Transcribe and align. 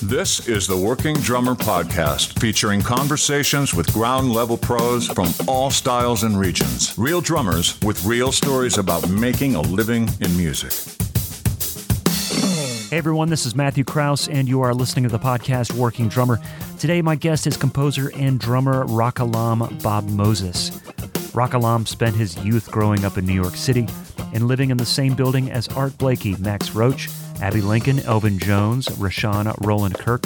This 0.00 0.46
is 0.46 0.68
the 0.68 0.76
Working 0.76 1.16
Drummer 1.16 1.56
Podcast, 1.56 2.38
featuring 2.38 2.80
conversations 2.80 3.74
with 3.74 3.92
ground 3.92 4.32
level 4.32 4.56
pros 4.56 5.08
from 5.08 5.30
all 5.48 5.72
styles 5.72 6.22
and 6.22 6.38
regions. 6.38 6.96
Real 6.96 7.20
drummers 7.20 7.80
with 7.82 8.04
real 8.04 8.30
stories 8.30 8.78
about 8.78 9.08
making 9.08 9.56
a 9.56 9.60
living 9.60 10.08
in 10.20 10.36
music. 10.36 10.72
Hey 12.90 12.98
everyone, 12.98 13.28
this 13.28 13.44
is 13.44 13.56
Matthew 13.56 13.82
Kraus, 13.82 14.28
and 14.28 14.48
you 14.48 14.60
are 14.60 14.72
listening 14.72 15.02
to 15.02 15.08
the 15.08 15.18
podcast 15.18 15.72
Working 15.72 16.08
Drummer. 16.08 16.38
Today, 16.78 17.02
my 17.02 17.16
guest 17.16 17.48
is 17.48 17.56
composer 17.56 18.12
and 18.14 18.38
drummer 18.38 18.84
Ra 18.86 19.10
Kalam 19.10 19.82
Bob 19.82 20.08
Moses. 20.10 20.70
Ra 21.34 21.48
Kalam 21.48 21.88
spent 21.88 22.14
his 22.14 22.36
youth 22.44 22.70
growing 22.70 23.04
up 23.04 23.18
in 23.18 23.26
New 23.26 23.34
York 23.34 23.56
City 23.56 23.88
and 24.32 24.46
living 24.46 24.70
in 24.70 24.76
the 24.76 24.86
same 24.86 25.16
building 25.16 25.50
as 25.50 25.66
Art 25.68 25.98
Blakey, 25.98 26.36
Max 26.36 26.70
Roach, 26.70 27.08
Abbey 27.42 27.60
Lincoln, 27.60 27.98
Elvin 27.98 28.38
Jones, 28.38 28.86
Rahsaan 28.86 29.52
Roland 29.66 29.98
Kirk. 29.98 30.22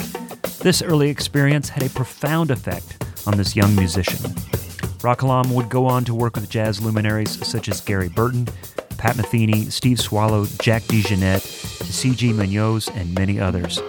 This 0.59 0.83
early 0.83 1.09
experience 1.09 1.67
had 1.67 1.81
a 1.81 1.89
profound 1.89 2.51
effect 2.51 3.03
on 3.25 3.35
this 3.35 3.55
young 3.55 3.75
musician. 3.75 4.35
Ra 5.01 5.15
Kalam 5.15 5.51
would 5.51 5.67
go 5.67 5.87
on 5.87 6.05
to 6.05 6.13
work 6.13 6.35
with 6.35 6.47
jazz 6.47 6.79
luminaries 6.79 7.43
such 7.45 7.69
as 7.69 7.81
Gary 7.81 8.07
Burton, 8.07 8.47
Pat 8.99 9.15
Metheny, 9.15 9.71
Steve 9.71 9.99
Swallow, 9.99 10.45
Jack 10.61 10.83
DeJohnette, 10.83 11.41
Tisziji 11.83 12.33
Muñoz, 12.33 12.87
and 12.95 13.15
many 13.15 13.39
others. 13.39 13.81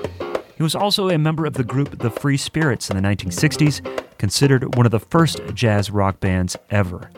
He 0.56 0.62
was 0.62 0.74
also 0.74 1.10
a 1.10 1.18
member 1.18 1.44
of 1.44 1.52
the 1.52 1.64
group 1.64 1.98
The 1.98 2.10
Free 2.10 2.38
Spirits 2.38 2.88
in 2.88 2.96
the 2.96 3.02
1960s, 3.02 4.16
considered 4.16 4.74
one 4.74 4.86
of 4.86 4.92
the 4.92 5.00
first 5.00 5.42
jazz 5.52 5.90
rock 5.90 6.18
bands 6.18 6.56
ever. 6.70 7.10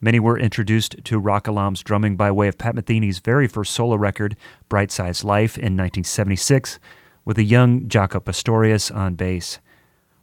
Many 0.00 0.20
were 0.20 0.38
introduced 0.38 0.96
to 1.04 1.18
Ra 1.18 1.40
Kalam's 1.40 1.82
drumming 1.82 2.16
by 2.16 2.30
way 2.30 2.48
of 2.48 2.58
Pat 2.58 2.74
Metheny's 2.74 3.18
very 3.18 3.48
first 3.48 3.72
solo 3.72 3.96
record, 3.96 4.36
Bright 4.68 4.90
Size 4.90 5.24
Life, 5.24 5.56
in 5.56 5.76
1976, 5.76 6.78
with 7.24 7.38
a 7.38 7.42
young 7.42 7.82
Jaco 7.82 8.22
Pastorius 8.22 8.90
on 8.90 9.14
bass. 9.14 9.58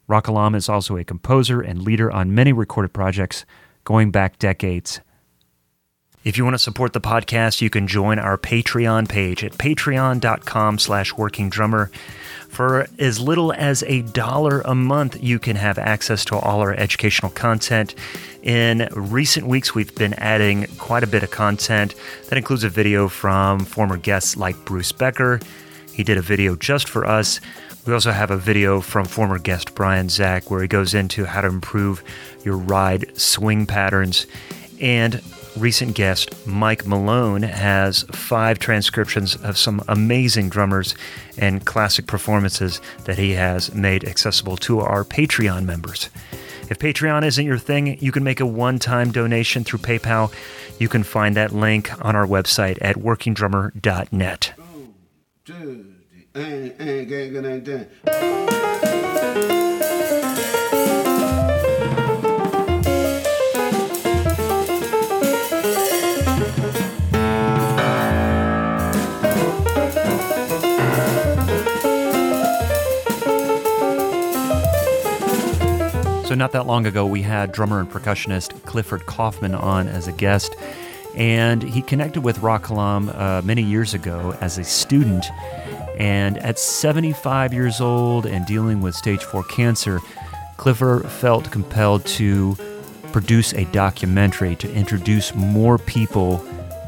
Rock 0.08 0.28
is 0.56 0.70
also 0.70 0.98
a 0.98 1.04
composer 1.04 1.62
and 1.62 1.82
leader 1.82 2.12
on 2.12 2.36
many 2.36 2.54
recorded 2.54 2.94
projects 2.94 3.46
going 3.84 4.12
back 4.12 4.38
decades. 4.38 5.00
If 6.24 6.38
you 6.38 6.46
want 6.46 6.54
to 6.54 6.60
support 6.60 6.94
the 6.94 7.02
podcast, 7.02 7.60
you 7.60 7.70
can 7.70 7.86
join 7.86 8.18
our 8.18 8.38
Patreon 8.38 9.10
page 9.10 9.44
at 9.44 9.54
patreon.com 9.54 10.80
slash 10.80 11.12
workingdrummer. 11.16 11.94
For 12.48 12.88
as 12.98 13.20
little 13.20 13.52
as 13.52 13.84
a 13.84 14.04
dollar 14.04 14.62
a 14.62 14.74
month, 14.74 15.22
you 15.22 15.38
can 15.38 15.58
have 15.58 15.78
access 15.78 16.24
to 16.26 16.38
all 16.38 16.62
our 16.62 16.74
educational 16.74 17.30
content. 17.30 17.96
In 18.42 18.88
recent 18.94 19.48
weeks, 19.48 19.76
we've 19.76 19.94
been 19.96 20.14
adding 20.14 20.68
quite 20.78 21.04
a 21.04 21.08
bit 21.08 21.24
of 21.24 21.32
content. 21.32 21.94
That 22.30 22.38
includes 22.38 22.64
a 22.64 22.70
video 22.70 23.10
from 23.10 23.66
former 23.66 23.98
guests 23.98 24.38
like 24.38 24.64
Bruce 24.64 24.94
Becker. 24.94 25.42
He 25.92 26.04
did 26.06 26.18
a 26.18 26.22
video 26.22 26.56
just 26.56 26.88
for 26.88 27.06
us. 27.06 27.42
We 27.86 27.92
also 27.92 28.12
have 28.12 28.32
a 28.32 28.38
video 28.38 28.80
from 28.80 29.06
former 29.06 29.40
guest 29.40 29.76
Brian 29.76 30.08
Zach 30.08 30.50
where 30.50 30.62
he 30.62 30.70
goes 30.70 30.94
into 30.94 31.26
how 31.26 31.42
to 31.42 31.50
improve 31.50 32.02
your 32.46 32.56
ride 32.56 33.20
swing 33.20 33.66
patterns. 33.66 34.26
And 34.80 35.22
recent 35.58 35.96
guest 35.96 36.48
Mike 36.48 36.86
Malone 36.86 37.44
has 37.44 38.04
five 38.12 38.60
transcriptions 38.60 39.36
of 39.36 39.58
some 39.58 39.84
amazing 39.88 40.50
drummers 40.50 40.96
and 41.38 41.66
classic 41.66 42.08
performances 42.08 42.82
that 43.06 43.18
he 43.18 43.32
has 43.32 43.74
made 43.74 44.04
accessible 44.04 44.58
to 44.58 44.80
our 44.80 45.04
Patreon 45.04 45.66
members. 45.66 46.10
If 46.70 46.80
Patreon 46.80 47.26
isn't 47.26 47.46
your 47.46 47.58
thing, 47.58 48.00
you 48.00 48.12
can 48.12 48.24
make 48.24 48.40
a 48.40 48.46
one 48.46 48.80
time 48.80 49.12
donation 49.12 49.64
through 49.64 49.80
PayPal. 49.80 50.34
You 50.80 50.90
can 50.90 51.04
find 51.04 51.36
that 51.36 51.52
link 51.52 51.92
on 52.04 52.16
our 52.16 52.26
website 52.26 52.78
at 52.82 52.96
workingdrummer.net. 52.96 54.54
So, 76.34 76.38
not 76.38 76.52
that 76.54 76.66
long 76.66 76.88
ago, 76.88 77.06
we 77.06 77.22
had 77.22 77.52
drummer 77.52 77.80
and 77.80 77.88
percussionist 77.88 78.66
Clifford 78.66 79.06
Kaufman 79.06 79.54
on 79.54 79.88
as 79.88 80.08
a 80.08 80.12
guest, 80.12 80.56
and 81.16 81.62
he 81.62 81.84
connected 81.84 82.22
with 82.22 82.40
Ra 82.40 82.58
Kalam 82.58 83.16
uh, 83.16 83.44
many 83.44 83.62
years 83.62 83.94
ago 83.94 84.36
as 84.42 84.58
a 84.58 84.64
student. 84.64 85.28
And 86.00 86.40
at 86.40 86.58
75 86.58 87.54
years 87.54 87.80
old 87.80 88.26
and 88.26 88.48
dealing 88.48 88.82
with 88.82 88.96
stage 88.96 89.24
4 89.24 89.44
cancer, 89.44 90.00
Clifford 90.58 91.08
felt 91.08 91.52
compelled 91.52 92.04
to 92.08 92.58
produce 93.12 93.54
a 93.54 93.66
documentary 93.66 94.56
to 94.56 94.74
introduce 94.74 95.36
more 95.36 95.78
people 95.78 96.44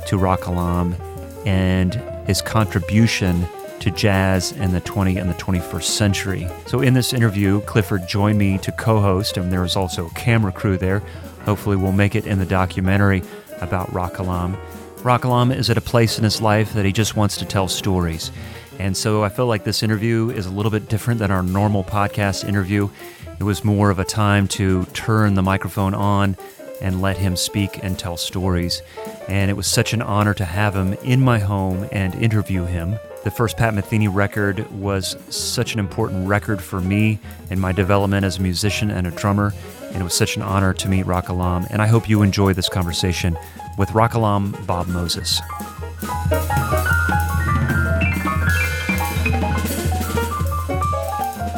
to 0.07 0.17
Ra 0.17 0.37
Kalam 0.37 0.99
and 1.45 1.93
his 2.25 2.41
contribution 2.41 3.47
to 3.85 3.91
jazz 3.91 4.51
in 4.53 4.71
the 4.71 4.81
20th 4.81 5.21
and 5.21 5.29
the 5.29 5.35
21st 5.35 5.83
century. 5.83 6.47
So, 6.65 6.81
in 6.81 6.95
this 6.95 7.13
interview, 7.13 7.61
Clifford 7.61 8.07
joined 8.07 8.39
me 8.39 8.57
to 8.57 8.71
co 8.71 8.99
host, 8.99 9.37
and 9.37 9.51
there 9.51 9.61
was 9.61 9.75
also 9.75 10.07
a 10.07 10.09
camera 10.11 10.51
crew 10.51 10.75
there. 10.75 11.03
Hopefully, 11.45 11.75
we'll 11.75 11.91
make 11.91 12.15
it 12.15 12.25
in 12.25 12.39
the 12.39 12.47
documentary 12.47 13.21
about 13.61 13.93
Ra 13.93 14.09
Kalam. 14.09 14.57
Ra 15.03 15.19
Kalam 15.19 15.55
is 15.55 15.69
at 15.69 15.77
a 15.77 15.81
place 15.81 16.17
in 16.17 16.23
his 16.23 16.41
life 16.41 16.73
that 16.73 16.83
he 16.83 16.91
just 16.91 17.15
wants 17.15 17.37
to 17.37 17.45
tell 17.45 17.67
stories. 17.67 18.31
And 18.79 18.97
so 18.97 19.23
I 19.23 19.29
feel 19.29 19.45
like 19.45 19.63
this 19.63 19.83
interview 19.83 20.31
is 20.31 20.47
a 20.47 20.51
little 20.51 20.71
bit 20.71 20.89
different 20.89 21.19
than 21.19 21.29
our 21.29 21.43
normal 21.43 21.83
podcast 21.83 22.43
interview. 22.43 22.89
It 23.39 23.43
was 23.43 23.63
more 23.63 23.91
of 23.91 23.99
a 23.99 24.03
time 24.03 24.47
to 24.49 24.85
turn 24.93 25.35
the 25.35 25.43
microphone 25.43 25.93
on 25.93 26.35
and 26.81 27.03
let 27.03 27.17
him 27.17 27.35
speak 27.35 27.83
and 27.83 27.99
tell 27.99 28.17
stories. 28.17 28.81
And 29.27 29.51
it 29.51 29.53
was 29.53 29.67
such 29.67 29.93
an 29.93 30.01
honor 30.01 30.33
to 30.33 30.43
have 30.43 30.75
him 30.75 30.93
in 31.03 31.21
my 31.21 31.37
home 31.37 31.87
and 31.91 32.15
interview 32.15 32.65
him. 32.65 32.97
The 33.25 33.31
first 33.31 33.57
Pat 33.57 33.73
Metheny 33.73 34.07
record 34.07 34.71
was 34.71 35.17
such 35.35 35.73
an 35.73 35.79
important 35.79 36.27
record 36.27 36.61
for 36.61 36.79
me 36.79 37.17
in 37.49 37.59
my 37.59 37.71
development 37.71 38.23
as 38.23 38.37
a 38.37 38.41
musician 38.43 38.91
and 38.91 39.07
a 39.07 39.11
drummer, 39.11 39.51
and 39.87 39.95
it 39.95 40.03
was 40.03 40.13
such 40.13 40.35
an 40.35 40.43
honor 40.43 40.75
to 40.75 40.87
meet 40.87 41.07
Ra 41.07 41.23
Kalam. 41.23 41.65
And 41.71 41.81
I 41.81 41.87
hope 41.87 42.07
you 42.07 42.21
enjoy 42.21 42.53
this 42.53 42.69
conversation 42.69 43.35
with 43.79 43.91
Ra 43.93 44.09
Kalam 44.09 44.63
Bob 44.67 44.87
Moses. 44.89 45.41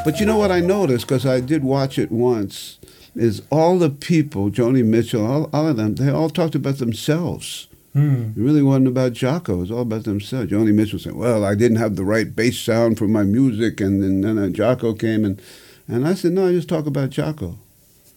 But 0.05 0.21
you 0.21 0.25
know 0.25 0.37
what 0.37 0.53
I 0.53 0.61
noticed, 0.61 1.05
because 1.05 1.25
I 1.25 1.41
did 1.41 1.65
watch 1.65 1.99
it 1.99 2.13
once, 2.13 2.79
is 3.13 3.41
all 3.51 3.77
the 3.77 3.89
people, 3.89 4.49
Joni 4.49 4.85
Mitchell, 4.85 5.25
all, 5.25 5.49
all 5.51 5.67
of 5.67 5.75
them, 5.75 5.95
they 5.95 6.09
all 6.09 6.29
talked 6.29 6.55
about 6.55 6.77
themselves. 6.77 7.67
Hmm. 7.97 8.29
It 8.35 8.43
really 8.43 8.61
wasn't 8.61 8.89
about 8.89 9.13
Jaco. 9.13 9.53
It 9.53 9.55
was 9.55 9.71
all 9.71 9.81
about 9.81 10.03
themselves. 10.03 10.51
Joni 10.51 10.71
Mitchell 10.71 10.99
said, 10.99 11.15
"Well, 11.15 11.43
I 11.43 11.55
didn't 11.55 11.77
have 11.77 11.95
the 11.95 12.03
right 12.03 12.35
bass 12.35 12.59
sound 12.59 12.99
for 12.99 13.07
my 13.07 13.23
music," 13.23 13.81
and 13.81 14.03
then, 14.03 14.21
then 14.21 14.37
uh, 14.37 14.49
Jaco 14.49 14.97
came 14.97 15.25
and 15.25 15.41
and 15.87 16.07
I 16.07 16.13
said, 16.13 16.33
"No, 16.33 16.47
I 16.47 16.51
just 16.51 16.69
talk 16.69 16.85
about 16.85 17.09
Jaco." 17.09 17.55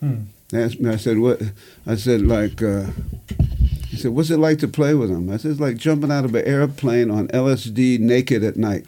Hmm. 0.01 0.25
They 0.51 0.63
asked 0.63 0.81
me. 0.81 0.91
I 0.91 0.97
said, 0.97 1.19
"What?" 1.19 1.41
I 1.87 1.95
said, 1.95 2.21
"Like." 2.21 2.63
Uh, 2.63 2.89
he 3.89 3.97
said, 3.97 4.11
"What's 4.11 4.29
it 4.29 4.37
like 4.37 4.59
to 4.59 4.69
play 4.69 4.93
with 4.93 5.11
him?" 5.11 5.31
I 5.31 5.39
said, 5.39 5.53
"It's 5.53 5.61
like 5.61 5.79
jumping 5.79 6.13
out 6.13 6.27
of 6.27 6.35
an 6.35 6.47
airplane 6.47 7.11
on 7.11 7.29
LSD 7.29 8.01
naked 8.01 8.45
at 8.45 8.59
night." 8.59 8.85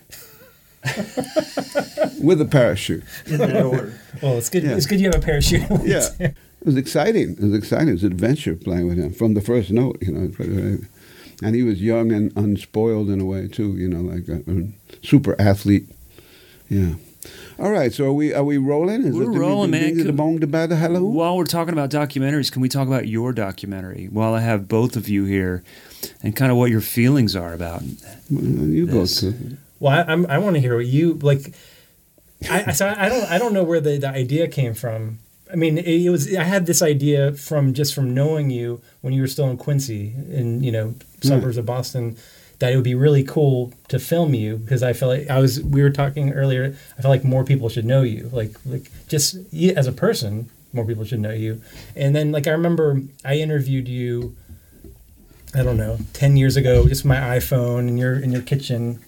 with 2.23 2.41
a 2.43 2.49
parachute. 2.51 3.05
In 3.29 3.41
order. 3.41 3.99
Well, 4.21 4.37
it's 4.37 4.51
good. 4.51 4.65
Yeah. 4.65 4.77
It's 4.77 4.85
good 4.85 5.01
you 5.01 5.07
have 5.07 5.15
a 5.15 5.25
parachute. 5.25 5.63
Yeah. 5.85 6.09
It 6.63 6.67
was 6.67 6.77
exciting. 6.77 7.33
It 7.33 7.41
was 7.41 7.55
exciting. 7.55 7.89
It 7.89 7.93
was 7.93 8.05
an 8.05 8.13
adventure 8.13 8.55
playing 8.55 8.87
with 8.89 8.97
him 8.99 9.13
from 9.13 9.35
the 9.35 9.41
first 9.41 9.71
note, 9.71 9.99
you 10.01 10.13
know. 10.13 10.79
And 11.43 11.57
he 11.57 11.63
was 11.65 11.83
young 11.83 12.13
and 12.13 12.33
unspoiled 12.37 13.11
in 13.11 13.21
a 13.21 13.25
way 13.25 13.49
too, 13.49 13.77
you 13.77 13.89
know, 13.89 14.01
like 14.01 14.29
a, 14.29 14.43
a 14.49 14.69
super 15.05 15.35
athlete. 15.41 15.89
Yeah. 16.69 16.95
All 17.59 17.71
right. 17.73 17.93
So 17.93 18.05
are 18.07 18.13
we 18.13 18.33
are 18.33 18.45
we 18.45 18.59
rolling? 18.59 19.03
Is 19.05 19.15
We're 19.17 19.25
it 19.31 19.33
the- 19.33 19.39
rolling, 19.41 19.71
the- 19.73 19.81
man. 19.81 19.97
the- 19.97 20.05
The 20.05 20.13
bong, 20.13 20.37
the 20.39 20.47
bad, 20.47 20.71
the 20.71 20.77
hello. 20.77 21.03
While 21.05 21.37
we're 21.37 21.45
talking 21.45 21.73
about 21.73 21.91
documentaries, 21.91 22.51
can 22.53 22.63
we 22.63 22.69
talk 22.69 22.87
about 22.87 23.09
your 23.09 23.33
documentary 23.33 24.07
while 24.13 24.35
I 24.35 24.41
have 24.41 24.69
both 24.69 24.95
of 24.97 25.09
you 25.09 25.25
here 25.25 25.65
and 26.23 26.35
kind 26.37 26.53
of 26.53 26.59
what 26.59 26.71
your 26.71 26.81
feelings 26.81 27.35
are 27.35 27.53
about 27.53 27.83
You 28.31 28.87
go. 28.87 29.01
this? 29.01 29.19
to- 29.21 29.57
Well, 29.81 29.93
I, 29.99 30.13
I'm, 30.13 30.27
I 30.27 30.39
want 30.39 30.55
to 30.55 30.61
hear 30.61 30.77
what 30.77 30.87
you 30.87 31.15
like. 31.15 31.53
I, 32.49 32.65
I- 32.69 32.73
so 32.73 32.87
I 32.97 33.09
don't 33.09 33.25
I 33.31 33.39
don't 33.39 33.53
know 33.53 33.65
where 33.65 33.81
the, 33.81 33.99
the 33.99 34.09
idea 34.09 34.47
came 34.47 34.75
from. 34.75 35.19
I 35.53 35.57
mean, 35.57 35.79
it, 35.79 35.87
it 35.87 36.11
was 36.11 36.35
I 36.35 36.45
had 36.45 36.67
this 36.67 36.83
idea 36.83 37.33
from 37.35 37.75
just 37.75 37.95
from 37.95 38.15
knowing 38.15 38.51
you 38.51 38.81
when 39.03 39.13
you 39.13 39.21
were 39.21 39.29
still 39.29 39.49
in 39.51 39.57
Quincy 39.57 40.15
in 40.31 40.63
you 40.63 40.73
know 40.73 40.89
hmm. 40.89 41.29
suburbs 41.29 41.57
of 41.59 41.67
Boston 41.67 42.17
that 42.63 42.73
it 42.73 42.77
would 42.77 42.85
be 42.85 42.95
really 42.95 43.25
cool 43.25 43.73
to 43.89 43.99
film 43.99 44.35
you 44.35 44.57
because 44.57 44.85
I 44.85 44.93
felt 44.93 45.19
like 45.19 45.29
I 45.29 45.41
was 45.41 45.61
we 45.61 45.83
were 45.83 45.91
talking 45.91 46.33
earlier. 46.33 46.77
I 46.97 47.03
felt 47.03 47.11
like 47.11 47.25
more 47.25 47.43
people 47.43 47.69
should 47.69 47.85
know 47.85 48.03
you, 48.03 48.31
like 48.33 48.55
like 48.65 48.91
just 49.09 49.37
you 49.53 49.73
as 49.75 49.89
a 49.89 49.93
person. 49.93 50.49
More 50.73 50.87
people 50.87 51.05
should 51.05 51.19
know 51.19 51.33
you. 51.33 51.61
And 51.97 52.15
then 52.15 52.31
like 52.31 52.47
I 52.47 52.53
remember 52.53 53.03
I 53.25 53.35
interviewed 53.35 53.89
you. 53.89 54.37
I 55.55 55.65
don't 55.65 55.77
know, 55.77 55.99
ten 56.13 56.37
years 56.37 56.57
ago, 56.57 56.89
just 56.89 57.05
my 57.05 57.17
iPhone 57.17 57.89
in 57.89 57.99
your 57.99 58.15
in 58.15 58.31
your 58.31 58.43
kitchen, 58.43 59.01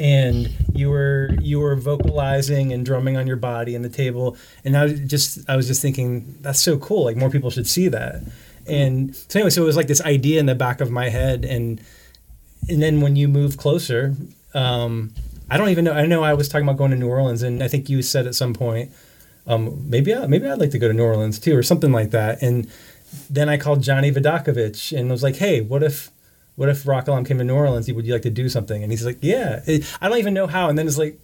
and 0.00 0.50
you 0.72 0.88
were 0.88 1.28
you 1.40 1.60
were 1.60 1.76
vocalizing 1.76 2.72
and 2.72 2.86
drumming 2.86 3.18
on 3.18 3.26
your 3.26 3.36
body 3.36 3.76
and 3.76 3.84
the 3.84 3.90
table, 3.90 4.36
and 4.64 4.76
I 4.76 4.84
was 4.84 4.98
just 5.00 5.48
I 5.48 5.56
was 5.56 5.66
just 5.66 5.82
thinking 5.82 6.36
that's 6.40 6.60
so 6.60 6.78
cool. 6.78 7.04
Like 7.04 7.16
more 7.16 7.30
people 7.30 7.50
should 7.50 7.68
see 7.68 7.88
that. 7.88 8.22
And 8.66 9.14
so 9.14 9.38
anyway, 9.38 9.50
so 9.50 9.62
it 9.62 9.66
was 9.66 9.76
like 9.76 9.88
this 9.88 10.00
idea 10.00 10.40
in 10.40 10.46
the 10.46 10.54
back 10.54 10.80
of 10.80 10.90
my 10.90 11.10
head, 11.10 11.44
and 11.44 11.80
and 12.68 12.82
then 12.82 13.02
when 13.02 13.14
you 13.14 13.28
move 13.28 13.58
closer, 13.58 14.16
um, 14.54 15.12
I 15.50 15.58
don't 15.58 15.68
even 15.68 15.84
know. 15.84 15.92
I 15.92 16.06
know 16.06 16.24
I 16.24 16.32
was 16.32 16.48
talking 16.48 16.66
about 16.66 16.78
going 16.78 16.92
to 16.92 16.96
New 16.96 17.08
Orleans, 17.08 17.42
and 17.42 17.62
I 17.62 17.68
think 17.68 17.90
you 17.90 18.00
said 18.00 18.26
at 18.26 18.34
some 18.34 18.54
point, 18.54 18.90
um, 19.46 19.88
maybe 19.88 20.14
I, 20.14 20.26
maybe 20.26 20.48
I'd 20.48 20.58
like 20.58 20.70
to 20.70 20.78
go 20.78 20.88
to 20.88 20.94
New 20.94 21.04
Orleans 21.04 21.38
too, 21.38 21.54
or 21.54 21.62
something 21.62 21.92
like 21.92 22.10
that. 22.10 22.40
And 22.40 22.70
then 23.28 23.50
I 23.50 23.58
called 23.58 23.82
Johnny 23.82 24.10
Vidacovich 24.10 24.98
and 24.98 25.10
was 25.10 25.22
like, 25.22 25.36
hey, 25.36 25.60
what 25.60 25.82
if 25.82 26.10
what 26.60 26.68
if 26.68 26.86
Ra 26.86 27.00
Kalam 27.00 27.26
came 27.26 27.38
to 27.38 27.44
New 27.44 27.54
Orleans? 27.54 27.90
Would 27.90 28.06
you 28.06 28.12
like 28.12 28.20
to 28.20 28.28
do 28.28 28.50
something? 28.50 28.82
And 28.82 28.92
he's 28.92 29.06
like, 29.06 29.16
yeah. 29.22 29.62
I 29.98 30.10
don't 30.10 30.18
even 30.18 30.34
know 30.34 30.46
how. 30.46 30.68
And 30.68 30.78
then 30.78 30.86
it's 30.86 30.98
like, 30.98 31.18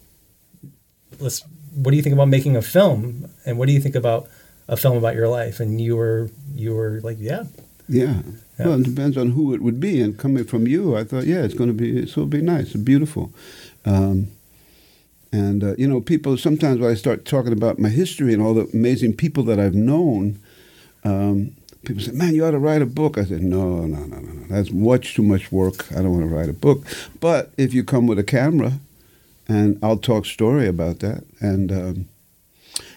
let's. 1.20 1.44
What 1.74 1.90
do 1.90 1.96
you 1.98 2.02
think 2.02 2.14
about 2.14 2.28
making 2.28 2.56
a 2.56 2.62
film? 2.62 3.28
And 3.44 3.58
what 3.58 3.66
do 3.66 3.74
you 3.74 3.80
think 3.82 3.94
about 3.94 4.30
a 4.66 4.78
film 4.78 4.96
about 4.96 5.14
your 5.14 5.28
life? 5.28 5.60
And 5.60 5.78
you 5.78 5.94
were 5.94 6.30
you 6.54 6.74
were 6.74 7.02
like, 7.02 7.18
yeah. 7.20 7.44
Yeah. 7.86 8.22
Yeah. 8.58 8.66
Well, 8.66 8.80
it 8.80 8.84
depends 8.84 9.18
on 9.18 9.32
who 9.32 9.52
it 9.52 9.60
would 9.60 9.78
be. 9.78 10.00
And 10.00 10.18
coming 10.18 10.44
from 10.44 10.66
you, 10.66 10.96
I 10.96 11.04
thought, 11.04 11.26
yeah, 11.26 11.42
it's 11.42 11.52
going 11.52 11.68
to 11.68 11.74
be, 11.74 11.98
it's 11.98 12.16
will 12.16 12.24
be 12.24 12.40
nice 12.40 12.74
and 12.74 12.82
beautiful. 12.82 13.30
Um, 13.84 14.28
and, 15.32 15.62
uh, 15.62 15.74
you 15.76 15.86
know, 15.86 16.00
people, 16.00 16.38
sometimes 16.38 16.80
when 16.80 16.90
I 16.90 16.94
start 16.94 17.26
talking 17.26 17.52
about 17.52 17.78
my 17.78 17.90
history 17.90 18.32
and 18.32 18.42
all 18.42 18.54
the 18.54 18.70
amazing 18.72 19.12
people 19.12 19.42
that 19.44 19.60
I've 19.60 19.74
known, 19.74 20.40
um, 21.04 21.54
people 21.84 22.02
say, 22.02 22.12
man, 22.12 22.34
you 22.34 22.44
ought 22.44 22.52
to 22.52 22.58
write 22.58 22.82
a 22.82 22.86
book. 22.86 23.18
I 23.18 23.24
said, 23.24 23.42
no, 23.42 23.86
no, 23.86 23.98
no, 24.04 24.18
no, 24.18 24.32
no. 24.32 24.46
That's 24.48 24.70
much 24.70 25.14
too 25.14 25.22
much 25.22 25.52
work. 25.52 25.90
I 25.92 25.96
don't 25.96 26.12
want 26.12 26.28
to 26.28 26.34
write 26.34 26.48
a 26.48 26.54
book. 26.54 26.84
But 27.20 27.52
if 27.56 27.74
you 27.74 27.84
come 27.84 28.06
with 28.06 28.18
a 28.18 28.24
camera, 28.24 28.80
and 29.48 29.78
I'll 29.82 29.96
talk 29.96 30.26
story 30.26 30.66
about 30.66 31.00
that. 31.00 31.24
And, 31.40 31.70
um, 31.70 32.08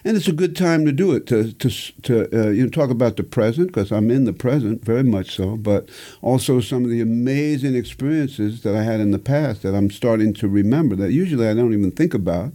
and 0.04 0.16
it's 0.16 0.28
a 0.28 0.32
good 0.32 0.56
time 0.56 0.84
to 0.86 0.92
do 0.92 1.12
it 1.12 1.26
to 1.26 1.52
to 1.52 1.70
to 2.02 2.28
uh, 2.32 2.50
you 2.50 2.64
know, 2.64 2.70
talk 2.70 2.90
about 2.90 3.16
the 3.16 3.22
present 3.22 3.68
because 3.68 3.92
I'm 3.92 4.10
in 4.10 4.24
the 4.24 4.32
present 4.32 4.84
very 4.84 5.02
much 5.02 5.36
so, 5.36 5.56
but 5.56 5.88
also 6.22 6.60
some 6.60 6.84
of 6.84 6.90
the 6.90 7.00
amazing 7.00 7.74
experiences 7.74 8.62
that 8.62 8.74
I 8.74 8.82
had 8.82 9.00
in 9.00 9.10
the 9.10 9.18
past 9.18 9.62
that 9.62 9.74
I'm 9.74 9.90
starting 9.90 10.34
to 10.34 10.48
remember 10.48 10.96
that 10.96 11.12
usually 11.12 11.48
I 11.48 11.54
don't 11.54 11.72
even 11.72 11.90
think 11.90 12.14
about. 12.14 12.52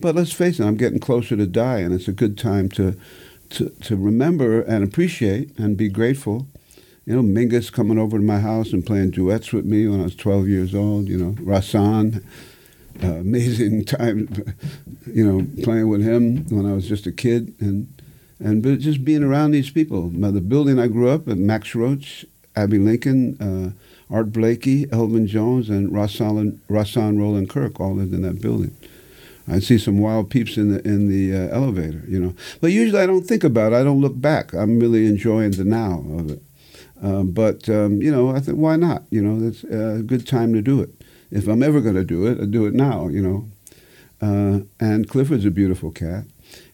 But 0.00 0.14
let's 0.14 0.32
face 0.32 0.60
it, 0.60 0.64
I'm 0.64 0.76
getting 0.76 1.00
closer 1.00 1.36
to 1.36 1.46
die, 1.46 1.78
and 1.78 1.92
it's 1.92 2.06
a 2.06 2.12
good 2.12 2.38
time 2.38 2.68
to 2.70 2.96
to, 3.50 3.70
to 3.70 3.96
remember 3.96 4.60
and 4.62 4.84
appreciate 4.84 5.56
and 5.58 5.76
be 5.76 5.88
grateful. 5.88 6.46
You 7.04 7.16
know, 7.16 7.22
Mingus 7.22 7.72
coming 7.72 7.98
over 7.98 8.18
to 8.18 8.24
my 8.24 8.40
house 8.40 8.72
and 8.72 8.84
playing 8.84 9.12
duets 9.12 9.52
with 9.52 9.64
me 9.64 9.88
when 9.88 10.00
I 10.00 10.04
was 10.04 10.14
12 10.16 10.48
years 10.48 10.74
old. 10.74 11.08
You 11.08 11.16
know, 11.16 11.32
Rahsaan 11.32 12.22
uh, 13.02 13.06
amazing 13.06 13.84
time, 13.86 14.28
you 15.06 15.26
know, 15.26 15.46
playing 15.62 15.88
with 15.88 16.02
him 16.02 16.44
when 16.48 16.66
I 16.66 16.74
was 16.74 16.88
just 16.88 17.06
a 17.06 17.12
kid, 17.12 17.54
and 17.60 17.92
and 18.40 18.62
but 18.62 18.78
just 18.78 19.04
being 19.04 19.22
around 19.22 19.50
these 19.50 19.70
people. 19.70 20.08
The 20.08 20.40
building 20.40 20.78
I 20.78 20.88
grew 20.88 21.08
up 21.08 21.28
at, 21.28 21.38
Max 21.38 21.74
Roach, 21.74 22.24
Abbey 22.54 22.78
Lincoln, 22.78 23.36
uh, 23.40 24.14
Art 24.14 24.32
Blakey, 24.32 24.86
Elvin 24.92 25.26
Jones, 25.26 25.68
and 25.68 25.90
Rahsaan, 25.90 26.58
Rahsaan 26.68 27.18
Roland 27.18 27.50
Kirk 27.50 27.80
all 27.80 27.94
lived 27.94 28.14
in 28.14 28.22
that 28.22 28.40
building. 28.40 28.76
I 29.50 29.58
see 29.60 29.78
some 29.78 29.98
wild 29.98 30.30
peeps 30.30 30.56
in 30.56 30.72
the 30.72 30.86
in 30.86 31.08
the 31.08 31.34
uh, 31.34 31.54
elevator, 31.54 32.04
you 32.08 32.20
know. 32.20 32.34
But 32.60 32.72
usually 32.72 33.00
I 33.00 33.06
don't 33.06 33.26
think 33.26 33.44
about 33.44 33.72
it. 33.72 33.76
I 33.76 33.84
don't 33.84 34.00
look 34.00 34.20
back. 34.20 34.52
I'm 34.52 34.78
really 34.78 35.06
enjoying 35.06 35.52
the 35.52 35.64
now 35.64 36.04
of 36.18 36.30
it. 36.30 36.42
Um, 37.02 37.30
but 37.30 37.68
um, 37.68 38.02
you 38.02 38.10
know, 38.10 38.30
I 38.30 38.40
think 38.40 38.58
why 38.58 38.76
not? 38.76 39.04
You 39.10 39.22
know, 39.22 39.46
it's 39.46 39.64
a 39.64 40.02
good 40.02 40.26
time 40.26 40.52
to 40.54 40.62
do 40.62 40.80
it 40.80 40.90
if 41.30 41.46
I'm 41.46 41.62
ever 41.62 41.80
going 41.80 41.94
to 41.94 42.04
do 42.04 42.26
it, 42.26 42.40
I'd 42.40 42.50
do 42.50 42.66
it 42.66 42.74
now, 42.74 43.08
you 43.08 43.22
know. 43.22 43.48
Uh, 44.20 44.64
and 44.80 45.08
Clifford's 45.08 45.44
a 45.44 45.50
beautiful 45.50 45.90
cat. 45.90 46.24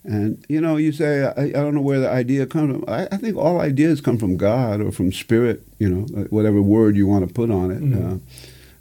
And, 0.05 0.45
you 0.49 0.61
know, 0.61 0.77
you 0.77 0.93
say, 0.93 1.25
I, 1.25 1.45
I 1.45 1.51
don't 1.51 1.75
know 1.75 1.81
where 1.81 2.01
the 2.01 2.11
idea 2.11 2.47
comes 2.47 2.73
from. 2.73 2.85
I, 2.89 3.07
I, 3.11 3.17
think 3.17 3.37
all 3.37 3.61
ideas 3.61 4.01
come 4.01 4.19
from 4.19 4.37
God 4.37 4.81
or 4.81 4.93
from 4.93 5.13
spirit, 5.13 5.63
you 5.79 5.89
know, 5.89 6.27
whatever 6.31 6.63
word 6.63 6.97
you 6.97 7.07
want 7.07 7.27
to 7.27 7.35
put 7.35 7.51
on 7.51 7.71
it. 7.71 7.81
Mm-hmm. 7.83 8.15
Uh, 8.15 8.19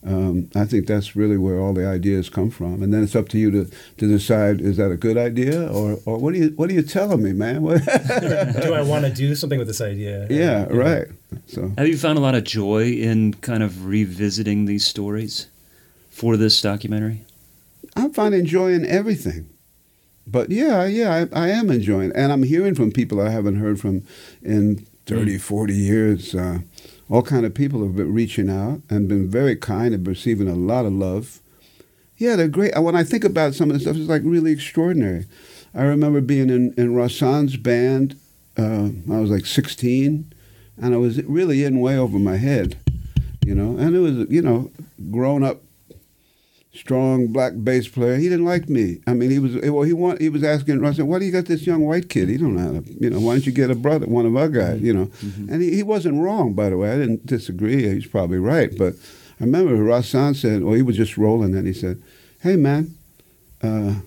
um, 0.05 0.49
I 0.55 0.65
think 0.65 0.87
that's 0.87 1.15
really 1.15 1.37
where 1.37 1.59
all 1.59 1.73
the 1.73 1.87
ideas 1.87 2.29
come 2.29 2.49
from, 2.49 2.83
and 2.83 2.93
then 2.93 3.03
it's 3.03 3.15
up 3.15 3.29
to 3.29 3.37
you 3.37 3.51
to, 3.51 3.71
to 3.97 4.07
decide 4.07 4.61
is 4.61 4.77
that 4.77 4.91
a 4.91 4.97
good 4.97 5.17
idea 5.17 5.67
or, 5.71 5.97
or 6.05 6.17
what 6.17 6.33
are 6.33 6.37
you 6.37 6.49
what 6.55 6.69
are 6.69 6.73
you 6.73 6.83
telling 6.83 7.23
me, 7.23 7.33
man? 7.33 7.63
do 7.63 8.73
I 8.73 8.81
want 8.81 9.05
to 9.05 9.11
do 9.13 9.33
something 9.35 9.59
with 9.59 9.67
this 9.67 9.81
idea? 9.81 10.27
Yeah, 10.29 10.37
yeah, 10.37 10.63
right. 10.65 11.07
So 11.47 11.71
have 11.77 11.87
you 11.87 11.97
found 11.97 12.17
a 12.17 12.21
lot 12.21 12.35
of 12.35 12.43
joy 12.43 12.91
in 12.91 13.33
kind 13.35 13.63
of 13.63 13.85
revisiting 13.85 14.65
these 14.65 14.85
stories? 14.85 15.47
for 16.13 16.37
this 16.37 16.61
documentary? 16.61 17.25
I'm 17.95 18.13
finding 18.13 18.45
joy 18.45 18.73
in 18.73 18.85
everything. 18.85 19.49
But 20.25 20.51
yeah, 20.51 20.85
yeah, 20.85 21.27
I, 21.33 21.45
I, 21.45 21.47
am 21.49 21.69
enjoying 21.69 22.11
it. 22.11 22.15
And 22.15 22.31
I'm 22.31 22.43
hearing 22.43 22.75
from 22.75 22.91
people 22.91 23.19
I 23.19 23.29
haven't 23.29 23.57
heard 23.57 23.79
from 23.79 24.03
in 24.41 24.85
30, 25.05 25.35
mm. 25.35 25.41
40 25.41 25.73
years. 25.73 26.33
Uh, 26.33 26.59
all 27.09 27.21
kind 27.21 27.45
of 27.45 27.53
people 27.53 27.83
have 27.83 27.95
been 27.95 28.13
reaching 28.13 28.49
out 28.49 28.81
and 28.89 29.07
been 29.07 29.29
very 29.29 29.55
kind 29.55 29.93
and 29.93 30.07
receiving 30.07 30.47
a 30.47 30.55
lot 30.55 30.85
of 30.85 30.93
love. 30.93 31.39
Yeah, 32.17 32.35
they're 32.35 32.47
great. 32.47 32.79
When 32.79 32.95
I 32.95 33.03
think 33.03 33.23
about 33.23 33.55
some 33.55 33.69
of 33.69 33.75
the 33.75 33.79
stuff, 33.81 33.97
it's 33.97 34.09
like 34.09 34.21
really 34.23 34.51
extraordinary. 34.51 35.25
I 35.73 35.83
remember 35.83 36.21
being 36.21 36.49
in, 36.49 36.73
in 36.77 36.93
Rahsaan's 36.93 37.57
band. 37.57 38.15
Uh, 38.57 38.89
I 39.11 39.19
was 39.19 39.31
like 39.31 39.45
16, 39.45 40.31
and 40.77 40.93
I 40.93 40.97
was 40.97 41.23
really 41.23 41.63
in 41.63 41.79
way 41.79 41.97
over 41.97 42.19
my 42.19 42.37
head, 42.37 42.77
you 43.43 43.55
know. 43.55 43.77
And 43.77 43.95
it 43.95 43.99
was, 43.99 44.29
you 44.29 44.41
know, 44.41 44.71
grown 45.11 45.43
up 45.43 45.63
strong 46.73 47.27
black 47.27 47.53
bass 47.63 47.87
player. 47.87 48.17
He 48.17 48.29
didn't 48.29 48.45
like 48.45 48.67
me. 48.67 48.99
I 49.05 49.13
mean, 49.13 49.29
he 49.29 49.39
was 49.39 49.55
well. 49.55 49.83
He 49.83 49.93
want 49.93 50.19
he 50.21 50.29
was 50.29 50.43
asking. 50.43 50.83
I 50.85 50.93
said, 50.93 51.05
"Why 51.05 51.19
do 51.19 51.25
you 51.25 51.31
got 51.31 51.45
this 51.45 51.65
young 51.65 51.85
white 51.85 52.09
kid? 52.09 52.29
He 52.29 52.37
don't 52.37 52.55
know 52.55 52.73
how 52.73 52.79
to. 52.79 52.93
You 52.99 53.09
know, 53.09 53.19
why 53.19 53.33
don't 53.33 53.45
you 53.45 53.51
get 53.51 53.69
a 53.69 53.75
brother, 53.75 54.07
one 54.07 54.25
of 54.25 54.35
our 54.35 54.49
guys? 54.49 54.81
You 54.81 54.93
know." 54.93 55.05
Mm-hmm. 55.05 55.53
And 55.53 55.61
he, 55.61 55.75
he 55.75 55.83
wasn't 55.83 56.21
wrong, 56.21 56.53
by 56.53 56.69
the 56.69 56.77
way. 56.77 56.91
I 56.91 56.97
didn't 56.97 57.25
disagree. 57.25 57.87
He's 57.87 58.07
probably 58.07 58.39
right. 58.39 58.75
But 58.77 58.95
I 59.39 59.45
remember 59.45 59.75
Rahsaan 59.75 60.35
said, 60.35 60.63
"Well, 60.63 60.75
he 60.75 60.81
was 60.81 60.97
just 60.97 61.17
rolling." 61.17 61.55
And 61.55 61.67
he 61.67 61.73
said, 61.73 62.01
"Hey, 62.41 62.55
man." 62.55 62.95
Uh, 63.61 64.01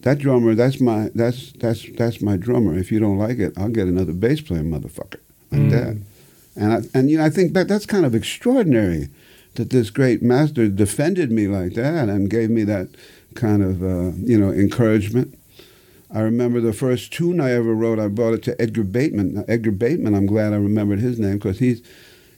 that 0.00 0.18
drummer, 0.18 0.54
that's 0.54 0.80
my 0.80 1.10
that's 1.14 1.52
that's 1.52 1.88
that's 1.96 2.20
my 2.20 2.36
drummer. 2.36 2.78
If 2.78 2.92
you 2.92 3.00
don't 3.00 3.18
like 3.18 3.38
it, 3.38 3.54
I'll 3.56 3.70
get 3.70 3.88
another 3.88 4.12
bass 4.12 4.40
player, 4.40 4.62
motherfucker, 4.62 5.18
like 5.50 5.62
mm. 5.62 5.70
that. 5.70 5.96
And 6.56 6.72
I, 6.72 6.98
and 6.98 7.10
you 7.10 7.18
know, 7.18 7.24
I 7.24 7.30
think 7.30 7.54
that 7.54 7.68
that's 7.68 7.86
kind 7.86 8.04
of 8.04 8.14
extraordinary 8.14 9.08
that 9.54 9.70
this 9.70 9.90
great 9.90 10.22
master 10.22 10.68
defended 10.68 11.30
me 11.30 11.46
like 11.46 11.74
that 11.74 12.08
and 12.08 12.30
gave 12.30 12.50
me 12.50 12.64
that 12.64 12.88
kind 13.34 13.62
of 13.62 13.82
uh, 13.82 14.16
you 14.16 14.38
know 14.38 14.50
encouragement. 14.50 15.38
I 16.10 16.20
remember 16.20 16.60
the 16.60 16.72
first 16.72 17.12
tune 17.12 17.40
I 17.40 17.50
ever 17.52 17.74
wrote. 17.74 17.98
I 17.98 18.06
brought 18.06 18.34
it 18.34 18.42
to 18.44 18.60
Edgar 18.60 18.84
Bateman. 18.84 19.34
Now, 19.34 19.44
Edgar 19.48 19.72
Bateman, 19.72 20.14
I'm 20.14 20.26
glad 20.26 20.52
I 20.52 20.56
remembered 20.56 21.00
his 21.00 21.18
name 21.18 21.34
because 21.34 21.58
he's 21.58 21.82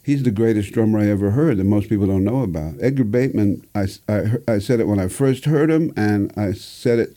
he's 0.03 0.23
the 0.23 0.31
greatest 0.31 0.73
drummer 0.73 1.01
I 1.01 1.09
ever 1.09 1.33
heard 1.33 1.59
that 1.59 1.65
most 1.65 1.89
people 1.89 2.07
don't 2.07 2.25
know 2.25 2.43
about. 2.43 2.75
Edgar 2.81 3.05
Bateman, 3.05 3.67
I, 3.75 3.89
I, 4.09 4.23
I 4.49 4.59
said 4.61 4.81
it 4.81 4.87
when 4.87 5.01
I 5.01 5.09
first 5.09 5.47
heard 5.47 5.69
him, 5.69 5.93
and 5.97 6.33
I 6.37 6.53
said 6.53 7.01
it 7.01 7.17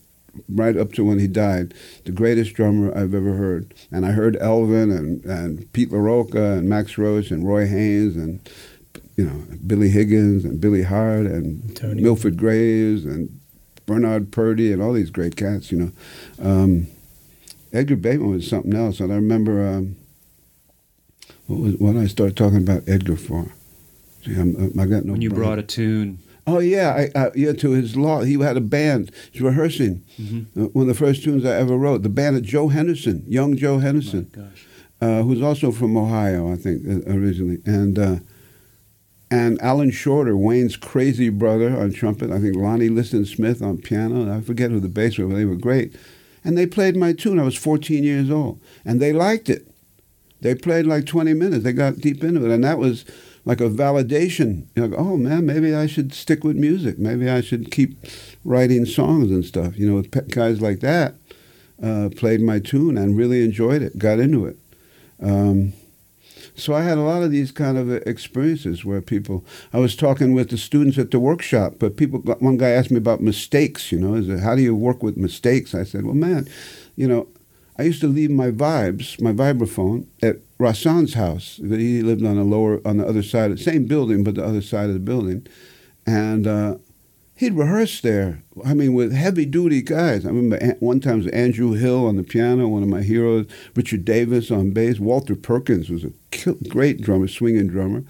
right 0.49 0.75
up 0.75 0.93
to 0.93 1.05
when 1.05 1.19
he 1.19 1.27
died. 1.27 1.73
The 2.05 2.11
greatest 2.11 2.55
drummer 2.55 2.89
I've 2.95 3.13
ever 3.13 3.35
heard. 3.35 3.73
And 3.91 4.05
I 4.05 4.11
heard 4.11 4.37
Elvin 4.37 4.91
and, 4.91 5.23
and 5.25 5.71
Pete 5.73 5.91
LaRocca 5.91 6.57
and 6.57 6.67
Max 6.67 6.97
Roach 6.97 7.31
and 7.31 7.47
Roy 7.47 7.67
Haynes 7.67 8.15
and 8.15 8.39
you 9.19 9.25
know, 9.25 9.43
Billy 9.67 9.89
Higgins 9.89 10.45
and 10.45 10.61
Billy 10.61 10.83
Hart 10.83 11.25
and 11.25 11.75
Tony. 11.75 12.01
Milford 12.01 12.37
Graves 12.37 13.03
and 13.03 13.37
Bernard 13.85 14.31
Purdie 14.31 14.71
and 14.71 14.81
all 14.81 14.93
these 14.93 15.09
great 15.09 15.35
cats, 15.35 15.73
you 15.73 15.77
know. 15.77 15.91
Um, 16.41 16.87
Edgar 17.73 17.97
Bateman 17.97 18.29
was 18.29 18.47
something 18.47 18.73
else. 18.73 19.01
And 19.01 19.11
I 19.11 19.15
remember, 19.15 19.67
um, 19.67 19.97
what 21.47 21.59
was 21.59 21.75
when 21.75 21.97
I 21.97 22.07
started 22.07 22.37
talking 22.37 22.59
about 22.59 22.87
Edgar 22.87 23.17
for? 23.17 23.51
See, 24.23 24.35
I'm, 24.35 24.79
I 24.79 24.85
got 24.85 25.03
no 25.03 25.11
when 25.11 25.21
you 25.21 25.31
brain. 25.31 25.41
brought 25.41 25.59
a 25.59 25.63
tune. 25.63 26.19
Oh 26.47 26.59
yeah, 26.59 27.09
I, 27.13 27.19
I, 27.19 27.31
yeah. 27.35 27.51
To 27.51 27.71
his 27.71 27.97
law, 27.97 28.21
he 28.21 28.39
had 28.39 28.55
a 28.55 28.61
band. 28.61 29.11
He's 29.33 29.41
rehearsing. 29.41 30.01
Mm-hmm. 30.17 30.63
Uh, 30.63 30.67
one 30.67 30.83
of 30.83 30.87
the 30.87 31.05
first 31.05 31.25
tunes 31.25 31.43
I 31.43 31.57
ever 31.57 31.75
wrote. 31.75 32.03
The 32.03 32.09
band 32.09 32.37
of 32.37 32.43
Joe 32.43 32.69
Henderson, 32.69 33.25
young 33.27 33.57
Joe 33.57 33.79
Henderson, 33.79 34.31
oh, 35.01 35.05
uh, 35.05 35.23
who's 35.23 35.41
also 35.41 35.71
from 35.73 35.97
Ohio, 35.97 36.53
I 36.53 36.55
think, 36.55 36.87
uh, 36.87 37.11
originally. 37.11 37.57
And 37.65 37.99
uh, 37.99 38.15
and 39.31 39.61
Alan 39.61 39.91
Shorter, 39.91 40.35
Wayne's 40.35 40.75
crazy 40.75 41.29
brother 41.29 41.77
on 41.77 41.91
trumpet. 41.91 42.31
I 42.31 42.39
think 42.39 42.55
Lonnie 42.55 42.89
Liston 42.89 43.25
Smith 43.25 43.61
on 43.61 43.77
piano. 43.77 44.35
I 44.35 44.41
forget 44.41 44.71
who 44.71 44.79
the 44.79 44.87
bass 44.87 45.17
was, 45.17 45.27
but 45.27 45.35
they 45.35 45.45
were 45.45 45.55
great. 45.55 45.95
And 46.43 46.57
they 46.57 46.65
played 46.65 46.95
my 46.95 47.13
tune. 47.13 47.39
I 47.39 47.43
was 47.43 47.55
14 47.55 48.03
years 48.03 48.31
old, 48.31 48.59
and 48.85 48.99
they 48.99 49.13
liked 49.13 49.49
it. 49.49 49.67
They 50.41 50.55
played 50.55 50.85
like 50.85 51.05
20 51.05 51.33
minutes. 51.33 51.63
They 51.63 51.73
got 51.73 51.97
deep 51.97 52.23
into 52.23 52.45
it, 52.45 52.51
and 52.51 52.63
that 52.63 52.79
was 52.79 53.05
like 53.45 53.61
a 53.61 53.69
validation. 53.69 54.65
You 54.75 54.87
know, 54.87 54.97
oh 54.97 55.17
man, 55.17 55.45
maybe 55.45 55.75
I 55.75 55.85
should 55.85 56.13
stick 56.13 56.43
with 56.43 56.55
music. 56.55 56.97
Maybe 56.97 57.29
I 57.29 57.41
should 57.41 57.71
keep 57.71 57.97
writing 58.45 58.85
songs 58.85 59.31
and 59.31 59.45
stuff. 59.45 59.77
You 59.77 59.91
know, 59.91 60.01
guys 60.29 60.61
like 60.61 60.79
that 60.79 61.15
uh, 61.83 62.09
played 62.15 62.41
my 62.41 62.59
tune 62.59 62.97
and 62.97 63.17
really 63.17 63.43
enjoyed 63.43 63.81
it, 63.81 63.97
got 63.97 64.19
into 64.19 64.45
it. 64.45 64.57
Um, 65.21 65.73
So 66.59 66.73
I 66.73 66.83
had 66.83 66.97
a 66.97 67.01
lot 67.01 67.23
of 67.23 67.31
these 67.31 67.51
kind 67.51 67.77
of 67.77 67.91
experiences 67.91 68.85
where 68.85 69.01
people. 69.01 69.45
I 69.73 69.79
was 69.79 69.95
talking 69.95 70.33
with 70.33 70.49
the 70.49 70.57
students 70.57 70.97
at 70.97 71.11
the 71.11 71.19
workshop, 71.19 71.75
but 71.79 71.97
people. 71.97 72.19
One 72.19 72.57
guy 72.57 72.69
asked 72.69 72.91
me 72.91 72.97
about 72.97 73.21
mistakes. 73.21 73.91
You 73.91 73.99
know, 73.99 74.15
it, 74.15 74.39
how 74.39 74.55
do 74.55 74.61
you 74.61 74.75
work 74.75 75.01
with 75.01 75.17
mistakes? 75.17 75.73
I 75.73 75.83
said, 75.83 76.05
well, 76.05 76.15
man, 76.15 76.47
you 76.95 77.07
know, 77.07 77.27
I 77.77 77.83
used 77.83 78.01
to 78.01 78.07
leave 78.07 78.31
my 78.31 78.51
vibes, 78.51 79.21
my 79.21 79.31
vibraphone, 79.31 80.05
at 80.21 80.37
Rahsaan's 80.57 81.13
house. 81.13 81.57
He 81.57 82.01
lived 82.01 82.25
on 82.25 82.35
the 82.35 82.43
lower, 82.43 82.81
on 82.85 82.97
the 82.97 83.07
other 83.07 83.23
side, 83.23 83.51
of 83.51 83.57
the 83.57 83.63
same 83.63 83.85
building, 83.85 84.23
but 84.23 84.35
the 84.35 84.45
other 84.45 84.61
side 84.61 84.87
of 84.87 84.93
the 84.93 84.99
building, 84.99 85.47
and. 86.05 86.47
Uh, 86.47 86.75
he'd 87.39 87.53
rehearse 87.53 88.01
there. 88.01 88.43
I 88.65 88.73
mean, 88.73 88.93
with 88.93 89.13
heavy 89.13 89.45
duty 89.45 89.81
guys. 89.81 90.25
I 90.25 90.29
remember 90.29 90.75
one 90.81 90.99
time 90.99 91.19
was 91.19 91.27
Andrew 91.27 91.71
Hill 91.71 92.05
on 92.05 92.17
the 92.17 92.23
piano, 92.23 92.67
one 92.67 92.83
of 92.83 92.89
my 92.89 93.01
heroes, 93.01 93.47
Richard 93.75 94.03
Davis 94.03 94.51
on 94.51 94.71
bass, 94.71 94.99
Walter 94.99 95.35
Perkins 95.35 95.89
was 95.89 96.03
a 96.03 96.11
great 96.67 97.01
drummer, 97.01 97.29
swinging 97.29 97.67
drummer. 97.67 98.03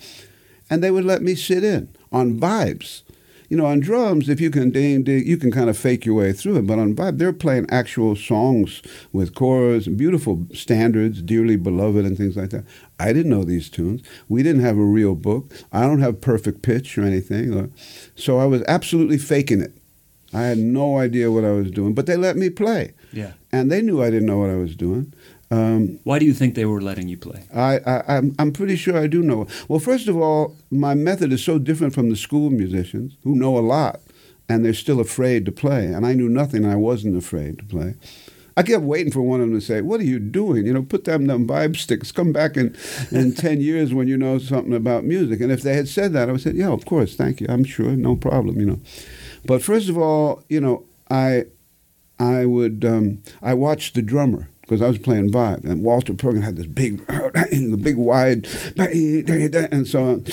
And 0.67 0.83
they 0.83 0.89
would 0.89 1.05
let 1.05 1.21
me 1.21 1.36
sit 1.36 1.63
in 1.63 1.89
on 2.12 2.39
vibes 2.39 3.03
you 3.50 3.57
know, 3.57 3.65
on 3.65 3.79
drums, 3.79 4.29
if 4.29 4.39
you 4.39 4.51
can 4.51 4.69
ding, 4.69 5.03
ding, 5.03 5.25
you 5.25 5.36
can 5.36 5.51
kind 5.51 5.69
of 5.69 5.77
fake 5.77 6.05
your 6.05 6.15
way 6.15 6.31
through 6.31 6.57
it. 6.57 6.67
But 6.67 6.77
on 6.77 6.95
vibe, 6.95 7.17
they're 7.17 7.33
playing 7.33 7.65
actual 7.69 8.15
songs 8.15 8.83
with 9.12 9.33
chorus 9.33 9.88
and 9.88 9.98
beautiful 9.98 10.45
standards, 10.53 11.21
dearly 11.24 11.55
beloved, 11.55 12.05
and 12.05 12.15
things 12.15 12.38
like 12.38 12.51
that. 12.51 12.63
I 13.00 13.13
didn't 13.13 13.32
know 13.32 13.44
these 13.44 13.70
tunes. 13.70 14.01
We 14.27 14.44
didn't 14.44 14.62
have 14.62 14.77
a 14.77 14.84
real 14.84 15.15
book. 15.15 15.51
I 15.72 15.82
don't 15.82 16.01
have 16.01 16.22
perfect 16.22 16.62
pitch 16.62 16.98
or 16.98 17.03
anything. 17.03 17.74
So 18.15 18.39
I 18.39 18.46
was 18.46 18.62
absolutely 18.68 19.18
faking 19.18 19.62
it. 19.62 19.74
I 20.34 20.41
had 20.44 20.58
no 20.58 20.98
idea 20.98 21.32
what 21.32 21.44
I 21.44 21.51
was 21.51 21.72
doing, 21.72 21.94
but 21.94 22.06
they 22.06 22.15
let 22.15 22.36
me 22.36 22.50
play. 22.50 22.94
Yeah. 23.12 23.32
And 23.51 23.72
they 23.72 23.82
knew 23.82 24.03
I 24.03 24.12
didn't 24.12 24.27
know 24.27 24.38
what 24.38 24.50
I 24.50 24.56
was 24.56 24.75
doing. 24.75 25.13
Um, 25.51 26.00
Why 26.03 26.20
do 26.20 26.25
you 26.25 26.34
think 26.34 26.53
they 26.53 26.65
were 26.65 26.82
letting 26.82 27.08
you 27.08 27.18
play? 27.18 27.46
I, 27.53 27.79
I, 27.79 28.18
I'm, 28.18 28.36
I'm 28.38 28.51
pretty 28.51 28.75
sure 28.75 28.96
I 28.96 29.08
do 29.08 29.24
know. 29.24 29.48
Well, 29.68 29.79
first 29.79 30.08
of 30.08 30.15
all, 30.15 30.56
my 30.70 30.94
method 30.94 31.34
is 31.34 31.44
so 31.44 31.58
different 31.58 31.96
from 31.96 32.10
the 32.10 32.15
school 32.15 32.51
musicians 32.51 33.18
who 33.24 33.36
know 33.36 33.58
a 33.58 33.62
lot 33.62 34.01
and 34.48 34.63
they're 34.63 34.74
still 34.74 35.00
afraid 35.00 35.46
to 35.46 35.51
play. 35.51 35.88
And 35.88 36.06
I 36.06 36.13
knew 36.13 36.29
nothing 36.29 36.63
and 36.63 36.72
I 36.72 36.75
wasn't 36.75 37.18
afraid 37.18 37.58
to 37.60 37.65
play. 37.65 37.96
I 38.59 38.61
kept 38.61 38.83
waiting 38.83 39.09
for 39.09 39.21
one 39.21 39.39
of 39.39 39.47
them 39.47 39.57
to 39.57 39.65
say, 39.65 39.79
What 39.79 40.01
are 40.01 40.05
you 40.05 40.19
doing? 40.19 40.65
You 40.65 40.73
know, 40.73 40.83
put 40.83 41.05
them 41.05 41.27
them 41.27 41.47
vibe 41.47 41.77
sticks. 41.77 42.11
Come 42.11 42.33
back 42.33 42.57
in, 42.57 42.75
in 43.09 43.33
10 43.35 43.61
years 43.61 43.93
when 43.93 44.09
you 44.09 44.17
know 44.17 44.37
something 44.37 44.73
about 44.73 45.05
music. 45.05 45.39
And 45.39 45.49
if 45.49 45.61
they 45.61 45.75
had 45.75 45.87
said 45.87 46.11
that, 46.11 46.27
I 46.27 46.33
would 46.33 46.41
say, 46.41 46.51
Yeah, 46.51 46.67
of 46.67 46.83
course, 46.83 47.15
thank 47.15 47.39
you. 47.39 47.47
I'm 47.47 47.63
sure, 47.63 47.91
no 47.91 48.17
problem, 48.17 48.59
you 48.59 48.65
know. 48.65 48.81
But 49.45 49.61
first 49.61 49.87
of 49.87 49.97
all, 49.97 50.43
you 50.49 50.59
know, 50.59 50.83
I, 51.09 51.45
I 52.19 52.45
would, 52.45 52.83
um, 52.83 53.23
I 53.41 53.53
watched 53.53 53.95
the 53.95 54.01
drummer 54.01 54.49
because 54.59 54.81
I 54.81 54.89
was 54.89 54.97
playing 54.97 55.31
vibe, 55.31 55.63
and 55.63 55.81
Walter 55.81 56.13
Perkins 56.13 56.43
had 56.43 56.57
this 56.57 56.65
big, 56.65 57.07
the 57.07 57.79
big 57.81 57.95
wide, 57.95 58.45
and 59.71 59.87
so 59.87 60.03
on. 60.03 60.25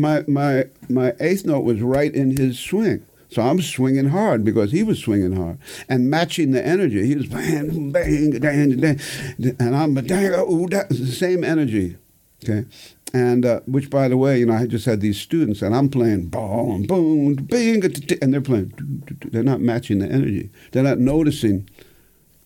My 0.00 0.24
my 0.28 0.66
my 0.88 1.12
eighth 1.18 1.44
note 1.44 1.64
was 1.64 1.80
right 1.82 2.14
in 2.14 2.36
his 2.36 2.56
swing. 2.56 3.04
So 3.28 3.42
I'm 3.42 3.60
swinging 3.60 4.10
hard 4.10 4.44
because 4.44 4.72
he 4.72 4.82
was 4.82 4.98
swinging 5.00 5.32
hard 5.36 5.58
and 5.88 6.08
matching 6.10 6.52
the 6.52 6.64
energy. 6.64 7.06
He 7.06 7.16
was 7.16 7.26
bang, 7.26 7.90
bang, 7.90 8.38
bang, 8.38 8.80
bang, 8.80 9.00
and 9.58 9.76
I'm 9.76 9.94
bang, 9.94 10.32
oh, 10.36 10.68
that's 10.68 10.98
the 10.98 11.06
same 11.06 11.42
energy. 11.44 11.96
Okay. 12.44 12.66
And 13.14 13.46
uh, 13.46 13.60
which, 13.66 13.88
by 13.88 14.08
the 14.08 14.16
way, 14.16 14.38
you 14.40 14.46
know, 14.46 14.54
I 14.54 14.66
just 14.66 14.84
had 14.84 15.00
these 15.00 15.18
students, 15.18 15.62
and 15.62 15.74
I'm 15.74 15.88
playing 15.88 16.26
boom, 16.26 16.82
boom, 16.82 17.34
bing, 17.34 17.82
and 18.20 18.32
they're 18.34 18.40
playing. 18.40 18.72
They're 19.32 19.42
not 19.42 19.60
matching 19.60 20.00
the 20.00 20.06
energy. 20.06 20.50
They're 20.72 20.82
not 20.82 20.98
noticing 20.98 21.68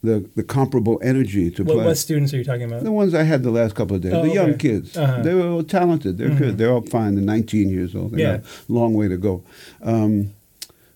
the, 0.02 0.28
the 0.36 0.42
comparable 0.42 0.98
energy 1.02 1.50
to 1.52 1.64
what, 1.64 1.74
play. 1.74 1.84
What 1.86 1.98
students 1.98 2.32
are 2.32 2.38
you 2.38 2.44
talking 2.44 2.64
about? 2.64 2.84
The 2.84 2.92
ones 2.92 3.14
I 3.14 3.22
had 3.22 3.42
the 3.42 3.50
last 3.50 3.74
couple 3.74 3.96
of 3.96 4.02
days. 4.02 4.12
Oh, 4.14 4.22
the 4.22 4.32
young 4.32 4.56
kids. 4.58 4.96
Uh-huh. 4.96 5.22
They 5.22 5.34
were 5.34 5.48
all 5.48 5.62
talented. 5.62 6.18
They're 6.18 6.28
Mhm. 6.30 6.38
good. 6.38 6.58
They're 6.58 6.72
all 6.72 6.82
fine. 6.82 7.16
They're 7.16 7.24
19 7.24 7.68
years 7.70 7.94
old. 7.94 8.12
They 8.12 8.22
Yeah. 8.22 8.36
got 8.38 8.44
a 8.44 8.72
long 8.72 8.94
way 8.94 9.08
to 9.08 9.16
go. 9.16 9.42
Um, 9.82 10.30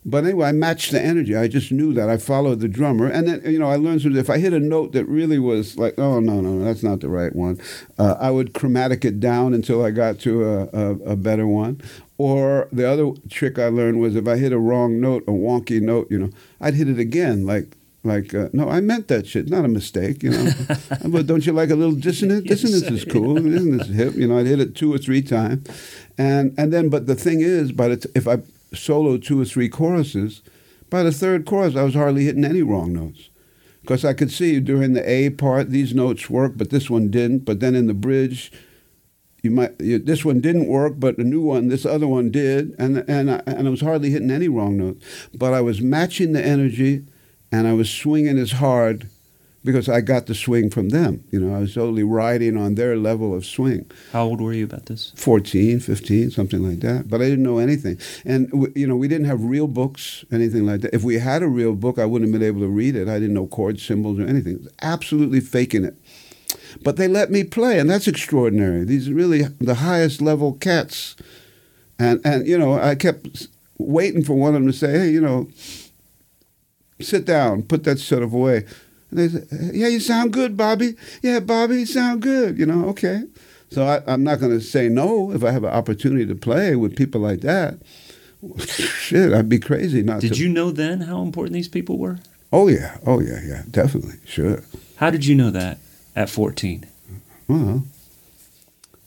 but 0.06 0.24
anyway, 0.24 0.48
I 0.48 0.52
matched 0.52 0.92
the 0.92 1.00
energy. 1.00 1.34
I 1.34 1.48
just 1.48 1.72
knew 1.72 1.94
that. 1.94 2.10
I 2.10 2.18
followed 2.18 2.60
the 2.60 2.68
drummer. 2.68 3.06
And 3.06 3.26
then, 3.26 3.42
you 3.50 3.58
know, 3.58 3.68
I 3.68 3.76
learned 3.76 4.04
of 4.04 4.16
if 4.16 4.28
I 4.28 4.38
hit 4.38 4.52
a 4.52 4.60
note 4.60 4.92
that 4.92 5.06
really 5.06 5.38
was 5.38 5.78
like, 5.78 5.94
oh, 5.98 6.20
no, 6.20 6.40
no, 6.40 6.52
no, 6.54 6.64
that's 6.64 6.82
not 6.82 7.00
the 7.00 7.08
right 7.08 7.34
one, 7.34 7.58
uh, 7.98 8.16
I 8.20 8.30
would 8.30 8.52
chromatic 8.52 9.04
it 9.04 9.18
down 9.18 9.54
until 9.54 9.84
I 9.84 9.90
got 9.90 10.18
to 10.20 10.44
a, 10.44 10.68
a, 10.72 10.90
a 11.12 11.16
better 11.16 11.46
one. 11.46 11.80
Or 12.18 12.68
the 12.70 12.88
other 12.88 13.12
trick 13.30 13.58
I 13.58 13.68
learned 13.68 13.98
was 14.00 14.14
if 14.14 14.28
I 14.28 14.36
hit 14.36 14.52
a 14.52 14.58
wrong 14.58 15.00
note, 15.00 15.24
a 15.26 15.32
wonky 15.32 15.80
note, 15.80 16.08
you 16.10 16.18
know, 16.18 16.30
I'd 16.60 16.74
hit 16.74 16.88
it 16.88 16.98
again, 16.98 17.46
like, 17.46 17.76
like 18.04 18.34
uh, 18.34 18.50
no, 18.52 18.68
I 18.68 18.82
meant 18.82 19.08
that 19.08 19.26
shit. 19.26 19.48
Not 19.48 19.64
a 19.64 19.68
mistake, 19.68 20.22
you 20.22 20.30
know. 20.30 20.50
but 21.08 21.26
don't 21.26 21.46
you 21.46 21.52
like 21.52 21.70
a 21.70 21.74
little 21.74 21.94
dissonance? 21.94 22.44
Yes, 22.44 22.60
Dissonance 22.60 22.90
is 22.90 23.10
cool. 23.10 23.38
Isn't 23.38 23.78
this 23.78 23.88
hip? 23.88 24.14
You 24.14 24.28
know, 24.28 24.38
I'd 24.38 24.46
hit 24.46 24.60
it 24.60 24.76
two 24.76 24.92
or 24.92 24.98
three 24.98 25.22
times, 25.22 25.66
and 26.18 26.54
and 26.58 26.70
then. 26.70 26.90
But 26.90 27.06
the 27.06 27.14
thing 27.14 27.40
is, 27.40 27.72
by 27.72 27.88
the 27.88 27.96
t- 27.96 28.10
if 28.14 28.28
I 28.28 28.42
solo 28.74 29.16
two 29.16 29.40
or 29.40 29.44
three 29.44 29.68
choruses, 29.68 30.42
by 30.90 31.02
the 31.02 31.12
third 31.12 31.46
chorus, 31.46 31.76
I 31.76 31.82
was 31.82 31.94
hardly 31.94 32.24
hitting 32.24 32.44
any 32.44 32.62
wrong 32.62 32.92
notes. 32.92 33.30
Because 33.80 34.04
I 34.04 34.14
could 34.14 34.30
see 34.30 34.60
during 34.60 34.94
the 34.94 35.08
A 35.08 35.30
part, 35.30 35.70
these 35.70 35.94
notes 35.94 36.30
worked, 36.30 36.56
but 36.56 36.70
this 36.70 36.88
one 36.88 37.10
didn't. 37.10 37.40
But 37.40 37.60
then 37.60 37.74
in 37.74 37.86
the 37.86 37.94
bridge, 37.94 38.50
you 39.42 39.50
might 39.50 39.78
you, 39.78 39.98
this 39.98 40.24
one 40.24 40.40
didn't 40.40 40.68
work, 40.68 40.94
but 40.96 41.18
the 41.18 41.24
new 41.24 41.42
one, 41.42 41.68
this 41.68 41.84
other 41.84 42.08
one 42.08 42.30
did, 42.30 42.74
and 42.78 43.04
and 43.08 43.30
I, 43.30 43.42
and 43.46 43.68
I 43.68 43.70
was 43.70 43.82
hardly 43.82 44.08
hitting 44.08 44.30
any 44.30 44.48
wrong 44.48 44.78
notes. 44.78 45.04
But 45.34 45.52
I 45.52 45.60
was 45.60 45.82
matching 45.82 46.32
the 46.32 46.42
energy, 46.42 47.04
and 47.52 47.68
I 47.68 47.74
was 47.74 47.90
swinging 47.90 48.38
as 48.38 48.52
hard 48.52 49.10
because 49.64 49.88
I 49.88 50.02
got 50.02 50.26
the 50.26 50.34
swing 50.34 50.68
from 50.68 50.90
them. 50.90 51.24
You 51.30 51.40
know, 51.40 51.54
I 51.56 51.60
was 51.60 51.76
only 51.76 52.02
riding 52.02 52.56
on 52.56 52.74
their 52.74 52.96
level 52.96 53.34
of 53.34 53.46
swing. 53.46 53.90
How 54.12 54.24
old 54.24 54.40
were 54.40 54.52
you 54.52 54.64
about 54.64 54.86
this? 54.86 55.12
14, 55.16 55.80
15, 55.80 56.30
something 56.30 56.62
like 56.62 56.80
that. 56.80 57.08
But 57.08 57.22
I 57.22 57.24
didn't 57.24 57.44
know 57.44 57.58
anything. 57.58 57.98
And, 58.24 58.50
w- 58.50 58.72
you 58.76 58.86
know, 58.86 58.96
we 58.96 59.08
didn't 59.08 59.26
have 59.26 59.42
real 59.42 59.66
books, 59.66 60.24
anything 60.30 60.66
like 60.66 60.82
that. 60.82 60.94
If 60.94 61.02
we 61.02 61.18
had 61.18 61.42
a 61.42 61.48
real 61.48 61.74
book, 61.74 61.98
I 61.98 62.04
wouldn't 62.04 62.30
have 62.30 62.38
been 62.38 62.46
able 62.46 62.60
to 62.60 62.68
read 62.68 62.94
it. 62.94 63.08
I 63.08 63.14
didn't 63.18 63.34
know 63.34 63.46
chord 63.46 63.80
symbols 63.80 64.18
or 64.18 64.26
anything. 64.26 64.54
It 64.54 64.62
was 64.64 64.72
absolutely 64.82 65.40
faking 65.40 65.84
it. 65.84 65.96
But 66.82 66.96
they 66.96 67.08
let 67.08 67.30
me 67.30 67.44
play, 67.44 67.78
and 67.78 67.88
that's 67.88 68.08
extraordinary. 68.08 68.84
These 68.84 69.08
are 69.08 69.14
really 69.14 69.42
the 69.42 69.76
highest 69.76 70.20
level 70.20 70.52
cats. 70.52 71.16
And, 71.98 72.20
and 72.24 72.46
you 72.46 72.58
know, 72.58 72.74
I 72.78 72.96
kept 72.96 73.46
waiting 73.78 74.24
for 74.24 74.34
one 74.34 74.54
of 74.54 74.60
them 74.62 74.70
to 74.70 74.76
say, 74.76 74.92
hey, 74.98 75.10
you 75.10 75.20
know, 75.20 75.48
sit 77.00 77.24
down, 77.24 77.62
put 77.62 77.84
that 77.84 77.98
stuff 77.98 78.32
away. 78.32 78.66
And 79.14 79.30
they 79.30 79.38
say, 79.40 79.70
yeah, 79.72 79.88
you 79.88 80.00
sound 80.00 80.32
good, 80.32 80.56
Bobby. 80.56 80.94
Yeah, 81.22 81.40
Bobby, 81.40 81.80
you 81.80 81.86
sound 81.86 82.22
good. 82.22 82.58
You 82.58 82.66
know, 82.66 82.86
okay. 82.88 83.22
So 83.70 83.84
I, 83.84 84.02
I'm 84.12 84.24
not 84.24 84.40
going 84.40 84.52
to 84.52 84.60
say 84.60 84.88
no 84.88 85.32
if 85.32 85.44
I 85.44 85.50
have 85.50 85.64
an 85.64 85.70
opportunity 85.70 86.26
to 86.26 86.34
play 86.34 86.76
with 86.76 86.96
people 86.96 87.20
like 87.20 87.40
that. 87.40 87.78
Shit, 88.58 89.32
I'd 89.32 89.48
be 89.48 89.58
crazy 89.58 90.02
not 90.02 90.20
Did 90.20 90.34
to. 90.34 90.40
you 90.40 90.48
know 90.48 90.70
then 90.70 91.02
how 91.02 91.22
important 91.22 91.54
these 91.54 91.68
people 91.68 91.98
were? 91.98 92.18
Oh 92.52 92.68
yeah, 92.68 92.98
oh 93.06 93.20
yeah, 93.20 93.40
yeah, 93.44 93.62
definitely, 93.70 94.14
sure. 94.26 94.62
How 94.96 95.10
did 95.10 95.24
you 95.24 95.34
know 95.34 95.50
that 95.50 95.78
at 96.14 96.30
14? 96.30 96.86
Well, 97.48 97.84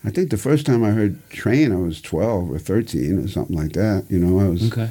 I 0.04 0.10
think 0.10 0.32
the 0.32 0.38
first 0.38 0.66
time 0.66 0.84
I 0.84 0.92
heard 0.92 1.18
Train, 1.30 1.72
I 1.72 1.78
was 1.78 2.02
12 2.02 2.52
or 2.52 2.60
13 2.60 3.20
or 3.20 3.28
something 3.28 3.56
like 3.56 3.74
that. 3.74 4.06
You 4.10 4.20
know, 4.20 4.40
I 4.40 4.50
was. 4.50 4.72
Okay. 4.72 4.90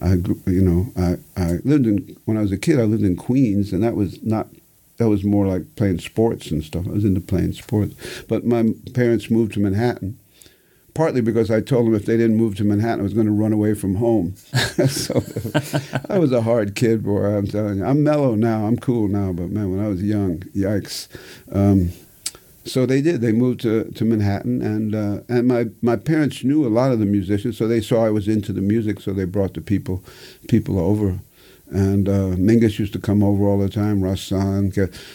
I, 0.00 0.14
you 0.46 0.62
know, 0.62 0.92
I, 0.96 1.16
I 1.40 1.58
lived 1.64 1.86
in 1.86 2.16
when 2.24 2.36
I 2.36 2.42
was 2.42 2.52
a 2.52 2.58
kid. 2.58 2.78
I 2.78 2.84
lived 2.84 3.04
in 3.04 3.16
Queens, 3.16 3.72
and 3.72 3.82
that 3.82 3.94
was 3.94 4.22
not. 4.22 4.48
That 4.98 5.08
was 5.10 5.24
more 5.24 5.46
like 5.46 5.76
playing 5.76 5.98
sports 5.98 6.50
and 6.50 6.64
stuff. 6.64 6.86
I 6.86 6.92
was 6.92 7.04
into 7.04 7.20
playing 7.20 7.52
sports, 7.52 7.94
but 8.28 8.46
my 8.46 8.72
parents 8.94 9.30
moved 9.30 9.52
to 9.54 9.60
Manhattan, 9.60 10.18
partly 10.94 11.20
because 11.20 11.50
I 11.50 11.60
told 11.60 11.86
them 11.86 11.94
if 11.94 12.06
they 12.06 12.16
didn't 12.16 12.38
move 12.38 12.56
to 12.56 12.64
Manhattan, 12.64 13.00
I 13.00 13.02
was 13.02 13.12
going 13.12 13.26
to 13.26 13.32
run 13.32 13.52
away 13.52 13.74
from 13.74 13.96
home. 13.96 14.34
so 14.88 15.22
I 16.08 16.18
was 16.18 16.32
a 16.32 16.40
hard 16.40 16.74
kid, 16.74 17.04
boy. 17.04 17.24
I'm 17.24 17.46
telling 17.46 17.78
you. 17.78 17.84
I'm 17.84 18.02
mellow 18.02 18.34
now. 18.36 18.64
I'm 18.64 18.78
cool 18.78 19.06
now, 19.06 19.32
but 19.32 19.50
man, 19.50 19.70
when 19.70 19.84
I 19.84 19.88
was 19.88 20.02
young, 20.02 20.38
yikes. 20.56 21.08
Um, 21.52 21.92
so 22.66 22.84
they 22.84 23.00
did. 23.00 23.20
They 23.20 23.32
moved 23.32 23.60
to, 23.60 23.84
to 23.84 24.04
Manhattan, 24.04 24.60
and 24.60 24.94
uh, 24.94 25.20
and 25.28 25.48
my, 25.48 25.66
my 25.82 25.96
parents 25.96 26.44
knew 26.44 26.66
a 26.66 26.68
lot 26.68 26.92
of 26.92 26.98
the 26.98 27.06
musicians, 27.06 27.56
so 27.56 27.68
they 27.68 27.80
saw 27.80 28.04
I 28.04 28.10
was 28.10 28.28
into 28.28 28.52
the 28.52 28.60
music, 28.60 29.00
so 29.00 29.12
they 29.12 29.24
brought 29.24 29.54
the 29.54 29.60
people 29.60 30.02
people 30.48 30.78
over. 30.78 31.20
And 31.68 32.08
uh, 32.08 32.36
Mingus 32.36 32.78
used 32.78 32.92
to 32.92 33.00
come 33.00 33.24
over 33.24 33.44
all 33.44 33.58
the 33.58 33.68
time. 33.68 34.00
Rahsaan. 34.00 34.72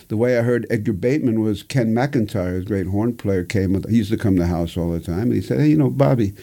The 0.10 0.18
way 0.18 0.38
I 0.38 0.42
heard 0.42 0.68
Edgar 0.70 0.92
Bateman 0.92 1.40
was 1.40 1.64
Ken 1.64 1.94
McIntyre, 1.94 2.62
a 2.62 2.66
great 2.66 2.88
horn 2.88 3.16
player, 3.16 3.46
came. 3.46 3.82
He 3.90 3.98
used 3.98 4.12
to 4.12 4.18
come 4.18 4.36
to 4.36 4.42
the 4.42 4.48
house 4.48 4.76
all 4.76 4.92
the 4.92 5.00
time, 5.00 5.24
and 5.24 5.34
he 5.34 5.42
said, 5.42 5.60
"Hey, 5.60 5.70
you 5.70 5.78
know, 5.78 5.90
Bobby." 5.90 6.34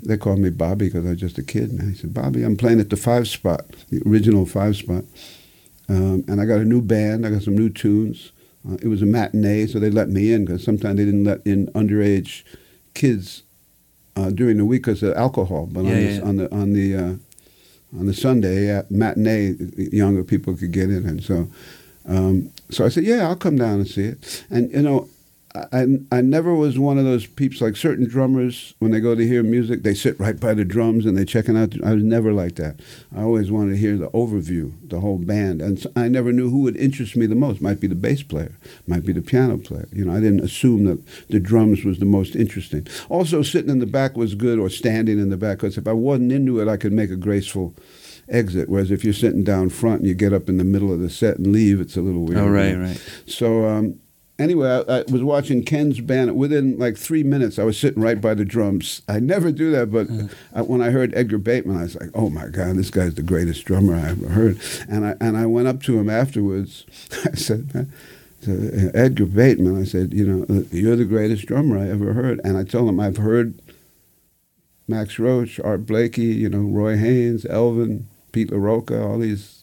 They 0.00 0.16
called 0.16 0.38
me 0.38 0.50
Bobby 0.50 0.86
because 0.86 1.04
I 1.04 1.10
was 1.10 1.20
just 1.20 1.38
a 1.38 1.42
kid. 1.42 1.70
And 1.70 1.82
he 1.90 1.94
said, 1.94 2.14
"Bobby, 2.14 2.44
I'm 2.44 2.56
playing 2.56 2.80
at 2.80 2.90
the 2.90 2.96
five 2.96 3.26
spot, 3.26 3.66
the 3.90 4.00
original 4.06 4.46
five 4.46 4.76
spot, 4.76 5.04
um, 5.88 6.24
and 6.28 6.40
I 6.40 6.44
got 6.44 6.60
a 6.60 6.64
new 6.64 6.80
band. 6.80 7.26
I 7.26 7.30
got 7.30 7.42
some 7.42 7.56
new 7.56 7.68
tunes." 7.68 8.32
Uh, 8.68 8.76
it 8.82 8.88
was 8.88 9.02
a 9.02 9.06
matinee, 9.06 9.66
so 9.66 9.78
they 9.78 9.90
let 9.90 10.08
me 10.08 10.32
in 10.32 10.44
because 10.44 10.64
sometimes 10.64 10.96
they 10.96 11.04
didn't 11.04 11.24
let 11.24 11.46
in 11.46 11.66
underage 11.68 12.42
kids 12.94 13.42
uh, 14.16 14.30
during 14.30 14.58
the 14.58 14.64
week 14.64 14.82
because 14.82 15.02
of 15.02 15.14
alcohol. 15.16 15.68
But 15.70 15.84
Yeah, 15.84 15.92
on, 15.92 16.02
yeah, 16.02 16.08
the, 16.08 16.24
on 16.24 16.36
the 16.36 16.54
on 16.54 16.72
the 16.72 16.94
uh, 16.96 17.14
on 17.98 18.06
the 18.06 18.14
Sunday 18.14 18.70
at 18.70 18.90
matinee, 18.90 19.54
younger 19.76 20.24
people 20.24 20.54
could 20.56 20.72
get 20.72 20.90
in, 20.90 21.06
and 21.06 21.22
so 21.22 21.48
um, 22.08 22.50
so 22.70 22.84
I 22.84 22.88
said, 22.88 23.04
yeah, 23.04 23.28
I'll 23.28 23.36
come 23.36 23.56
down 23.56 23.80
and 23.80 23.88
see 23.88 24.04
it. 24.04 24.44
And 24.50 24.70
you 24.72 24.82
know, 24.82 25.08
I, 25.72 25.86
I 26.12 26.20
never 26.20 26.54
was 26.54 26.78
one 26.78 26.98
of 26.98 27.04
those 27.04 27.26
peeps 27.26 27.60
like 27.60 27.76
certain 27.76 28.06
drummers 28.08 28.74
when 28.78 28.90
they 28.90 29.00
go 29.00 29.14
to 29.14 29.26
hear 29.26 29.42
music 29.42 29.82
they 29.82 29.94
sit 29.94 30.18
right 30.20 30.38
by 30.38 30.54
the 30.54 30.64
drums 30.64 31.06
and 31.06 31.16
they 31.16 31.24
checking 31.24 31.56
out 31.56 31.74
i 31.84 31.92
was 31.94 32.02
never 32.02 32.32
like 32.32 32.56
that. 32.56 32.80
I 33.16 33.22
always 33.22 33.50
wanted 33.50 33.72
to 33.72 33.76
hear 33.78 33.96
the 33.96 34.10
overview 34.10 34.72
the 34.88 35.00
whole 35.00 35.18
band 35.18 35.60
and 35.62 35.84
i 35.96 36.08
never 36.08 36.32
knew 36.32 36.50
who 36.50 36.62
would 36.62 36.76
interest 36.76 37.16
me 37.16 37.26
the 37.26 37.34
most. 37.34 37.60
Might 37.60 37.80
be 37.80 37.86
the 37.86 37.94
bass 37.94 38.22
player 38.22 38.52
might 38.86 39.04
be 39.04 39.12
the 39.12 39.22
piano 39.22 39.58
player 39.58 39.88
you 39.92 40.04
know 40.04 40.12
i 40.12 40.20
didn't 40.20 40.40
assume 40.40 40.84
that 40.84 41.00
the 41.28 41.40
drums 41.40 41.84
was 41.84 41.98
the 41.98 42.04
most 42.04 42.36
interesting. 42.36 42.86
Also 43.08 43.42
sitting 43.42 43.70
in 43.70 43.78
the 43.78 43.86
back 43.86 44.16
was 44.16 44.34
good 44.34 44.58
or 44.58 44.68
standing 44.70 45.18
in 45.18 45.28
the 45.30 45.36
back 45.36 45.58
because 45.58 45.78
if 45.78 45.86
i 45.88 45.92
wasn't 45.92 46.32
into 46.32 46.60
it 46.60 46.68
i 46.68 46.76
could 46.76 46.92
make 46.92 47.10
a 47.10 47.16
graceful 47.16 47.74
exit 48.28 48.68
whereas 48.68 48.90
if 48.90 49.04
you're 49.04 49.14
sitting 49.14 49.42
down 49.42 49.70
front 49.70 50.00
and 50.00 50.08
you 50.08 50.14
get 50.14 50.32
up 50.34 50.48
in 50.50 50.58
the 50.58 50.64
middle 50.64 50.92
of 50.92 51.00
the 51.00 51.08
set 51.08 51.38
and 51.38 51.46
leave 51.52 51.80
it's 51.80 51.96
a 51.96 52.02
little 52.02 52.24
weird 52.24 52.38
Oh, 52.38 52.48
right, 52.48 52.76
right. 52.76 53.00
so 53.26 53.64
um, 53.66 53.98
anyway, 54.38 54.84
I, 54.88 54.98
I 54.98 55.04
was 55.08 55.22
watching 55.22 55.64
Ken's 55.64 56.00
band. 56.00 56.36
Within 56.36 56.78
like 56.78 56.96
three 56.96 57.22
minutes, 57.22 57.58
I 57.58 57.64
was 57.64 57.78
sitting 57.78 58.02
right 58.02 58.20
by 58.20 58.34
the 58.34 58.44
drums. 58.44 59.02
I 59.08 59.20
never 59.20 59.50
do 59.52 59.70
that, 59.72 59.90
but 59.90 60.08
I, 60.54 60.62
when 60.62 60.80
I 60.80 60.90
heard 60.90 61.14
Edgar 61.14 61.38
Bateman, 61.38 61.76
I 61.78 61.82
was 61.82 61.96
like, 61.96 62.10
"Oh 62.14 62.30
my 62.30 62.48
God, 62.48 62.76
this 62.76 62.90
guy's 62.90 63.14
the 63.14 63.22
greatest 63.22 63.64
drummer 63.64 63.94
I 63.94 64.10
ever 64.10 64.28
heard." 64.28 64.60
And 64.88 65.06
I 65.06 65.14
and 65.20 65.36
I 65.36 65.46
went 65.46 65.68
up 65.68 65.82
to 65.84 65.98
him 65.98 66.08
afterwards. 66.08 66.84
I 67.24 67.34
said. 67.34 67.90
To 68.42 68.52
uh, 68.52 68.90
Edgar 68.94 69.26
Bateman, 69.26 69.80
I 69.80 69.84
said, 69.84 70.12
"You 70.12 70.24
know, 70.24 70.46
uh, 70.48 70.62
you're 70.70 70.94
the 70.94 71.04
greatest 71.04 71.46
drummer 71.46 71.76
I 71.76 71.88
ever 71.88 72.12
heard." 72.12 72.40
And 72.44 72.56
I 72.56 72.62
told 72.62 72.88
him 72.88 73.00
I've 73.00 73.16
heard 73.16 73.60
Max 74.86 75.18
Roach, 75.18 75.58
Art 75.58 75.86
Blakey, 75.86 76.22
you 76.22 76.48
know, 76.48 76.60
Roy 76.60 76.96
Haynes, 76.96 77.44
Elvin, 77.46 78.06
Pete 78.30 78.50
LaRocca, 78.50 79.04
all 79.04 79.18
these 79.18 79.57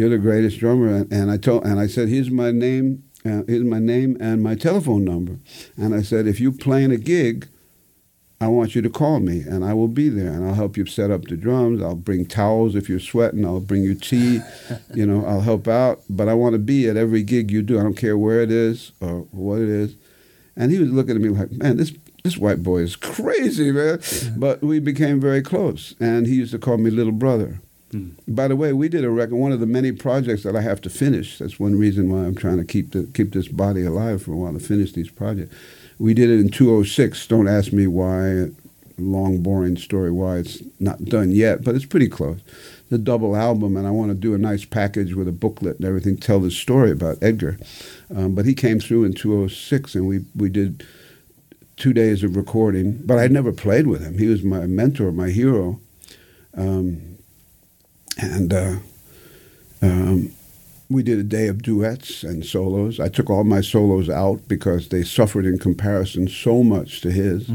you're 0.00 0.08
the 0.08 0.18
greatest 0.18 0.58
drummer 0.58 0.88
and, 0.88 1.12
and 1.12 1.30
i 1.30 1.36
told 1.36 1.62
and 1.64 1.78
i 1.78 1.86
said 1.86 2.08
here's 2.08 2.30
my 2.30 2.50
name 2.50 3.02
uh, 3.24 3.42
here's 3.46 3.64
my 3.64 3.78
name 3.78 4.16
and 4.18 4.42
my 4.42 4.54
telephone 4.54 5.04
number. 5.04 5.36
And 5.76 5.94
i 5.94 6.00
said 6.02 6.26
if 6.26 6.40
you're 6.40 6.52
playing 6.52 6.90
a 6.90 6.96
gig 6.96 7.48
i 8.40 8.46
want 8.46 8.74
you 8.74 8.80
to 8.80 8.88
call 8.88 9.20
me 9.20 9.42
and 9.42 9.62
i 9.62 9.74
will 9.74 9.88
be 9.88 10.08
there 10.08 10.32
and 10.32 10.46
i'll 10.46 10.54
help 10.54 10.78
you 10.78 10.86
set 10.86 11.10
up 11.10 11.24
the 11.24 11.36
drums. 11.36 11.82
I'll 11.82 11.94
bring 11.94 12.24
towels 12.24 12.74
if 12.74 12.88
you're 12.88 12.98
sweating. 12.98 13.44
I'll 13.44 13.60
bring 13.60 13.82
you 13.82 13.94
tea 13.94 14.40
you 14.94 15.04
know 15.04 15.24
i'll 15.26 15.42
help 15.42 15.68
out 15.68 16.00
but 16.08 16.28
i 16.28 16.34
want 16.34 16.54
to 16.54 16.58
be 16.58 16.88
at 16.88 16.96
every 16.96 17.22
gig 17.22 17.50
you 17.50 17.62
do. 17.62 17.78
I 17.78 17.82
don't 17.82 17.94
care 17.94 18.16
where 18.16 18.40
it 18.40 18.50
is 18.50 18.92
or 19.00 19.26
what 19.32 19.60
it 19.60 19.68
is. 19.68 19.96
And 20.56 20.72
he 20.72 20.78
was 20.78 20.90
looking 20.90 21.16
at 21.16 21.22
me 21.22 21.28
like 21.28 21.52
man 21.52 21.76
this 21.76 21.92
this 22.24 22.38
white 22.38 22.62
boy 22.62 22.78
is 22.78 22.96
crazy 22.96 23.70
man. 23.70 24.00
But 24.36 24.62
we 24.62 24.78
became 24.78 25.20
very 25.20 25.42
close 25.42 25.94
and 26.00 26.26
he 26.26 26.36
used 26.36 26.52
to 26.52 26.58
call 26.58 26.78
me 26.78 26.90
little 26.90 27.12
brother 27.12 27.60
by 28.28 28.48
the 28.48 28.56
way, 28.56 28.72
we 28.72 28.88
did 28.88 29.04
a 29.04 29.10
record. 29.10 29.34
One 29.34 29.52
of 29.52 29.60
the 29.60 29.66
many 29.66 29.92
projects 29.92 30.42
that 30.44 30.54
I 30.54 30.60
have 30.60 30.80
to 30.82 30.90
finish. 30.90 31.38
That's 31.38 31.58
one 31.58 31.76
reason 31.76 32.10
why 32.10 32.20
I'm 32.20 32.36
trying 32.36 32.58
to 32.58 32.64
keep 32.64 32.92
the 32.92 33.04
keep 33.14 33.32
this 33.32 33.48
body 33.48 33.84
alive 33.84 34.22
for 34.22 34.32
a 34.32 34.36
while 34.36 34.52
to 34.52 34.60
finish 34.60 34.92
these 34.92 35.10
projects. 35.10 35.54
We 35.98 36.14
did 36.14 36.30
it 36.30 36.40
in 36.40 36.50
206. 36.50 37.26
Don't 37.26 37.48
ask 37.48 37.72
me 37.72 37.86
why. 37.86 38.50
Long, 38.96 39.42
boring 39.42 39.78
story 39.78 40.10
why 40.10 40.36
it's 40.36 40.62
not 40.78 41.06
done 41.06 41.30
yet, 41.30 41.64
but 41.64 41.74
it's 41.74 41.86
pretty 41.86 42.08
close. 42.08 42.38
The 42.90 42.98
double 42.98 43.34
album, 43.34 43.74
and 43.74 43.86
I 43.86 43.90
want 43.90 44.10
to 44.10 44.14
do 44.14 44.34
a 44.34 44.38
nice 44.38 44.66
package 44.66 45.14
with 45.14 45.26
a 45.26 45.32
booklet 45.32 45.76
and 45.76 45.86
everything. 45.86 46.18
Tell 46.18 46.38
the 46.38 46.50
story 46.50 46.90
about 46.90 47.16
Edgar, 47.22 47.58
um, 48.14 48.34
but 48.34 48.44
he 48.44 48.52
came 48.52 48.78
through 48.78 49.04
in 49.04 49.14
206, 49.14 49.94
and 49.94 50.06
we 50.06 50.26
we 50.36 50.50
did 50.50 50.86
two 51.76 51.94
days 51.94 52.22
of 52.22 52.36
recording. 52.36 53.00
But 53.04 53.18
I'd 53.18 53.32
never 53.32 53.52
played 53.52 53.86
with 53.86 54.02
him. 54.02 54.18
He 54.18 54.26
was 54.26 54.42
my 54.42 54.66
mentor, 54.66 55.12
my 55.12 55.30
hero. 55.30 55.80
Um, 56.54 57.09
and 58.20 58.52
uh, 58.52 58.76
um, 59.82 60.32
we 60.88 61.02
did 61.04 61.18
a 61.18 61.22
day 61.22 61.46
of 61.46 61.62
duets 61.62 62.24
and 62.24 62.44
solos. 62.44 62.98
I 62.98 63.08
took 63.08 63.30
all 63.30 63.44
my 63.44 63.60
solos 63.60 64.10
out 64.10 64.40
because 64.48 64.88
they 64.88 65.02
suffered 65.04 65.46
in 65.46 65.58
comparison 65.58 66.26
so 66.28 66.64
much 66.64 67.00
to 67.02 67.10
his, 67.12 67.48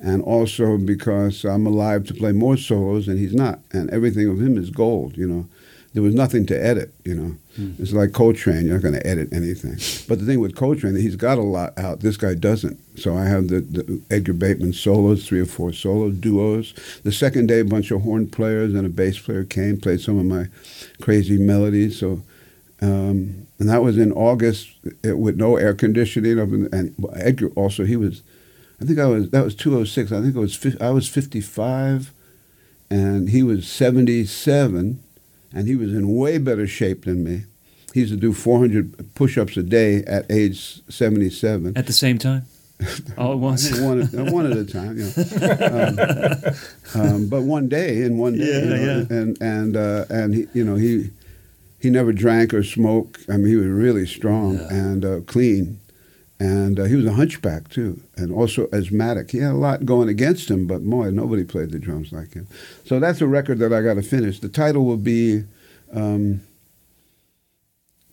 and 0.00 0.22
also 0.22 0.76
because 0.76 1.44
I'm 1.44 1.66
alive 1.66 2.04
to 2.08 2.14
play 2.14 2.32
more 2.32 2.56
solos 2.58 3.08
and 3.08 3.18
he's 3.18 3.34
not, 3.34 3.60
and 3.72 3.88
everything 3.90 4.28
of 4.28 4.40
him 4.40 4.58
is 4.58 4.70
gold. 4.70 5.16
You 5.16 5.26
know, 5.28 5.46
there 5.94 6.02
was 6.02 6.14
nothing 6.14 6.44
to 6.46 6.54
edit. 6.66 6.92
You 7.04 7.14
know, 7.14 7.36
it's 7.78 7.92
like 7.92 8.12
Coltrane. 8.12 8.66
You're 8.66 8.74
not 8.74 8.82
going 8.82 8.94
to 8.94 9.06
edit 9.06 9.32
anything. 9.32 9.76
But 10.08 10.18
the 10.18 10.26
thing 10.26 10.40
with 10.40 10.56
Coltrane, 10.56 10.96
he's 10.96 11.14
got 11.14 11.38
a 11.38 11.42
lot 11.42 11.78
out. 11.78 12.00
This 12.00 12.16
guy 12.16 12.34
doesn't. 12.34 12.78
So 12.98 13.16
I 13.16 13.26
have 13.26 13.46
the, 13.46 13.60
the 13.60 14.02
Edgar 14.10 14.32
Bateman 14.32 14.72
solos, 14.72 15.26
three 15.26 15.40
or 15.40 15.46
four 15.46 15.72
solos, 15.72 16.14
duos. 16.14 16.74
The 17.04 17.12
second 17.12 17.46
day, 17.46 17.60
a 17.60 17.64
bunch 17.64 17.92
of 17.92 18.02
horn 18.02 18.28
players 18.28 18.74
and 18.74 18.84
a 18.84 18.88
bass 18.88 19.20
player 19.20 19.44
came, 19.44 19.80
played 19.80 20.00
some 20.00 20.18
of 20.18 20.26
my 20.26 20.46
crazy 21.00 21.38
melodies. 21.38 21.98
So, 22.00 22.22
um, 22.82 23.46
and 23.60 23.68
that 23.68 23.84
was 23.84 23.96
in 23.96 24.10
August 24.12 24.70
eh, 25.04 25.12
with 25.12 25.36
no 25.36 25.56
air 25.56 25.74
conditioning. 25.74 26.40
And 26.40 26.94
Edgar 27.14 27.50
also, 27.50 27.84
he 27.84 27.96
was, 27.96 28.22
I 28.82 28.84
think 28.84 28.98
I 28.98 29.06
was 29.06 29.30
that 29.30 29.44
was 29.44 29.54
206. 29.54 30.10
I 30.10 30.20
think 30.20 30.34
it 30.34 30.40
was 30.40 30.76
I 30.80 30.90
was 30.90 31.08
55, 31.08 32.12
and 32.90 33.28
he 33.28 33.44
was 33.44 33.68
77, 33.68 35.03
and 35.54 35.66
he 35.68 35.76
was 35.76 35.92
in 35.94 36.14
way 36.14 36.38
better 36.38 36.66
shape 36.66 37.04
than 37.04 37.22
me. 37.24 37.44
He 37.92 38.00
used 38.00 38.12
to 38.12 38.18
do 38.18 38.32
400 38.32 39.14
push-ups 39.14 39.56
a 39.56 39.62
day 39.62 40.02
at 40.04 40.28
age 40.30 40.82
77. 40.88 41.76
At 41.76 41.86
the 41.86 41.92
same 41.92 42.18
time? 42.18 42.42
All 43.16 43.32
at 43.32 43.38
once? 43.38 43.80
one, 43.80 44.00
at- 44.02 44.32
one 44.32 44.50
at 44.50 44.56
a 44.58 44.64
time, 44.64 44.98
you 44.98 45.04
know. 45.04 46.54
um, 46.94 47.00
um, 47.14 47.28
but 47.28 47.42
one 47.42 47.68
day, 47.68 48.02
in 48.02 48.18
one 48.18 48.36
day, 48.36 48.64
you 48.64 48.74
Yeah, 48.74 49.16
and 49.16 49.40
and 49.40 49.76
uh, 49.76 50.04
and 50.10 50.34
he, 50.34 50.46
you 50.54 50.64
know, 50.64 50.74
he 50.74 51.10
he 51.80 51.88
never 51.88 52.12
drank 52.12 52.52
or 52.52 52.64
smoked. 52.64 53.24
I 53.28 53.36
mean, 53.36 53.46
he 53.46 53.56
was 53.56 53.68
really 53.68 54.06
strong 54.06 54.58
and 54.70 55.04
uh, 55.04 55.20
clean, 55.20 55.78
and 56.40 56.80
uh, 56.80 56.84
he 56.84 56.96
was 56.96 57.06
a 57.06 57.12
hunchback 57.12 57.68
too, 57.68 58.00
and 58.16 58.32
also 58.32 58.68
asthmatic. 58.72 59.30
He 59.30 59.38
had 59.38 59.52
a 59.52 59.54
lot 59.54 59.86
going 59.86 60.08
against 60.08 60.50
him, 60.50 60.66
but 60.66 60.82
boy, 60.82 61.10
nobody 61.10 61.44
played 61.44 61.70
the 61.70 61.78
drums 61.78 62.12
like 62.12 62.34
him. 62.34 62.46
So 62.84 62.98
that's 62.98 63.20
a 63.20 63.26
record 63.26 63.58
that 63.60 63.72
I 63.72 63.82
got 63.82 63.94
to 63.94 64.02
finish. 64.02 64.40
The 64.40 64.48
title 64.48 64.84
will 64.84 64.96
be. 64.96 65.44
Um, 65.92 66.40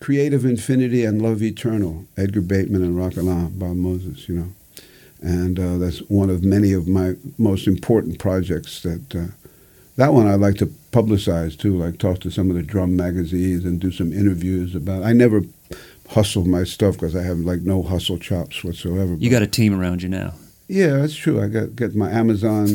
Creative 0.02 0.44
Infinity 0.46 1.06
and 1.06 1.22
Love 1.22 1.44
Eternal, 1.44 2.06
Edgar 2.18 2.42
Bateman 2.42 2.84
and 2.84 2.98
Ra 2.98 3.10
Kalam, 3.10 3.60
Bob 3.60 3.76
Moses, 3.76 4.28
you 4.28 4.36
know. 4.36 4.48
And 5.22 5.60
uh, 5.60 5.78
that's 5.78 6.00
one 6.10 6.32
of 6.32 6.44
many 6.44 6.74
of 6.74 6.88
my 6.88 7.14
most 7.38 7.68
important 7.68 8.18
projects 8.18 8.82
that, 8.82 9.16
uh, 9.16 9.28
that 9.98 10.14
one 10.14 10.26
I'd 10.26 10.40
like 10.40 10.56
to 10.56 10.66
publicize 10.66 11.56
too, 11.56 11.78
like 11.78 12.00
talk 12.00 12.20
to 12.22 12.32
some 12.32 12.50
of 12.50 12.56
the 12.56 12.64
drum 12.64 12.96
magazines 12.96 13.64
and 13.64 13.80
do 13.80 13.92
some 13.92 14.12
interviews 14.12 14.74
about, 14.74 15.04
I 15.04 15.14
never 15.14 15.44
hustle 16.12 16.46
my 16.46 16.64
stuff 16.64 16.96
because 16.96 17.16
I 17.16 17.24
have 17.24 17.40
like 17.40 17.62
no 17.62 17.82
hustle 17.84 18.18
chops 18.18 18.64
whatsoever. 18.64 19.16
You 19.16 19.30
got 19.30 19.42
a 19.42 19.48
team 19.48 19.78
around 19.80 20.02
you 20.04 20.10
now. 20.10 20.34
yeah, 20.68 20.98
that's 20.98 21.16
true. 21.16 21.42
I 21.44 21.48
got 21.48 21.76
get 21.76 21.96
my 21.96 22.10
Amazon 22.10 22.66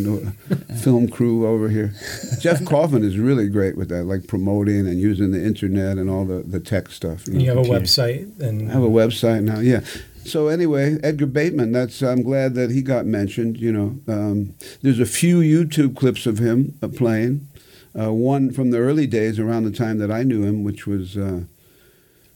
uh, 0.51 0.55
film 0.83 1.09
crew 1.09 1.47
over 1.47 1.69
here. 1.69 1.93
Jeff 2.41 2.65
Coffin 2.73 3.03
is 3.05 3.19
really 3.19 3.49
great 3.49 3.77
with 3.77 3.89
that, 3.91 4.05
like 4.05 4.27
promoting 4.27 4.87
and 4.87 4.99
using 5.01 5.31
the 5.33 5.43
internet 5.45 5.99
and 5.99 6.09
all 6.11 6.25
the, 6.25 6.43
the 6.43 6.61
tech 6.61 6.89
stuff. 6.91 7.27
And 7.27 7.41
you 7.43 7.49
have 7.49 7.59
a 7.59 7.63
computer. 7.63 7.85
website, 7.85 8.41
and 8.41 8.71
I 8.71 8.75
have 8.75 8.83
a 8.83 8.89
website 8.89 9.43
now. 9.43 9.61
Yeah. 9.61 9.81
So 10.25 10.49
anyway, 10.49 10.99
Edgar 11.05 11.27
Bateman. 11.27 11.73
That's 11.73 12.03
I'm 12.03 12.23
glad 12.23 12.55
that 12.55 12.71
he 12.71 12.83
got 12.83 13.07
mentioned. 13.07 13.59
You 13.59 13.73
know, 13.73 14.01
um, 14.09 14.55
there's 14.83 14.99
a 15.01 15.07
few 15.07 15.41
YouTube 15.41 15.97
clips 15.97 16.27
of 16.27 16.39
him 16.39 16.77
uh, 16.83 16.89
playing. 16.89 17.49
Uh, 17.99 18.13
one 18.13 18.51
from 18.53 18.73
the 18.73 18.79
early 18.79 19.07
days, 19.07 19.39
around 19.39 19.65
the 19.65 19.71
time 19.71 19.97
that 19.99 20.11
I 20.11 20.23
knew 20.23 20.43
him, 20.43 20.63
which 20.65 20.87
was, 20.87 21.17
uh, 21.17 21.45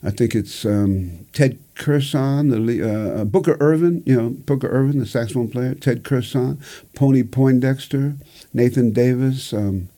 I 0.02 0.10
think 0.10 0.34
it's 0.34 0.64
um, 0.64 1.26
Ted 1.32 1.58
Curson, 1.74 2.50
the 2.50 2.82
uh, 2.82 3.20
uh, 3.20 3.24
Booker 3.24 3.56
Ervin. 3.60 4.02
You 4.06 4.16
know, 4.16 4.30
Booker 4.30 4.68
Ervin, 4.68 4.98
the 4.98 5.06
saxophone 5.06 5.48
player. 5.50 5.74
Ted 5.74 6.02
Curson, 6.04 6.58
Pony 6.94 7.22
Poindexter, 7.22 8.16
Nathan 8.54 8.92
Davis, 8.92 9.52
um, 9.52 9.88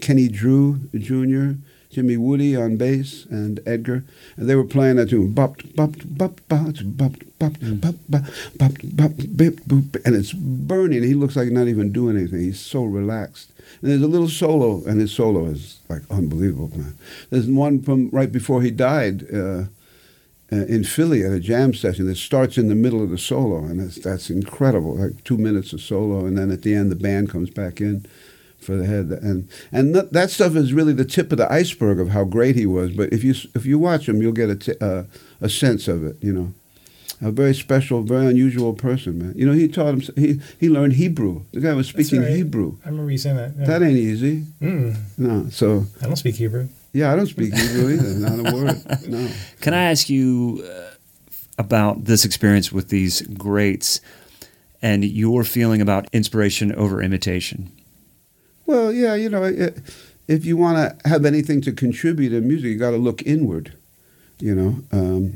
Kenny 0.00 0.28
Drew 0.28 0.80
Jr., 0.94 1.58
Jimmy 1.94 2.16
Woody 2.16 2.56
on 2.56 2.76
bass, 2.76 3.24
and 3.26 3.60
Edgar. 3.64 4.04
And 4.36 4.48
they 4.48 4.56
were 4.56 4.64
playing 4.64 4.96
that 4.96 5.10
tune. 5.10 5.32
Bop, 5.32 5.60
bop, 5.76 5.92
bop, 6.04 6.40
bop, 6.48 6.74
bop, 6.88 7.14
bop, 7.38 7.52
bop, 7.60 7.94
bop, 8.10 8.24
bop, 8.58 8.72
bop, 8.82 9.12
bip, 9.36 9.60
boop. 9.60 10.04
And 10.04 10.16
it's 10.16 10.32
burning. 10.32 11.02
He 11.04 11.14
looks 11.14 11.36
like 11.36 11.50
not 11.50 11.68
even 11.68 11.92
doing 11.92 12.16
anything. 12.16 12.40
He's 12.40 12.60
so 12.60 12.84
relaxed. 12.84 13.52
And 13.80 13.90
there's 13.90 14.02
a 14.02 14.08
little 14.08 14.28
solo, 14.28 14.84
and 14.86 15.00
his 15.00 15.12
solo 15.12 15.46
is 15.46 15.78
like 15.88 16.02
unbelievable, 16.10 16.76
man. 16.76 16.98
There's 17.30 17.46
one 17.46 17.80
from 17.80 18.10
right 18.10 18.30
before 18.30 18.62
he 18.62 18.70
died. 18.70 19.32
Uh, 19.32 19.64
uh, 20.52 20.66
in 20.66 20.84
Philly 20.84 21.24
at 21.24 21.32
a 21.32 21.40
jam 21.40 21.72
session 21.72 22.06
that 22.06 22.16
starts 22.16 22.58
in 22.58 22.68
the 22.68 22.74
middle 22.74 23.02
of 23.02 23.10
the 23.10 23.18
solo, 23.18 23.64
and 23.64 23.80
that's 23.80 23.96
that's 23.96 24.28
incredible. 24.28 24.96
Like 24.96 25.24
two 25.24 25.38
minutes 25.38 25.72
of 25.72 25.80
solo, 25.80 26.26
and 26.26 26.36
then 26.36 26.50
at 26.50 26.62
the 26.62 26.74
end 26.74 26.90
the 26.92 26.96
band 26.96 27.30
comes 27.30 27.50
back 27.50 27.80
in 27.80 28.04
for 28.64 28.76
the 28.76 28.86
head, 28.86 29.06
and 29.22 29.48
and 29.70 29.94
that, 29.94 30.12
that 30.12 30.30
stuff 30.30 30.56
is 30.56 30.72
really 30.72 30.92
the 30.92 31.04
tip 31.04 31.30
of 31.32 31.38
the 31.38 31.50
iceberg 31.52 32.00
of 32.00 32.08
how 32.10 32.24
great 32.24 32.56
he 32.56 32.66
was. 32.66 32.90
But 32.92 33.12
if 33.12 33.22
you 33.22 33.34
if 33.54 33.64
you 33.66 33.78
watch 33.78 34.08
him, 34.08 34.20
you'll 34.22 34.32
get 34.32 34.50
a 34.50 34.56
t- 34.56 34.74
uh, 34.80 35.04
a 35.40 35.48
sense 35.48 35.86
of 35.88 36.04
it. 36.04 36.16
You 36.20 36.32
know, 36.32 36.54
a 37.20 37.30
very 37.30 37.54
special, 37.54 38.02
very 38.02 38.26
unusual 38.26 38.72
person, 38.74 39.18
man. 39.18 39.34
You 39.36 39.46
know, 39.46 39.52
he 39.52 39.68
taught 39.68 39.94
him 39.94 40.00
he 40.16 40.40
he 40.58 40.68
learned 40.68 40.94
Hebrew. 40.94 41.42
The 41.52 41.60
guy 41.60 41.74
was 41.74 41.88
speaking 41.88 42.22
right. 42.22 42.30
Hebrew. 42.30 42.76
I 42.84 42.88
remember 42.88 43.12
you 43.12 43.18
saying 43.18 43.36
that. 43.36 43.52
yeah. 43.58 43.66
That 43.66 43.82
ain't 43.82 43.98
easy. 43.98 44.44
Mm, 44.60 44.96
No, 45.18 45.48
so 45.50 45.86
I 46.02 46.06
don't 46.06 46.16
speak 46.16 46.36
Hebrew. 46.36 46.68
yeah, 46.92 47.12
I 47.12 47.16
don't 47.16 47.26
speak 47.28 47.54
Hebrew 47.54 47.92
either. 47.94 48.14
Not 48.14 48.38
a 48.52 48.54
word. 48.56 49.08
No. 49.08 49.28
Can 49.60 49.74
I 49.74 49.90
ask 49.90 50.08
you, 50.08 50.64
uh, 50.66 50.90
about 51.56 52.04
this 52.06 52.24
experience 52.24 52.72
with 52.72 52.88
these 52.88 53.22
greats 53.22 54.00
and 54.82 55.04
your 55.04 55.44
feeling 55.44 55.80
about 55.80 56.08
inspiration 56.12 56.74
over 56.74 57.00
imitation. 57.00 57.70
Well, 58.66 58.92
yeah, 58.92 59.14
you 59.14 59.28
know, 59.28 59.44
it, 59.44 59.78
if 60.28 60.44
you 60.44 60.56
want 60.56 60.76
to 60.76 61.08
have 61.08 61.24
anything 61.24 61.60
to 61.62 61.72
contribute 61.72 62.32
in 62.32 62.48
music, 62.48 62.70
you 62.70 62.78
got 62.78 62.92
to 62.92 62.96
look 62.96 63.22
inward, 63.22 63.74
you 64.38 64.54
know, 64.54 65.32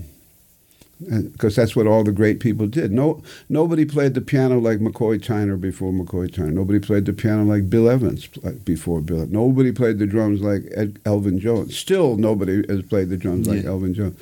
because 1.30 1.58
um, 1.58 1.62
that's 1.62 1.76
what 1.76 1.86
all 1.86 2.04
the 2.04 2.12
great 2.12 2.40
people 2.40 2.66
did. 2.66 2.90
No, 2.90 3.22
nobody 3.48 3.84
played 3.84 4.14
the 4.14 4.20
piano 4.20 4.58
like 4.58 4.78
McCoy 4.78 5.20
Tyner 5.20 5.60
before 5.60 5.92
McCoy 5.92 6.30
Tyner. 6.30 6.52
Nobody 6.52 6.80
played 6.80 7.04
the 7.04 7.12
piano 7.12 7.44
like 7.44 7.68
Bill 7.68 7.88
Evans 7.88 8.26
before 8.64 9.00
Bill. 9.00 9.26
Nobody 9.26 9.72
played 9.72 9.98
the 9.98 10.06
drums 10.06 10.40
like 10.40 10.62
Ed, 10.74 10.98
Elvin 11.04 11.38
Jones. 11.38 11.76
Still, 11.76 12.16
nobody 12.16 12.66
has 12.68 12.82
played 12.82 13.10
the 13.10 13.18
drums 13.18 13.46
like. 13.46 13.64
Elvin 13.64 13.92
Jones. 13.92 14.18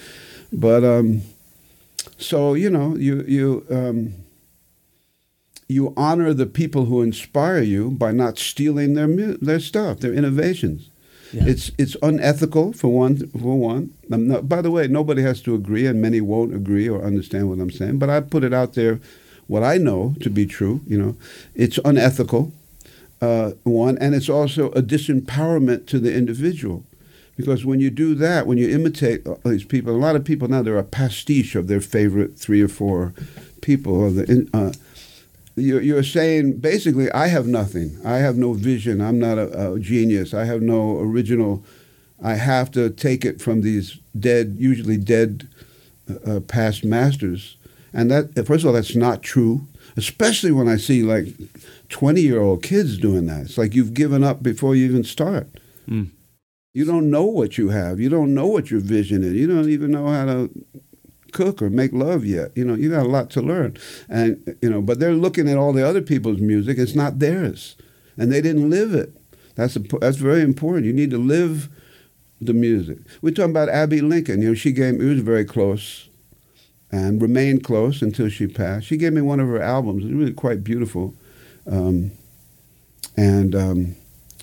But 0.52 0.82
um, 0.82 1.22
so 2.18 2.54
you 2.54 2.70
know, 2.70 2.96
you 2.96 3.22
you. 3.22 3.66
Um, 3.70 4.14
you 5.68 5.92
honor 5.96 6.32
the 6.32 6.46
people 6.46 6.84
who 6.84 7.02
inspire 7.02 7.60
you 7.60 7.90
by 7.90 8.12
not 8.12 8.38
stealing 8.38 8.94
their 8.94 9.08
their 9.08 9.60
stuff, 9.60 10.00
their 10.00 10.14
innovations. 10.14 10.90
Yeah. 11.32 11.46
It's 11.46 11.70
it's 11.76 11.96
unethical 12.02 12.72
for 12.72 12.88
one. 12.88 13.26
For 13.28 13.58
one, 13.58 13.92
not, 14.08 14.48
by 14.48 14.62
the 14.62 14.70
way, 14.70 14.86
nobody 14.86 15.22
has 15.22 15.42
to 15.42 15.54
agree, 15.54 15.86
and 15.86 16.00
many 16.00 16.20
won't 16.20 16.54
agree 16.54 16.88
or 16.88 17.02
understand 17.02 17.48
what 17.48 17.58
I'm 17.58 17.70
saying. 17.70 17.98
But 17.98 18.10
I 18.10 18.20
put 18.20 18.44
it 18.44 18.54
out 18.54 18.74
there, 18.74 19.00
what 19.48 19.64
I 19.64 19.76
know 19.76 20.14
to 20.20 20.30
be 20.30 20.46
true. 20.46 20.82
You 20.86 20.98
know, 20.98 21.16
it's 21.54 21.78
unethical. 21.84 22.52
Uh, 23.20 23.52
one, 23.64 23.96
and 23.98 24.14
it's 24.14 24.28
also 24.28 24.70
a 24.72 24.82
disempowerment 24.82 25.86
to 25.86 25.98
the 25.98 26.14
individual. 26.14 26.84
Because 27.36 27.64
when 27.64 27.80
you 27.80 27.90
do 27.90 28.14
that, 28.14 28.46
when 28.46 28.56
you 28.56 28.68
imitate 28.68 29.26
these 29.44 29.64
people, 29.64 29.94
a 29.94 29.96
lot 29.96 30.16
of 30.16 30.24
people 30.24 30.48
now 30.48 30.62
they're 30.62 30.78
a 30.78 30.84
pastiche 30.84 31.54
of 31.54 31.66
their 31.66 31.80
favorite 31.80 32.38
three 32.38 32.62
or 32.62 32.68
four 32.68 33.14
people. 33.60 33.94
Or 33.94 34.10
the, 34.10 34.48
uh, 34.54 34.72
you're, 35.56 35.80
you're 35.80 36.02
saying 36.02 36.58
basically, 36.58 37.10
I 37.12 37.28
have 37.28 37.46
nothing. 37.46 37.98
I 38.04 38.16
have 38.18 38.36
no 38.36 38.52
vision. 38.52 39.00
I'm 39.00 39.18
not 39.18 39.38
a, 39.38 39.72
a 39.72 39.80
genius. 39.80 40.34
I 40.34 40.44
have 40.44 40.62
no 40.62 40.98
original. 40.98 41.64
I 42.22 42.34
have 42.34 42.70
to 42.72 42.90
take 42.90 43.24
it 43.24 43.40
from 43.40 43.62
these 43.62 43.98
dead, 44.18 44.56
usually 44.58 44.98
dead, 44.98 45.48
uh, 46.10 46.36
uh 46.36 46.40
past 46.40 46.84
masters. 46.84 47.56
And 47.92 48.10
that, 48.10 48.46
first 48.46 48.64
of 48.64 48.66
all, 48.66 48.74
that's 48.74 48.94
not 48.94 49.22
true. 49.22 49.66
Especially 49.96 50.52
when 50.52 50.68
I 50.68 50.76
see 50.76 51.02
like 51.02 51.28
20 51.88 52.20
year 52.20 52.40
old 52.40 52.62
kids 52.62 52.98
doing 52.98 53.26
that. 53.26 53.46
It's 53.46 53.58
like 53.58 53.74
you've 53.74 53.94
given 53.94 54.22
up 54.22 54.42
before 54.42 54.76
you 54.76 54.84
even 54.84 55.04
start. 55.04 55.48
Mm. 55.88 56.10
You 56.74 56.84
don't 56.84 57.10
know 57.10 57.24
what 57.24 57.56
you 57.56 57.70
have. 57.70 57.98
You 57.98 58.10
don't 58.10 58.34
know 58.34 58.46
what 58.46 58.70
your 58.70 58.80
vision 58.80 59.24
is. 59.24 59.32
You 59.32 59.46
don't 59.46 59.70
even 59.70 59.90
know 59.90 60.08
how 60.08 60.26
to 60.26 60.50
cook 61.36 61.60
or 61.60 61.68
make 61.68 61.92
love 61.92 62.24
yet. 62.24 62.50
You 62.56 62.64
know, 62.64 62.74
you 62.74 62.90
got 62.90 63.04
a 63.04 63.08
lot 63.08 63.28
to 63.30 63.42
learn. 63.42 63.76
And, 64.08 64.56
you 64.62 64.70
know, 64.70 64.80
but 64.80 64.98
they're 64.98 65.12
looking 65.12 65.48
at 65.48 65.58
all 65.58 65.74
the 65.74 65.86
other 65.86 66.00
people's 66.00 66.40
music. 66.40 66.78
It's 66.78 66.94
not 66.94 67.18
theirs. 67.18 67.76
And 68.16 68.32
they 68.32 68.40
didn't 68.40 68.70
live 68.70 68.94
it. 68.94 69.14
That's, 69.54 69.76
a, 69.76 69.80
that's 69.80 70.16
very 70.16 70.40
important. 70.40 70.86
You 70.86 70.94
need 70.94 71.10
to 71.10 71.18
live 71.18 71.68
the 72.40 72.54
music. 72.54 72.98
We're 73.20 73.34
talking 73.34 73.50
about 73.50 73.68
Abbey 73.68 74.00
Lincoln. 74.00 74.40
You 74.40 74.48
know, 74.48 74.54
she 74.54 74.72
gave, 74.72 75.00
it 75.00 75.04
was 75.04 75.20
very 75.20 75.44
close 75.44 76.08
and 76.90 77.20
remained 77.20 77.64
close 77.64 78.00
until 78.00 78.30
she 78.30 78.46
passed. 78.46 78.86
She 78.86 78.96
gave 78.96 79.12
me 79.12 79.20
one 79.20 79.40
of 79.40 79.48
her 79.48 79.60
albums. 79.60 80.04
It 80.04 80.06
was 80.06 80.14
really 80.14 80.32
quite 80.32 80.64
beautiful. 80.64 81.14
Um, 81.70 82.12
and 83.16 83.54
um, 83.54 83.96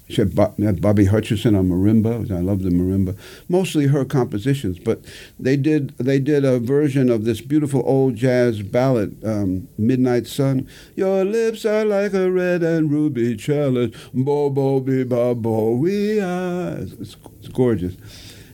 she 0.10 0.22
had, 0.22 0.36
Bobby 0.36 1.06
Hutcherson 1.06 1.58
on 1.58 1.70
marimba. 1.70 2.30
I 2.30 2.40
love 2.40 2.62
the 2.62 2.70
marimba. 2.70 3.18
Mostly 3.48 3.88
her 3.88 4.04
compositions, 4.04 4.78
but 4.78 5.02
they 5.40 5.56
did 5.56 5.98
they 5.98 6.20
did 6.20 6.44
a 6.44 6.60
version 6.60 7.10
of 7.10 7.24
this 7.24 7.42
beautiful 7.42 7.82
old 7.86 8.16
jazz 8.16 8.62
ballad, 8.62 9.18
um, 9.24 9.68
"Midnight 9.78 10.28
Sun." 10.28 10.68
Your 10.96 11.24
lips 11.24 11.66
are 11.66 11.86
like 11.86 12.14
a 12.14 12.30
red 12.30 12.64
and 12.64 12.92
ruby 12.92 13.36
chalice, 13.38 13.96
bo 14.14 14.50
bo 14.50 14.80
be 14.82 15.04
ba 15.04 15.34
bo 15.36 15.76
we 15.76 16.20
are. 16.20 16.78
It's, 16.80 17.16
it's 17.40 17.48
gorgeous. 17.48 17.96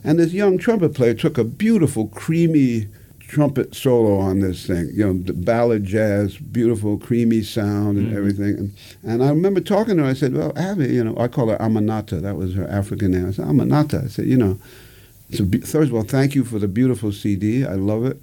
And 0.03 0.19
this 0.19 0.31
young 0.31 0.57
trumpet 0.57 0.93
player 0.93 1.13
took 1.13 1.37
a 1.37 1.43
beautiful, 1.43 2.07
creamy 2.07 2.87
trumpet 3.29 3.75
solo 3.75 4.17
on 4.17 4.39
this 4.39 4.65
thing. 4.65 4.89
You 4.91 5.05
know, 5.05 5.21
the 5.21 5.33
ballad 5.33 5.85
jazz, 5.85 6.37
beautiful, 6.37 6.97
creamy 6.97 7.43
sound 7.43 7.97
and 7.97 8.07
mm-hmm. 8.07 8.17
everything. 8.17 8.57
And, 8.57 8.73
and 9.03 9.23
I 9.23 9.29
remember 9.29 9.61
talking 9.61 9.97
to 9.97 10.03
her. 10.03 10.09
I 10.09 10.13
said, 10.13 10.33
"Well, 10.33 10.51
Abbey, 10.57 10.95
you 10.95 11.03
know, 11.03 11.15
I 11.17 11.27
call 11.27 11.49
her 11.49 11.57
Aminata. 11.57 12.21
That 12.21 12.35
was 12.35 12.55
her 12.55 12.67
African 12.67 13.11
name." 13.11 13.27
I 13.27 13.31
said, 13.31 13.45
"Aminata." 13.45 14.05
I 14.05 14.07
said, 14.07 14.25
"You 14.25 14.37
know, 14.37 14.59
a 15.37 15.43
be- 15.43 15.59
first 15.59 15.89
of 15.89 15.93
all, 15.93 16.03
thank 16.03 16.33
you 16.33 16.43
for 16.43 16.57
the 16.59 16.67
beautiful 16.67 17.11
CD. 17.11 17.63
I 17.63 17.73
love 17.73 18.03
it." 18.03 18.19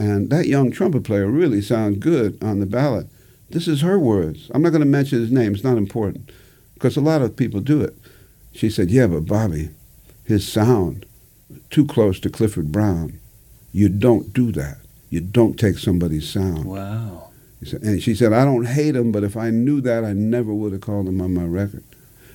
And 0.00 0.30
that 0.30 0.46
young 0.46 0.70
trumpet 0.70 1.04
player 1.04 1.26
really 1.26 1.60
sounds 1.60 1.98
good 1.98 2.42
on 2.42 2.60
the 2.60 2.66
ballad. 2.66 3.08
This 3.50 3.68
is 3.68 3.82
her 3.82 3.98
words. 3.98 4.50
I'm 4.54 4.62
not 4.62 4.70
going 4.70 4.80
to 4.80 4.86
mention 4.86 5.20
his 5.20 5.32
name. 5.32 5.54
It's 5.54 5.64
not 5.64 5.76
important 5.76 6.30
because 6.74 6.96
a 6.96 7.00
lot 7.02 7.22
of 7.22 7.36
people 7.36 7.60
do 7.60 7.82
it. 7.82 7.94
She 8.52 8.70
said, 8.70 8.90
"Yeah, 8.90 9.08
but 9.08 9.26
Bobby, 9.26 9.70
his 10.24 10.50
sound 10.50 11.04
too 11.68 11.84
close 11.84 12.18
to 12.20 12.30
Clifford 12.30 12.72
Brown." 12.72 13.20
You 13.72 13.88
don't 13.88 14.32
do 14.32 14.52
that. 14.52 14.78
You 15.10 15.20
don't 15.20 15.58
take 15.58 15.78
somebody's 15.78 16.28
sound. 16.28 16.64
Wow. 16.64 17.30
And 17.82 18.00
she 18.00 18.14
said, 18.14 18.32
I 18.32 18.44
don't 18.44 18.66
hate 18.66 18.94
him, 18.94 19.10
but 19.10 19.24
if 19.24 19.36
I 19.36 19.50
knew 19.50 19.80
that, 19.80 20.04
I 20.04 20.12
never 20.12 20.54
would 20.54 20.72
have 20.72 20.80
called 20.80 21.08
him 21.08 21.20
on 21.20 21.34
my 21.34 21.44
record. 21.44 21.82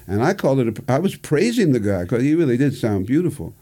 And 0.05 0.21
I 0.21 0.33
called 0.33 0.59
it, 0.59 0.79
a, 0.79 0.91
I 0.91 0.99
was 0.99 1.15
praising 1.15 1.71
the 1.71 1.79
guy 1.79 2.03
because 2.03 2.23
he 2.23 2.35
really 2.35 2.57
did 2.57 2.75
sound 2.75 3.07
beautiful. 3.07 3.53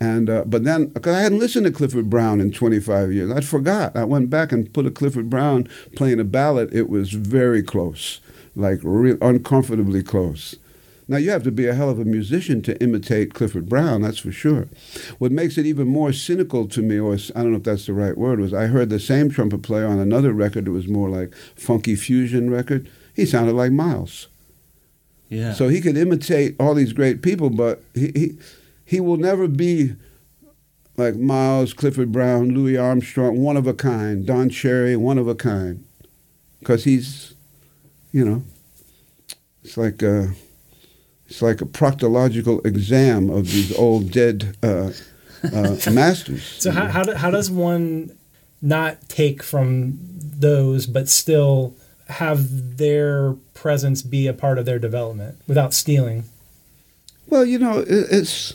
And 0.00 0.30
uh, 0.30 0.44
but 0.46 0.64
then, 0.64 0.86
because 0.86 1.14
I 1.14 1.20
hadn't 1.20 1.40
listened 1.40 1.66
to 1.66 1.72
Clifford 1.72 2.08
Brown 2.08 2.40
in 2.40 2.52
25 2.52 3.12
years, 3.12 3.32
I 3.32 3.40
forgot. 3.40 3.96
I 3.96 4.04
went 4.04 4.30
back 4.30 4.52
and 4.52 4.72
put 4.72 4.86
a 4.86 4.90
Clifford 4.90 5.28
Brown 5.28 5.68
playing 5.96 6.20
a 6.20 6.24
ballad. 6.24 6.72
It 6.72 6.88
was 6.88 7.10
very 7.10 7.62
close, 7.62 8.20
like 8.54 8.78
real 8.82 9.18
uncomfortably 9.20 10.04
close. 10.04 10.54
Now, 11.10 11.16
you 11.16 11.30
have 11.30 11.42
to 11.44 11.50
be 11.50 11.66
a 11.66 11.72
hell 11.72 11.88
of 11.88 11.98
a 11.98 12.04
musician 12.04 12.60
to 12.62 12.78
imitate 12.82 13.32
Clifford 13.32 13.66
Brown, 13.66 14.02
that's 14.02 14.18
for 14.18 14.30
sure. 14.30 14.68
What 15.18 15.32
makes 15.32 15.56
it 15.56 15.64
even 15.64 15.88
more 15.88 16.12
cynical 16.12 16.68
to 16.68 16.82
me, 16.82 16.98
or 16.98 17.14
I 17.14 17.42
don't 17.42 17.52
know 17.52 17.56
if 17.56 17.62
that's 17.62 17.86
the 17.86 17.94
right 17.94 18.16
word, 18.16 18.40
was 18.40 18.52
I 18.52 18.66
heard 18.66 18.90
the 18.90 19.00
same 19.00 19.30
trumpet 19.30 19.62
player 19.62 19.86
on 19.86 19.98
another 19.98 20.34
record 20.34 20.66
that 20.66 20.72
was 20.72 20.86
more 20.86 21.08
like 21.08 21.34
funky 21.56 21.96
fusion 21.96 22.50
record. 22.50 22.90
He 23.16 23.24
sounded 23.24 23.54
like 23.54 23.72
Miles. 23.72 24.28
Yeah. 25.30 25.54
So 25.54 25.68
he 25.68 25.80
could 25.80 25.96
imitate 25.96 26.54
all 26.60 26.74
these 26.74 26.92
great 26.92 27.22
people, 27.22 27.48
but 27.48 27.82
he, 27.94 28.12
he, 28.14 28.38
he 28.84 29.00
will 29.00 29.16
never 29.16 29.48
be 29.48 29.94
like 30.98 31.16
Miles, 31.16 31.72
Clifford 31.72 32.12
Brown, 32.12 32.50
Louis 32.50 32.76
Armstrong, 32.76 33.40
one 33.40 33.56
of 33.56 33.66
a 33.66 33.72
kind, 33.72 34.26
Don 34.26 34.50
Cherry, 34.50 34.94
one 34.94 35.16
of 35.16 35.26
a 35.26 35.34
kind. 35.34 35.86
Because 36.58 36.84
he's, 36.84 37.32
you 38.12 38.26
know, 38.26 38.42
it's 39.64 39.78
like. 39.78 40.02
Uh, 40.02 40.26
it's 41.28 41.42
like 41.42 41.60
a 41.60 41.66
proctological 41.66 42.64
exam 42.64 43.28
of 43.28 43.50
these 43.50 43.76
old 43.76 44.10
dead 44.10 44.56
uh, 44.62 44.92
uh, 45.52 45.76
masters. 45.92 46.42
So 46.58 46.70
how, 46.70 46.86
how, 46.86 47.02
do, 47.02 47.14
how 47.14 47.30
does 47.30 47.50
one 47.50 48.16
not 48.62 49.08
take 49.08 49.42
from 49.42 49.98
those, 50.00 50.86
but 50.86 51.08
still 51.08 51.74
have 52.08 52.78
their 52.78 53.34
presence 53.52 54.00
be 54.02 54.26
a 54.26 54.32
part 54.32 54.58
of 54.58 54.64
their 54.64 54.78
development 54.78 55.38
without 55.46 55.74
stealing? 55.74 56.24
Well, 57.26 57.44
you 57.44 57.58
know, 57.58 57.84
it's 57.86 58.54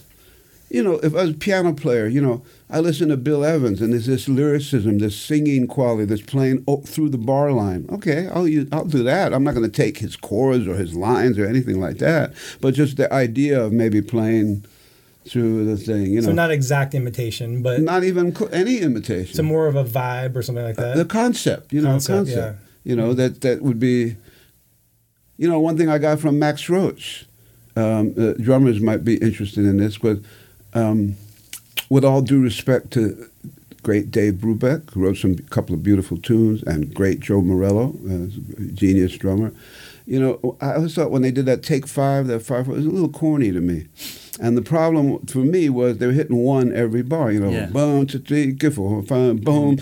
you 0.74 0.82
know, 0.82 0.94
if 1.04 1.14
I 1.14 1.22
was 1.22 1.30
a 1.30 1.36
piano 1.36 1.72
player, 1.72 2.08
you 2.08 2.20
know, 2.20 2.44
I 2.68 2.80
listen 2.80 3.10
to 3.10 3.18
Bill 3.18 3.46
Evans 3.46 3.80
and 3.80 3.94
there's 3.94 4.08
this 4.08 4.28
lyricism, 4.28 4.98
this 4.98 5.16
singing 5.16 5.68
quality 5.68 6.06
that's 6.06 6.24
playing 6.24 6.66
through 6.86 7.10
the 7.10 7.18
bar 7.20 7.52
line. 7.52 7.86
Okay, 7.92 8.28
I'll 8.34 8.48
use, 8.48 8.68
I'll 8.72 8.84
do 8.84 9.04
that. 9.04 9.34
I'm 9.34 9.44
not 9.44 9.54
going 9.54 9.70
to 9.70 9.72
take 9.72 10.00
his 10.00 10.16
chords 10.16 10.68
or 10.68 10.74
his 10.74 10.96
lines 10.96 11.38
or 11.38 11.46
anything 11.46 11.80
like 11.80 12.00
that, 12.00 12.34
but 12.60 12.74
just 12.74 12.98
the 12.98 13.12
idea 13.14 13.64
of 13.64 13.72
maybe 13.72 14.02
playing 14.02 14.66
through 15.26 15.66
the 15.66 15.78
thing, 15.78 16.08
you 16.08 16.22
know. 16.22 16.30
So 16.30 16.34
not 16.34 16.50
exact 16.50 16.96
imitation, 16.96 17.62
but 17.62 17.80
not 17.80 18.04
even 18.04 18.36
any 18.52 18.80
imitation. 18.80 19.36
So 19.36 19.44
more 19.44 19.68
of 19.68 19.76
a 19.76 19.86
vibe 19.86 20.36
or 20.36 20.42
something 20.42 20.66
like 20.66 20.76
that. 20.78 20.98
the 20.98 21.06
concept, 21.06 21.72
you 21.72 21.82
know, 21.82 21.90
concept, 21.90 22.30
concept 22.30 22.60
yeah. 22.60 22.90
you 22.90 22.96
know 22.96 23.10
mm-hmm. 23.10 23.18
that 23.18 23.42
that 23.42 23.62
would 23.62 23.80
be. 23.80 24.16
You 25.36 25.50
know, 25.50 25.60
one 25.60 25.78
thing 25.78 25.90
I 25.90 25.98
got 25.98 26.20
from 26.20 26.40
Max 26.40 26.70
Roach. 26.70 27.26
Um, 27.76 28.14
uh, 28.20 28.34
drummers 28.34 28.80
might 28.80 29.04
be 29.04 29.16
interested 29.16 29.66
in 29.66 29.78
this, 29.78 29.98
but 29.98 30.20
um, 30.74 31.16
with 31.90 32.04
all 32.04 32.22
due 32.22 32.42
respect 32.42 32.92
to 32.92 33.30
great 33.84 34.12
Dave 34.12 34.36
Brubeck, 34.36 34.92
who 34.92 35.04
wrote 35.04 35.18
some 35.18 35.38
couple 35.38 35.76
of 35.76 35.84
beautiful 35.84 36.18
tunes, 36.18 36.64
and 36.64 36.94
great 36.94 37.20
Joe 37.20 37.42
Morello, 37.42 37.96
a 38.10 38.28
genius 38.74 39.18
drummer. 39.18 39.54
You 40.06 40.20
know, 40.20 40.58
I 40.60 40.76
always 40.76 40.96
thought 40.96 41.12
when 41.12 41.22
they 41.22 41.32
did 41.32 41.46
that 41.46 41.64
take 41.64 41.88
five, 41.88 42.28
that 42.28 42.42
five, 42.42 42.68
it 42.68 42.72
was 42.72 42.86
a 42.86 42.90
little 42.90 43.10
corny 43.10 43.52
to 43.52 43.62
me. 43.62 43.88
And 44.40 44.58
the 44.58 44.62
problem 44.62 45.26
for 45.28 45.40
me 45.40 45.70
was 45.70 45.98
they 46.00 46.08
were 46.08 46.14
hitting 46.14 46.38
one 46.38 46.74
every 46.76 47.04
bar, 47.04 47.32
you 47.32 47.40
know, 47.40 47.50
yeah. 47.50 47.68
boom, 47.68 48.08
three, 48.08 48.58
four, 48.58 49.02
five, 49.04 49.42
boom, 49.44 49.78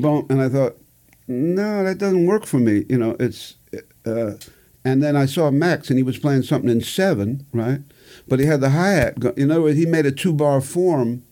boom. 0.00 0.26
And 0.30 0.40
I 0.40 0.48
thought, 0.48 0.76
no, 1.28 1.84
that 1.84 1.98
doesn't 1.98 2.26
work 2.26 2.46
for 2.46 2.58
me. 2.58 2.86
You 2.88 2.98
know, 2.98 3.16
it's, 3.20 3.56
uh, 4.06 4.32
and 4.84 5.02
then 5.02 5.16
I 5.16 5.26
saw 5.26 5.50
Max 5.50 5.90
and 5.90 5.98
he 5.98 6.02
was 6.02 6.18
playing 6.18 6.42
something 6.42 6.70
in 6.70 6.80
seven, 6.80 7.46
right? 7.52 7.80
But 8.28 8.38
he 8.38 8.46
had 8.46 8.60
the 8.60 8.70
hi 8.70 8.90
hat. 8.90 9.14
In 9.36 9.50
other 9.50 9.62
words, 9.62 9.78
he 9.78 9.86
made 9.86 10.06
a 10.06 10.12
two 10.12 10.32
bar 10.32 10.60
form, 10.60 11.22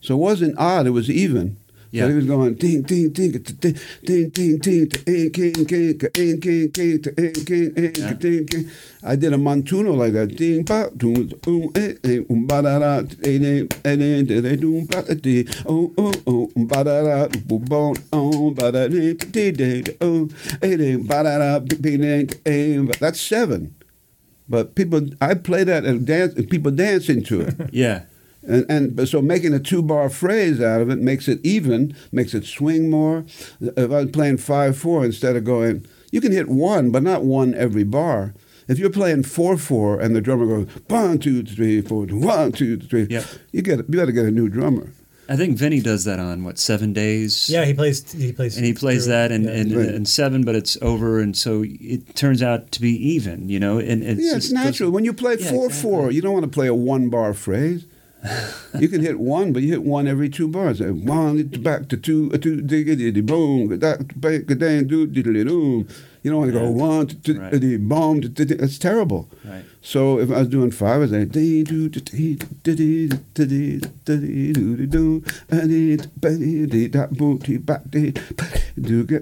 so 0.00 0.14
it 0.14 0.18
wasn't 0.18 0.58
odd. 0.58 0.86
It 0.86 0.90
was 0.90 1.10
even. 1.10 1.56
Yeah. 1.90 2.02
So 2.02 2.08
he 2.08 2.14
was 2.16 2.26
going 2.26 2.54
ding 2.54 2.82
ding 2.82 3.10
ding 3.12 3.32
ding 3.32 3.42
ding 4.04 4.28
ding 4.30 4.58
ding 4.58 4.58
ding 4.58 4.88
king 4.90 5.32
king 5.32 5.32
king 5.32 5.64
king 5.64 6.40
king 6.40 6.70
king 6.70 7.40
king 7.46 8.18
ding 8.18 8.46
king. 8.46 8.70
I 9.02 9.16
did 9.16 9.32
a 9.32 9.36
montuno 9.38 9.96
like 9.96 10.12
that. 10.12 10.36
Ding 10.36 10.64
ba 10.64 10.90
doom 10.94 11.32
um 11.46 11.70
eh 11.74 11.94
eh 12.04 12.20
um 12.28 12.46
ba 12.46 12.60
da 12.60 12.78
da 12.78 12.98
eh 13.24 13.40
eh 13.40 13.66
eh 13.84 13.96
eh 13.96 14.52
eh 14.52 14.56
doom 14.56 14.84
ba 14.84 15.02
da 15.02 15.44
oh 15.64 15.90
oh 15.96 16.12
oh 16.26 16.50
um 16.56 16.66
ba 16.66 16.84
da 16.84 17.02
da 17.02 17.28
boom 17.46 17.64
boom 17.64 17.94
oh 18.12 18.50
ba 18.50 18.70
da 18.70 18.86
dee 18.88 19.14
dee 19.14 19.52
dee 19.52 19.82
oh 20.02 20.28
eh 20.60 20.76
eh 20.76 20.96
ba 20.98 21.22
da 21.22 21.38
da 21.38 21.58
ding 21.58 22.04
eh. 22.44 22.84
That's 23.00 23.18
seven. 23.20 23.74
But 24.48 24.74
people, 24.74 25.02
I 25.20 25.34
play 25.34 25.64
that 25.64 25.84
and 25.84 26.06
dance, 26.06 26.34
and 26.34 26.48
people 26.48 26.70
dance 26.72 27.08
into 27.08 27.40
it. 27.42 27.54
Yeah. 27.72 28.02
And, 28.46 28.64
and 28.70 29.08
so 29.08 29.20
making 29.20 29.52
a 29.52 29.58
two 29.58 29.82
bar 29.82 30.08
phrase 30.08 30.58
out 30.62 30.80
of 30.80 30.88
it 30.88 30.98
makes 30.98 31.28
it 31.28 31.38
even, 31.44 31.94
makes 32.12 32.32
it 32.32 32.46
swing 32.46 32.88
more. 32.88 33.26
If 33.60 33.90
I'm 33.90 34.10
playing 34.10 34.38
five 34.38 34.78
four 34.78 35.04
instead 35.04 35.36
of 35.36 35.44
going, 35.44 35.84
you 36.12 36.22
can 36.22 36.32
hit 36.32 36.48
one, 36.48 36.90
but 36.90 37.02
not 37.02 37.24
one 37.24 37.52
every 37.54 37.84
bar. 37.84 38.32
If 38.66 38.78
you're 38.78 38.88
playing 38.90 39.24
four 39.24 39.58
four 39.58 40.00
and 40.00 40.16
the 40.16 40.22
drummer 40.22 40.46
goes 40.46 40.68
one 40.86 41.18
two 41.18 41.42
three 41.42 41.82
four 41.82 42.06
one 42.06 42.52
two 42.52 42.78
three, 42.78 43.06
Yep. 43.10 43.24
you 43.52 43.60
get 43.60 43.78
you 43.80 43.96
got 43.98 44.06
to 44.06 44.12
get 44.12 44.24
a 44.24 44.30
new 44.30 44.48
drummer. 44.48 44.92
I 45.30 45.36
think 45.36 45.58
Vinny 45.58 45.80
does 45.80 46.04
that 46.04 46.18
on 46.18 46.42
what 46.44 46.58
seven 46.58 46.92
days. 46.92 47.50
Yeah, 47.50 47.64
he 47.66 47.74
plays. 47.74 48.10
He 48.12 48.32
plays. 48.32 48.56
and 48.56 48.64
he 48.64 48.72
plays 48.72 49.04
through 49.04 49.12
that 49.12 49.30
and, 49.32 49.44
yeah. 49.44 49.50
and, 49.50 49.76
Right. 49.76 49.88
and 49.88 50.08
seven, 50.08 50.42
but 50.44 50.54
it's 50.56 50.78
over, 50.80 51.20
and 51.20 51.36
so 51.36 51.64
it 51.66 52.14
turns 52.16 52.42
out 52.42 52.72
to 52.72 52.80
be 52.80 52.90
even, 53.14 53.48
you 53.48 53.60
know. 53.60 53.78
And 53.78 54.02
it's 54.02 54.20
yeah, 54.22 54.36
it's 54.36 54.46
just 54.46 54.52
natural. 54.54 54.70
doesn't- 54.72 54.92
When 54.92 55.04
you 55.04 55.12
play 55.12 55.36
Yeah, 55.38 55.50
four 55.50 55.66
exactly. 55.66 55.90
four, 55.90 56.10
you 56.10 56.22
don't 56.22 56.32
want 56.32 56.44
to 56.44 56.50
play 56.50 56.66
a 56.66 56.74
one 56.74 57.10
bar 57.10 57.34
phrase. 57.34 57.84
you 58.80 58.88
can 58.88 59.00
hit 59.00 59.20
one, 59.20 59.52
but 59.52 59.62
you 59.62 59.68
hit 59.68 59.84
one 59.84 60.08
every 60.08 60.28
two 60.28 60.48
bars. 60.48 60.80
One 60.80 61.42
back 61.44 61.88
to 61.88 61.96
two, 61.96 62.30
uh, 62.34 62.38
two 62.38 62.60
diggity 62.62 63.20
boom, 63.20 63.78
that 63.78 64.20
back 64.20 64.46
then 64.46 64.88
do 64.88 65.06
diddly 65.06 65.46
doom. 65.46 65.86
You 66.22 66.30
don't 66.30 66.40
want 66.40 66.52
to 66.52 66.58
go 66.58 66.70
one, 66.70 67.06
the 67.60 67.76
bomb. 67.78 68.20
It's 68.36 68.78
terrible. 68.78 69.28
So 69.80 70.18
if 70.18 70.30
I 70.30 70.38
was 70.40 70.48
doing 70.48 70.70
five, 70.70 70.96
I 70.96 70.98
was 70.98 71.12
like, 71.12 71.32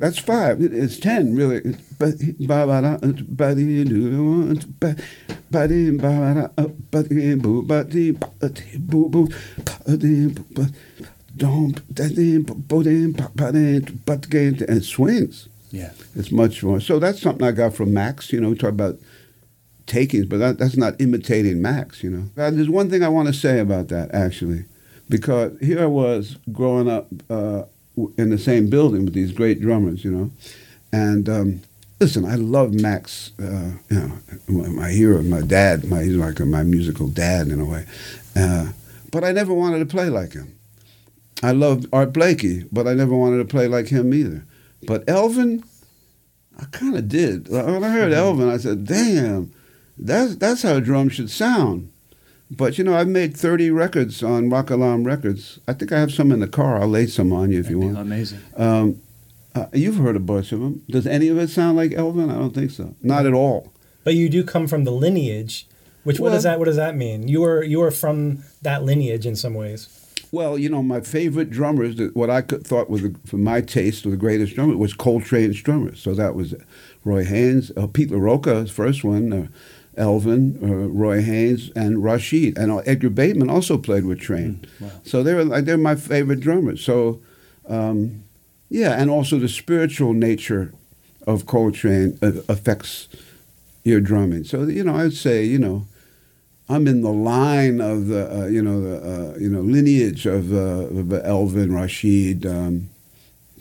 that's 0.01 0.19
five. 0.19 0.61
It's 0.61 0.99
ten, 0.99 1.35
really. 1.37 1.77
And 14.69 14.85
swings. 14.85 15.49
Yeah. 15.77 15.93
It's 16.15 16.33
much 16.33 16.63
more. 16.63 16.81
So 16.81 16.99
that's 16.99 17.21
something 17.21 17.47
I 17.47 17.53
got 17.53 17.75
from 17.75 17.93
Max. 17.93 18.33
You 18.33 18.41
know, 18.41 18.49
we 18.49 18.57
talk 18.57 18.71
about 18.71 18.99
takings, 19.87 20.25
but 20.25 20.39
that, 20.39 20.59
that's 20.59 20.77
not 20.77 20.99
imitating 20.99 21.61
Max. 21.61 22.03
You 22.03 22.11
know, 22.11 22.31
there's 22.35 22.71
one 22.71 22.89
thing 22.89 23.03
I 23.03 23.11
want 23.11 23.29
to 23.29 23.35
say 23.35 23.61
about 23.61 23.89
that 23.89 24.15
actually, 24.15 24.65
because 25.11 25.59
here 25.61 25.83
I 25.83 25.87
was 25.87 26.39
growing 26.51 26.89
up 26.89 27.09
uh, 27.29 27.65
in 28.17 28.31
the 28.31 28.39
same 28.39 28.71
building 28.71 29.05
with 29.05 29.13
these 29.13 29.33
great 29.33 29.61
drummers. 29.61 30.03
You 30.03 30.13
know, 30.13 30.31
and 30.93 31.29
um, 31.29 31.61
listen, 32.01 32.25
I 32.25 32.37
love 32.37 32.73
Max. 32.73 33.33
Uh, 33.39 33.73
you 33.91 34.01
know, 34.01 34.19
my 34.49 34.69
my 34.69 34.91
hero, 34.91 35.21
my 35.23 35.43
dad. 35.43 35.85
My 35.85 36.05
he's 36.05 36.17
like 36.17 36.41
my 36.41 36.63
musical 36.63 37.09
dad 37.09 37.49
in 37.49 37.61
a 37.61 37.67
way. 37.67 37.85
Uh, 38.35 38.73
but 39.13 39.25
I 39.25 39.33
never 39.33 39.53
wanted 39.53 39.81
to 39.81 39.87
play 39.87 40.09
like 40.09 40.33
him. 40.33 40.59
I 41.43 41.53
loved 41.53 41.87
Art 41.93 42.15
Blakey, 42.15 42.65
but 42.73 42.89
I 42.89 42.95
never 42.95 43.15
wanted 43.15 43.39
to 43.39 43.45
play 43.45 43.69
like 43.69 43.89
him 43.89 44.15
either. 44.15 44.43
But 44.83 45.09
Elvin, 45.09 45.65
I 46.59 46.65
kind 46.67 46.97
of 46.97 47.09
did. 47.09 47.49
When 47.49 47.85
I 47.85 47.91
heard 47.91 48.13
Elvin, 48.13 48.49
I 48.49 48.57
said, 48.57 48.87
"Damn, 48.87 49.53
that's 49.99 50.37
that's 50.37 50.63
how 50.63 50.81
drums 50.81 51.15
should 51.15 51.31
sound." 51.31 51.93
But 52.51 52.79
you 52.79 52.85
know, 52.85 52.97
I've 52.97 53.09
made 53.09 53.37
thirty 53.37 53.71
records 53.71 54.23
on 54.23 54.51
Ra 54.51 54.63
Kalam 54.63 55.05
Records. 55.05 55.59
I 55.67 55.73
think 55.73 55.93
I 55.93 55.99
have 55.99 56.13
some 56.13 56.31
in 56.31 56.41
the 56.41 56.47
car. 56.47 56.81
I'll 56.81 56.89
lay 56.89 57.07
some 57.07 57.33
on 57.33 57.51
you 57.51 57.61
if 57.61 57.71
you 57.71 57.81
That'd 57.81 57.91
be 57.91 57.95
want. 57.95 58.07
Amazing. 58.07 58.41
Um, 58.57 59.01
uh, 59.55 59.67
you've 59.73 59.97
heard 59.97 60.17
a 60.17 60.21
bunch 60.21 60.53
of 60.53 60.61
them. 60.61 60.83
Does 60.89 61.07
any 61.07 61.29
of 61.29 61.39
it 61.39 61.49
sound 61.49 61.77
like 61.77 61.93
Elvin? 61.93 62.31
I 62.31 62.35
don't 62.35 62.55
think 62.55 62.71
so. 62.71 62.95
Not 63.03 63.27
at 63.27 63.33
all. 63.33 63.73
But 64.05 64.15
you 64.15 64.29
do 64.29 64.45
come 64.45 64.69
from 64.69 64.85
the 64.85 64.93
lineage. 64.93 65.67
Which 66.05 66.21
what 66.21 66.31
does 66.31 66.45
that 66.45 66.61
what 66.61 66.67
does 66.67 66.77
that 66.77 66.95
mean? 66.95 67.27
You 67.27 67.41
were 67.41 67.65
you 67.65 67.81
were 67.81 67.91
from 67.91 68.45
that 68.63 68.85
lineage 68.85 69.27
in 69.27 69.35
some 69.35 69.55
ways. 69.55 69.89
Well, 70.33 70.59
you 70.59 70.69
know, 70.69 70.83
my 70.83 71.01
favorite 71.01 71.51
drummers, 71.51 71.97
that 71.97 72.17
what 72.17 72.31
I 72.31 72.43
thought 72.43 72.91
was, 72.91 73.03
the, 73.03 73.15
for 73.27 73.37
my 73.39 73.61
taste, 73.61 74.05
were 74.05 74.11
the 74.11 74.17
greatest 74.17 74.55
drummer 74.55 74.77
was 74.77 74.95
Coltrane's 74.95 75.63
drummers. 75.63 76.01
So 76.01 76.15
that 76.15 76.35
was 76.35 76.55
Roy 77.05 77.25
Haynes, 77.25 77.71
uh, 77.77 77.87
Pete 77.87 78.11
LaRocca, 78.11 78.69
first 78.71 79.05
one, 79.05 79.33
uh, 79.33 79.47
Elvin, 79.97 80.59
uh, 80.63 80.89
Roy 80.89 81.23
Haynes, 81.23 81.71
and 81.75 82.03
Rashid. 82.03 82.59
And 82.59 82.71
uh, 82.71 82.79
Edgar 82.79 83.11
Bateman 83.11 83.51
also 83.51 83.79
played 83.79 84.05
with 84.05 84.21
Train. 84.21 84.65
wow. 84.81 84.91
So 85.05 85.23
they 85.23 85.35
were 85.35 85.45
like, 85.45 85.65
they're 85.65 85.79
my 85.79 85.95
favorite 85.95 86.41
drummers. 86.41 86.85
So, 86.85 87.21
um, 87.69 88.25
yeah, 88.69 89.01
and 89.01 89.11
also 89.11 89.39
the 89.39 89.49
spiritual 89.49 90.13
nature 90.13 90.73
of 91.27 91.47
Coltrane 91.47 92.19
uh, 92.23 92.33
affects 92.49 93.09
your 93.85 94.01
drumming. 94.01 94.45
So, 94.45 94.65
you 94.65 94.85
know, 94.85 94.97
I'd 94.97 95.13
say, 95.13 95.45
you 95.45 95.59
know, 95.59 95.87
I'm 96.69 96.89
in 96.89 97.03
the 97.03 97.13
line 97.13 97.81
of 97.81 98.09
the 98.09 98.43
uh, 98.43 98.47
you 98.47 98.61
know 98.61 98.81
the 98.81 98.97
uh, 98.97 99.39
you 99.39 99.49
know 99.49 99.61
lineage 99.61 100.27
of, 100.27 100.53
uh, 100.53 100.99
of 100.99 101.13
Elvin 101.13 101.73
Rashid 101.73 102.45
um, 102.45 102.91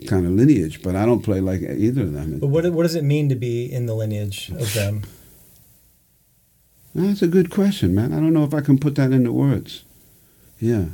kind 0.08 0.26
of 0.26 0.32
lineage, 0.32 0.82
but 0.82 0.96
I 0.96 1.06
don't 1.06 1.22
play 1.22 1.40
like 1.40 1.62
either 1.62 2.02
of 2.02 2.12
them. 2.12 2.38
But 2.40 2.48
what 2.48 2.70
what 2.72 2.82
does 2.82 2.96
it 2.96 3.04
mean 3.04 3.28
to 3.28 3.36
be 3.36 3.70
in 3.70 3.86
the 3.86 3.94
lineage 3.94 4.50
of 4.50 4.74
them? 4.74 5.02
That's 6.94 7.22
a 7.22 7.28
good 7.28 7.50
question, 7.50 7.94
man. 7.94 8.12
I 8.12 8.16
don't 8.16 8.32
know 8.32 8.44
if 8.44 8.54
I 8.54 8.62
can 8.62 8.78
put 8.78 8.94
that 8.94 9.12
into 9.12 9.30
words. 9.30 9.84
Yeah, 10.58 10.86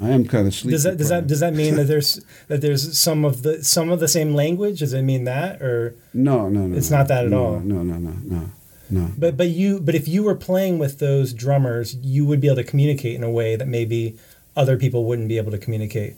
I 0.00 0.10
am 0.10 0.26
kind 0.26 0.46
of 0.46 0.54
sleepy. 0.54 0.72
Does 0.72 0.84
that 0.84 0.96
does 0.96 1.10
that 1.10 1.26
does 1.26 1.40
that 1.40 1.54
mean 1.54 1.76
that 1.76 1.84
there's 1.84 2.24
that 2.48 2.60
there's 2.60 2.98
some 2.98 3.24
of 3.24 3.42
the 3.42 3.62
some 3.62 3.90
of 3.90 4.00
the 4.00 4.08
same 4.08 4.34
language? 4.34 4.80
Does 4.80 4.94
it 4.94 5.02
mean 5.02 5.24
that 5.24 5.62
or 5.62 5.94
No, 6.14 6.48
no, 6.48 6.66
no. 6.66 6.76
It's 6.76 6.90
no. 6.90 6.98
not 6.98 7.08
that 7.08 7.24
at 7.26 7.30
no, 7.30 7.44
all. 7.44 7.60
No, 7.60 7.82
no, 7.82 7.98
no, 7.98 8.14
no, 8.24 8.50
no. 8.90 9.12
but 9.16 9.36
but 9.36 9.48
you 9.48 9.80
but 9.80 9.94
if 9.94 10.08
you 10.08 10.22
were 10.22 10.34
playing 10.34 10.78
with 10.78 10.98
those 10.98 11.32
drummers, 11.32 11.96
you 11.96 12.24
would 12.24 12.40
be 12.40 12.48
able 12.48 12.56
to 12.56 12.64
communicate 12.64 13.14
in 13.14 13.22
a 13.22 13.30
way 13.30 13.56
that 13.56 13.68
maybe 13.68 14.18
other 14.56 14.76
people 14.76 15.04
wouldn't 15.04 15.28
be 15.28 15.36
able 15.36 15.50
to 15.52 15.58
communicate. 15.58 16.16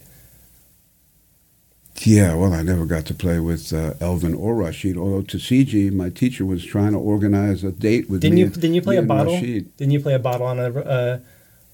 Yeah, 2.02 2.35
well, 2.35 2.54
I 2.54 2.62
never 2.62 2.87
got 2.87 3.04
to 3.06 3.14
play 3.14 3.40
with 3.40 3.72
uh, 3.74 3.92
Elvin 4.00 4.35
or 4.35 4.54
Rashid. 4.54 4.96
Although 4.96 5.22
Tisziji, 5.22 5.92
my 5.92 6.09
teacher, 6.09 6.46
was 6.46 6.64
trying 6.64 6.92
to 6.92 6.98
organize 6.98 7.62
a 7.62 7.72
date 7.72 8.09
with 8.09 8.22
Didn't 8.22 8.37
me. 8.37 8.40
you 8.42 8.48
didn't 8.48 8.74
you 8.74 8.83
play 8.83 8.96
a 8.96 9.02
bottle? 9.02 9.35
Rashid. 9.35 9.76
Didn't 9.76 9.92
you 9.92 10.00
play 10.00 10.14
a 10.14 10.18
bottle 10.18 10.46
on 10.46 10.59
a 10.59 10.70
uh, 10.80 11.18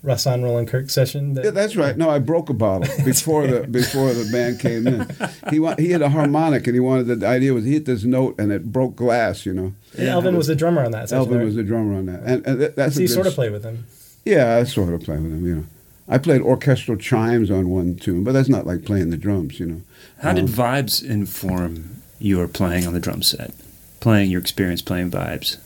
Rahsaan 0.07 0.43
Roland 0.43 0.69
Kirk 0.69 0.89
session? 0.89 1.35
that- 1.35 1.45
Yeah, 1.45 1.51
that's 1.51 1.77
right. 1.77 1.97
No, 1.97 2.09
I 2.09 2.19
broke 2.21 2.49
a 2.49 2.55
bottle 2.55 2.89
before 3.05 3.47
the 3.47 3.67
before 3.67 4.15
the 4.15 4.29
band 4.33 4.61
came 4.61 4.87
in. 4.87 5.07
He 5.51 5.59
wa- 5.59 5.75
he 5.79 5.91
had 5.91 6.01
a 6.01 6.09
harmonic, 6.09 6.67
and 6.67 6.75
he 6.75 6.81
wanted 6.81 7.07
the 7.21 7.27
idea 7.27 7.53
was 7.53 7.65
he 7.65 7.73
hit 7.73 7.85
this 7.87 8.05
note, 8.05 8.37
and 8.39 8.53
it 8.53 8.73
broke 8.73 8.97
glass. 8.97 9.45
You 9.45 9.53
know, 9.53 9.73
And 9.99 10.09
Elvin 10.09 10.37
was 10.37 10.47
the 10.47 10.55
drummer 10.57 10.85
on 10.85 10.93
that 10.93 11.09
session. 11.09 11.19
Elvin 11.19 11.39
right? 11.39 11.45
was 11.45 11.57
the 11.57 11.63
drummer 11.65 11.95
on 11.99 12.07
that, 12.07 12.21
and, 12.25 12.47
and 12.47 12.61
that- 12.61 12.77
that's 12.77 12.95
so 12.95 13.01
you 13.03 13.09
sort 13.09 13.27
of 13.27 13.33
s- 13.33 13.35
played 13.35 13.53
with 13.53 13.65
him. 13.65 13.85
Yeah, 14.25 14.57
I 14.57 14.65
sort 14.65 14.95
of 14.95 15.03
play 15.03 15.17
with 15.19 15.33
him. 15.33 15.47
You 15.47 15.55
know, 15.57 15.65
I 16.09 16.19
played 16.19 16.41
orchestral 16.41 16.97
chimes 16.97 17.51
on 17.51 17.69
one 17.69 17.97
tune, 17.97 18.23
but 18.25 18.33
that's 18.33 18.49
not 18.49 18.67
like 18.67 18.85
playing 18.85 19.11
the 19.11 19.17
drums. 19.17 19.59
You 19.61 19.67
know, 19.67 19.81
How 20.23 20.33
did 20.33 20.45
Um, 20.45 20.51
vibes 20.51 21.03
inform 21.05 21.97
your 22.21 22.47
playing 22.49 22.87
on 22.87 22.93
the 22.95 23.01
drum 23.01 23.23
set? 23.23 23.53
Playing 24.01 24.31
your 24.31 24.41
experience 24.41 24.83
playing 24.83 25.11
vibes. 25.11 25.57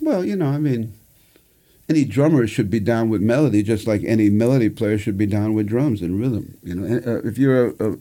Well, 0.00 0.24
you 0.24 0.36
know, 0.36 0.46
I 0.46 0.58
mean, 0.58 0.94
any 1.88 2.04
drummer 2.04 2.46
should 2.46 2.70
be 2.70 2.80
down 2.80 3.08
with 3.10 3.20
melody, 3.20 3.62
just 3.62 3.86
like 3.86 4.02
any 4.04 4.30
melody 4.30 4.70
player 4.70 4.98
should 4.98 5.18
be 5.18 5.26
down 5.26 5.54
with 5.54 5.66
drums 5.66 6.00
and 6.02 6.18
rhythm. 6.20 6.56
You 6.62 6.74
know, 6.76 6.84
And, 6.84 7.06
uh, 7.06 7.28
if 7.28 7.38
you're 7.38 7.68
a, 7.68 7.74
a, 7.84 7.92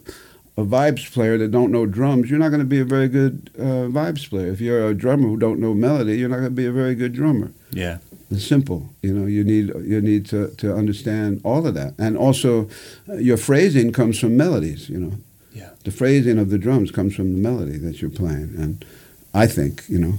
a 0.57 0.65
vibes 0.65 1.11
player 1.11 1.37
that 1.37 1.51
don't 1.51 1.71
know 1.71 1.85
drums, 1.85 2.29
you're 2.29 2.39
not 2.39 2.49
going 2.49 2.59
to 2.61 2.65
be 2.65 2.79
a 2.79 2.85
very 2.85 3.07
good 3.07 3.49
uh, 3.57 3.87
vibes 3.89 4.29
player. 4.29 4.51
If 4.51 4.61
you're 4.61 4.87
a 4.87 4.93
drummer 4.93 5.27
who 5.27 5.37
don't 5.37 5.59
know 5.59 5.73
melody, 5.73 6.17
you're 6.17 6.29
not 6.29 6.37
going 6.37 6.49
to 6.55 6.61
be 6.63 6.65
a 6.65 6.71
very 6.71 6.95
good 6.95 7.13
drummer. 7.13 7.51
Yeah. 7.71 7.97
It's 8.29 8.45
simple. 8.47 8.89
You 9.01 9.13
know, 9.13 9.25
you 9.25 9.43
need 9.43 9.73
you 9.83 9.99
need 9.99 10.25
to, 10.27 10.49
to 10.57 10.73
understand 10.73 11.41
all 11.43 11.67
of 11.67 11.73
that, 11.73 11.93
and 11.97 12.15
also 12.17 12.69
uh, 13.09 13.15
your 13.15 13.35
phrasing 13.35 13.91
comes 13.91 14.17
from 14.19 14.37
melodies. 14.37 14.87
You 14.89 14.99
know, 15.01 15.13
Yeah. 15.53 15.71
the 15.83 15.91
phrasing 15.91 16.39
of 16.39 16.49
the 16.49 16.57
drums 16.57 16.91
comes 16.91 17.13
from 17.13 17.33
the 17.33 17.39
melody 17.39 17.77
that 17.79 18.01
you're 18.01 18.09
playing, 18.09 18.53
and 18.57 18.85
I 19.33 19.47
think 19.47 19.83
you 19.89 19.99
know. 19.99 20.13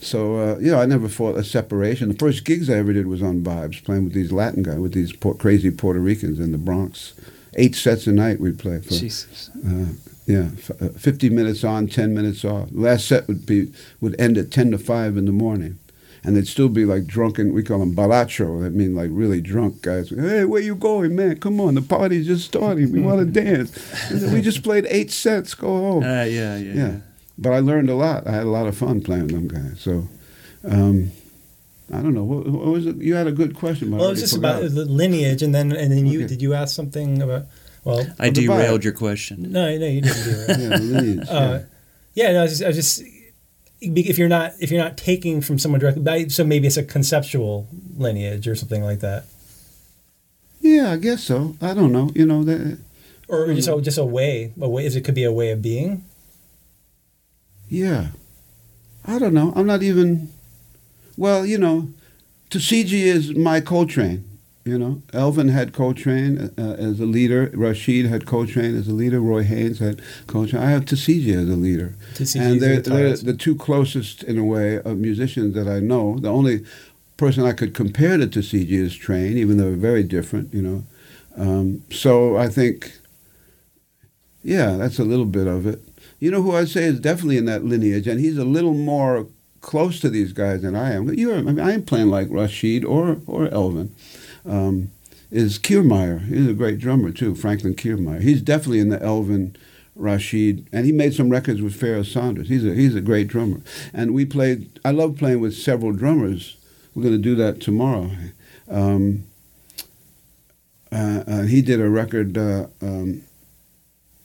So 0.00 0.36
uh, 0.36 0.58
you 0.58 0.70
know, 0.70 0.80
I 0.80 0.86
never 0.86 1.08
fought 1.08 1.36
a 1.36 1.44
separation. 1.44 2.08
The 2.08 2.14
first 2.18 2.44
gigs 2.44 2.70
I 2.70 2.74
ever 2.74 2.92
did 2.92 3.06
was 3.06 3.22
on 3.22 3.42
vibes, 3.42 3.82
playing 3.84 4.04
with 4.04 4.14
these 4.14 4.32
Latin 4.32 4.62
guys, 4.62 4.78
with 4.78 4.94
these 4.94 5.12
por- 5.12 5.34
crazy 5.34 5.70
Puerto 5.70 6.00
Ricans 6.00 6.40
in 6.40 6.52
the 6.52 6.58
Bronx. 6.58 7.12
Eight 7.54 7.74
sets 7.74 8.06
a 8.06 8.12
night 8.12 8.40
we'd 8.40 8.58
play 8.58 8.80
for. 8.80 8.94
Jesus. 8.94 9.50
Uh, 9.66 9.86
yeah, 10.26 10.50
f- 10.56 10.70
uh, 10.80 10.88
50 10.90 11.30
minutes 11.30 11.64
on, 11.64 11.88
10 11.88 12.14
minutes 12.14 12.44
off. 12.44 12.68
Last 12.72 13.08
set 13.08 13.26
would 13.26 13.44
be 13.44 13.72
would 14.00 14.18
end 14.20 14.38
at 14.38 14.50
10 14.52 14.70
to 14.70 14.78
5 14.78 15.16
in 15.16 15.24
the 15.26 15.32
morning. 15.32 15.78
and 16.22 16.36
they'd 16.36 16.46
still 16.46 16.68
be 16.68 16.84
like 16.84 17.06
drunken. 17.06 17.52
We 17.52 17.62
call 17.62 17.80
them 17.80 17.94
balacho. 17.96 18.62
That 18.62 18.70
mean 18.70 18.94
like 18.94 19.08
really 19.12 19.40
drunk 19.40 19.82
guys. 19.82 20.10
Hey, 20.10 20.44
where 20.44 20.62
you 20.62 20.74
going, 20.76 21.16
man? 21.16 21.40
Come 21.40 21.60
on, 21.60 21.74
the 21.74 21.82
party's 21.82 22.26
just 22.26 22.44
starting. 22.46 22.92
We 22.92 23.00
want 23.00 23.20
to 23.34 23.42
dance. 23.44 23.70
we 24.32 24.40
just 24.42 24.62
played 24.62 24.86
eight 24.88 25.10
sets. 25.10 25.54
Go 25.54 25.66
home. 25.68 26.04
Uh, 26.04 26.24
yeah, 26.24 26.24
yeah, 26.24 26.56
yeah, 26.58 26.74
yeah. 26.74 26.96
But 27.40 27.52
I 27.52 27.58
learned 27.60 27.90
a 27.90 27.94
lot. 27.94 28.26
I 28.26 28.32
had 28.32 28.42
a 28.44 28.50
lot 28.50 28.66
of 28.66 28.76
fun 28.76 29.00
playing 29.00 29.28
with 29.28 29.32
them 29.32 29.48
guys. 29.48 29.80
So. 29.80 30.06
Um, 30.64 31.10
I 31.92 32.00
don't 32.02 32.14
know. 32.14 32.24
What, 32.24 32.46
what, 32.46 32.66
was 32.66 32.86
it? 32.86 32.96
You 32.96 33.14
had 33.14 33.26
a 33.26 33.32
good 33.32 33.56
question. 33.56 33.90
Well, 33.90 34.06
it 34.06 34.10
was 34.10 34.20
just 34.20 34.36
forgot. 34.36 34.60
about 34.60 34.74
the 34.74 34.84
lineage, 34.84 35.42
and 35.42 35.54
then 35.54 35.72
and 35.72 35.90
then 35.90 36.06
you 36.06 36.20
okay. 36.20 36.28
did 36.28 36.42
you 36.42 36.54
ask 36.54 36.74
something 36.74 37.20
about? 37.20 37.46
Well, 37.82 38.06
I 38.18 38.30
derailed 38.30 38.84
your 38.84 38.92
question. 38.92 39.50
No, 39.50 39.76
no, 39.76 39.86
you 39.86 40.02
didn't 40.02 40.24
derail. 40.24 40.60
yeah, 40.60 40.76
lineage. 40.76 41.28
Uh, 41.28 41.32
yeah. 41.32 42.26
yeah, 42.26 42.32
no, 42.32 42.40
I 42.40 42.42
was 42.42 42.50
just, 42.52 42.62
I 42.62 42.66
was 42.68 42.76
just 42.76 43.02
if 43.80 44.18
you're 44.18 44.28
not 44.28 44.52
if 44.60 44.70
you're 44.70 44.82
not 44.82 44.96
taking 44.96 45.40
from 45.40 45.58
someone 45.58 45.80
directly, 45.80 46.28
so 46.28 46.44
maybe 46.44 46.66
it's 46.66 46.76
a 46.76 46.84
conceptual 46.84 47.66
lineage 47.96 48.46
or 48.46 48.54
something 48.54 48.84
like 48.84 49.00
that. 49.00 49.24
Yeah, 50.60 50.92
I 50.92 50.96
guess 50.96 51.24
so. 51.24 51.56
I 51.60 51.74
don't 51.74 51.90
know. 51.90 52.10
You 52.14 52.26
know 52.26 52.44
that, 52.44 52.78
or 53.26 53.52
just 53.52 53.68
a, 53.68 53.80
just 53.80 53.98
a 53.98 54.04
way. 54.04 54.52
A 54.60 54.68
way 54.68 54.86
is 54.86 54.94
it 54.94 55.00
could 55.00 55.14
be 55.14 55.24
a 55.24 55.32
way 55.32 55.50
of 55.50 55.62
being. 55.62 56.04
Yeah, 57.70 58.08
I 59.06 59.18
don't 59.18 59.32
know. 59.32 59.52
I'm 59.56 59.66
not 59.66 59.82
even. 59.82 60.28
Well, 61.16 61.46
you 61.46 61.56
know, 61.56 61.88
Tisziji 62.50 63.04
is 63.04 63.34
my 63.34 63.60
Coltrane. 63.60 64.24
You 64.64 64.78
know, 64.78 65.02
Elvin 65.14 65.48
had 65.48 65.72
Coltrane 65.72 66.50
uh, 66.58 66.76
as 66.78 67.00
a 67.00 67.06
leader. 67.06 67.46
Rashied 67.48 68.08
had 68.08 68.26
Coltrane 68.26 68.76
as 68.76 68.88
a 68.88 68.92
leader. 68.92 69.20
Roy 69.20 69.42
Haynes 69.42 69.78
had 69.78 70.02
Coltrane. 70.26 70.62
I 70.62 70.70
have 70.70 70.84
Tisziji 70.84 71.34
as 71.34 71.48
a 71.48 71.56
leader. 71.56 71.94
and 72.36 72.60
they're, 72.60 72.80
they're 72.80 73.16
the 73.16 73.34
two 73.34 73.56
closest, 73.56 74.22
in 74.22 74.36
a 74.36 74.44
way, 74.44 74.76
of 74.80 74.98
musicians 74.98 75.54
that 75.54 75.66
I 75.66 75.80
know. 75.80 76.18
The 76.18 76.28
only 76.28 76.64
person 77.16 77.44
I 77.44 77.52
could 77.52 77.74
compare 77.74 78.18
to 78.18 78.26
Tisziji 78.26 78.72
is 78.72 78.94
Train, 78.94 79.38
even 79.38 79.56
though 79.56 79.64
they're 79.70 79.76
very 79.76 80.02
different, 80.02 80.52
you 80.52 80.62
know. 80.62 80.84
Um, 81.36 81.82
so 81.90 82.36
I 82.36 82.48
think, 82.48 82.92
yeah, 84.42 84.76
that's 84.76 84.98
a 84.98 85.04
little 85.04 85.24
bit 85.24 85.46
of 85.46 85.66
it. 85.66 85.80
You 86.20 86.30
know 86.30 86.42
who 86.42 86.54
I'd 86.54 86.68
say 86.68 86.84
is 86.84 87.00
definitely 87.00 87.38
in 87.38 87.46
that 87.46 87.64
lineage, 87.64 88.06
and 88.06 88.20
he's 88.20 88.38
a 88.38 88.44
little 88.44 88.74
more 88.74 89.26
close 89.62 90.00
to 90.00 90.10
these 90.10 90.32
guys 90.32 90.62
than 90.62 90.76
I 90.76 90.92
am. 90.92 91.06
But 91.06 91.18
You're, 91.18 91.36
I 91.36 91.40
mean, 91.40 91.60
I 91.60 91.72
ain't 91.72 91.86
playing 91.86 92.08
like 92.08 92.28
Rashied 92.28 92.84
or, 92.84 93.20
or 93.26 93.48
Elvin 93.48 93.94
um, 94.46 94.90
is 95.30 95.58
Kiermyer. 95.58 96.26
He's 96.26 96.46
a 96.46 96.52
great 96.52 96.78
drummer 96.78 97.10
too, 97.10 97.34
Franklin 97.34 97.74
Kiermyer. 97.74 98.20
He's 98.20 98.42
definitely 98.42 98.80
in 98.80 98.90
the 98.90 99.02
Elvin 99.02 99.56
Rashied, 99.98 100.66
and 100.72 100.86
he 100.86 100.92
made 100.92 101.14
some 101.14 101.30
records 101.30 101.62
with 101.62 101.74
Pharoah 101.74 102.04
Sanders. 102.04 102.48
He's 102.48 102.64
a 102.64 102.74
he's 102.74 102.94
a 102.94 103.00
great 103.00 103.28
drummer, 103.28 103.60
and 103.92 104.14
we 104.14 104.24
played. 104.24 104.78
I 104.84 104.90
love 104.92 105.16
playing 105.16 105.40
with 105.40 105.54
several 105.54 105.92
drummers. 105.92 106.56
We're 106.94 107.02
going 107.02 107.16
to 107.16 107.22
do 107.22 107.34
that 107.36 107.60
tomorrow. 107.60 108.10
Um, 108.68 109.24
uh, 110.92 111.22
uh, 111.26 111.42
he 111.42 111.62
did 111.62 111.80
a 111.80 111.88
record. 111.88 112.36
Uh, 112.36 112.66
um, 112.82 113.22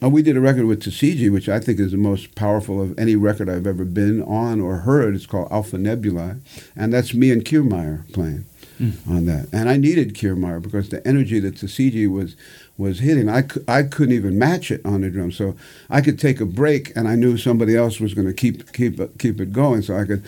oh, 0.06 0.10
we 0.10 0.22
did 0.22 0.38
a 0.38 0.42
record 0.42 0.66
with 0.66 0.84
Tisziji, 0.84 1.32
which 1.32 1.50
I 1.50 1.60
think 1.60 1.80
is 1.80 1.92
the 1.92 1.98
most 1.98 2.36
powerful 2.36 2.80
of 2.80 2.98
any 2.98 3.16
record 3.16 3.50
I've 3.50 3.66
ever 3.66 3.84
been 3.84 4.22
on 4.22 4.62
or 4.62 4.78
heard. 4.78 5.16
It's 5.16 5.26
called 5.26 5.52
Alpha 5.52 5.80
Nebulae, 5.80 6.36
and 6.76 6.94
that's 6.94 7.16
me 7.16 7.32
and 7.32 7.44
Kiermyer 7.44 8.12
playing 8.14 8.46
mm. 8.80 8.96
on 9.10 9.26
that. 9.26 9.48
And 9.52 9.68
I 9.68 9.78
needed 9.78 10.14
Kiermyer 10.14 10.62
because 10.62 10.90
the 10.90 11.06
energy 11.08 11.40
that 11.40 11.56
Tisziji 11.56 12.08
was 12.08 12.36
was 12.78 13.00
hitting, 13.00 13.30
I, 13.30 13.46
I 13.68 13.84
couldn't 13.84 14.14
even 14.14 14.38
match 14.38 14.70
it 14.70 14.86
on 14.86 15.02
the 15.02 15.10
drum. 15.10 15.32
So 15.32 15.56
I 15.90 16.02
could 16.02 16.20
take 16.20 16.40
a 16.40 16.46
break, 16.46 16.96
and 16.96 17.08
I 17.08 17.16
knew 17.16 17.36
somebody 17.36 17.76
else 17.76 18.00
was 18.00 18.14
going 18.14 18.28
to 18.28 18.34
keep 18.34 18.74
keep 18.74 19.00
keep 19.18 19.42
it 19.42 19.54
going. 19.54 19.82
So 19.82 19.98
I 19.98 20.06
could 20.06 20.24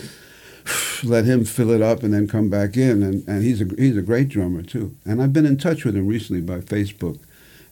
let 1.03 1.25
him 1.25 1.45
fill 1.45 1.69
it 1.69 1.83
up 1.83 2.01
and 2.01 2.11
then 2.11 2.27
come 2.27 2.49
back 2.49 2.77
in. 2.77 3.03
And, 3.03 3.27
and 3.27 3.43
he's 3.43 3.61
a 3.61 3.65
he's 3.77 3.95
a 3.95 4.01
great 4.01 4.29
drummer 4.29 4.63
too. 4.63 4.95
And 5.05 5.21
I've 5.21 5.33
been 5.33 5.45
in 5.45 5.57
touch 5.57 5.85
with 5.85 5.95
him 5.95 6.07
recently 6.07 6.41
by 6.41 6.61
Facebook 6.61 7.19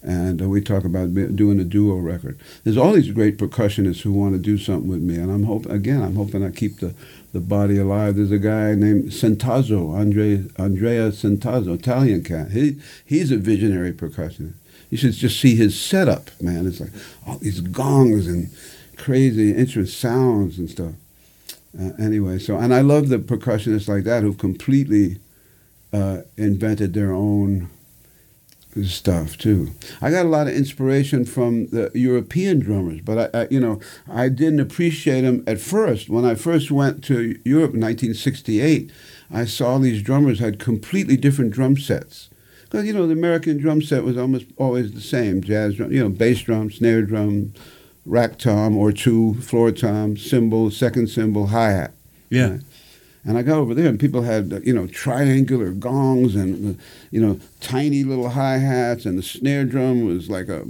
and 0.05 0.39
uh, 0.39 0.47
we 0.47 0.61
talk 0.61 0.83
about 0.83 1.15
doing 1.35 1.59
a 1.59 1.63
duo 1.63 1.95
record. 1.95 2.39
There's 2.63 2.77
all 2.77 2.93
these 2.93 3.11
great 3.11 3.37
percussionists 3.37 4.01
who 4.01 4.13
want 4.13 4.33
to 4.33 4.39
do 4.39 4.57
something 4.57 4.89
with 4.89 5.01
me, 5.01 5.15
and 5.15 5.31
I'm 5.31 5.43
hope 5.43 5.65
again. 5.65 6.03
I'm 6.03 6.15
hoping 6.15 6.45
I 6.45 6.51
keep 6.51 6.79
the, 6.79 6.93
the 7.33 7.39
body 7.39 7.79
alive. 7.79 8.15
There's 8.15 8.31
a 8.31 8.37
guy 8.37 8.75
named 8.75 9.05
Centazzo, 9.05 9.97
Andre 9.97 10.45
Andrea 10.57 11.09
Centazzo, 11.09 11.73
Italian 11.73 12.23
cat. 12.23 12.51
He 12.51 12.79
he's 13.03 13.31
a 13.31 13.37
visionary 13.37 13.93
percussionist. 13.93 14.53
You 14.91 14.97
should 14.97 15.13
just 15.13 15.39
see 15.39 15.55
his 15.55 15.79
setup, 15.79 16.29
man. 16.39 16.67
It's 16.67 16.79
like 16.79 16.91
all 17.25 17.39
these 17.39 17.61
gongs 17.61 18.27
and 18.27 18.51
crazy 18.97 19.55
instrument 19.55 19.89
sounds 19.89 20.59
and 20.59 20.69
stuff. 20.69 20.93
Uh, 21.77 21.91
anyway, 21.97 22.37
so 22.37 22.57
and 22.57 22.75
I 22.75 22.81
love 22.81 23.09
the 23.09 23.17
percussionists 23.17 23.87
like 23.87 24.03
that 24.03 24.21
who've 24.21 24.37
completely 24.37 25.17
uh, 25.91 26.21
invented 26.37 26.93
their 26.93 27.11
own 27.11 27.69
stuff 28.83 29.37
too. 29.37 29.71
I 30.01 30.11
got 30.11 30.25
a 30.25 30.29
lot 30.29 30.47
of 30.47 30.53
inspiration 30.53 31.25
from 31.25 31.67
the 31.67 31.91
European 31.93 32.59
drummers, 32.59 33.01
but 33.01 33.33
I, 33.33 33.41
I, 33.41 33.47
you 33.49 33.59
know, 33.59 33.79
I 34.09 34.29
didn't 34.29 34.59
appreciate 34.59 35.21
them 35.21 35.43
at 35.47 35.59
first. 35.59 36.09
When 36.09 36.25
I 36.25 36.35
first 36.35 36.71
went 36.71 37.03
to 37.05 37.39
Europe 37.45 37.73
in 37.73 37.81
1968, 37.81 38.91
I 39.31 39.45
saw 39.45 39.77
these 39.77 40.01
drummers 40.01 40.39
had 40.39 40.59
completely 40.59 41.17
different 41.17 41.51
drum 41.51 41.77
sets. 41.77 42.29
Because 42.63 42.85
you 42.85 42.93
know, 42.93 43.07
the 43.07 43.13
American 43.13 43.57
drum 43.57 43.81
set 43.81 44.03
was 44.03 44.17
almost 44.17 44.47
always 44.57 44.91
the 44.93 45.01
same: 45.01 45.41
jazz 45.41 45.75
drum, 45.75 45.91
you 45.91 46.03
know, 46.03 46.09
bass 46.09 46.41
drum, 46.41 46.69
snare 46.69 47.03
drum, 47.03 47.53
rack 48.05 48.37
tom 48.37 48.75
or 48.75 48.91
two, 48.91 49.35
floor 49.35 49.71
tom, 49.71 50.17
cymbal, 50.17 50.71
second 50.71 51.07
cymbal, 51.07 51.47
hi 51.47 51.71
hat. 51.71 51.93
Yeah. 52.29 52.49
Right? 52.49 52.61
And 53.27 53.39
I 53.39 53.41
got 53.41 53.57
over 53.57 53.73
there, 53.73 53.87
and 53.87 53.99
people 53.99 54.21
had 54.21 54.61
you 54.63 54.73
know 54.73 54.87
triangular 54.87 55.71
gongs 55.71 56.35
and 56.35 56.77
you 57.11 57.19
know 57.19 57.39
tiny 57.59 58.03
little 58.03 58.29
hi 58.29 58.57
hats, 58.57 59.05
and 59.05 59.17
the 59.17 59.23
snare 59.23 59.65
drum 59.65 60.05
was 60.05 60.29
like 60.29 60.47
a, 60.47 60.65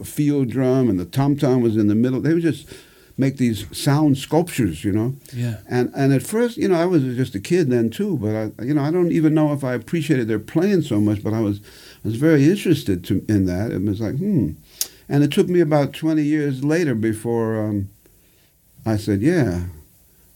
a 0.00 0.04
field 0.04 0.48
drum, 0.48 0.88
and 0.88 0.98
the 0.98 1.04
tom 1.04 1.36
tom 1.36 1.60
was 1.60 1.76
in 1.76 1.88
the 1.88 1.94
middle. 1.94 2.20
They 2.20 2.32
would 2.32 2.42
just 2.42 2.66
make 3.18 3.36
these 3.36 3.66
sound 3.76 4.16
sculptures, 4.16 4.84
you 4.84 4.92
know. 4.92 5.16
Yeah. 5.34 5.58
And 5.68 5.92
and 5.94 6.12
at 6.12 6.22
first, 6.22 6.56
you 6.56 6.68
know, 6.68 6.80
I 6.80 6.86
was 6.86 7.02
just 7.02 7.34
a 7.34 7.40
kid 7.40 7.68
then 7.68 7.90
too, 7.90 8.16
but 8.16 8.34
I, 8.34 8.64
you 8.64 8.72
know, 8.72 8.82
I 8.82 8.90
don't 8.90 9.12
even 9.12 9.34
know 9.34 9.52
if 9.52 9.64
I 9.64 9.74
appreciated 9.74 10.28
their 10.28 10.38
playing 10.38 10.82
so 10.82 11.00
much, 11.00 11.22
but 11.22 11.34
I 11.34 11.40
was 11.40 11.58
I 12.04 12.08
was 12.08 12.16
very 12.16 12.48
interested 12.48 13.04
to, 13.04 13.24
in 13.28 13.46
that. 13.46 13.72
It 13.72 13.82
was 13.82 14.00
like, 14.00 14.16
hmm. 14.16 14.52
And 15.08 15.24
it 15.24 15.32
took 15.32 15.48
me 15.48 15.60
about 15.60 15.94
20 15.94 16.22
years 16.22 16.62
later 16.62 16.94
before 16.94 17.64
um, 17.64 17.88
I 18.84 18.98
said, 18.98 19.22
yeah, 19.22 19.64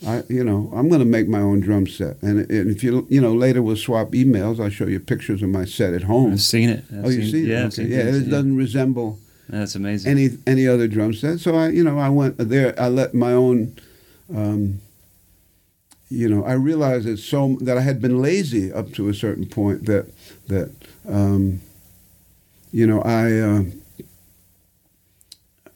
I, 0.06 0.22
you 0.28 0.42
know, 0.42 0.70
I'm 0.74 0.88
going 0.88 1.00
to 1.00 1.06
make 1.06 1.28
my 1.28 1.38
own 1.38 1.60
drum 1.60 1.86
set, 1.86 2.20
and, 2.22 2.50
and, 2.50 2.70
if 2.70 2.82
you, 2.82 3.06
you 3.08 3.20
know, 3.20 3.32
later 3.32 3.62
we'll 3.62 3.76
swap 3.76 4.08
emails. 4.08 4.60
I'll 4.60 4.70
show 4.70 4.86
you 4.86 4.98
pictures 4.98 5.42
of 5.42 5.48
my 5.50 5.64
set 5.64 5.94
at 5.94 6.02
home. 6.02 6.32
I've 6.32 6.40
seen 6.40 6.70
it. 6.70 6.84
I've 6.90 7.04
oh, 7.04 7.08
you 7.08 7.22
seen, 7.22 7.30
see 7.30 7.42
it? 7.44 7.48
Yeah, 7.48 7.66
okay. 7.66 7.84
yeah. 7.84 8.16
It 8.16 8.30
doesn't 8.30 8.56
resemble. 8.56 9.18
That's 9.48 9.74
amazing. 9.74 10.10
Any 10.10 10.30
any 10.46 10.66
other 10.66 10.88
drum 10.88 11.12
set. 11.12 11.38
So 11.40 11.54
I, 11.54 11.68
you 11.68 11.84
know, 11.84 11.98
I 11.98 12.08
went 12.08 12.36
there. 12.38 12.74
I 12.80 12.88
let 12.88 13.14
my 13.14 13.32
own. 13.32 13.76
Um, 14.34 14.80
you 16.08 16.28
know, 16.28 16.44
I 16.44 16.52
realized 16.52 17.06
that 17.06 17.18
so 17.18 17.56
that 17.60 17.78
I 17.78 17.80
had 17.80 18.02
been 18.02 18.20
lazy 18.20 18.72
up 18.72 18.92
to 18.94 19.08
a 19.08 19.14
certain 19.14 19.46
point. 19.46 19.86
That 19.86 20.10
that 20.48 20.72
um, 21.08 21.60
you 22.72 22.86
know 22.86 23.02
I. 23.02 23.38
Uh, 23.38 23.62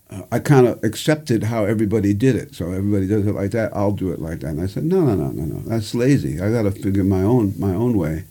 uh, 0.08 0.22
I 0.30 0.38
kind 0.38 0.66
of 0.66 0.82
accepted 0.84 1.44
how 1.44 1.64
everybody 1.64 2.14
did 2.14 2.36
it. 2.36 2.54
So 2.54 2.70
everybody 2.70 3.08
does 3.08 3.26
it 3.26 3.34
like 3.34 3.50
that. 3.52 3.74
I'll 3.74 3.92
do 3.92 4.12
it 4.12 4.20
like 4.20 4.40
that. 4.40 4.48
And 4.48 4.60
I 4.60 4.66
said, 4.66 4.84
no, 4.84 5.00
no, 5.00 5.14
no, 5.14 5.30
no, 5.30 5.44
no. 5.44 5.60
That's 5.60 5.94
lazy. 5.94 6.40
I 6.40 6.50
got 6.50 6.62
to 6.62 6.70
figure 6.70 7.04
my 7.04 7.22
own 7.22 7.54
my 7.58 7.74
own 7.74 7.96
way. 7.98 8.24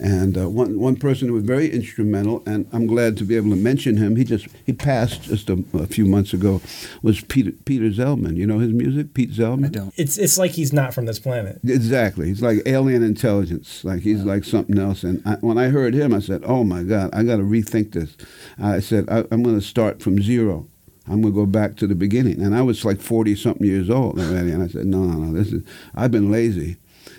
And 0.00 0.38
uh, 0.38 0.48
one 0.48 0.78
one 0.78 0.94
person 0.94 1.26
who 1.26 1.34
was 1.34 1.42
very 1.42 1.68
instrumental, 1.68 2.44
and 2.46 2.68
I'm 2.72 2.86
glad 2.86 3.16
to 3.16 3.24
be 3.24 3.34
able 3.34 3.50
to 3.50 3.56
mention 3.56 3.96
him. 3.96 4.14
He 4.14 4.22
just 4.22 4.46
he 4.64 4.72
passed 4.72 5.22
just 5.22 5.50
a, 5.50 5.64
a 5.74 5.88
few 5.88 6.06
months 6.06 6.32
ago. 6.32 6.62
Was 7.02 7.20
Peter 7.22 7.50
Peter 7.64 7.86
Zeldman? 7.86 8.36
You 8.36 8.46
know 8.46 8.60
his 8.60 8.72
music, 8.72 9.12
Pete 9.12 9.32
Zeldman. 9.32 9.66
I 9.66 9.68
don't. 9.70 9.94
It's 9.96 10.16
it's 10.16 10.38
like 10.38 10.52
he's 10.52 10.72
not 10.72 10.94
from 10.94 11.06
this 11.06 11.18
planet. 11.18 11.58
Exactly. 11.64 12.28
He's 12.28 12.40
like 12.40 12.62
alien 12.64 13.02
intelligence. 13.02 13.82
Like 13.82 14.02
he's 14.02 14.20
wow. 14.20 14.34
like 14.34 14.44
something 14.44 14.78
else. 14.78 15.02
And 15.02 15.20
I, 15.26 15.34
when 15.40 15.58
I 15.58 15.66
heard 15.66 15.94
him, 15.94 16.14
I 16.14 16.20
said, 16.20 16.42
"Oh 16.46 16.62
my 16.62 16.84
God, 16.84 17.10
I 17.12 17.24
got 17.24 17.38
to 17.38 17.42
rethink 17.42 17.90
this." 17.90 18.16
I 18.56 18.78
said, 18.78 19.08
I, 19.10 19.24
"I'm 19.32 19.42
going 19.42 19.58
to 19.58 19.66
start 19.66 20.00
from 20.00 20.22
zero 20.22 20.68
I'm 21.10 21.22
going 21.22 21.34
to 21.34 21.40
go 21.40 21.46
back 21.46 21.76
to 21.76 21.86
the 21.86 21.94
beginning. 21.94 22.42
And 22.42 22.54
I 22.54 22.62
was 22.62 22.84
like 22.84 23.00
40 23.00 23.34
something 23.36 23.66
years 23.66 23.88
old 23.88 24.18
already. 24.18 24.50
And 24.50 24.62
I 24.62 24.68
said, 24.68 24.86
no, 24.86 25.04
no, 25.04 25.18
no, 25.18 25.32
this 25.32 25.52
is, 25.52 25.62
I've 25.94 26.10
been 26.10 26.30
lazy 26.30 26.76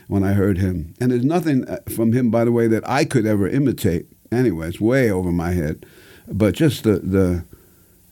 when 0.08 0.24
I 0.24 0.34
heard 0.34 0.58
him. 0.58 0.94
And 1.00 1.12
there's 1.12 1.26
nothing 1.26 1.68
uh, 1.68 1.80
from 1.90 2.14
him, 2.14 2.30
by 2.30 2.46
the 2.46 2.52
way, 2.52 2.68
that 2.68 2.88
I 2.88 3.06
could 3.06 3.26
ever 3.26 3.48
imitate. 3.48 4.06
Anyway, 4.32 4.68
it's 4.68 4.80
way 4.80 5.10
over 5.10 5.32
my 5.32 5.52
head. 5.52 5.86
But 6.28 6.54
just 6.54 6.84
the, 6.84 7.00
the, 7.00 7.46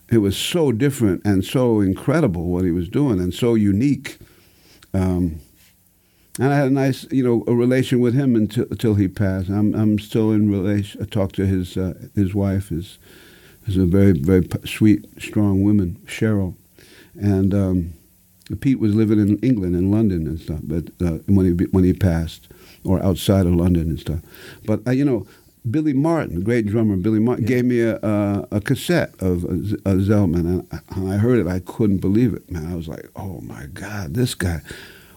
it 0.09 0.19
was 0.19 0.38
so 0.38 0.71
different 0.71 1.21
and 1.25 1.45
so 1.45 1.80
incredible 1.80 2.47
what 2.47 2.65
he 2.65 2.71
was 2.71 2.89
doing 2.89 3.19
and 3.19 3.34
so 3.34 3.53
unique. 3.53 4.17
Um, 4.93 5.39
and 6.39 6.53
I 6.53 6.57
had 6.57 6.67
a 6.67 6.73
nice, 6.73 7.05
you 7.11 7.23
know, 7.23 7.43
a 7.47 7.55
relation 7.55 7.99
with 7.99 8.13
him 8.13 8.36
until, 8.36 8.65
until 8.69 8.95
he 8.95 9.07
passed. 9.07 9.49
I'm, 9.49 9.73
I'm 9.73 9.97
still 9.99 10.32
in 10.32 10.51
relation. 10.51 11.01
I 11.01 11.05
talked 11.05 11.36
to 11.36 11.45
his, 11.45 11.78
uh, 11.78 11.93
his 12.15 12.36
wife, 12.36 12.69
his, 12.69 12.99
is 13.68 13.78
a 13.78 13.86
very, 13.86 14.13
very 14.13 14.47
sweet, 14.65 15.05
strong 15.20 15.63
woman, 15.63 15.97
Cheryl. 16.05 16.55
And 17.20 17.53
um, 17.53 17.93
Pete 18.61 18.80
was 18.80 18.93
living 18.95 19.20
in 19.20 19.38
England, 19.39 19.76
in 19.76 19.91
London 19.91 20.28
and 20.28 20.39
stuff, 20.39 20.59
but 20.63 20.86
uh, 21.01 21.18
when 21.28 21.45
he 21.57 21.65
when 21.65 21.84
he 21.84 21.93
passed, 21.93 22.47
or 22.84 23.01
outside 23.03 23.45
of 23.45 23.53
London 23.53 23.89
and 23.89 23.99
stuff. 23.99 24.20
But 24.65 24.88
uh, 24.88 24.91
you 24.91 25.03
know, 25.03 25.26
Billy 25.70 25.93
Martin, 25.93 26.36
the 26.36 26.45
great 26.45 26.65
drummer 26.68 26.95
Billy 26.95 27.20
Martin, 27.20 27.43
Yeah. 27.45 27.55
gave 27.55 27.65
me 27.65 27.82
a, 27.82 27.97
a, 27.97 28.47
a 28.51 28.61
cassette 28.61 29.13
of 29.22 29.43
uh, 29.45 29.55
Z- 29.63 29.78
uh, 29.86 29.93
Zeldman, 29.95 30.45
and 30.45 30.68
I, 30.72 30.78
when 30.99 31.11
I 31.11 31.18
heard 31.18 31.39
it, 31.39 31.47
I 31.47 31.59
couldn't 31.59 31.97
believe 31.97 32.34
it. 32.34 32.49
Man, 32.49 32.72
I 32.72 32.76
was 32.76 32.88
like, 32.88 33.09
oh 33.15 33.41
my 33.41 33.65
God, 33.74 34.13
this 34.13 34.34
guy, 34.36 34.61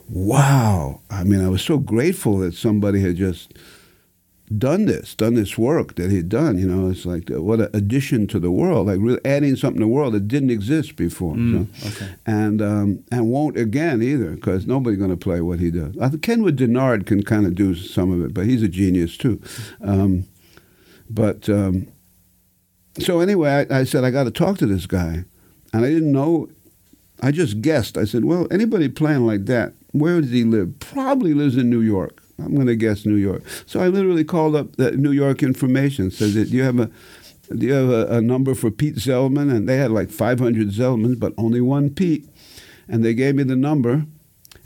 wow! 0.08 1.00
I 1.10 1.24
mean, 1.24 1.44
I 1.44 1.48
was 1.48 1.62
so 1.62 1.78
grateful 1.78 2.38
that 2.38 2.54
somebody 2.54 3.00
had 3.00 3.16
just 3.16 3.52
done 4.56 4.86
this, 4.86 5.14
done 5.14 5.34
this 5.34 5.56
work 5.56 5.94
that 5.94 6.10
he'd 6.10 6.28
done. 6.28 6.58
You 6.58 6.66
know, 6.66 6.90
it's 6.90 7.06
like 7.06 7.28
what 7.28 7.60
an 7.60 7.70
addition 7.72 8.26
to 8.28 8.40
the 8.40 8.50
world, 8.50 8.88
like 8.88 8.98
really 9.00 9.20
adding 9.24 9.54
something 9.56 9.80
to 9.80 9.84
the 9.84 9.88
world 9.88 10.14
that 10.14 10.26
didn't 10.28 10.50
exist 10.50 10.96
before. 10.96 11.36
you 11.36 11.42
know? 11.42 11.66
okay. 11.86 12.14
and 12.26 12.60
um, 12.60 13.04
and 13.12 13.30
won't 13.30 13.56
again 13.56 14.02
either 14.02 14.32
because 14.32 14.66
nobody's 14.66 14.98
going 14.98 15.10
to 15.10 15.16
play 15.16 15.40
what 15.40 15.60
he 15.60 15.70
does. 15.70 15.96
I 15.98 16.08
think 16.08 16.22
Kenwood 16.22 16.56
Denard 16.56 17.06
can 17.06 17.22
kind 17.22 17.46
of 17.46 17.54
do 17.54 17.74
some 17.74 18.10
of 18.10 18.24
it, 18.24 18.34
but 18.34 18.46
he's 18.46 18.62
a 18.62 18.68
genius 18.68 19.16
too. 19.16 19.40
Um, 19.82 20.26
but 21.08 21.48
um, 21.48 21.88
so 22.98 23.20
anyway, 23.20 23.66
I, 23.70 23.80
I 23.80 23.84
said 23.84 24.04
I 24.04 24.10
got 24.10 24.24
to 24.24 24.30
talk 24.30 24.58
to 24.58 24.66
this 24.66 24.86
guy, 24.86 25.24
and 25.72 25.84
I 25.84 25.90
didn't 25.90 26.12
know. 26.12 26.48
I 27.22 27.30
just 27.30 27.60
guessed. 27.60 27.96
I 27.96 28.04
said, 28.04 28.24
"Well, 28.24 28.48
anybody 28.50 28.88
playing 28.88 29.26
like 29.26 29.44
that, 29.46 29.74
where 29.92 30.20
does 30.20 30.30
he 30.30 30.42
live? 30.42 30.78
Probably 30.80 31.34
lives 31.34 31.56
in 31.56 31.70
New 31.70 31.82
York. 31.82 32.22
I'm 32.42 32.54
going 32.54 32.66
to 32.66 32.76
guess 32.76 33.06
New 33.06 33.16
York." 33.16 33.42
So 33.66 33.80
I 33.80 33.88
literally 33.88 34.24
called 34.24 34.56
up 34.56 34.76
the 34.76 34.92
New 34.92 35.12
York 35.12 35.42
information. 35.42 36.10
Said, 36.10 36.32
"Do 36.32 36.42
you 36.44 36.62
have 36.62 36.78
a 36.78 36.90
do 37.54 37.66
you 37.66 37.72
have 37.72 37.90
a, 37.90 38.06
a 38.16 38.20
number 38.20 38.54
for 38.54 38.70
Pete 38.70 38.96
Zeldman?" 38.96 39.54
And 39.54 39.68
they 39.68 39.76
had 39.76 39.90
like 39.90 40.10
500 40.10 40.68
Zeldmans, 40.68 41.18
but 41.18 41.32
only 41.36 41.60
one 41.60 41.90
Pete. 41.90 42.28
And 42.88 43.04
they 43.04 43.14
gave 43.14 43.36
me 43.36 43.44
the 43.44 43.56
number, 43.56 44.06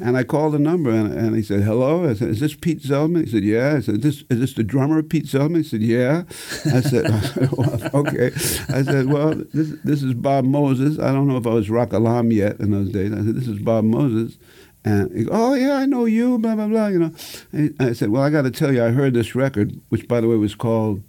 and 0.01 0.16
I 0.16 0.25
called 0.25 0.55
the 0.55 0.59
number, 0.59 0.91
and, 0.91 1.12
and 1.12 1.37
he 1.37 1.43
said, 1.43 1.62
"Hello." 1.62 2.09
I 2.09 2.14
said, 2.14 2.29
"Is 2.29 2.41
this 2.41 2.55
Pete 2.55 2.83
Zeldman?" 2.83 3.25
He 3.25 3.31
said, 3.31 3.45
"Yeah." 3.45 3.77
I 3.77 3.81
said, 3.81 4.03
"This 4.03 4.25
is 4.29 4.41
this 4.41 4.55
the 4.55 4.64
drummer, 4.64 5.03
Pete 5.03 5.27
Zeldman?" 5.27 5.59
He 5.59 5.62
said, 5.62 5.83
"Yeah." 5.83 6.25
I 6.66 6.81
said, 6.81 7.05
well, 7.53 7.91
"Okay." 7.95 8.27
I 8.68 8.83
said, 8.83 9.07
"Well, 9.07 9.35
this 9.53 9.72
this 9.85 10.03
is 10.03 10.14
Bob 10.14 10.45
Moses. 10.45 10.99
I 10.99 11.12
don't 11.12 11.29
know 11.29 11.37
if 11.37 11.47
I 11.47 11.55
was 11.55 11.70
Ra 11.70 11.87
Kalam 11.87 12.33
yet 12.33 12.59
in 12.59 12.72
those 12.72 12.91
days." 12.91 13.12
I 13.12 13.18
said, 13.18 13.37
"This 13.37 13.47
is 13.47 13.61
Bob 13.61 13.85
Moses." 13.85 14.37
And 14.85 15.16
he 15.16 15.24
goes, 15.24 15.32
"Oh 15.32 15.55
yeah, 15.55 15.76
I 15.76 15.87
know 15.87 16.05
you." 16.05 16.39
Blah 16.39 16.57
blah 16.57 16.68
blah. 16.68 16.89
You 16.89 16.99
know. 16.99 17.12
And 17.53 17.74
I 17.80 17.93
said, 17.95 18.11
"Well, 18.11 18.22
I 18.22 18.30
got 18.30 18.43
to 18.43 18.51
tell 18.51 18.72
you, 18.72 18.85
I 18.85 18.91
heard 18.91 19.14
this 19.14 19.35
record, 19.35 19.80
which 19.89 20.07
by 20.07 20.20
the 20.20 20.28
way 20.28 20.37
was 20.37 20.55
called 20.55 21.03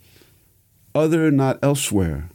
"Other 0.93 1.30
Not 1.30 1.59
Elsewhere," 1.61 2.30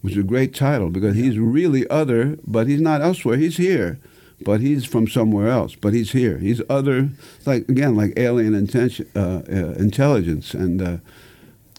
which 0.00 0.14
is 0.14 0.20
a 0.20 0.22
great 0.22 0.54
title 0.54 0.88
because 0.88 1.16
he's 1.16 1.38
really 1.38 1.88
other, 1.88 2.38
but 2.46 2.66
he's 2.66 2.80
not 2.80 3.02
elsewhere. 3.02 3.36
He's 3.36 3.58
here, 3.58 4.00
but 4.42 4.62
he's 4.62 4.86
from 4.86 5.06
somewhere 5.06 5.48
else. 5.48 5.74
But 5.74 5.92
he's 5.92 6.12
here. 6.12 6.38
He's 6.38 6.62
other, 6.70 7.10
like 7.44 7.68
again, 7.68 7.94
like 7.94 8.14
alien 8.16 8.54
intention, 8.54 9.06
uh, 9.14 9.42
uh, 9.48 9.74
intelligence. 9.78 10.54
And 10.54 10.80
uh, 10.80 10.96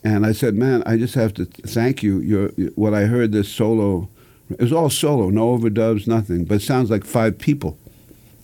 and 0.04 0.28
I 0.28 0.32
said, 0.32 0.54
man, 0.54 0.84
I 0.86 0.98
just 0.98 1.16
have 1.16 1.34
to 1.36 1.46
thank 1.46 2.04
you. 2.04 2.20
Your 2.20 2.50
what 2.76 2.94
I 2.94 3.06
heard 3.06 3.32
this 3.32 3.50
solo, 3.50 4.10
it 4.52 4.62
was 4.62 4.74
all 4.74 4.92
solo, 4.92 5.32
no 5.32 5.58
overdubs, 5.58 6.06
nothing. 6.06 6.46
But 6.46 6.56
it 6.56 6.62
sounds 6.62 6.92
like 6.92 7.04
five 7.04 7.40
people 7.40 7.80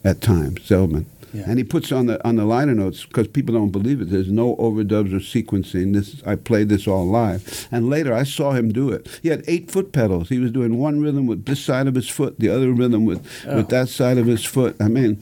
at 0.03 0.21
times, 0.21 0.59
Zeldman. 0.61 1.05
Yeah. 1.33 1.43
And 1.45 1.57
he 1.57 1.63
puts 1.65 1.91
on 1.91 2.05
the 2.05 2.25
on 2.25 2.37
the 2.37 2.45
liner 2.45 2.73
notes 2.73 3.05
because 3.05 3.27
people 3.27 3.53
don't 3.53 3.69
believe 3.71 3.99
it. 3.99 4.09
There's 4.09 4.31
no 4.31 4.55
overdubs 4.55 5.13
or 5.13 5.19
sequencing. 5.19 5.93
This 5.93 6.21
I 6.25 6.35
played 6.35 6.69
this 6.69 6.87
all 6.87 7.05
live, 7.05 7.67
and 7.69 7.89
later 7.89 8.13
I 8.13 8.23
saw 8.23 8.53
him 8.53 8.71
do 8.71 8.89
it. 8.91 9.19
He 9.21 9.27
had 9.29 9.43
eight 9.45 9.69
foot 9.69 9.91
pedals. 9.91 10.29
He 10.29 10.39
was 10.39 10.51
doing 10.51 10.77
one 10.79 11.01
rhythm 11.01 11.27
with 11.27 11.45
this 11.45 11.59
side 11.63 11.85
of 11.85 11.95
his 11.95 12.07
foot, 12.07 12.39
the 12.39 12.49
other 12.49 12.71
rhythm 12.71 13.05
with 13.05 13.27
Oh. 13.45 13.57
with 13.57 13.67
that 13.69 13.89
side 13.89 14.17
of 14.17 14.25
his 14.25 14.45
foot. 14.45 14.77
I 14.79 14.87
mean, 14.87 15.19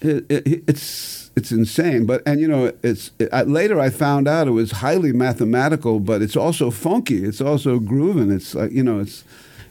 it, 0.00 0.24
it, 0.30 0.64
it's 0.66 1.30
it's 1.36 1.52
insane. 1.52 2.06
But 2.06 2.22
and 2.26 2.40
you 2.40 2.48
know, 2.48 2.72
it's 2.82 3.10
it, 3.18 3.28
I, 3.32 3.42
later 3.42 3.78
I 3.78 3.90
found 3.90 4.26
out 4.26 4.48
it 4.48 4.52
was 4.52 4.70
highly 4.72 5.12
mathematical, 5.12 6.00
but 6.00 6.22
it's 6.22 6.36
also 6.36 6.70
funky. 6.70 7.22
It's 7.22 7.40
also 7.42 7.78
grooving. 7.78 8.30
It's 8.32 8.54
like 8.54 8.72
you 8.72 8.82
know, 8.82 8.98
it's 9.00 9.24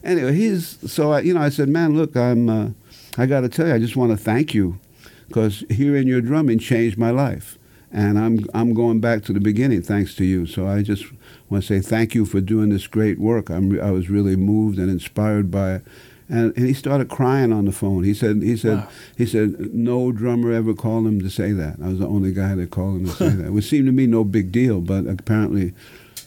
anyway. 0.04 0.34
He's 0.36 0.78
so 0.90 1.12
I 1.14 1.22
you 1.22 1.34
know 1.34 1.42
I 1.42 1.50
said, 1.50 1.68
man, 1.68 1.98
look, 1.98 2.16
I'm 2.16 2.48
uh, 2.48 2.70
I 3.18 3.26
got 3.26 3.42
to 3.42 3.50
tell 3.50 3.68
you, 3.68 3.74
I 3.74 3.80
just 3.80 3.96
want 3.96 4.12
to 4.12 4.18
thank 4.18 4.54
you 4.54 4.80
because 5.28 5.64
hearing 5.70 6.08
your 6.08 6.22
drumming 6.22 6.60
changed 6.60 6.98
my 6.98 7.12
life. 7.12 7.58
And 7.94 8.18
I'm 8.18 8.46
I'm 8.54 8.74
going 8.74 9.02
back 9.02 9.24
to 9.26 9.34
the 9.34 9.42
beginning 9.42 9.82
thanks 9.82 10.16
to 10.16 10.24
you. 10.24 10.46
So 10.46 10.66
I 10.66 10.82
just 10.82 11.04
want 11.50 11.64
to 11.66 11.68
say 11.68 11.82
thank 11.86 12.16
you 12.16 12.26
for 12.26 12.40
doing 12.40 12.70
this 12.70 12.88
great 12.88 13.20
work. 13.20 13.50
I'm 13.50 13.82
I 13.82 13.92
was 13.92 14.10
really 14.10 14.38
moved 14.38 14.78
and 14.80 14.90
inspired 14.90 15.52
by 15.52 15.74
it. 15.76 15.84
And, 16.30 16.56
and 16.56 16.66
he 16.66 16.74
started 16.74 17.10
crying 17.10 17.52
on 17.52 17.66
the 17.66 17.74
phone. 17.74 18.06
He 18.06 18.14
said 18.14 18.42
he 18.42 18.56
said 18.56 18.78
Wow. 18.78 18.88
he 19.18 19.26
said 19.26 19.74
no 19.74 20.14
drummer 20.14 20.54
ever 20.54 20.74
called 20.74 21.06
him 21.06 21.20
to 21.20 21.30
say 21.30 21.52
that. 21.52 21.80
I 21.84 21.90
was 21.90 22.00
the 22.00 22.08
only 22.08 22.32
guy 22.32 22.56
that 22.56 22.72
called 22.72 23.02
him 23.02 23.06
to 23.08 23.12
say 23.12 23.30
that. 23.42 23.54
It 23.54 23.62
seemed 23.64 23.88
to 23.88 23.92
me 23.92 24.08
no 24.08 24.24
big 24.24 24.54
deal, 24.54 24.80
but 24.80 25.06
apparently 25.06 25.74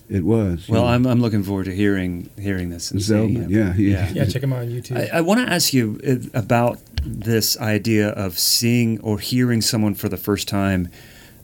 it 0.09 0.22
was. 0.24 0.68
Well, 0.68 0.82
know. 0.82 0.88
I'm, 0.88 1.07
I'm 1.07 1.20
looking 1.20 1.42
forward 1.42 1.64
to 1.64 1.74
hearing 1.74 2.30
hearing 2.38 2.70
this. 2.70 2.90
And 2.90 3.02
seeing 3.02 3.30
Zeldman, 3.36 3.42
him. 3.44 3.50
yeah, 3.50 3.72
he- 3.72 3.90
yeah. 3.92 4.11
Yeah, 4.12 4.24
check 4.26 4.42
him 4.42 4.52
out 4.52 4.61
on 4.62 4.68
YouTube. 4.68 4.96
I, 5.12 5.18
I 5.18 5.20
want 5.20 5.40
to 5.46 5.52
ask 5.52 5.72
you 5.72 6.00
uh, 6.07 6.38
about 6.38 6.78
this 7.02 7.59
idea 7.59 8.09
of 8.11 8.38
seeing 8.38 9.00
or 9.00 9.18
hearing 9.18 9.61
someone 9.62 9.94
for 9.94 10.09
the 10.09 10.16
first 10.16 10.48
time 10.48 10.88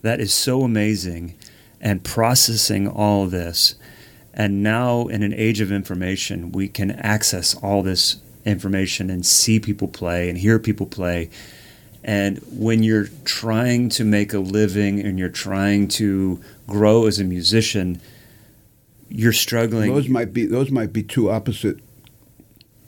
that 0.03 0.21
is 0.21 0.33
so 0.33 0.63
amazing 0.63 1.35
and 1.81 2.05
processing 2.05 2.87
all 2.89 3.25
of 3.25 3.31
this. 3.31 3.75
And 4.33 4.63
now, 4.63 5.07
in 5.09 5.23
an 5.23 5.35
age 5.35 5.61
of 5.61 5.73
information, 5.73 6.53
we 6.53 6.69
can 6.69 6.93
access 6.93 7.55
all 7.57 7.83
this 7.83 8.17
information 8.45 9.11
and 9.11 9.27
see 9.27 9.59
people 9.61 9.89
play 9.89 10.29
and 10.29 10.39
hear 10.39 10.59
people 10.59 10.87
play. 10.87 11.31
And 12.03 12.39
when 12.51 12.83
you're 12.83 13.09
trying 13.25 13.89
to 13.91 14.05
make 14.05 14.33
a 14.33 14.39
living 14.39 15.01
and 15.01 15.19
you're 15.19 15.29
trying 15.29 15.89
to 15.89 16.41
grow 16.67 17.07
as 17.07 17.19
a 17.19 17.25
musician, 17.25 18.01
you're 19.11 19.33
struggling. 19.33 19.93
those 19.93 20.09
might 20.09 20.33
be 20.33 20.47
those 20.47 20.71
might 20.71 20.93
be 20.93 21.03
two 21.03 21.31
opposite. 21.31 21.79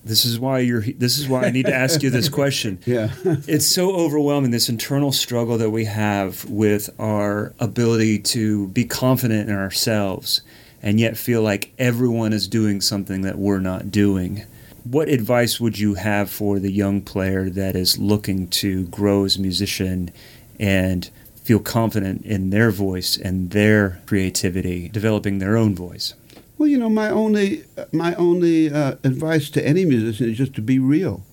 This 0.05 0.25
is 0.25 0.39
why 0.41 0.59
you're. 0.61 0.83
This 0.83 1.19
is 1.19 1.29
why 1.29 1.45
I 1.45 1.51
need 1.51 1.67
to 1.67 1.75
ask 1.75 2.03
you 2.03 2.11
this 2.11 2.29
question. 2.29 2.79
Yeah. 2.87 3.11
It's 3.47 3.67
so 3.67 3.95
overwhelming. 3.95 4.51
This 4.51 4.69
internal 4.69 5.13
struggle 5.13 5.59
that 5.59 5.71
we 5.71 5.85
have 5.85 6.45
with 6.47 6.91
our 6.99 7.53
ability 7.61 8.19
to 8.21 8.69
be 8.69 8.85
confident 8.85 9.49
in 9.49 9.55
ourselves, 9.55 10.41
and 10.83 10.99
yet 10.99 11.17
feel 11.17 11.43
like 11.43 11.73
everyone 11.79 12.33
is 12.33 12.49
doing 12.49 12.81
something 12.81 13.23
that 13.23 13.39
we're 13.39 13.61
not 13.61 13.91
doing. 13.93 14.45
What 14.85 15.09
advice 15.09 15.61
would 15.61 15.79
you 15.79 15.95
have 15.95 16.29
for 16.29 16.59
the 16.59 16.73
young 16.73 17.03
player 17.03 17.49
that 17.51 17.77
is 17.77 17.99
looking 17.99 18.49
to 18.49 18.87
grow 18.89 19.25
as 19.25 19.37
a 19.37 19.41
musician 19.41 20.11
and 20.59 21.09
feel 21.43 21.59
confident 21.59 22.25
in 22.25 22.51
their 22.51 22.71
voice 22.71 23.17
and 23.17 23.51
their 23.51 24.01
creativity, 24.07 24.89
developing 24.89 25.39
their 25.39 25.57
own 25.57 25.75
voice? 25.75 26.15
Well, 26.59 26.69
you 26.69 26.79
know, 26.79 26.89
my 26.91 27.11
only 27.11 27.65
my 27.93 28.15
only 28.15 28.71
uh, 28.73 28.97
advice 29.05 29.51
to 29.51 29.67
any 29.67 29.85
musician 29.85 30.31
is 30.31 30.39
just 30.39 30.55
to 30.55 30.63
be 30.63 30.79
real. 30.79 31.25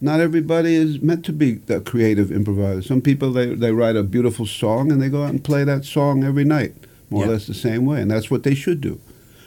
Not 0.00 0.20
everybody 0.20 0.74
is 0.74 1.00
meant 1.00 1.24
to 1.26 1.32
be 1.32 1.60
a 1.68 1.80
creative 1.80 2.30
improviser. 2.32 2.82
Some 2.82 3.00
people 3.00 3.32
they 3.32 3.54
they 3.54 3.72
write 3.72 3.96
a 3.96 4.02
beautiful 4.02 4.44
song 4.46 4.90
and 4.90 5.00
they 5.00 5.08
go 5.08 5.22
out 5.22 5.30
and 5.30 5.42
play 5.44 5.64
that 5.64 5.84
song 5.84 6.24
every 6.24 6.44
night, 6.44 6.74
more 7.10 7.22
Yeah. 7.22 7.28
or 7.28 7.32
less 7.32 7.46
the 7.46 7.54
same 7.54 7.86
way, 7.86 8.00
and 8.02 8.10
that's 8.10 8.30
what 8.30 8.42
they 8.42 8.54
should 8.54 8.80
do. 8.80 9.00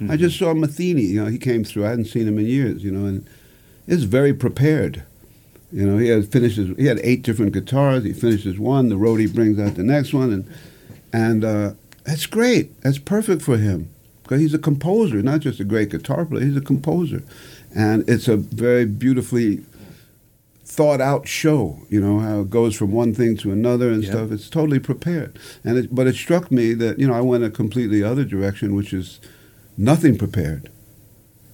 I 0.08 0.16
just 0.16 0.40
saw 0.40 0.54
Metheny. 0.54 1.10
You 1.10 1.26
know, 1.26 1.30
he 1.30 1.38
came 1.38 1.66
through. 1.66 1.86
I 1.86 1.90
hadn't 1.90 2.06
seen 2.06 2.26
him 2.26 2.40
in 2.40 2.46
years. 2.46 2.86
You 2.86 2.92
know, 2.92 3.06
and 3.06 3.26
is 3.86 4.06
very 4.06 4.34
prepared. 4.34 5.04
You 5.72 5.86
know, 5.86 5.98
he 5.98 6.08
had 6.08 6.32
finishes. 6.32 6.76
He 6.78 6.86
had 6.86 7.00
eight 7.04 7.22
different 7.22 7.54
guitars. 7.54 8.04
He 8.04 8.14
finishes 8.14 8.58
one. 8.58 8.90
The 8.90 8.96
roadie 8.96 9.32
brings 9.34 9.60
out 9.60 9.76
the 9.76 9.84
next 9.84 10.14
one, 10.14 10.32
and 10.34 10.50
and 11.14 11.44
uh, 11.46 11.74
that's 12.06 12.26
great. 12.26 12.80
That's 12.82 12.98
perfect 12.98 13.42
for 13.42 13.58
him 13.58 13.90
because 14.24 14.42
he's 14.42 14.54
a 14.54 14.60
composer, 14.60 15.22
not 15.22 15.42
just 15.42 15.60
a 15.60 15.64
great 15.64 15.90
guitar 15.90 16.26
player. 16.26 16.46
He's 16.46 16.58
a 16.58 16.62
composer, 16.62 17.24
and 17.76 18.08
it's 18.10 18.28
a 18.28 18.38
very 18.38 18.86
beautifully 18.86 19.64
thought 20.66 21.02
out 21.02 21.28
show. 21.28 21.80
You 21.90 22.02
know 22.02 22.20
how 22.20 22.42
it 22.42 22.50
goes 22.50 22.76
from 22.76 22.92
one 22.92 23.14
thing 23.14 23.38
to 23.38 23.52
another 23.52 23.90
and 23.92 24.04
Yeah. 24.04 24.12
stuff. 24.12 24.32
It's 24.32 24.50
totally 24.50 24.80
prepared. 24.80 25.38
And 25.64 25.78
it, 25.78 25.94
but 25.94 26.08
it 26.08 26.16
struck 26.16 26.52
me 26.52 26.74
that 26.76 26.98
you 27.00 27.08
know 27.08 27.14
I 27.14 27.22
went 27.22 27.44
a 27.44 27.50
completely 27.52 28.02
other 28.04 28.24
direction, 28.26 28.74
which 28.76 28.92
is 28.94 29.20
nothing 29.78 30.18
prepared. 30.18 30.70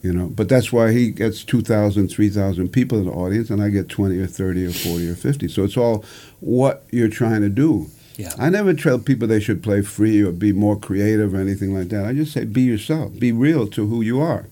You 0.05 0.13
know, 0.13 0.27
but 0.27 0.47
that's 0.49 0.71
why 0.71 0.91
he 0.91 1.09
gets 1.09 1.43
2,000, 1.43 2.09
3,000 2.09 2.69
people 2.69 2.99
in 2.99 3.05
the 3.05 3.11
audience, 3.11 3.49
and 3.49 3.59
I 3.59 3.69
get 3.69 3.89
20 3.89 4.19
or 4.19 4.27
30 4.27 4.67
or 4.67 4.71
40 4.71 5.09
or 5.09 5.15
50. 5.15 5.47
So 5.47 5.63
it's 5.63 5.77
all 5.77 6.05
what 6.41 6.85
you're 6.91 7.09
trying 7.09 7.41
to 7.41 7.49
do. 7.49 7.87
Yeah. 8.15 8.31
I 8.37 8.49
never 8.51 8.75
tell 8.75 8.99
people 8.99 9.27
they 9.27 9.39
should 9.39 9.63
play 9.63 9.81
free 9.81 10.21
or 10.21 10.31
be 10.31 10.53
more 10.53 10.77
creative 10.77 11.33
or 11.33 11.39
anything 11.39 11.73
like 11.75 11.89
that. 11.89 12.05
I 12.05 12.13
just 12.13 12.33
say 12.33 12.45
be 12.45 12.61
yourself, 12.61 13.17
be 13.17 13.31
real 13.31 13.65
to 13.69 13.87
who 13.87 14.03
you 14.03 14.21
are. 14.21 14.47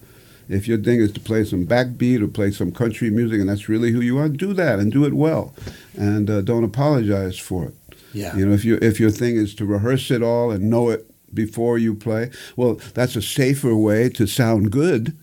If 0.49 0.67
your 0.67 0.79
thing 0.79 0.99
is 0.99 1.11
to 1.11 1.19
play 1.19 1.43
some 1.43 1.67
backbeat 1.67 2.23
or 2.23 2.27
play 2.29 2.49
some 2.49 2.71
country 2.71 3.11
music 3.11 3.39
and 3.39 3.47
that's 3.47 3.69
really 3.69 3.91
who 3.91 4.01
you 4.01 4.17
are, 4.17 4.29
do 4.29 4.53
that 4.53 4.79
and 4.79 4.91
do 4.91 5.05
it 5.05 5.13
well, 5.13 5.53
and 5.95 6.31
uh, 6.31 6.41
don't 6.41 6.63
apologize 6.63 7.37
for 7.37 7.65
it. 7.65 7.75
Yeah. 8.11 8.35
You 8.35 8.47
know, 8.47 8.53
if 8.53 8.65
you 8.65 8.79
if 8.81 8.99
your 8.99 9.11
thing 9.11 9.35
is 9.35 9.53
to 9.55 9.65
rehearse 9.65 10.09
it 10.09 10.23
all 10.23 10.49
and 10.49 10.67
know 10.67 10.89
it 10.89 11.05
before 11.31 11.77
you 11.77 11.93
play, 11.93 12.31
well, 12.55 12.79
that's 12.95 13.15
a 13.15 13.21
safer 13.21 13.75
way 13.75 14.09
to 14.09 14.25
sound 14.25 14.71
good 14.71 15.15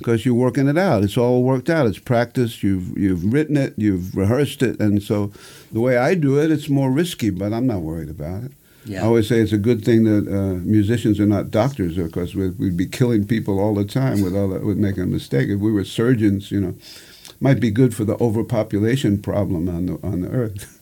because 0.00 0.24
you're 0.24 0.34
working 0.34 0.66
it 0.66 0.78
out. 0.78 1.04
It's 1.04 1.18
all 1.18 1.42
worked 1.42 1.68
out. 1.68 1.86
It's 1.86 1.98
practiced. 1.98 2.62
You've 2.62 2.96
you've 2.96 3.32
written 3.32 3.56
it. 3.58 3.74
You've 3.76 4.16
rehearsed 4.16 4.62
it, 4.62 4.80
and 4.80 5.02
so 5.02 5.30
the 5.70 5.80
way 5.80 5.98
I 5.98 6.14
do 6.14 6.40
it, 6.40 6.50
it's 6.50 6.70
more 6.70 6.90
risky, 6.90 7.28
but 7.28 7.52
I'm 7.52 7.66
not 7.66 7.82
worried 7.82 8.08
about 8.08 8.44
it. 8.44 8.52
Yeah. 8.86 9.02
I 9.02 9.04
always 9.04 9.28
say 9.28 9.40
it's 9.40 9.52
a 9.52 9.58
good 9.58 9.84
thing 9.84 10.04
that 10.04 10.26
uh, 10.26 10.54
musicians 10.64 11.20
are 11.20 11.26
not 11.26 11.50
doctors, 11.50 11.96
because 11.96 12.34
we'd, 12.34 12.58
we'd 12.58 12.78
be 12.78 12.86
killing 12.86 13.26
people 13.26 13.60
all 13.60 13.74
the 13.74 13.84
time 13.84 14.22
with 14.22 14.34
all 14.34 14.48
that, 14.48 14.64
with 14.64 14.78
making 14.78 15.02
a 15.02 15.06
mistake. 15.06 15.50
If 15.50 15.60
we 15.60 15.70
were 15.70 15.84
surgeons, 15.84 16.50
you 16.50 16.62
know, 16.62 16.74
might 17.40 17.60
be 17.60 17.70
good 17.70 17.94
for 17.94 18.04
the 18.04 18.16
overpopulation 18.22 19.20
problem 19.20 19.68
on 19.68 19.86
the 19.86 19.98
on 20.02 20.22
the 20.22 20.30
earth. 20.30 20.78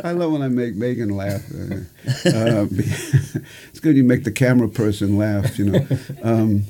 I, 0.04 0.10
I 0.10 0.12
love 0.12 0.32
when 0.32 0.42
I 0.42 0.48
make 0.48 0.74
Megan 0.74 1.10
laugh. 1.10 1.42
Uh, 1.52 1.76
uh, 2.28 2.66
it's 2.70 3.80
good 3.80 3.96
you 3.96 4.04
make 4.04 4.24
the 4.24 4.32
camera 4.32 4.68
person 4.68 5.16
laugh, 5.16 5.56
you 5.56 5.66
know. 5.66 5.86
Um, 6.22 6.64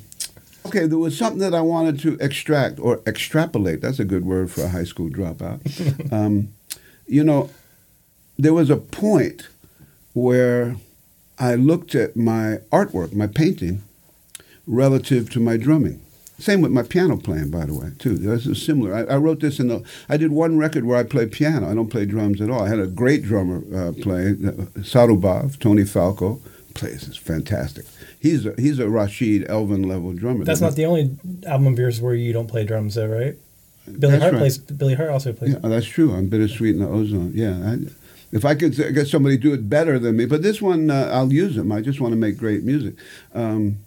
okay, 0.66 0.86
there 0.86 0.98
was 0.98 1.16
something 1.16 1.40
that 1.40 1.54
I 1.54 1.60
wanted 1.60 1.98
to 2.00 2.16
extract 2.20 2.78
or 2.78 3.00
extrapolate. 3.06 3.80
That's 3.80 3.98
a 3.98 4.04
good 4.04 4.24
word 4.24 4.50
for 4.50 4.62
a 4.62 4.68
high 4.68 4.84
school 4.84 5.08
dropout. 5.08 5.60
Um, 6.12 6.48
you 7.06 7.24
know, 7.24 7.50
there 8.38 8.54
was 8.54 8.70
a 8.70 8.76
point 8.76 9.48
where 10.12 10.76
I 11.38 11.54
looked 11.56 11.94
at 11.94 12.16
my 12.16 12.58
artwork, 12.72 13.12
my 13.12 13.26
painting, 13.26 13.82
relative 14.66 15.30
to 15.30 15.40
my 15.40 15.56
drumming. 15.56 16.00
Same 16.38 16.60
with 16.60 16.72
my 16.72 16.82
piano 16.82 17.16
playing, 17.16 17.50
by 17.50 17.66
the 17.66 17.74
way, 17.74 17.92
too. 17.98 18.16
This 18.16 18.46
is 18.46 18.64
similar. 18.64 18.94
I, 18.94 19.14
I, 19.14 19.16
wrote 19.16 19.40
this 19.40 19.60
in 19.60 19.68
the. 19.68 19.84
I 20.08 20.16
did 20.16 20.32
one 20.32 20.58
record 20.58 20.84
where 20.84 20.98
I 20.98 21.04
played 21.04 21.30
piano. 21.30 21.70
I 21.70 21.74
don't 21.74 21.90
play 21.90 22.06
drums 22.06 22.40
at 22.40 22.50
all. 22.50 22.62
I 22.62 22.68
had 22.68 22.80
a 22.80 22.86
great 22.86 23.22
drummer 23.22 23.62
uh, 23.74 23.92
playing, 23.92 24.48
uh, 24.48 24.52
Sarubov, 24.80 25.58
Tony 25.60 25.84
Falco, 25.84 26.40
plays. 26.74 27.06
It's 27.08 27.16
fantastic. 27.16 27.86
He's 28.20 28.44
a 28.46 28.54
he's 28.56 28.78
a 28.78 28.84
Rashied 28.84 29.48
Elvin 29.48 29.82
level 29.82 30.12
drummer. 30.12 30.44
That's 30.44 30.60
not 30.60 30.76
the 30.76 30.86
only 30.86 31.16
album 31.46 31.68
of 31.68 31.78
yours 31.78 32.00
where 32.00 32.14
you 32.14 32.32
don't 32.32 32.48
play 32.48 32.64
drums, 32.64 32.94
though, 32.96 33.06
right? 33.06 33.36
Billy 33.86 34.12
That's 34.12 34.22
Hart 34.22 34.32
right. 34.34 34.38
plays. 34.40 34.58
Billy 34.58 34.94
Hart 34.94 35.10
also 35.10 35.32
plays. 35.32 35.52
Yeah, 35.52 35.68
that's 35.68 35.86
true. 35.86 36.12
On 36.12 36.26
Bittersweet 36.26 36.74
in 36.74 36.80
the 36.80 36.88
Ozone. 36.88 37.32
Yeah. 37.34 37.72
I, 37.72 37.78
if 38.32 38.44
I 38.44 38.54
could 38.54 38.74
get 38.74 39.06
somebody 39.06 39.36
to 39.36 39.42
do 39.42 39.52
it 39.52 39.68
better 39.68 39.98
than 39.98 40.16
me, 40.16 40.26
but 40.26 40.42
this 40.42 40.60
one 40.60 40.90
uh, 40.90 41.10
I'll 41.12 41.32
use 41.32 41.54
them. 41.54 41.70
I 41.70 41.80
just 41.80 42.00
want 42.00 42.12
to 42.12 42.16
make 42.16 42.36
great 42.36 42.64
music. 42.64 42.94
Um, 43.32 43.78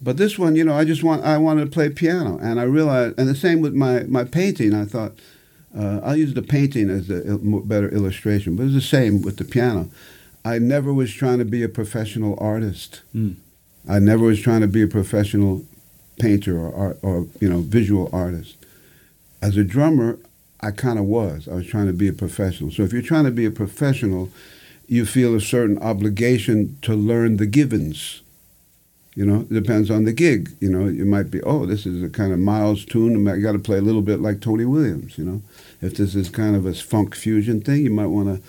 but 0.00 0.16
this 0.16 0.38
one, 0.38 0.56
you 0.56 0.64
know, 0.64 0.74
I 0.74 0.84
just 0.84 1.02
want 1.02 1.24
I 1.24 1.38
wanted 1.38 1.64
to 1.64 1.70
play 1.70 1.90
piano, 1.90 2.38
and 2.40 2.60
I 2.60 2.62
realized, 2.62 3.18
and 3.18 3.28
the 3.28 3.34
same 3.34 3.60
with 3.60 3.74
my 3.74 4.04
my 4.04 4.24
painting. 4.24 4.74
I 4.74 4.84
thought 4.84 5.12
uh, 5.76 6.00
I'll 6.02 6.16
use 6.16 6.34
the 6.34 6.42
painting 6.42 6.88
as 6.88 7.10
a 7.10 7.38
better 7.38 7.88
illustration, 7.88 8.56
but 8.56 8.64
it's 8.64 8.74
the 8.74 8.80
same 8.80 9.22
with 9.22 9.36
the 9.36 9.44
piano. 9.44 9.90
I 10.44 10.58
never 10.58 10.92
was 10.92 11.12
trying 11.12 11.38
to 11.38 11.44
be 11.44 11.62
a 11.62 11.68
professional 11.68 12.36
artist. 12.40 13.02
Mm. 13.14 13.36
I 13.88 13.98
never 13.98 14.24
was 14.24 14.40
trying 14.40 14.60
to 14.60 14.68
be 14.68 14.82
a 14.82 14.86
professional 14.86 15.64
painter 16.18 16.58
or 16.58 16.74
art, 16.74 16.98
or 17.02 17.26
you 17.40 17.48
know 17.48 17.60
visual 17.60 18.08
artist. 18.12 18.56
As 19.42 19.56
a 19.56 19.64
drummer, 19.64 20.18
I 20.60 20.70
kind 20.70 20.98
of 20.98 21.06
was. 21.06 21.48
I 21.48 21.54
was 21.54 21.66
trying 21.66 21.86
to 21.86 21.92
be 21.92 22.08
a 22.08 22.12
professional. 22.12 22.70
So 22.70 22.82
if 22.82 22.92
you're 22.92 23.02
trying 23.02 23.24
to 23.24 23.30
be 23.30 23.46
a 23.46 23.50
professional, 23.50 24.30
you 24.86 25.06
feel 25.06 25.34
a 25.34 25.40
certain 25.40 25.78
obligation 25.78 26.78
to 26.82 26.94
learn 26.94 27.38
the 27.38 27.46
givens. 27.46 28.22
You 29.14 29.24
know, 29.26 29.40
it 29.40 29.52
depends 29.52 29.90
on 29.90 30.04
the 30.04 30.12
gig. 30.12 30.50
You 30.60 30.70
know, 30.70 30.86
it 30.86 31.06
might 31.06 31.30
be, 31.30 31.42
oh, 31.42 31.66
this 31.66 31.84
is 31.84 32.02
a 32.02 32.08
kind 32.08 32.32
of 32.32 32.38
Miles 32.38 32.84
tune. 32.84 33.26
I 33.26 33.38
got 33.38 33.52
to 33.52 33.58
play 33.58 33.78
a 33.78 33.82
little 33.82 34.02
bit 34.02 34.20
like 34.20 34.40
Tony 34.40 34.64
Williams. 34.64 35.18
You 35.18 35.24
know, 35.24 35.42
if 35.80 35.96
this 35.96 36.14
is 36.14 36.28
kind 36.28 36.54
of 36.54 36.66
a 36.66 36.74
funk 36.74 37.14
fusion 37.14 37.60
thing, 37.60 37.82
you 37.82 37.90
might 37.90 38.06
want 38.06 38.28
to 38.28 38.42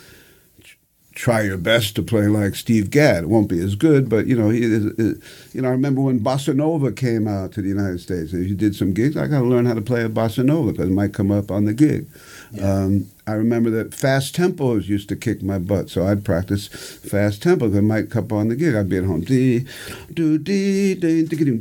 try 1.22 1.41
your 1.41 1.55
best 1.55 1.95
to 1.95 2.01
play 2.01 2.26
like 2.26 2.55
Steve 2.55 2.89
Gadd. 2.89 3.26
It 3.26 3.30
won't 3.30 3.47
be 3.47 3.59
as 3.59 3.76
good, 3.76 4.09
but 4.09 4.26
you 4.26 4.36
know, 4.36 4.49
he, 4.49 4.65
uh, 4.65 5.13
you 5.53 5.61
know, 5.61 5.67
I 5.67 5.72
remember 5.72 6.01
when 6.01 6.19
bossa 6.19 6.55
nova 6.55 6.91
came 6.91 7.28
out 7.28 7.51
to 7.51 7.61
the 7.61 7.69
United 7.69 8.01
States. 8.01 8.34
If 8.34 8.47
you 8.47 8.55
did 8.55 8.76
some 8.76 8.91
gigs, 8.91 9.15
I 9.15 9.28
got 9.28 9.41
to 9.41 9.45
learn 9.45 9.67
how 9.67 9.76
to 9.76 9.82
play 9.82 10.03
a 10.03 10.09
bossa 10.09 10.43
nova 10.43 10.72
because 10.72 10.89
it 10.89 10.93
might 10.93 11.13
come 11.13 11.30
up 11.30 11.51
on 11.51 11.65
the 11.65 11.76
gig. 11.76 12.07
Yeah. 12.51 12.74
Um, 12.74 13.05
I 13.28 13.34
remember 13.34 13.69
that 13.69 13.93
fast 13.93 14.36
tempos 14.36 14.88
used 14.88 15.09
to 15.09 15.15
kick 15.15 15.43
my 15.43 15.59
butt, 15.59 15.91
so 15.91 16.07
I'd 16.07 16.26
practice 16.26 16.67
fast 16.67 17.43
tempos. 17.43 17.76
It 17.76 17.84
might 17.84 18.09
come 18.09 18.32
on 18.32 18.47
the 18.47 18.55
gig. 18.55 18.74
I'd 18.74 18.89
be 18.89 18.97
at 18.97 19.03
home, 19.03 19.22
dee, 19.22 19.67
do 20.11 20.39
dee, 20.39 20.95
you 20.95 21.53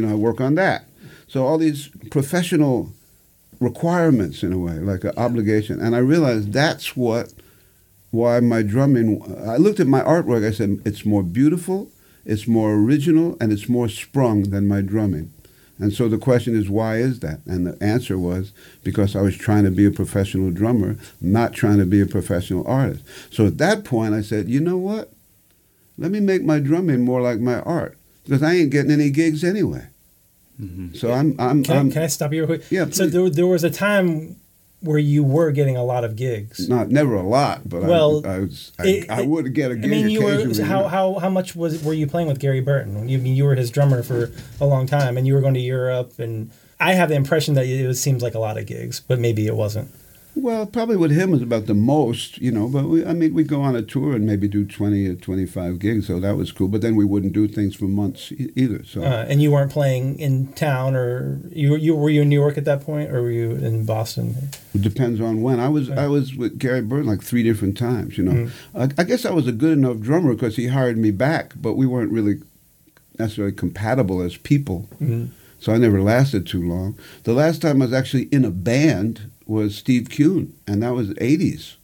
know, 0.00 0.12
I 0.12 0.14
work 0.14 0.40
on 0.40 0.54
that. 0.54 0.84
So 1.26 1.44
all 1.44 1.58
these 1.58 1.88
professional 2.12 2.92
requirements 3.58 4.44
in 4.44 4.52
a 4.52 4.58
way, 4.58 4.74
like 4.74 5.02
an 5.02 5.14
obligation, 5.16 5.80
and 5.80 5.96
I 5.96 5.98
realized 5.98 6.52
that's 6.52 6.96
what 6.96 7.32
why 8.10 8.40
my 8.40 8.62
drumming. 8.62 9.22
I 9.46 9.56
looked 9.56 9.80
at 9.80 9.86
my 9.86 10.00
artwork. 10.00 10.46
I 10.46 10.50
said 10.50 10.80
it's 10.84 11.04
more 11.04 11.22
beautiful, 11.22 11.90
it's 12.24 12.46
more 12.46 12.74
original, 12.74 13.36
and 13.40 13.52
it's 13.52 13.68
more 13.68 13.88
sprung 13.88 14.44
than 14.44 14.66
my 14.66 14.80
drumming. 14.80 15.32
And 15.80 15.92
so 15.92 16.08
the 16.08 16.18
question 16.18 16.56
is, 16.56 16.68
why 16.68 16.96
is 16.96 17.20
that? 17.20 17.40
And 17.46 17.66
the 17.66 17.80
answer 17.82 18.18
was 18.18 18.52
because 18.82 19.14
I 19.14 19.22
was 19.22 19.36
trying 19.36 19.62
to 19.64 19.70
be 19.70 19.86
a 19.86 19.92
professional 19.92 20.50
drummer, 20.50 20.96
not 21.20 21.52
trying 21.52 21.78
to 21.78 21.86
be 21.86 22.00
a 22.00 22.06
professional 22.06 22.66
artist. 22.66 23.04
So 23.30 23.46
at 23.46 23.58
that 23.58 23.84
point, 23.84 24.14
I 24.14 24.22
said, 24.22 24.48
you 24.48 24.58
know 24.58 24.76
what? 24.76 25.12
Let 25.96 26.10
me 26.10 26.20
make 26.20 26.42
my 26.42 26.58
drumming 26.58 27.04
more 27.04 27.20
like 27.20 27.38
my 27.38 27.60
art 27.60 27.96
because 28.24 28.42
I 28.42 28.54
ain't 28.54 28.70
getting 28.70 28.90
any 28.90 29.10
gigs 29.10 29.44
anyway. 29.44 29.86
Mm-hmm. 30.60 30.94
So 30.94 31.12
I'm, 31.12 31.36
I'm, 31.38 31.62
Can, 31.62 31.76
I, 31.76 31.78
I'm 31.78 31.90
can 31.92 32.02
I 32.02 32.06
stop 32.08 32.32
you 32.32 32.44
real 32.44 32.58
quick? 32.58 32.70
Yeah, 32.70 32.86
So 32.90 33.06
there, 33.06 33.30
there 33.30 33.46
was 33.46 33.62
a 33.62 33.70
time 33.70 34.36
where 34.80 34.98
you 34.98 35.24
were 35.24 35.50
getting 35.50 35.76
a 35.76 35.82
lot 35.84 36.04
of 36.04 36.14
gigs. 36.16 36.68
not 36.68 36.88
never 36.88 37.14
a 37.14 37.22
lot, 37.22 37.68
but 37.68 37.82
Well, 37.82 38.24
I, 38.24 38.30
I, 38.34 38.38
was, 38.40 38.72
I, 38.78 38.86
it- 38.86 39.10
I 39.10 39.22
would 39.22 39.52
get 39.54 39.70
a 39.72 39.74
gig 39.76 39.84
I 39.84 39.88
mean, 39.88 40.08
you 40.08 40.22
were 40.22 40.64
how, 40.64 40.88
how 40.88 41.14
how 41.18 41.28
much 41.28 41.56
was 41.56 41.82
were 41.82 41.94
you 41.94 42.06
playing 42.06 42.28
with 42.28 42.38
Gary 42.38 42.60
Burton? 42.60 43.08
You 43.08 43.18
I 43.18 43.20
mean 43.20 43.34
you 43.34 43.44
were 43.44 43.54
his 43.54 43.70
drummer 43.70 44.02
for 44.02 44.30
a 44.60 44.66
long 44.66 44.86
time, 44.86 45.16
and 45.16 45.26
you 45.26 45.34
were 45.34 45.40
going 45.40 45.54
to 45.54 45.60
Europe, 45.60 46.18
and 46.18 46.50
I 46.80 46.94
have 46.94 47.08
the 47.08 47.16
impression 47.16 47.54
that 47.54 47.66
it 47.66 47.94
seems 47.96 48.22
like 48.22 48.34
a 48.34 48.38
lot 48.38 48.56
of 48.56 48.66
gigs, 48.66 49.00
but 49.00 49.18
maybe 49.18 49.46
it 49.46 49.56
wasn't. 49.56 49.90
Well, 50.40 50.66
probably 50.66 50.96
with 50.96 51.10
him 51.10 51.30
was 51.32 51.42
about 51.42 51.66
the 51.66 51.74
most, 51.74 52.38
you 52.38 52.52
know. 52.52 52.68
But 52.68 52.84
we, 52.88 53.04
I 53.04 53.12
mean, 53.12 53.34
we'd 53.34 53.48
go 53.48 53.60
on 53.60 53.74
a 53.74 53.82
tour 53.82 54.14
and 54.14 54.24
maybe 54.24 54.46
do 54.48 54.64
twenty 54.64 55.06
or 55.08 55.14
twenty-five 55.16 55.78
gigs, 55.80 56.06
so 56.06 56.20
that 56.20 56.36
was 56.36 56.52
cool. 56.52 56.68
But 56.68 56.80
then 56.80 56.94
we 56.96 57.04
wouldn't 57.04 57.32
do 57.32 57.48
things 57.48 57.74
for 57.74 57.86
months 57.86 58.30
e- 58.32 58.50
either. 58.54 58.84
So 58.84 59.02
Uh, 59.02 59.26
and 59.28 59.42
you 59.42 59.50
weren't 59.50 59.72
playing 59.72 60.18
in 60.20 60.48
town, 60.52 60.94
or 60.94 61.40
you 61.50 61.74
you 61.76 61.94
were 61.96 62.08
you 62.10 62.22
in 62.22 62.28
New 62.28 62.40
York 62.40 62.56
at 62.56 62.64
that 62.66 62.82
point, 62.82 63.10
or 63.10 63.20
were 63.22 63.30
you 63.32 63.50
in 63.52 63.84
Boston? 63.84 64.36
it 64.74 64.82
depends 64.82 65.20
on 65.20 65.42
when. 65.42 65.58
I 65.60 65.68
was 65.68 65.90
I 65.90 66.06
was 66.06 66.34
with 66.36 66.58
Gary 66.58 66.82
Burton 66.82 67.06
like 67.08 67.22
three 67.22 67.42
different 67.42 67.76
times. 67.76 68.16
You 68.16 68.24
know, 68.24 68.50
I, 68.74 68.84
I 68.96 69.04
guess 69.04 69.24
I 69.26 69.32
was 69.32 69.46
a 69.48 69.52
good 69.52 69.76
enough 69.76 69.98
drummer 69.98 70.34
because 70.34 70.56
he 70.56 70.68
hired 70.68 70.98
me 70.98 71.10
back, 71.10 71.54
but 71.60 71.74
we 71.74 71.86
weren't 71.86 72.12
really 72.12 72.36
necessarily 73.18 73.52
compatible 73.54 74.20
as 74.22 74.36
people. 74.36 74.88
Mhm. 75.02 75.30
So 75.60 75.72
I 75.72 75.78
never 75.78 76.00
lasted 76.00 76.46
too 76.46 76.62
long. 76.62 76.94
The 77.24 77.32
last 77.32 77.60
time 77.62 77.82
I 77.82 77.86
was 77.86 77.92
actually 77.92 78.28
in 78.30 78.44
a 78.44 78.50
band 78.50 79.22
was 79.48 79.74
Steve 79.74 80.10
Kuhn, 80.10 80.54
and 80.66 80.82
that 80.82 80.94
was 80.94 81.08
80s. 81.14 81.74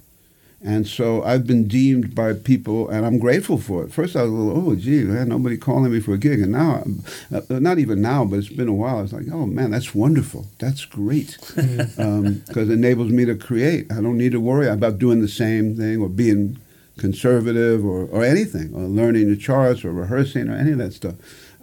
And 0.62 0.86
so 0.86 1.22
I've 1.22 1.46
been 1.46 1.68
deemed 1.68 2.14
by 2.14 2.32
people, 2.32 2.88
and 2.88 3.04
I'm 3.04 3.18
grateful 3.18 3.58
for 3.58 3.84
it. 3.84 3.92
First, 3.92 4.16
I 4.16 4.22
was 4.22 4.30
a 4.30 4.34
little, 4.34 4.70
oh, 4.70 4.74
gee, 4.74 5.04
man, 5.04 5.28
nobody 5.28 5.58
calling 5.58 5.92
me 5.92 6.00
for 6.00 6.14
a 6.14 6.18
gig. 6.18 6.40
And 6.40 6.52
now, 6.52 6.84
uh, 7.30 7.42
not 7.50 7.78
even 7.78 8.00
now, 8.00 8.24
but 8.24 8.38
it's 8.38 8.48
been 8.48 8.68
a 8.68 8.72
while. 8.72 8.98
I 8.98 9.02
was 9.02 9.12
like, 9.12 9.26
oh, 9.30 9.44
man, 9.44 9.72
that's 9.72 9.94
wonderful. 9.94 10.46
That's 10.58 10.84
great. 10.84 11.36
Because 11.94 12.68
it 12.68 12.74
enables 12.74 13.10
me 13.10 13.24
to 13.24 13.34
create. 13.34 13.90
I 13.92 13.96
don't 13.96 14.16
need 14.16 14.32
to 14.32 14.40
worry 14.40 14.68
about 14.68 14.98
doing 14.98 15.20
the 15.20 15.28
same 15.28 15.76
thing 15.76 16.00
or 16.00 16.08
being 16.08 16.58
conservative 16.98 17.84
or, 17.84 18.06
or 18.06 18.24
anything, 18.24 18.72
or 18.74 18.82
learning 18.82 19.28
the 19.28 19.36
charts 19.36 19.84
or 19.84 19.92
rehearsing 19.92 20.48
or 20.48 20.54
any 20.54 20.72
of 20.72 20.78
that 20.78 20.92
stuff. 20.92 21.14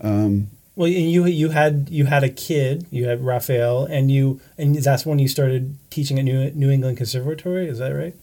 Um, 0.02 0.49
Well, 0.76 0.88
and 0.88 1.11
you 1.11 1.26
you 1.26 1.49
had 1.49 1.89
you 1.89 2.05
had 2.05 2.24
a 2.24 2.30
kid, 2.30 2.88
you 2.91 3.05
had 3.05 3.24
Raphael, 3.24 3.86
and 3.86 4.09
you 4.09 4.39
and 4.57 4.76
that's 4.76 5.05
when 5.05 5.19
you 5.19 5.28
started 5.28 5.78
teaching 5.89 6.17
at 6.17 6.26
New 6.26 6.51
New 6.51 6.69
England 6.69 6.97
Conservatory. 6.97 7.67
Is 7.67 7.80
that 7.80 7.89
right? 7.89 8.15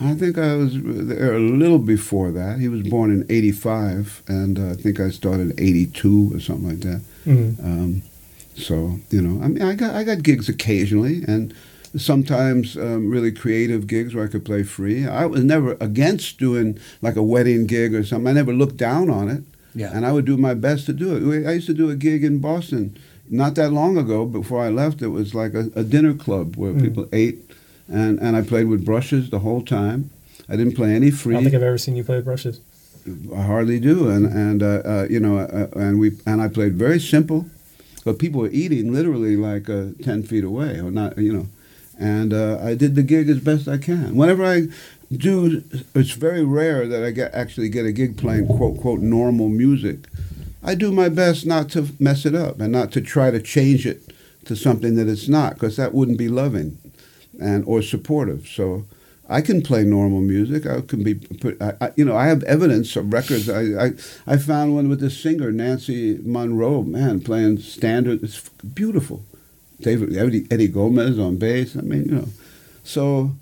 I 0.00 0.14
think 0.14 0.38
I 0.38 0.56
was 0.56 0.72
there 0.74 1.34
a 1.34 1.38
little 1.38 1.78
before 1.78 2.32
that. 2.32 2.58
He 2.58 2.68
was 2.68 2.82
born 2.82 3.12
in 3.12 3.24
'85, 3.30 4.22
and 4.26 4.58
uh, 4.58 4.70
I 4.70 4.74
think 4.74 4.98
I 4.98 5.10
started 5.10 5.58
'82 5.58 6.34
or 6.34 6.40
something 6.40 6.68
like 6.68 6.80
that. 6.80 7.02
Mm-hmm. 7.26 7.64
Um, 7.64 8.02
so 8.56 8.98
you 9.10 9.22
know, 9.22 9.42
I 9.44 9.48
mean, 9.48 9.62
I 9.62 9.74
got 9.74 9.94
I 9.94 10.02
got 10.02 10.24
gigs 10.24 10.48
occasionally, 10.48 11.22
and 11.28 11.54
sometimes 11.96 12.76
um, 12.76 13.08
really 13.08 13.30
creative 13.30 13.86
gigs 13.86 14.14
where 14.14 14.24
I 14.24 14.28
could 14.28 14.44
play 14.44 14.64
free. 14.64 15.06
I 15.06 15.26
was 15.26 15.44
never 15.44 15.76
against 15.80 16.38
doing 16.38 16.78
like 17.00 17.16
a 17.16 17.22
wedding 17.22 17.66
gig 17.66 17.94
or 17.94 18.04
something. 18.04 18.28
I 18.28 18.32
never 18.32 18.52
looked 18.52 18.76
down 18.76 19.10
on 19.10 19.28
it, 19.28 19.44
Yeah. 19.74 19.90
and 19.94 20.06
I 20.06 20.12
would 20.12 20.24
do 20.24 20.36
my 20.36 20.54
best 20.54 20.86
to 20.86 20.92
do 20.92 21.08
it. 21.32 21.46
I 21.46 21.52
used 21.52 21.66
to 21.66 21.74
do 21.74 21.90
a 21.90 21.96
gig 21.96 22.22
in 22.24 22.38
Boston 22.38 22.96
not 23.28 23.54
that 23.56 23.70
long 23.72 23.96
ago. 23.98 24.24
Before 24.26 24.62
I 24.64 24.68
left, 24.70 25.02
it 25.02 25.08
was 25.08 25.34
like 25.34 25.54
a, 25.54 25.70
a 25.74 25.82
dinner 25.82 26.14
club 26.14 26.56
where 26.56 26.72
Mm. 26.72 26.82
people 26.82 27.08
ate, 27.12 27.38
and 27.88 28.18
and 28.20 28.36
I 28.36 28.42
played 28.42 28.66
with 28.68 28.84
brushes 28.84 29.30
the 29.30 29.40
whole 29.40 29.62
time. 29.62 30.10
I 30.48 30.56
didn't 30.56 30.74
play 30.76 30.94
any 30.94 31.10
free. 31.10 31.34
I 31.34 31.36
don't 31.38 31.44
think 31.44 31.56
I've 31.56 31.62
ever 31.72 31.78
seen 31.78 31.96
you 31.96 32.04
play 32.04 32.16
with 32.16 32.24
brushes. 32.26 32.60
I 33.36 33.42
hardly 33.42 33.80
do, 33.80 34.08
and 34.14 34.24
and 34.26 34.62
uh, 34.62 34.66
uh, 34.92 35.06
you 35.10 35.20
know, 35.20 35.38
uh, 35.38 35.68
and 35.84 35.98
we 35.98 36.12
and 36.26 36.40
I 36.40 36.48
played 36.48 36.74
very 36.74 37.00
simple, 37.00 37.46
but 38.04 38.18
people 38.18 38.40
were 38.42 38.50
eating 38.52 38.92
literally 38.92 39.36
like 39.36 39.68
uh, 39.68 39.86
ten 40.02 40.22
feet 40.22 40.44
away, 40.44 40.78
or 40.80 40.90
not, 40.90 41.18
you 41.18 41.32
know, 41.32 41.46
and 41.98 42.32
uh, 42.32 42.58
I 42.70 42.74
did 42.76 42.94
the 42.94 43.02
gig 43.02 43.28
as 43.28 43.40
best 43.40 43.68
I 43.68 43.78
can. 43.78 44.16
Whenever 44.16 44.44
I 44.44 44.68
do, 45.18 45.64
it's 45.94 46.12
very 46.12 46.44
rare 46.44 46.86
that 46.86 47.04
I 47.04 47.10
get 47.10 47.34
actually 47.34 47.68
get 47.68 47.86
a 47.86 47.92
gig 47.92 48.16
playing 48.16 48.46
quote 48.46 48.80
quote 48.80 49.00
normal 49.00 49.48
music. 49.48 50.06
I 50.62 50.74
do 50.74 50.92
my 50.92 51.08
best 51.08 51.44
not 51.46 51.68
to 51.70 51.88
mess 51.98 52.24
it 52.24 52.34
up 52.34 52.60
and 52.60 52.72
not 52.72 52.92
to 52.92 53.00
try 53.00 53.30
to 53.30 53.40
change 53.40 53.86
it 53.86 54.12
to 54.46 54.56
something 54.56 54.94
that 54.96 55.08
it's 55.08 55.28
not, 55.28 55.54
because 55.54 55.76
that 55.76 55.94
wouldn't 55.94 56.18
be 56.18 56.28
loving 56.28 56.78
and 57.40 57.64
or 57.66 57.82
supportive. 57.82 58.46
So 58.46 58.86
I 59.28 59.40
can 59.40 59.62
play 59.62 59.84
normal 59.84 60.20
music. 60.20 60.66
I 60.66 60.80
can 60.82 61.02
be, 61.02 61.14
put, 61.14 61.60
I, 61.60 61.74
I, 61.80 61.92
you 61.96 62.04
know, 62.04 62.16
I 62.16 62.26
have 62.26 62.42
evidence 62.44 62.94
of 62.96 63.12
records. 63.12 63.48
I, 63.48 63.86
I, 63.86 63.90
I 64.26 64.36
found 64.36 64.74
one 64.74 64.88
with 64.88 65.00
this 65.00 65.18
singer 65.20 65.50
Nancy 65.50 66.18
Monroe, 66.22 66.82
man, 66.82 67.20
playing 67.20 67.58
standard. 67.58 68.22
It's 68.22 68.48
beautiful. 68.50 69.24
David 69.80 70.16
Eddie, 70.16 70.46
Eddie 70.50 70.68
Gomez 70.68 71.18
on 71.18 71.36
bass. 71.36 71.76
I 71.76 71.80
mean, 71.80 72.04
you 72.04 72.14
know, 72.14 72.28
so 72.82 73.32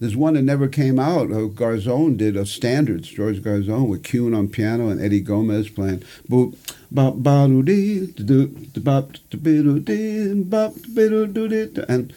there's 0.00 0.16
one 0.16 0.34
that 0.34 0.42
never 0.42 0.66
came 0.66 0.98
out. 0.98 1.30
Uh, 1.30 1.46
Garzone 1.48 2.16
did 2.16 2.36
a 2.36 2.46
standards, 2.46 3.08
George 3.08 3.42
Garzone 3.42 3.88
with 3.88 4.02
Kuhn 4.02 4.34
on 4.34 4.48
piano 4.48 4.88
and 4.88 5.00
Eddie 5.00 5.20
Gomez 5.20 5.68
playing. 5.68 6.02
Boop, 6.28 6.56
bop, 6.90 7.16
ba, 7.18 7.46
do, 7.46 7.62
dee, 7.62 8.06
do, 8.06 8.46
bop, 8.80 9.12
do, 9.28 9.78
dee, 9.78 10.42
bop, 10.42 10.74
do, 10.94 11.48
dee, 11.48 11.82
and 11.86 12.14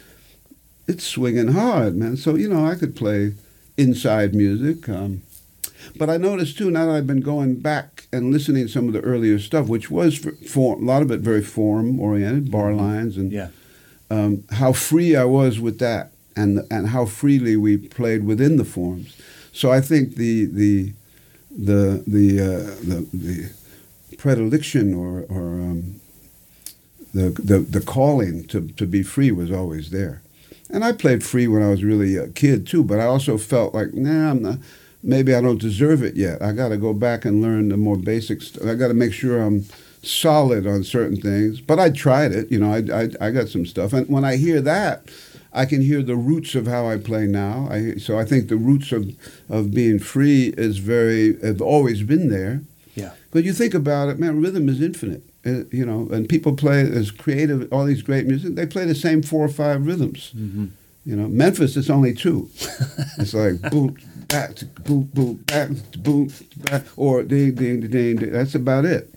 it's 0.88 1.06
swinging 1.06 1.50
hard, 1.50 1.96
man. 1.96 2.16
So 2.16 2.36
you 2.36 2.48
know, 2.48 2.66
I 2.66 2.76
could 2.76 2.96
play 2.96 3.34
inside 3.78 4.34
music. 4.34 4.88
Um, 4.88 5.24
but 5.98 6.10
I 6.10 6.16
noticed 6.16 6.58
too 6.58 6.72
now 6.72 6.86
that 6.86 6.96
I've 6.96 7.08
been 7.08 7.22
going 7.22 7.56
back 7.60 8.08
and 8.14 8.32
listening 8.32 8.68
to 8.68 8.72
some 8.72 8.88
of 8.88 8.94
the 8.94 9.02
earlier 9.02 9.40
stuff, 9.40 9.68
which 9.68 9.92
was 9.92 10.18
for, 10.18 10.76
a 10.76 10.80
lot 10.80 11.02
of 11.02 11.12
it 11.12 11.20
very 11.20 11.42
form 11.42 12.00
oriented, 12.00 12.50
bar 12.50 12.70
mm-hmm. 12.70 12.80
lines, 12.80 13.18
and 13.18 13.32
yeah. 13.32 13.50
um, 14.10 14.46
how 14.52 14.72
free 14.72 15.16
I 15.16 15.26
was 15.26 15.60
with 15.60 15.80
that, 15.80 16.13
and 16.36 16.62
and 16.70 16.90
how 16.90 17.06
freely 17.06 17.56
we 17.56 17.78
played 17.78 18.26
within 18.26 18.58
the 18.58 18.66
forms. 18.66 19.16
So 19.52 19.72
I 19.72 19.82
think 19.82 20.16
the 20.16 20.46
the 20.46 20.94
the 21.52 22.04
the 22.08 22.40
uh, 22.40 22.76
the, 22.84 23.08
the 23.14 24.16
predilection 24.18 24.94
or 24.94 25.26
or 25.30 25.62
um, 25.62 26.02
the, 27.14 27.30
the 27.30 27.60
the 27.60 27.82
calling 27.82 28.46
to 28.48 28.68
to 28.70 28.86
be 28.86 29.04
free 29.04 29.32
was 29.32 29.52
always 29.52 29.90
there. 29.90 30.22
And 30.70 30.84
I 30.84 30.92
played 30.92 31.24
free 31.24 31.48
when 31.48 31.62
I 31.62 31.70
was 31.70 31.84
really 31.84 32.18
a 32.18 32.30
kid 32.30 32.66
too, 32.66 32.84
but 32.84 33.00
I 33.00 33.06
also 33.06 33.38
felt 33.38 33.76
like, 33.76 33.94
nah, 33.94 34.32
I'm 34.32 34.42
not, 34.42 34.58
maybe 35.04 35.36
I 35.36 35.42
don't 35.42 35.62
deserve 35.62 36.02
it 36.02 36.16
yet. 36.16 36.42
I 36.42 36.52
got 36.52 36.70
to 36.70 36.78
go 36.78 36.94
back 36.94 37.26
and 37.26 37.44
learn 37.44 37.70
the 37.70 37.78
more 37.78 37.98
basics. 37.98 38.58
I 38.60 38.74
got 38.74 38.88
to 38.88 38.96
make 38.96 39.14
sure 39.14 39.40
I'm 39.40 39.66
solid 40.02 40.66
on 40.66 40.84
certain 40.84 41.18
things. 41.18 41.62
But 41.62 41.80
I 41.80 41.92
tried 41.92 42.32
it, 42.32 42.52
you 42.52 42.60
know. 42.60 42.74
I, 42.74 43.04
I, 43.04 43.28
I 43.28 43.32
got 43.32 43.50
some 43.50 43.68
stuff, 43.68 43.94
and 43.94 44.08
when 44.10 44.26
I 44.26 44.38
hear 44.38 44.62
that, 44.62 45.10
I 45.54 45.66
can 45.66 45.82
hear 45.82 46.02
the 46.02 46.16
roots 46.16 46.56
of 46.56 46.68
how 46.68 46.88
I 46.88 46.98
play 46.98 47.28
now. 47.28 47.68
I, 47.70 47.96
so 47.96 48.18
I 48.18 48.26
think 48.26 48.48
the 48.50 48.58
roots 48.58 48.92
of 48.92 49.16
of 49.50 49.72
being 49.72 50.00
free 50.00 50.54
is 50.58 50.78
very 50.80 51.40
have 51.42 51.62
always 51.62 52.04
been 52.04 52.30
there. 52.30 52.62
Yeah. 52.96 53.12
But 53.32 53.44
you 53.44 53.54
think 53.54 53.74
about 53.74 54.10
it, 54.10 54.20
man. 54.20 54.42
Rhythm 54.42 54.70
is 54.70 54.82
infinite. 54.82 55.24
Uh, 55.46 55.66
you 55.72 55.86
know, 55.86 56.08
and 56.12 56.30
people 56.30 56.56
play 56.56 56.82
as 56.82 57.12
creative, 57.12 57.72
all 57.72 57.86
these 57.86 58.02
great 58.02 58.26
music. 58.26 58.56
They 58.56 58.66
play 58.66 58.86
the 58.86 58.96
same 58.96 59.22
four 59.22 59.44
or 59.44 59.50
five 59.50 59.86
rhythms. 59.86 60.32
Mm-hmm. 60.36 60.68
You 61.06 61.16
know, 61.18 61.28
Memphis 61.28 61.76
it's 61.76 61.90
only 61.90 62.14
two. 62.14 62.50
it's 63.18 63.34
like 63.34 63.62
boom, 63.72 63.98
back, 64.30 64.56
boom, 64.86 65.10
boom, 65.14 65.36
back, 65.36 65.70
boom, 65.98 66.32
back, 66.58 66.84
or 66.96 67.24
ding, 67.24 67.56
ding, 67.56 67.82
ding, 67.82 68.16
ding. 68.16 68.32
That's 68.32 68.56
about 68.56 68.86
it. 68.86 69.14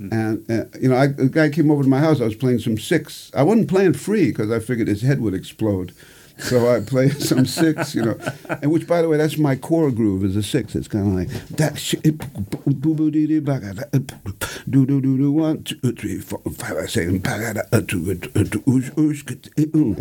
Mm-hmm. 0.00 0.12
And 0.12 0.50
uh, 0.50 0.64
you 0.80 0.88
know, 0.88 0.96
I, 0.96 1.04
a 1.04 1.28
guy 1.28 1.48
came 1.48 1.70
over 1.70 1.82
to 1.82 1.88
my 1.88 2.00
house. 2.00 2.20
I 2.20 2.24
was 2.24 2.34
playing 2.34 2.58
some 2.58 2.78
six. 2.78 3.30
I 3.34 3.42
wasn't 3.42 3.68
playing 3.68 3.94
free 3.94 4.28
because 4.28 4.50
I 4.50 4.58
figured 4.58 4.88
his 4.88 5.02
head 5.02 5.20
would 5.20 5.34
explode. 5.34 5.94
So 6.38 6.70
I 6.70 6.80
play 6.86 7.08
some 7.10 7.46
six, 7.46 7.94
you 7.94 8.02
know, 8.02 8.18
and 8.62 8.70
which, 8.70 8.86
by 8.86 9.00
the 9.00 9.08
way, 9.08 9.16
that's 9.16 9.38
my 9.38 9.56
core 9.56 9.90
groove 9.90 10.22
is 10.24 10.36
a 10.36 10.42
six. 10.42 10.74
It's 10.74 10.88
kind 10.88 11.06
of 11.06 11.14
like 11.14 11.28
that 11.56 11.78
shit. 11.78 12.18
Boo 12.66 12.94
boo 12.94 13.10
dee 13.10 13.26
dee 13.26 13.40
do 13.40 14.86
do 14.86 15.00
do 15.00 15.16
do 15.16 15.32
one 15.32 15.62
two 15.62 15.92
three 15.92 16.18
four 16.18 16.40
five 16.52 16.76
I 16.76 16.86
oosh 16.86 18.90
oosh 18.94 19.72
boom 19.72 19.94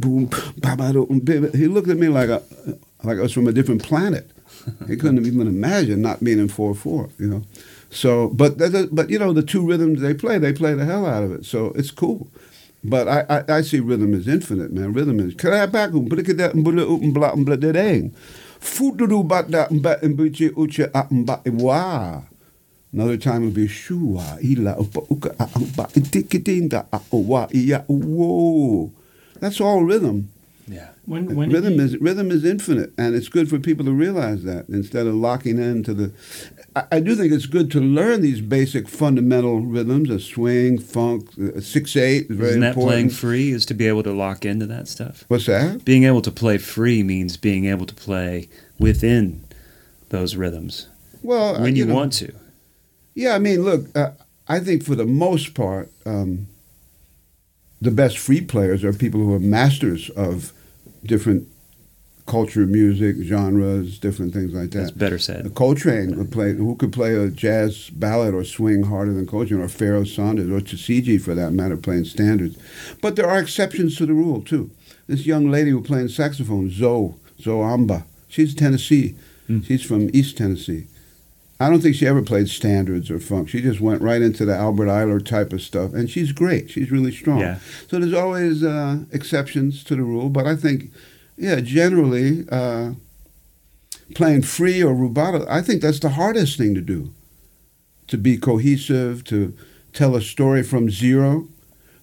boom. 0.00 0.30
He 1.54 1.68
looked 1.68 1.88
at 1.88 1.96
me 1.96 2.08
like 2.08 2.28
a 2.28 2.42
like 3.02 3.18
I 3.18 3.22
was 3.22 3.32
from 3.32 3.46
a 3.46 3.52
different 3.52 3.82
planet. 3.82 4.30
He 4.88 4.96
couldn't 4.96 5.24
even 5.24 5.46
imagine 5.46 6.02
not 6.02 6.22
being 6.22 6.38
in 6.38 6.48
four 6.48 6.74
four, 6.74 7.08
you 7.18 7.28
know. 7.28 7.42
So, 7.90 8.28
but 8.28 8.58
but 8.92 9.10
you 9.10 9.18
know 9.18 9.32
the 9.32 9.42
two 9.42 9.66
rhythms 9.66 10.00
they 10.00 10.14
play, 10.14 10.38
they 10.38 10.52
play 10.52 10.74
the 10.74 10.84
hell 10.84 11.06
out 11.06 11.22
of 11.22 11.32
it. 11.32 11.44
So 11.44 11.72
it's 11.76 11.90
cool. 11.90 12.28
But 12.84 13.08
I, 13.08 13.24
I, 13.28 13.56
I 13.58 13.60
see 13.62 13.80
rhythm 13.80 14.14
as 14.14 14.28
infinite, 14.28 14.72
man. 14.72 14.92
Rhythm 14.92 15.18
is 15.20 15.34
karabakum, 15.34 16.08
brikada 16.08 16.52
mbula 16.54 16.86
umbla 16.86 17.34
umbla 17.34 17.56
dedeng. 17.56 18.12
Fududu 18.60 19.26
bata 19.26 19.68
mba 19.70 19.98
mbuchi 20.02 20.50
uche 20.50 20.90
amba 20.94 21.40
wa. 21.46 22.22
Another 22.92 23.16
time 23.16 23.42
it'll 23.42 23.54
be 23.54 23.68
shua 23.68 24.38
ila 24.42 24.78
upa 24.78 25.00
uka 25.10 25.34
amba 25.38 25.84
ah, 25.84 26.00
tikitinda 26.00 26.86
ah, 26.92 27.00
oh, 27.12 27.18
wa 27.18 27.48
iya 27.52 27.84
oh, 27.88 27.98
whoa. 27.98 28.92
That's 29.40 29.60
all 29.60 29.82
rhythm. 29.82 30.30
Yeah. 30.68 30.88
When, 31.04 31.30
uh, 31.30 31.34
when 31.34 31.50
rhythm 31.50 31.78
is 31.78 31.96
rhythm 31.98 32.30
is 32.30 32.44
infinite, 32.44 32.92
and 32.98 33.14
it's 33.14 33.28
good 33.28 33.48
for 33.48 33.58
people 33.58 33.84
to 33.84 33.92
realize 33.92 34.44
that 34.44 34.68
instead 34.68 35.06
of 35.06 35.14
locking 35.14 35.58
into 35.58 35.94
the. 35.94 36.12
I, 36.90 37.00
do 37.00 37.14
think 37.14 37.32
it's 37.32 37.46
good 37.46 37.70
to 37.72 37.80
learn 37.80 38.20
these 38.20 38.40
basic 38.40 38.88
fundamental 38.88 39.60
rhythms, 39.60 40.10
of 40.10 40.22
swing, 40.22 40.78
funk, 40.78 41.30
six 41.60 41.96
eight 41.96 42.30
is 42.30 42.36
very 42.36 42.50
Isn't 42.50 42.60
that 42.60 42.68
important. 42.68 42.90
playing 42.90 43.10
free 43.10 43.50
is 43.50 43.64
to 43.66 43.74
be 43.74 43.88
able 43.88 44.02
to 44.02 44.12
lock 44.12 44.44
into 44.44 44.66
that 44.66 44.86
stuff? 44.86 45.24
What's 45.28 45.46
that? 45.46 45.84
Being 45.84 46.04
able 46.04 46.20
to 46.22 46.30
play 46.30 46.58
free 46.58 47.02
means 47.02 47.36
being 47.36 47.64
able 47.64 47.86
to 47.86 47.94
play 47.94 48.48
within 48.78 49.44
those 50.10 50.36
rhythms. 50.36 50.88
Well, 51.22 51.60
when 51.60 51.76
you, 51.76 51.84
you 51.84 51.88
know, 51.88 51.94
want 51.94 52.12
to. 52.14 52.32
Yeah, 53.14 53.34
I 53.34 53.38
mean, 53.38 53.62
look, 53.62 53.86
uh, 53.96 54.10
I 54.46 54.60
think 54.60 54.84
for 54.84 54.94
the 54.94 55.06
most 55.06 55.54
part, 55.54 55.90
um, 56.04 56.46
the 57.80 57.90
best 57.90 58.18
free 58.18 58.42
players 58.42 58.84
are 58.84 58.92
people 58.92 59.20
who 59.20 59.32
are 59.32 59.40
masters 59.40 60.10
of 60.10 60.52
different 61.04 61.48
culture, 62.26 62.66
music, 62.66 63.16
genres, 63.22 63.98
different 63.98 64.34
things 64.34 64.52
like 64.52 64.70
that. 64.70 64.78
That's 64.78 64.90
better 64.90 65.18
said. 65.18 65.54
Coltrane 65.54 66.18
would 66.18 66.30
play. 66.32 66.52
Who 66.52 66.76
could 66.76 66.92
play 66.92 67.14
a 67.14 67.30
jazz 67.30 67.90
ballad 67.90 68.34
or 68.34 68.44
swing 68.44 68.84
harder 68.84 69.12
than 69.12 69.26
Coltrane, 69.26 69.60
or 69.60 69.68
Pharoah 69.68 70.06
Sanders, 70.06 70.50
or 70.50 70.60
Tisziji 70.60 71.20
for 71.20 71.34
that 71.34 71.52
matter, 71.52 71.76
playing 71.76 72.04
standards. 72.04 72.56
But 73.00 73.16
there 73.16 73.28
are 73.28 73.38
exceptions 73.38 73.96
to 73.96 74.06
the 74.06 74.14
rule 74.14 74.42
too. 74.42 74.70
This 75.06 75.24
young 75.24 75.50
lady 75.50 75.70
who 75.70 75.82
playing 75.82 76.08
saxophone, 76.08 76.68
Zoh 76.70 77.14
Zoh 77.40 77.64
Amba, 77.64 78.04
she's 78.28 78.54
Tennessee. 78.54 79.14
Mm. 79.48 79.64
She's 79.64 79.84
from 79.84 80.10
East 80.12 80.36
Tennessee. 80.36 80.88
I 81.58 81.70
don't 81.70 81.80
think 81.80 81.96
she 81.96 82.06
ever 82.06 82.22
played 82.22 82.48
standards 82.48 83.10
or 83.10 83.18
funk. 83.18 83.48
She 83.48 83.62
just 83.62 83.80
went 83.80 84.02
right 84.02 84.20
into 84.20 84.44
the 84.44 84.54
Albert 84.54 84.86
Ayler 84.86 85.24
type 85.24 85.54
of 85.54 85.62
stuff, 85.62 85.94
and 85.94 86.10
she's 86.10 86.32
great. 86.32 86.70
She's 86.70 86.90
really 86.90 87.12
strong. 87.12 87.40
Yeah. 87.40 87.58
So 87.88 87.98
there's 87.98 88.12
always 88.12 88.62
uh, 88.62 89.04
exceptions 89.10 89.82
to 89.84 89.96
the 89.96 90.02
rule, 90.02 90.28
but 90.28 90.46
I 90.46 90.54
think, 90.54 90.92
yeah, 91.36 91.60
generally, 91.60 92.46
uh, 92.50 92.92
playing 94.14 94.42
free 94.42 94.82
or 94.82 94.94
rubato, 94.94 95.46
I 95.48 95.62
think 95.62 95.82
that's 95.82 96.00
the 96.00 96.10
hardest 96.10 96.56
thing 96.58 96.74
to 96.74 96.80
do. 96.80 97.12
To 98.08 98.16
be 98.16 98.38
cohesive, 98.38 99.24
to 99.24 99.52
tell 99.92 100.14
a 100.14 100.20
story 100.20 100.62
from 100.62 100.90
zero. 100.90 101.48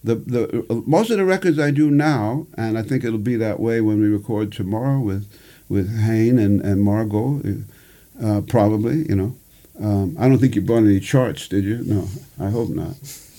The 0.03 0.15
the 0.15 0.83
most 0.85 1.11
of 1.11 1.17
the 1.17 1.23
records 1.23 1.57
I 1.57 1.71
do 1.71 1.89
now, 1.89 2.45
and 2.57 2.77
I 2.77 2.83
think 2.83 3.05
it'll 3.05 3.19
be 3.19 3.37
that 3.37 3.59
way 3.59 3.79
when 3.79 4.01
we 4.01 4.07
record 4.07 4.51
tomorrow 4.51 4.99
with 4.99 5.27
with 5.69 5.97
Hayne 6.01 6.37
and 6.37 6.59
and 6.61 6.81
Margot, 6.81 7.41
uh, 8.21 8.41
probably, 8.41 9.07
you 9.07 9.15
know. 9.15 9.35
Um, 9.79 10.15
I 10.19 10.27
don't 10.27 10.37
think 10.37 10.55
you 10.55 10.61
brought 10.61 10.83
any 10.83 10.99
charts, 10.99 11.47
did 11.47 11.63
you? 11.63 11.77
No, 11.85 12.07
I 12.39 12.49
hope 12.49 12.69
not. 12.69 12.95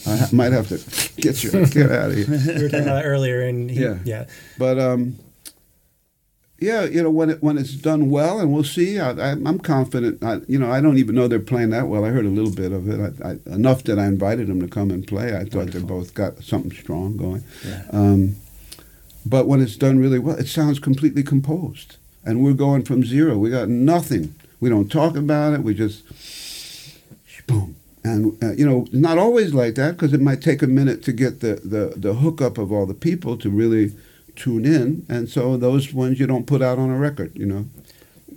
I 0.06 0.16
ha- 0.16 0.28
might 0.32 0.52
have 0.52 0.68
to 0.68 1.20
get 1.20 1.44
you 1.44 1.50
get 1.66 1.92
out 1.92 2.10
of 2.10 2.16
here. 2.16 2.26
we 2.28 2.62
were 2.62 2.68
talking 2.68 2.80
about 2.86 3.02
that 3.02 3.04
earlier, 3.04 3.42
and 3.42 3.70
he, 3.70 3.80
yeah, 3.82 3.98
yeah. 4.04 4.26
But 4.58 4.78
um, 4.78 5.16
yeah, 6.64 6.84
you 6.84 7.02
know 7.02 7.10
when 7.10 7.30
it 7.30 7.42
when 7.42 7.58
it's 7.58 7.74
done 7.74 8.10
well, 8.10 8.38
and 8.40 8.52
we'll 8.52 8.64
see. 8.64 8.98
I, 8.98 9.30
am 9.30 9.58
confident. 9.58 10.22
I, 10.22 10.40
you 10.48 10.58
know, 10.58 10.70
I 10.70 10.80
don't 10.80 10.98
even 10.98 11.14
know 11.14 11.28
they're 11.28 11.40
playing 11.40 11.70
that 11.70 11.88
well. 11.88 12.04
I 12.04 12.08
heard 12.08 12.26
a 12.26 12.28
little 12.28 12.52
bit 12.52 12.72
of 12.72 12.88
it. 12.88 13.20
I, 13.22 13.30
I, 13.30 13.54
enough 13.54 13.84
that 13.84 13.98
I 13.98 14.06
invited 14.06 14.48
them 14.48 14.60
to 14.60 14.68
come 14.68 14.90
and 14.90 15.06
play. 15.06 15.36
I 15.36 15.44
thought 15.44 15.54
Wonderful. 15.56 15.80
they 15.80 15.86
both 15.86 16.14
got 16.14 16.42
something 16.42 16.72
strong 16.72 17.16
going. 17.16 17.44
Yeah. 17.64 17.84
Um, 17.92 18.36
but 19.26 19.46
when 19.46 19.60
it's 19.60 19.76
done 19.76 19.98
really 19.98 20.18
well, 20.18 20.36
it 20.36 20.48
sounds 20.48 20.78
completely 20.78 21.22
composed, 21.22 21.96
and 22.24 22.42
we're 22.42 22.52
going 22.52 22.84
from 22.84 23.04
zero. 23.04 23.38
We 23.38 23.50
got 23.50 23.68
nothing 23.68 24.34
we 24.64 24.70
don't 24.70 24.90
talk 24.90 25.14
about 25.14 25.52
it. 25.52 25.60
We 25.60 25.74
just 25.74 26.04
boom. 27.46 27.76
And 28.02 28.42
uh, 28.42 28.52
you 28.52 28.64
know, 28.64 28.86
not 28.92 29.18
always 29.18 29.52
like 29.52 29.74
that 29.74 29.92
because 29.92 30.14
it 30.14 30.22
might 30.22 30.40
take 30.40 30.62
a 30.62 30.66
minute 30.66 31.02
to 31.02 31.12
get 31.12 31.40
the, 31.40 31.56
the 31.56 31.92
the 31.98 32.14
hookup 32.14 32.56
of 32.56 32.72
all 32.72 32.86
the 32.86 32.94
people 32.94 33.36
to 33.38 33.50
really 33.50 33.92
tune 34.36 34.64
in, 34.64 35.06
and 35.08 35.28
so 35.28 35.56
those 35.56 35.92
ones 35.92 36.20
you 36.20 36.26
don't 36.26 36.46
put 36.46 36.62
out 36.62 36.78
on 36.78 36.90
a 36.90 36.98
record. 36.98 37.32
You 37.36 37.46
know. 37.46 37.66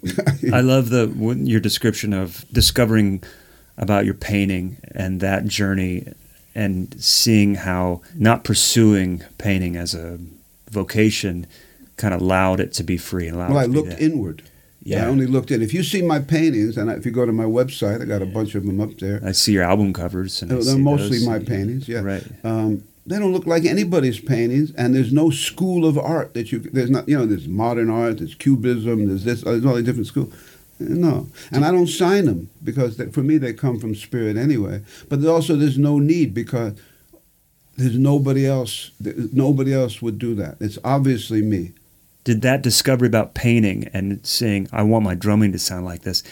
I 0.53 0.61
love 0.61 0.89
the 0.89 1.07
your 1.43 1.59
description 1.59 2.13
of 2.13 2.45
discovering 2.51 3.23
about 3.77 4.05
your 4.05 4.13
painting 4.13 4.77
and 4.93 5.19
that 5.21 5.45
journey, 5.45 6.11
and 6.55 6.95
seeing 7.01 7.55
how 7.55 8.01
not 8.15 8.43
pursuing 8.43 9.23
painting 9.37 9.75
as 9.75 9.93
a 9.93 10.19
vocation 10.69 11.47
kind 11.97 12.13
of 12.13 12.21
allowed 12.21 12.59
it 12.59 12.73
to 12.73 12.83
be 12.83 12.97
free 12.97 13.27
and 13.27 13.35
allowed. 13.35 13.49
Well, 13.51 13.59
I 13.59 13.65
looked 13.65 13.99
inward. 13.99 14.43
Yeah. 14.87 15.03
I 15.03 15.07
only 15.09 15.25
looked 15.25 15.51
in. 15.51 15.61
If 15.61 15.73
you 15.73 15.83
see 15.83 16.01
my 16.01 16.19
paintings, 16.19 16.77
and 16.77 16.89
if 16.89 17.05
you 17.05 17.11
go 17.11 17.25
to 17.25 17.33
my 17.33 17.43
website, 17.43 18.01
I 18.01 18.05
got 18.05 18.21
a 18.21 18.25
bunch 18.25 18.55
of 18.55 18.65
them 18.65 18.79
up 18.79 18.97
there. 18.99 19.19
I 19.21 19.33
see 19.33 19.51
your 19.51 19.63
album 19.63 19.91
covers. 19.91 20.41
And 20.41 20.49
They're 20.49 20.77
mostly 20.77 21.17
those. 21.17 21.27
my 21.27 21.39
paintings. 21.39 21.89
Yeah. 21.89 21.99
Right. 21.99 22.23
Um, 22.45 22.83
they 23.07 23.17
don't 23.17 23.31
look 23.31 23.47
like 23.47 23.63
anybody's 23.65 24.19
paintings, 24.19 24.73
and 24.73 24.93
there's 24.93 25.13
no 25.13 25.29
school 25.29 25.85
of 25.85 25.97
art 25.97 26.33
that 26.33 26.51
you. 26.51 26.59
There's 26.59 26.89
not. 26.89 27.07
You 27.07 27.17
know, 27.17 27.25
there's 27.25 27.47
modern 27.47 27.89
art. 27.89 28.17
There's 28.17 28.35
cubism. 28.35 29.07
There's 29.07 29.23
this. 29.23 29.41
There's 29.41 29.65
all 29.65 29.75
these 29.75 29.85
different 29.85 30.07
schools. 30.07 30.33
No, 30.79 31.27
and 31.51 31.65
I 31.65 31.71
don't 31.71 31.87
sign 31.87 32.25
them 32.25 32.49
because 32.63 32.97
they, 32.97 33.07
for 33.07 33.23
me 33.23 33.37
they 33.37 33.53
come 33.53 33.79
from 33.79 33.95
spirit 33.95 34.37
anyway. 34.37 34.83
But 35.09 35.25
also 35.25 35.55
there's 35.55 35.77
no 35.77 35.97
need 35.97 36.33
because 36.33 36.79
there's 37.77 37.97
nobody 37.97 38.45
else. 38.45 38.91
Nobody 38.99 39.73
else 39.73 40.01
would 40.01 40.19
do 40.19 40.35
that. 40.35 40.57
It's 40.59 40.77
obviously 40.83 41.41
me. 41.41 41.71
Did 42.25 42.41
that 42.41 42.61
discovery 42.61 43.07
about 43.07 43.33
painting 43.35 43.89
and 43.93 44.23
saying, 44.25 44.67
I 44.73 44.83
want 44.83 45.05
my 45.05 45.15
drumming 45.15 45.53
to 45.53 45.59
sound 45.59 45.85
like 45.85 46.01
this, 46.01 46.23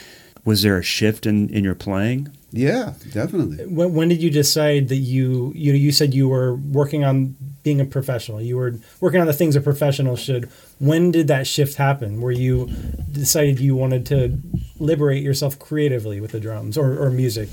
was 0.44 0.62
there 0.62 0.78
a 0.78 0.84
shift 0.84 1.26
in, 1.26 1.50
in 1.50 1.64
your 1.64 1.74
playing? 1.74 2.36
Yeah, 2.56 2.94
definitely. 3.12 3.66
When, 3.66 3.94
when 3.94 4.08
did 4.08 4.24
you 4.24 4.30
decide 4.30 4.88
that 4.88 4.96
you, 4.96 5.52
you 5.56 5.74
know, 5.74 5.78
you 5.78 5.92
said 5.92 6.14
you 6.14 6.30
were 6.30 6.56
working 6.56 7.04
on 7.04 7.36
being 7.64 7.82
a 7.82 7.86
professional? 7.86 8.42
You 8.42 8.56
were 8.56 8.76
working 9.02 9.20
on 9.20 9.28
the 9.28 9.34
things 9.34 9.56
a 9.58 9.62
professional 9.62 10.16
should. 10.16 10.50
When 10.80 11.12
did 11.12 11.28
that 11.28 11.48
shift 11.48 11.76
happen? 11.76 12.22
Where 12.22 12.32
you 12.32 12.68
decided 13.12 13.60
you 13.60 13.76
wanted 13.76 14.06
to 14.08 14.40
liberate 14.80 15.22
yourself 15.22 15.60
creatively 15.60 16.22
with 16.22 16.32
the 16.32 16.40
drums 16.40 16.78
or, 16.78 16.98
or 16.98 17.10
music? 17.10 17.50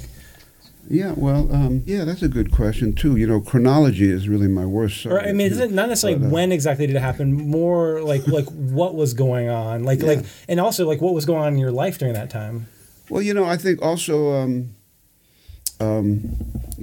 Yeah, 0.88 1.14
well, 1.16 1.52
um, 1.52 1.82
yeah, 1.86 2.04
that's 2.04 2.22
a 2.22 2.28
good 2.28 2.52
question 2.52 2.92
too. 2.92 3.16
You 3.16 3.26
know, 3.26 3.40
chronology 3.40 4.10
is 4.10 4.28
really 4.28 4.48
my 4.48 4.66
worst. 4.66 5.06
Or 5.06 5.20
I 5.20 5.32
mean, 5.32 5.46
it's 5.52 5.58
not 5.58 5.88
necessarily 5.88 6.18
But, 6.18 6.26
uh, 6.26 6.30
when 6.30 6.52
exactly 6.52 6.86
did 6.86 6.96
it 6.96 7.00
happen. 7.02 7.32
More 7.34 8.02
like 8.02 8.26
like 8.26 8.46
what 8.46 8.94
was 8.94 9.14
going 9.14 9.48
on, 9.48 9.84
like 9.84 10.00
Yeah. 10.00 10.06
like, 10.06 10.24
and 10.48 10.60
also 10.60 10.86
like 10.86 11.00
what 11.00 11.14
was 11.14 11.24
going 11.24 11.40
on 11.42 11.52
in 11.54 11.58
your 11.58 11.70
life 11.70 11.98
during 11.98 12.14
that 12.14 12.30
time. 12.30 12.66
Well, 13.08 13.22
you 13.22 13.32
know, 13.34 13.44
I 13.44 13.56
think 13.56 13.80
also 13.80 14.32
um, 14.32 14.74
um, 15.82 16.36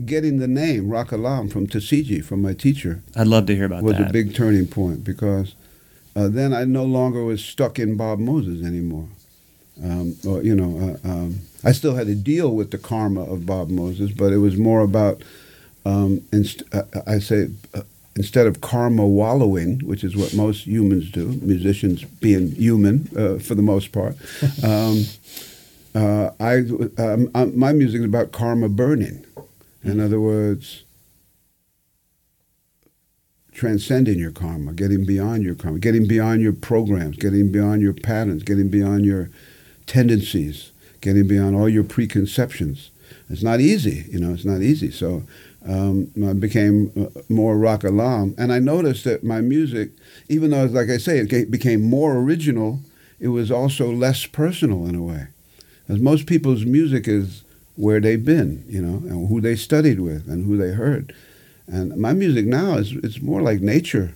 getting 0.05 0.39
the 0.39 0.47
name 0.47 0.89
Ra 0.89 1.03
Kalam 1.03 1.51
from 1.51 1.67
Tisziji, 1.67 2.23
from 2.23 2.41
my 2.41 2.53
teacher, 2.53 3.01
I'd 3.15 3.27
love 3.27 3.45
to 3.47 3.55
hear 3.55 3.65
about 3.65 3.83
was 3.83 3.93
that. 3.93 4.01
Was 4.01 4.09
a 4.09 4.13
big 4.13 4.35
turning 4.35 4.67
point 4.67 5.03
because 5.03 5.55
uh, 6.15 6.27
then 6.27 6.53
I 6.53 6.65
no 6.65 6.83
longer 6.83 7.23
was 7.23 7.43
stuck 7.43 7.79
in 7.79 7.95
Bob 7.95 8.19
Moses 8.19 8.65
anymore. 8.65 9.07
Um, 9.81 10.15
or, 10.27 10.43
you 10.43 10.55
know, 10.55 10.97
uh, 11.05 11.07
um, 11.07 11.39
I 11.63 11.71
still 11.71 11.95
had 11.95 12.07
to 12.07 12.15
deal 12.15 12.53
with 12.53 12.71
the 12.71 12.77
karma 12.77 13.21
of 13.21 13.45
Bob 13.45 13.69
Moses, 13.69 14.11
but 14.11 14.33
it 14.33 14.37
was 14.37 14.57
more 14.57 14.81
about, 14.81 15.21
um, 15.85 16.21
inst- 16.33 16.63
uh, 16.73 16.83
I 17.07 17.19
say, 17.19 17.47
uh, 17.73 17.83
instead 18.17 18.45
of 18.45 18.59
karma 18.59 19.07
wallowing, 19.07 19.79
which 19.79 20.03
is 20.03 20.17
what 20.17 20.33
most 20.33 20.67
humans 20.67 21.09
do, 21.09 21.39
musicians 21.41 22.03
being 22.03 22.51
human 22.51 23.07
uh, 23.15 23.39
for 23.39 23.55
the 23.55 23.61
most 23.61 23.93
part, 23.93 24.17
um, 24.63 25.05
uh, 25.95 26.31
I, 26.39 26.57
um, 27.01 27.29
uh, 27.33 27.47
my 27.47 27.73
music 27.73 27.99
is 27.99 28.05
about 28.05 28.31
karma 28.31 28.69
burning. 28.69 29.25
In 29.83 29.99
other 29.99 30.19
words, 30.19 30.83
transcending 33.53 34.19
your 34.19 34.31
karma, 34.31 34.73
getting 34.73 35.05
beyond 35.05 35.43
your 35.43 35.55
karma, 35.55 35.79
getting 35.79 36.07
beyond 36.07 36.41
your 36.41 36.53
programs, 36.53 37.17
getting 37.17 37.51
beyond 37.51 37.81
your 37.81 37.93
patterns, 37.93 38.43
getting 38.43 38.69
beyond 38.69 39.05
your 39.05 39.29
tendencies, 39.85 40.71
getting 41.01 41.27
beyond 41.27 41.55
all 41.55 41.67
your 41.67 41.83
preconceptions. 41.83 42.91
It's 43.29 43.43
not 43.43 43.59
easy, 43.59 44.05
you 44.11 44.19
know, 44.19 44.33
it's 44.33 44.45
not 44.45 44.61
easy. 44.61 44.91
So 44.91 45.23
um, 45.67 46.11
I 46.25 46.33
became 46.33 46.91
uh, 46.97 47.19
more 47.27 47.57
Ra 47.57 47.77
Kalam. 47.77 48.33
And 48.37 48.53
I 48.53 48.59
noticed 48.59 49.03
that 49.03 49.23
my 49.23 49.41
music, 49.41 49.91
even 50.29 50.51
though, 50.51 50.65
like 50.65 50.89
I 50.89 50.97
say, 50.97 51.19
it 51.19 51.51
became 51.51 51.81
more 51.83 52.17
original, 52.17 52.79
it 53.19 53.29
was 53.29 53.51
also 53.51 53.91
less 53.91 54.25
personal 54.25 54.85
in 54.87 54.95
a 54.95 55.03
way. 55.03 55.27
Because 55.89 56.03
most 56.03 56.27
people's 56.27 56.65
music 56.65 57.07
is 57.07 57.43
where 57.75 57.99
they've 57.99 58.23
been, 58.23 58.63
you 58.67 58.79
know, 58.79 58.97
and 59.09 59.27
who 59.27 59.41
they 59.41 59.55
studied 59.55 59.99
with 59.99 60.27
and 60.27 60.45
who 60.45 60.55
they 60.55 60.69
heard. 60.69 61.15
And 61.65 61.97
my 61.97 62.13
music 62.13 62.45
now 62.45 62.75
is 62.75 62.91
it's 62.97 63.23
more 63.23 63.41
like 63.41 63.59
nature. 63.61 64.13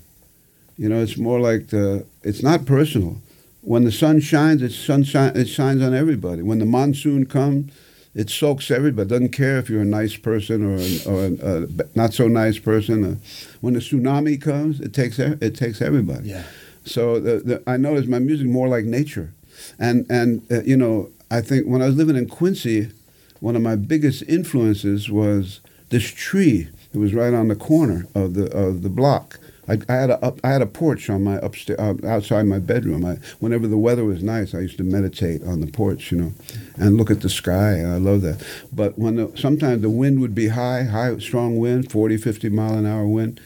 You 0.78 0.88
know, 0.88 1.02
it's 1.02 1.18
more 1.18 1.40
like 1.40 1.70
the 1.70 2.06
it's 2.22 2.44
not 2.44 2.68
personal. 2.68 3.18
When 3.62 3.86
the 3.86 3.92
sun 3.92 4.20
shines, 4.20 4.62
it's 4.62 4.76
sunshine 4.76 5.36
it 5.36 5.48
shines 5.48 5.82
on 5.82 5.96
everybody. 5.96 6.44
When 6.44 6.60
the 6.60 6.68
monsoon 6.68 7.26
comes, 7.26 7.72
it 8.14 8.30
soaks 8.30 8.70
everybody. 8.70 9.10
Doesn't 9.10 9.30
care 9.30 9.58
if 9.58 9.68
you're 9.68 9.82
a 9.82 9.86
nice 9.86 10.16
person 10.16 10.64
or 10.64 10.76
an, 10.76 11.00
or 11.08 11.48
a, 11.50 11.64
a 11.64 11.88
not 11.96 12.14
so 12.14 12.28
nice 12.28 12.60
person. 12.60 13.04
Uh, 13.04 13.16
when 13.62 13.74
the 13.74 13.80
tsunami 13.80 14.40
comes, 14.40 14.80
it 14.80 14.94
takes 14.94 15.18
it 15.18 15.56
takes 15.56 15.82
everybody. 15.82 16.30
Yeah. 16.30 16.44
So 16.86 17.20
the, 17.20 17.38
the, 17.40 17.64
I 17.66 17.78
notice 17.78 18.06
my 18.06 18.20
music 18.20 18.46
more 18.46 18.68
like 18.68 18.86
nature, 18.86 19.34
and 19.80 20.06
and 20.12 20.46
uh, 20.52 20.62
you 20.62 20.78
know 20.78 21.10
I 21.32 21.42
think 21.42 21.66
when 21.66 21.82
I 21.82 21.88
was 21.88 21.96
living 21.96 22.16
in 22.16 22.28
Quincy, 22.28 22.92
one 23.40 23.56
of 23.56 23.62
my 23.62 23.76
biggest 23.76 24.24
influences 24.24 25.10
was 25.10 25.62
this 25.90 26.10
tree. 26.10 26.70
It 26.94 26.98
was 26.98 27.14
right 27.14 27.34
on 27.34 27.48
the 27.48 27.56
corner 27.56 28.08
of 28.16 28.36
the 28.36 28.52
of 28.56 28.84
the 28.84 28.90
block. 28.90 29.40
I, 29.68 29.80
I 29.88 29.94
had 29.94 30.10
a 30.10 30.24
up, 30.24 30.40
I 30.44 30.50
had 30.50 30.62
a 30.62 30.68
porch 30.68 31.10
on 31.10 31.24
my 31.24 31.36
upstairs 31.36 31.80
uh, 31.80 31.96
outside 32.06 32.44
my 32.44 32.60
bedroom. 32.60 33.06
I, 33.06 33.16
whenever 33.40 33.68
the 33.68 33.78
weather 33.78 34.04
was 34.04 34.22
nice, 34.22 34.54
I 34.54 34.60
used 34.60 34.78
to 34.78 34.84
meditate 34.84 35.44
on 35.44 35.62
the 35.62 35.68
porch, 35.68 36.12
you 36.12 36.18
know, 36.18 36.34
and 36.76 36.98
look 36.98 37.10
at 37.10 37.22
the 37.22 37.30
sky. 37.30 37.80
I 37.80 37.98
love 37.98 38.22
that. 38.22 38.46
But 38.72 39.00
when 39.00 39.16
the, 39.16 39.32
sometimes 39.36 39.82
the 39.82 39.90
wind 39.90 40.20
would 40.20 40.36
be 40.36 40.50
high, 40.50 40.84
high 40.84 41.18
strong 41.20 41.58
wind, 41.58 41.92
40, 41.92 42.18
50 42.18 42.50
mile 42.50 42.74
an 42.74 42.86
hour 42.86 43.08
wind, 43.08 43.40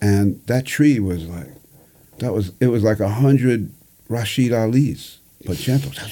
and 0.00 0.40
that 0.46 0.64
tree 0.64 0.98
was 0.98 1.26
like 1.26 1.48
that 2.18 2.32
was 2.32 2.52
it 2.60 2.68
was 2.68 2.82
like 2.82 3.00
a 3.00 3.08
hundred 3.08 3.72
Rashied 4.08 4.56
Ali's, 4.56 5.17
but 5.44 5.56
gentle. 5.56 5.92
I 5.96 6.02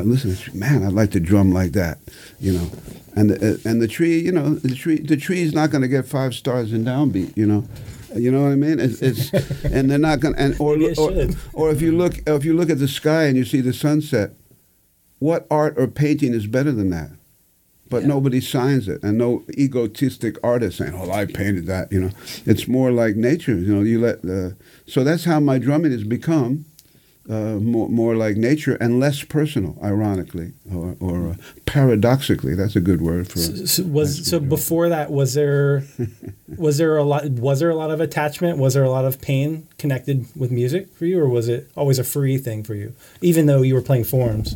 listen, 0.02 0.58
man, 0.58 0.84
I'd 0.84 0.92
like 0.92 1.12
to 1.12 1.20
drum 1.20 1.52
like 1.52 1.72
that, 1.72 1.98
you 2.40 2.52
know. 2.52 2.70
And 3.14 3.30
the, 3.30 3.60
and 3.64 3.82
the 3.82 3.88
tree, 3.88 4.18
you 4.20 4.32
know, 4.32 4.54
the 4.54 4.74
tree 4.74 4.98
the 4.98 5.16
tree's 5.16 5.52
not 5.52 5.70
going 5.70 5.82
to 5.82 5.88
get 5.88 6.06
five 6.06 6.34
stars 6.34 6.72
in 6.72 6.84
downbeat, 6.84 7.36
you 7.36 7.46
know. 7.46 7.66
You 8.14 8.32
know 8.32 8.42
what 8.42 8.52
I 8.52 8.56
mean? 8.56 8.80
It's, 8.80 9.00
it's 9.00 9.32
and 9.64 9.90
they're 9.90 9.98
not 9.98 10.20
going 10.20 10.34
and 10.36 10.56
or, 10.60 10.76
or 10.98 11.28
or 11.52 11.70
if 11.70 11.80
you 11.80 11.92
look 11.92 12.14
if 12.26 12.44
you 12.44 12.54
look 12.54 12.70
at 12.70 12.78
the 12.78 12.88
sky 12.88 13.24
and 13.24 13.36
you 13.36 13.44
see 13.44 13.60
the 13.60 13.72
sunset, 13.72 14.32
what 15.18 15.46
art 15.50 15.74
or 15.76 15.86
painting 15.86 16.34
is 16.34 16.46
better 16.46 16.72
than 16.72 16.90
that? 16.90 17.10
But 17.90 18.02
Yeah. 18.02 18.08
nobody 18.08 18.40
signs 18.40 18.88
it, 18.88 19.02
and 19.02 19.18
no 19.18 19.42
egotistic 19.58 20.36
artist 20.42 20.78
saying, 20.78 20.94
"Oh, 20.96 21.10
I 21.10 21.26
painted 21.26 21.66
that." 21.66 21.92
You 21.92 22.00
know, 22.00 22.10
it's 22.46 22.66
more 22.68 22.90
like 22.92 23.16
nature. 23.16 23.56
You 23.58 23.74
know, 23.74 23.82
you 23.82 24.00
let 24.00 24.22
the. 24.22 24.54
So 24.86 25.04
that's 25.04 25.24
how 25.24 25.40
my 25.40 25.58
drumming 25.58 25.90
has 25.92 26.04
become, 26.04 26.64
uh, 27.28 27.56
more 27.60 27.88
more 27.88 28.14
like 28.14 28.36
nature 28.36 28.76
and 28.80 29.00
less 29.00 29.24
personal. 29.24 29.76
Ironically, 29.82 30.52
or 30.72 30.96
or 31.00 31.30
uh, 31.30 31.34
paradoxically, 31.66 32.54
that's 32.54 32.76
a 32.76 32.80
good 32.80 33.00
word 33.02 33.26
for. 33.28 33.38
So, 33.40 33.64
so 33.66 33.82
was 33.82 34.24
so 34.30 34.38
before 34.38 34.88
that 34.88 35.10
was 35.10 35.34
there 35.34 35.82
was 36.56 36.78
there 36.78 36.96
a 36.96 37.02
lot 37.04 37.28
was 37.28 37.58
there 37.58 37.70
a 37.70 37.76
lot 37.76 37.90
of 37.90 38.00
attachment 38.00 38.58
was 38.58 38.74
there 38.74 38.84
a 38.84 38.90
lot 38.90 39.04
of 39.04 39.20
pain 39.20 39.66
connected 39.78 40.26
with 40.36 40.50
music 40.52 40.92
for 40.96 41.06
you 41.06 41.18
or 41.20 41.28
was 41.28 41.48
it 41.48 41.68
always 41.76 41.98
a 41.98 42.04
free 42.04 42.38
thing 42.38 42.62
for 42.62 42.74
you 42.74 42.92
even 43.20 43.46
though 43.46 43.62
you 43.62 43.74
were 43.74 43.82
playing 43.82 44.04
forms 44.04 44.54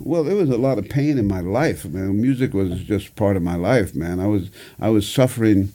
Well, 0.00 0.22
there 0.24 0.36
was 0.36 0.50
a 0.50 0.56
lot 0.56 0.78
of 0.78 0.88
pain 0.88 1.18
in 1.18 1.26
my 1.26 1.40
life. 1.40 1.84
Man, 1.84 2.20
music 2.20 2.54
was 2.54 2.80
just 2.82 3.16
part 3.16 3.36
of 3.36 3.42
my 3.42 3.56
life, 3.56 3.94
man. 3.94 4.20
I 4.20 4.26
was 4.26 4.50
I 4.78 4.90
was 4.90 5.10
suffering 5.10 5.72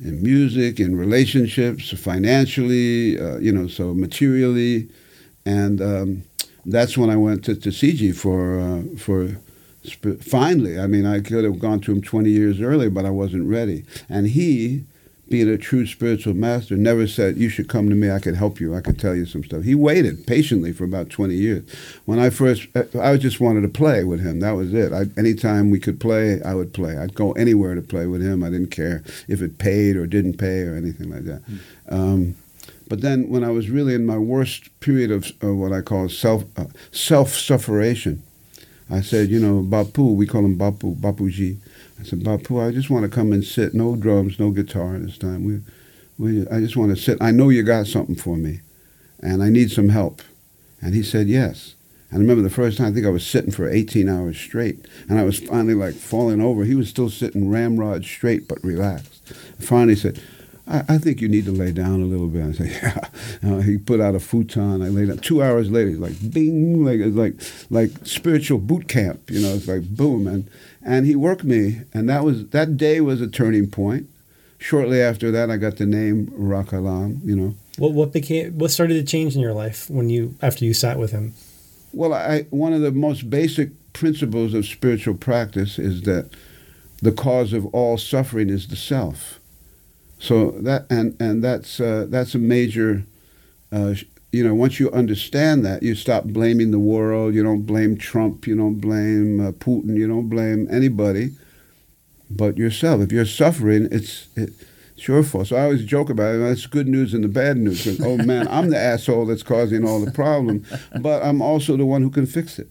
in 0.00 0.22
music, 0.22 0.78
in 0.80 0.96
relationships, 0.96 1.90
financially, 1.98 3.18
uh, 3.18 3.38
you 3.38 3.52
know, 3.52 3.68
so 3.68 3.94
materially, 3.94 4.88
and 5.46 5.80
um, 5.80 6.24
that's 6.66 6.98
when 6.98 7.08
I 7.10 7.16
went 7.16 7.44
to 7.46 7.54
Tisziji 7.54 8.14
for 8.14 8.58
uh, 8.60 8.82
for. 8.98 9.36
sp- 9.82 10.20
Finally, 10.22 10.78
I 10.78 10.86
mean, 10.86 11.06
I 11.06 11.20
could 11.20 11.44
have 11.44 11.58
gone 11.58 11.80
to 11.80 11.92
him 11.92 12.02
20 12.02 12.30
years 12.30 12.60
earlier, 12.60 12.90
but 12.90 13.04
I 13.04 13.10
wasn't 13.10 13.48
ready. 13.48 13.84
And 14.08 14.28
he, 14.28 14.84
being 15.28 15.48
a 15.48 15.56
true 15.56 15.86
spiritual 15.86 16.34
master, 16.34 16.76
never 16.76 17.06
said, 17.06 17.38
You 17.38 17.48
should 17.48 17.68
come 17.68 17.88
to 17.88 17.94
me, 17.94 18.10
I 18.10 18.18
could 18.18 18.34
help 18.34 18.60
you, 18.60 18.74
I 18.74 18.80
could 18.80 18.98
tell 18.98 19.14
you 19.14 19.24
some 19.24 19.42
stuff. 19.42 19.62
He 19.62 19.74
waited 19.74 20.26
patiently 20.26 20.72
for 20.72 20.84
about 20.84 21.10
20 21.10 21.34
years. 21.34 21.64
When 22.04 22.18
I 22.18 22.28
first, 22.28 22.66
I 22.98 23.16
just 23.16 23.40
wanted 23.40 23.62
to 23.62 23.68
play 23.68 24.04
with 24.04 24.20
him. 24.20 24.40
That 24.40 24.52
was 24.52 24.74
it. 24.74 24.92
I, 24.92 25.06
anytime 25.18 25.70
we 25.70 25.80
could 25.80 26.00
play, 26.00 26.42
I 26.42 26.54
would 26.54 26.74
play. 26.74 26.98
I'd 26.98 27.14
go 27.14 27.32
anywhere 27.32 27.74
to 27.74 27.82
play 27.82 28.06
with 28.06 28.20
him. 28.20 28.44
I 28.44 28.50
didn't 28.50 28.70
care 28.70 29.02
if 29.26 29.40
it 29.40 29.58
paid 29.58 29.96
or 29.96 30.06
didn't 30.06 30.38
pay 30.38 30.62
or 30.62 30.76
anything 30.76 31.10
like 31.10 31.24
that. 31.24 31.42
Um, 31.88 32.36
but 32.88 33.00
then 33.00 33.30
when 33.30 33.42
I 33.42 33.50
was 33.50 33.70
really 33.70 33.94
in 33.94 34.04
my 34.04 34.18
worst 34.18 34.68
period 34.80 35.10
of, 35.10 35.32
of 35.40 35.56
what 35.56 35.72
I 35.72 35.80
call 35.80 36.10
self 36.10 36.44
uh, 36.58 36.66
self 36.90 37.30
sufferation, 37.30 38.22
I 38.90 39.00
said, 39.00 39.30
you 39.30 39.40
know, 39.40 39.62
Bapu, 39.62 40.14
we 40.14 40.26
call 40.26 40.44
him 40.44 40.58
Bapu, 40.58 40.94
Bapuji. 40.96 41.56
I 42.02 42.04
said, 42.04 42.24
Bapu, 42.24 42.60
I 42.60 42.72
just 42.72 42.90
want 42.90 43.04
to 43.04 43.08
come 43.08 43.32
and 43.32 43.44
sit. 43.44 43.74
No 43.74 43.94
drums, 43.94 44.40
no 44.40 44.50
guitar 44.50 44.98
this 44.98 45.16
time. 45.16 45.44
We, 45.44 45.60
we, 46.18 46.48
I 46.48 46.58
just 46.58 46.76
want 46.76 46.90
to 46.94 47.00
sit. 47.00 47.16
I 47.20 47.30
know 47.30 47.48
you 47.48 47.62
got 47.62 47.86
something 47.86 48.16
for 48.16 48.36
me, 48.36 48.60
and 49.20 49.40
I 49.40 49.50
need 49.50 49.70
some 49.70 49.88
help. 49.88 50.20
And 50.80 50.96
he 50.96 51.04
said, 51.04 51.28
yes. 51.28 51.76
And 52.10 52.18
I 52.18 52.22
remember 52.22 52.42
the 52.42 52.50
first 52.50 52.78
time, 52.78 52.88
I 52.88 52.92
think 52.92 53.06
I 53.06 53.10
was 53.10 53.24
sitting 53.24 53.52
for 53.52 53.68
18 53.68 54.08
hours 54.08 54.36
straight, 54.36 54.84
and 55.08 55.16
I 55.16 55.22
was 55.22 55.38
finally 55.38 55.74
like 55.74 55.94
falling 55.94 56.40
over. 56.40 56.64
He 56.64 56.74
was 56.74 56.88
still 56.88 57.08
sitting 57.08 57.48
ramrod 57.48 58.04
straight, 58.04 58.48
but 58.48 58.62
relaxed. 58.64 59.28
Finally 59.60 59.94
said, 59.94 60.20
I, 60.66 60.84
I 60.88 60.98
think 60.98 61.20
you 61.20 61.28
need 61.28 61.44
to 61.46 61.52
lay 61.52 61.72
down 61.72 62.02
a 62.02 62.04
little 62.04 62.28
bit. 62.28 62.44
I 62.44 62.52
say, 62.52 62.70
yeah. 62.82 63.08
Uh, 63.42 63.60
he 63.60 63.78
put 63.78 64.00
out 64.00 64.14
a 64.14 64.20
futon. 64.20 64.82
I 64.82 64.88
lay 64.88 65.06
down. 65.06 65.18
Two 65.18 65.42
hours 65.42 65.70
later, 65.70 65.90
he's 65.90 65.98
like, 65.98 66.32
bing, 66.32 66.84
like 66.84 67.00
like 67.14 67.34
like 67.70 68.06
spiritual 68.06 68.58
boot 68.58 68.88
camp. 68.88 69.30
You 69.30 69.40
know, 69.40 69.54
it's 69.54 69.68
like 69.68 69.88
boom, 69.88 70.26
and 70.26 70.48
and 70.82 71.06
he 71.06 71.16
worked 71.16 71.44
me, 71.44 71.82
and 71.92 72.08
that 72.08 72.24
was 72.24 72.48
that 72.48 72.76
day 72.76 73.00
was 73.00 73.20
a 73.20 73.28
turning 73.28 73.68
point. 73.68 74.08
Shortly 74.58 75.00
after 75.00 75.32
that, 75.32 75.50
I 75.50 75.56
got 75.56 75.76
the 75.76 75.86
name 75.86 76.32
Ra 76.32 76.62
Kalam. 76.62 77.24
You 77.24 77.36
know. 77.36 77.54
What 77.78 77.92
what 77.92 78.12
became 78.12 78.58
what 78.58 78.70
started 78.70 78.94
to 78.94 79.04
change 79.04 79.34
in 79.34 79.40
your 79.40 79.54
life 79.54 79.88
when 79.90 80.10
you 80.10 80.36
after 80.42 80.64
you 80.64 80.74
sat 80.74 80.98
with 80.98 81.10
him? 81.10 81.34
Well, 81.92 82.12
I 82.14 82.42
one 82.50 82.72
of 82.72 82.80
the 82.80 82.92
most 82.92 83.28
basic 83.28 83.70
principles 83.92 84.54
of 84.54 84.64
spiritual 84.64 85.14
practice 85.14 85.78
is 85.78 86.02
that 86.02 86.30
the 87.02 87.12
cause 87.12 87.52
of 87.52 87.66
all 87.74 87.98
suffering 87.98 88.48
is 88.48 88.68
the 88.68 88.76
self. 88.76 89.40
So 90.22 90.52
that 90.60 90.86
and 90.88 91.20
and 91.20 91.42
that's 91.42 91.80
uh, 91.80 92.06
that's 92.08 92.34
a 92.36 92.38
major. 92.38 93.02
Uh, 93.72 93.94
you 94.30 94.46
know, 94.46 94.54
once 94.54 94.78
you 94.78 94.90
understand 94.92 95.64
that, 95.66 95.82
you 95.82 95.94
stop 95.94 96.24
blaming 96.24 96.70
the 96.70 96.78
world. 96.78 97.34
You 97.34 97.42
don't 97.42 97.62
blame 97.62 97.98
Trump. 97.98 98.46
You 98.46 98.56
don't 98.56 98.80
blame 98.80 99.40
uh, 99.40 99.50
Putin. 99.50 99.96
You 99.96 100.06
don't 100.06 100.28
blame 100.28 100.68
anybody, 100.70 101.32
but 102.30 102.56
yourself. 102.56 103.00
If 103.02 103.10
you're 103.10 103.26
suffering, 103.26 103.88
it's 103.90 104.28
it, 104.36 104.50
it's 104.96 105.08
your 105.08 105.24
fault. 105.24 105.48
So 105.48 105.56
I 105.56 105.64
always 105.64 105.84
joke 105.84 106.08
about 106.08 106.36
it. 106.36 106.38
That's 106.38 106.66
good 106.66 106.86
news 106.86 107.14
and 107.14 107.24
the 107.24 107.28
bad 107.28 107.56
news. 107.56 108.00
oh 108.00 108.16
man, 108.16 108.46
I'm 108.46 108.70
the 108.70 108.78
asshole 108.92 109.26
that's 109.26 109.42
causing 109.42 109.84
all 109.84 110.00
the 110.00 110.12
problem, 110.12 110.64
but 111.00 111.24
I'm 111.24 111.42
also 111.42 111.76
the 111.76 111.84
one 111.84 112.02
who 112.02 112.10
can 112.10 112.26
fix 112.26 112.60
it. 112.60 112.68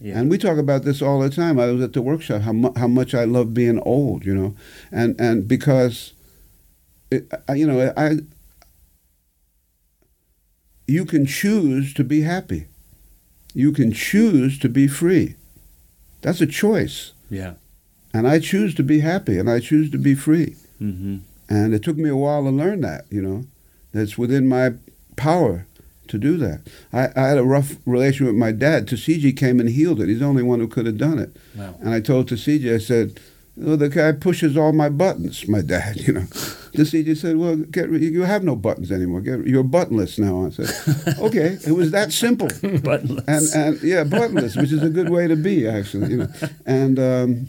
Yeah. 0.00 0.18
And 0.18 0.28
we 0.30 0.36
talk 0.36 0.58
about 0.58 0.84
this 0.84 1.00
all 1.00 1.20
the 1.20 1.30
time. 1.30 1.58
I 1.58 1.68
was 1.68 1.82
at 1.82 1.94
the 1.94 2.02
workshop 2.02 2.42
how 2.42 2.52
mu- 2.52 2.74
how 2.76 2.88
much 2.88 3.14
I 3.14 3.24
love 3.24 3.54
being 3.54 3.80
old, 3.80 4.26
you 4.26 4.34
know, 4.34 4.54
and 4.92 5.18
and 5.18 5.48
because, 5.48 6.12
you 7.54 7.66
know, 7.66 7.92
I 7.96 8.18
you 10.86 11.04
can 11.04 11.26
choose 11.26 11.94
to 11.94 12.04
be 12.04 12.22
happy, 12.22 12.66
you 13.54 13.72
can 13.72 13.92
choose 13.92 14.58
to 14.58 14.68
be 14.68 14.86
free. 14.86 15.36
That's 16.22 16.40
a 16.40 16.46
choice. 16.46 17.12
Yeah. 17.28 17.54
And 18.12 18.28
I 18.28 18.38
choose 18.38 18.74
to 18.76 18.82
be 18.82 19.00
happy, 19.00 19.38
and 19.38 19.50
I 19.50 19.60
choose 19.60 19.90
to 19.90 19.98
be 19.98 20.14
free. 20.14 20.56
Mm-hmm. 20.80 21.18
And 21.48 21.74
it 21.74 21.82
took 21.82 21.96
me 21.96 22.08
a 22.08 22.16
while 22.16 22.44
to 22.44 22.50
learn 22.50 22.80
that, 22.82 23.04
you 23.10 23.20
know, 23.20 23.44
that's 23.92 24.16
within 24.16 24.48
my 24.48 24.74
power 25.16 25.66
to 26.08 26.18
do 26.18 26.36
that. 26.38 26.60
I, 26.92 27.08
I, 27.16 27.28
had 27.28 27.38
a 27.38 27.44
rough 27.44 27.76
relation 27.86 28.26
with 28.26 28.34
my 28.34 28.52
dad. 28.52 28.86
Tisziji 28.86 29.36
came 29.36 29.60
and 29.60 29.68
healed 29.68 30.00
it. 30.00 30.08
He's 30.08 30.20
the 30.20 30.26
only 30.26 30.42
one 30.42 30.60
who 30.60 30.68
could 30.68 30.86
have 30.86 30.98
done 30.98 31.18
it. 31.18 31.36
Wow. 31.54 31.76
And 31.80 31.90
I 31.90 32.00
told 32.00 32.28
Tisziji, 32.28 32.74
I 32.74 32.78
said, 32.78 33.18
well, 33.56 33.76
the 33.76 33.88
guy 33.88 34.12
pushes 34.12 34.56
all 34.56 34.72
my 34.72 34.88
buttons, 34.88 35.46
my 35.48 35.60
dad, 35.60 35.96
you 36.06 36.12
know. 36.12 36.26
The 36.72 36.82
Tisziji 36.82 37.16
said, 37.16 37.36
well, 37.36 37.56
get, 37.56 37.88
you 37.90 38.22
have 38.22 38.42
no 38.42 38.56
buttons 38.56 38.90
anymore. 38.90 39.20
Get, 39.20 39.46
you're 39.46 39.62
buttonless 39.62 40.18
now. 40.18 40.46
I 40.46 40.50
said, 40.50 41.18
okay. 41.20 41.58
It 41.64 41.72
was 41.72 41.92
that 41.92 42.12
simple. 42.12 42.48
buttonless. 42.48 43.24
And, 43.28 43.76
and 43.76 43.82
yeah, 43.82 44.02
buttonless, 44.02 44.60
which 44.60 44.72
is 44.72 44.82
a 44.82 44.90
good 44.90 45.08
way 45.08 45.28
to 45.28 45.36
be, 45.36 45.68
actually, 45.68 46.10
you 46.10 46.16
know. 46.16 46.28
And, 46.66 46.98
um, 46.98 47.48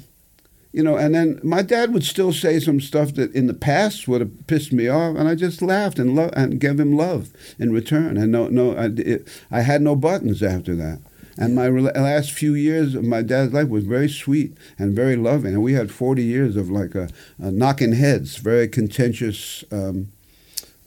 you 0.75 0.83
know, 0.83 0.97
and 0.97 1.15
then 1.15 1.39
my 1.41 1.61
dad 1.61 1.93
would 1.93 2.03
still 2.03 2.33
say 2.33 2.59
some 2.59 2.81
stuff 2.81 3.13
that 3.15 3.33
in 3.33 3.47
the 3.47 3.53
past 3.53 4.09
would 4.09 4.19
have 4.19 4.45
pissed 4.45 4.73
me 4.73 4.89
off, 4.89 5.15
and 5.15 5.25
I 5.27 5.33
just 5.33 5.61
laughed 5.61 5.97
and 5.97 6.15
lo- 6.17 6.31
and 6.33 6.59
gave 6.59 6.77
him 6.79 6.97
love 6.97 7.29
in 7.57 7.71
return. 7.71 8.17
And 8.17 8.29
no, 8.29 8.49
no, 8.49 8.75
I, 8.75 8.89
it, 8.97 9.25
I 9.49 9.61
had 9.61 9.81
no 9.81 9.95
buttons 9.95 10.43
after 10.43 10.75
that. 10.75 10.99
And 11.38 11.55
my 11.55 11.65
re- 11.65 11.81
last 11.81 12.31
few 12.31 12.53
years 12.53 12.95
of 12.95 13.03
my 13.03 13.21
dad's 13.21 13.53
life 13.53 13.67
was 13.69 13.83
very 13.86 14.09
sweet 14.09 14.57
and 14.79 14.95
very 14.95 15.15
loving. 15.15 15.53
And 15.53 15.63
we 15.63 15.73
had 15.73 15.91
40 15.91 16.23
years 16.23 16.55
of 16.55 16.69
like 16.69 16.95
a, 16.95 17.09
a 17.39 17.51
knocking 17.51 17.93
heads, 17.93 18.38
very 18.38 18.67
contentious 18.67 19.63
um, 19.71 20.09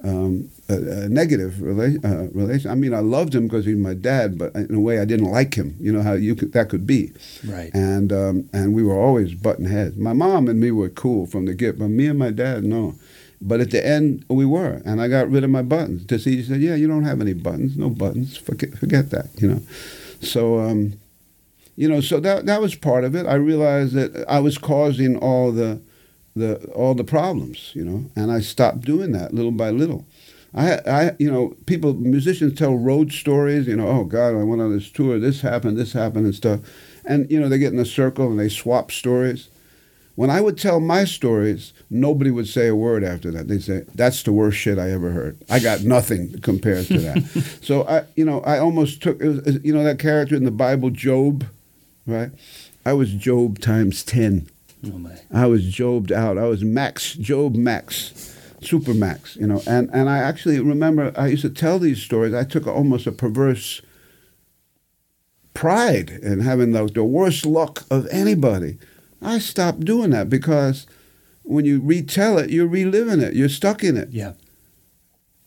um, 0.05 0.51
a, 0.69 0.75
a 0.75 1.09
negative 1.09 1.55
rela- 1.55 2.05
uh, 2.05 2.31
relation. 2.31 2.71
I 2.71 2.75
mean, 2.75 2.95
I 2.95 3.01
loved 3.01 3.35
him 3.35 3.49
because 3.49 3.67
he's 3.67 3.77
my 3.77 3.95
dad, 3.95 4.39
but 4.39 4.55
in 4.55 4.75
a 4.75 4.81
way, 4.81 5.01
I 5.01 5.05
didn't 5.05 5.31
like 5.31 5.55
him. 5.55 5.77
You 5.81 5.93
know 5.93 6.03
how 6.03 6.13
you 6.13 6.35
could, 6.35 6.53
that 6.53 6.69
could 6.69 6.87
be. 6.87 7.13
Right. 7.47 7.71
And 7.75 8.13
um, 8.13 8.49
and 8.53 8.75
we 8.75 8.83
were 8.83 8.97
always 8.99 9.35
button 9.35 9.65
heads. 9.65 9.97
My 9.97 10.13
mom 10.13 10.49
and 10.49 10.61
me 10.61 10.71
were 10.71 10.89
cool 10.89 11.27
from 11.27 11.47
the 11.47 11.55
get, 11.55 11.79
but 11.79 11.89
me 11.89 12.07
and 12.07 12.19
my 12.19 12.31
dad, 12.31 12.65
no. 12.65 12.95
But 13.41 13.61
at 13.61 13.71
the 13.71 13.85
end, 13.85 14.25
we 14.29 14.45
were, 14.45 14.83
and 14.85 15.01
I 15.01 15.07
got 15.07 15.31
rid 15.31 15.45
of 15.45 15.51
my 15.51 15.63
buttons. 15.63 16.05
Tisziji 16.05 16.45
said, 16.47 16.61
"Yeah, 16.61 16.75
you 16.75 16.89
don't 16.89 17.05
have 17.05 17.21
any 17.21 17.35
buttons. 17.35 17.77
No 17.77 17.89
buttons. 17.89 18.37
Forget, 18.37 18.77
forget 18.79 19.11
that." 19.11 19.27
You 19.41 19.49
know. 19.49 19.63
So, 20.21 20.59
um, 20.59 20.99
you 21.77 21.89
know, 21.89 22.01
so 22.01 22.21
that 22.21 22.47
that 22.47 22.61
was 22.61 22.75
part 22.75 23.05
of 23.05 23.15
it. 23.15 23.27
I 23.27 23.35
realized 23.35 23.95
that 23.95 24.25
I 24.29 24.41
was 24.41 24.59
causing 24.59 25.17
all 25.17 25.53
the 25.53 25.81
the 26.35 26.65
all 26.75 26.95
the 26.95 27.05
problems, 27.05 27.73
you 27.75 27.85
know, 27.85 28.11
and 28.17 28.33
I 28.33 28.41
stopped 28.41 28.83
doing 28.83 29.13
that 29.13 29.33
little 29.33 29.53
by 29.53 29.71
little. 29.71 30.07
I, 30.55 30.81
I, 30.87 31.17
you 31.19 31.31
know, 31.31 31.55
people, 31.67 31.93
musicians 31.95 32.59
tell 32.59 32.75
road 32.75 33.13
stories. 33.13 33.67
You 33.67 33.77
know, 33.77 33.87
oh 33.87 34.05
God, 34.05 34.31
I 34.31 34.43
went 34.45 34.63
on 34.63 34.75
this 34.75 34.91
tour. 34.91 35.19
This 35.19 35.43
happened. 35.43 35.77
This 35.77 35.93
happened, 35.93 36.27
and 36.27 36.35
stuff. 36.35 36.61
And 37.05 37.31
you 37.31 37.39
know, 37.39 37.49
they 37.49 37.59
get 37.59 37.73
in 37.73 37.79
a 37.79 37.85
circle 37.85 38.31
and 38.31 38.39
they 38.39 38.49
swap 38.49 38.91
stories. 38.91 39.49
When 40.19 40.31
I 40.31 40.41
would 40.41 40.59
tell 40.59 40.81
my 40.81 41.05
stories, 41.05 41.73
nobody 41.91 42.33
would 42.33 42.49
say 42.49 42.67
a 42.67 42.75
word 42.75 43.05
after 43.05 43.31
that. 43.31 43.47
They'd 43.47 43.63
say, 43.63 43.85
"That's 43.95 44.25
the 44.25 44.33
worst 44.33 44.59
shit 44.59 44.77
I 44.77 44.91
ever 44.91 45.13
heard. 45.13 45.39
I 45.49 45.61
got 45.61 45.85
nothing 45.85 46.41
compared 46.41 46.87
to 46.87 46.99
that." 46.99 47.59
so 47.63 47.87
I, 47.87 48.03
you 48.17 48.25
know, 48.25 48.41
I 48.41 48.59
almost 48.59 49.01
took, 49.01 49.21
it 49.21 49.29
was, 49.29 49.61
you 49.63 49.73
know, 49.73 49.85
that 49.85 50.01
character 50.01 50.35
in 50.35 50.43
the 50.43 50.51
Bible, 50.51 50.91
Job, 50.91 51.45
right? 52.05 52.33
I 52.85 52.95
was 52.95 53.13
Job 53.13 53.61
times 53.61 54.03
ten. 54.03 54.49
Oh 54.85 54.99
my. 54.99 55.21
I 55.33 55.47
was 55.47 55.63
Jobed 55.63 56.11
out. 56.11 56.37
I 56.37 56.49
was 56.49 56.65
Max, 56.65 57.13
Job 57.13 57.55
Max, 57.55 58.37
Super 58.61 58.95
Max, 58.95 59.37
you 59.37 59.47
know. 59.47 59.63
And, 59.69 59.89
and 59.93 60.11
I 60.11 60.19
actually 60.19 60.59
remember 60.59 61.13
I 61.17 61.29
used 61.29 61.43
to 61.43 61.49
tell 61.49 61.79
these 61.79 62.03
stories. 62.03 62.35
I 62.35 62.43
took 62.43 62.67
almost 62.67 63.07
a 63.07 63.13
perverse 63.13 63.83
pride 65.55 66.11
in 66.11 66.41
having 66.41 66.73
the, 66.73 66.87
the 66.87 67.05
worst 67.05 67.47
luck 67.47 67.85
of 67.89 68.09
anybody. 68.11 68.79
I 69.21 69.39
stopped 69.39 69.81
doing 69.81 70.11
that 70.11 70.29
because 70.29 70.87
when 71.43 71.65
you 71.65 71.81
retell 71.81 72.39
it, 72.39 72.51
you're 72.51 72.67
reliving 72.67 73.21
it. 73.21 73.35
You're 73.35 73.49
stuck 73.49 73.83
in 73.83 73.97
it. 73.97 74.11
Yeah. 74.11 74.35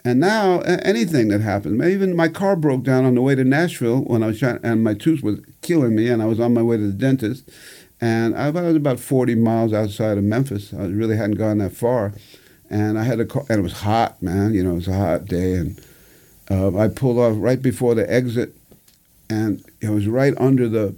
And 0.03 0.19
now 0.19 0.61
anything 0.61 1.27
that 1.27 1.41
happens, 1.41 1.81
even 1.83 2.15
my 2.15 2.27
car 2.27 2.55
broke 2.55 2.83
down 2.83 3.05
on 3.05 3.13
the 3.13 3.21
way 3.21 3.35
to 3.35 3.43
Nashville 3.43 4.01
when 4.01 4.23
I 4.23 4.27
was 4.27 4.39
trying, 4.39 4.59
and 4.63 4.83
my 4.83 4.95
tooth 4.95 5.21
was 5.21 5.39
killing 5.61 5.95
me, 5.95 6.09
and 6.09 6.23
I 6.23 6.25
was 6.25 6.39
on 6.39 6.55
my 6.55 6.63
way 6.63 6.77
to 6.77 6.87
the 6.87 6.93
dentist 6.93 7.49
and 8.01 8.35
I 8.35 8.49
was 8.49 8.75
about 8.75 8.99
40 8.99 9.35
miles 9.35 9.73
outside 9.73 10.17
of 10.17 10.23
Memphis. 10.23 10.73
I 10.73 10.85
really 10.85 11.15
hadn't 11.15 11.35
gone 11.35 11.59
that 11.59 11.73
far. 11.73 12.13
And 12.69 12.97
I 12.97 13.03
had 13.03 13.19
a 13.19 13.25
car, 13.25 13.45
and 13.47 13.59
it 13.59 13.61
was 13.61 13.73
hot, 13.73 14.21
man. 14.23 14.55
You 14.55 14.63
know, 14.63 14.71
it 14.71 14.75
was 14.75 14.87
a 14.87 14.93
hot 14.93 15.25
day. 15.25 15.53
And 15.53 15.79
uh, 16.49 16.75
I 16.75 16.87
pulled 16.87 17.19
off 17.19 17.35
right 17.37 17.61
before 17.61 17.93
the 17.93 18.11
exit, 18.11 18.55
and 19.29 19.63
it 19.81 19.89
was 19.89 20.07
right 20.07 20.33
under 20.37 20.67
the, 20.67 20.95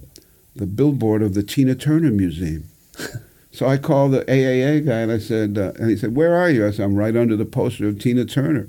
the 0.54 0.66
billboard 0.66 1.22
of 1.22 1.34
the 1.34 1.42
Tina 1.42 1.74
Turner 1.74 2.10
Museum. 2.10 2.64
so 3.52 3.66
I 3.66 3.76
called 3.76 4.12
the 4.12 4.24
AAA 4.24 4.86
guy, 4.86 5.00
and 5.00 5.12
I 5.12 5.18
said, 5.18 5.58
uh, 5.58 5.72
and 5.78 5.90
he 5.90 5.96
said, 5.96 6.16
Where 6.16 6.34
are 6.34 6.50
you? 6.50 6.66
I 6.66 6.70
said, 6.70 6.84
I'm 6.84 6.96
right 6.96 7.16
under 7.16 7.36
the 7.36 7.44
poster 7.44 7.88
of 7.88 7.98
Tina 7.98 8.24
Turner 8.24 8.68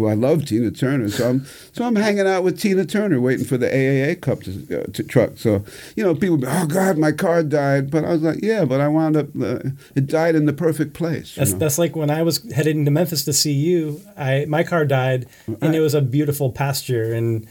who 0.00 0.06
I 0.06 0.14
love 0.14 0.46
Tina 0.46 0.70
Turner. 0.70 1.08
So 1.08 1.28
I'm 1.28 1.46
so 1.72 1.84
I'm 1.84 1.96
hanging 1.96 2.26
out 2.26 2.42
with 2.42 2.58
Tina 2.58 2.84
Turner, 2.84 3.20
waiting 3.20 3.44
for 3.44 3.58
the 3.58 3.66
AAA 3.66 4.20
Cup 4.20 4.42
to, 4.42 4.82
uh, 4.82 4.86
to 4.92 5.02
truck. 5.02 5.36
So 5.36 5.64
you 5.96 6.04
know, 6.04 6.14
people, 6.14 6.38
be, 6.38 6.46
oh 6.48 6.66
God, 6.66 6.98
my 6.98 7.12
car 7.12 7.42
died, 7.42 7.90
but 7.90 8.04
I 8.04 8.12
was 8.12 8.22
like, 8.22 8.38
yeah, 8.42 8.64
but 8.64 8.80
I 8.80 8.88
wound 8.88 9.16
up, 9.16 9.26
uh, 9.40 9.60
it 9.94 10.06
died 10.06 10.34
in 10.34 10.46
the 10.46 10.52
perfect 10.52 10.94
place. 10.94 11.34
That's 11.34 11.52
know? 11.52 11.58
that's 11.58 11.78
like 11.78 11.94
when 11.96 12.10
I 12.10 12.22
was 12.22 12.42
heading 12.52 12.84
to 12.84 12.90
Memphis 12.90 13.24
to 13.24 13.32
see 13.32 13.52
you. 13.52 14.00
I 14.16 14.46
my 14.48 14.62
car 14.62 14.84
died, 14.84 15.26
and 15.60 15.74
it 15.74 15.80
was 15.80 15.94
a 15.94 16.02
beautiful 16.02 16.50
pasture 16.50 17.12
and. 17.12 17.46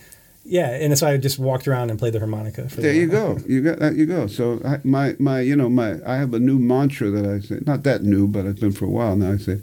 Yeah, 0.49 0.71
and 0.71 0.97
so 0.97 1.07
I 1.07 1.17
just 1.17 1.37
walked 1.37 1.67
around 1.67 1.91
and 1.91 1.99
played 1.99 2.13
the 2.13 2.19
harmonica. 2.19 2.63
there 2.63 2.93
you 2.93 3.07
go. 3.07 3.37
You 3.47 3.61
got 3.61 3.79
that. 3.79 3.95
You 3.95 4.05
go. 4.05 4.27
So 4.27 4.59
I, 4.65 4.79
my 4.83 5.15
my 5.19 5.41
you 5.41 5.55
know 5.55 5.69
my 5.69 5.97
I 6.05 6.15
have 6.15 6.33
a 6.33 6.39
new 6.39 6.57
mantra 6.57 7.09
that 7.11 7.25
I 7.25 7.39
say. 7.39 7.59
Not 7.65 7.83
that 7.83 8.03
new, 8.03 8.27
but 8.27 8.45
it's 8.45 8.59
been 8.59 8.71
for 8.71 8.85
a 8.85 8.89
while 8.89 9.15
now. 9.15 9.33
I 9.33 9.37
say, 9.37 9.61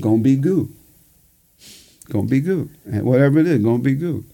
"Gonna 0.00 0.22
be 0.22 0.36
good." 0.36 0.68
gonna 2.10 2.26
be 2.26 2.40
good. 2.40 2.68
And 2.84 2.96
eh, 2.96 3.00
whatever 3.00 3.38
it 3.38 3.46
is, 3.46 3.62
gonna 3.62 3.82
be 3.82 3.94
good. 3.94 4.24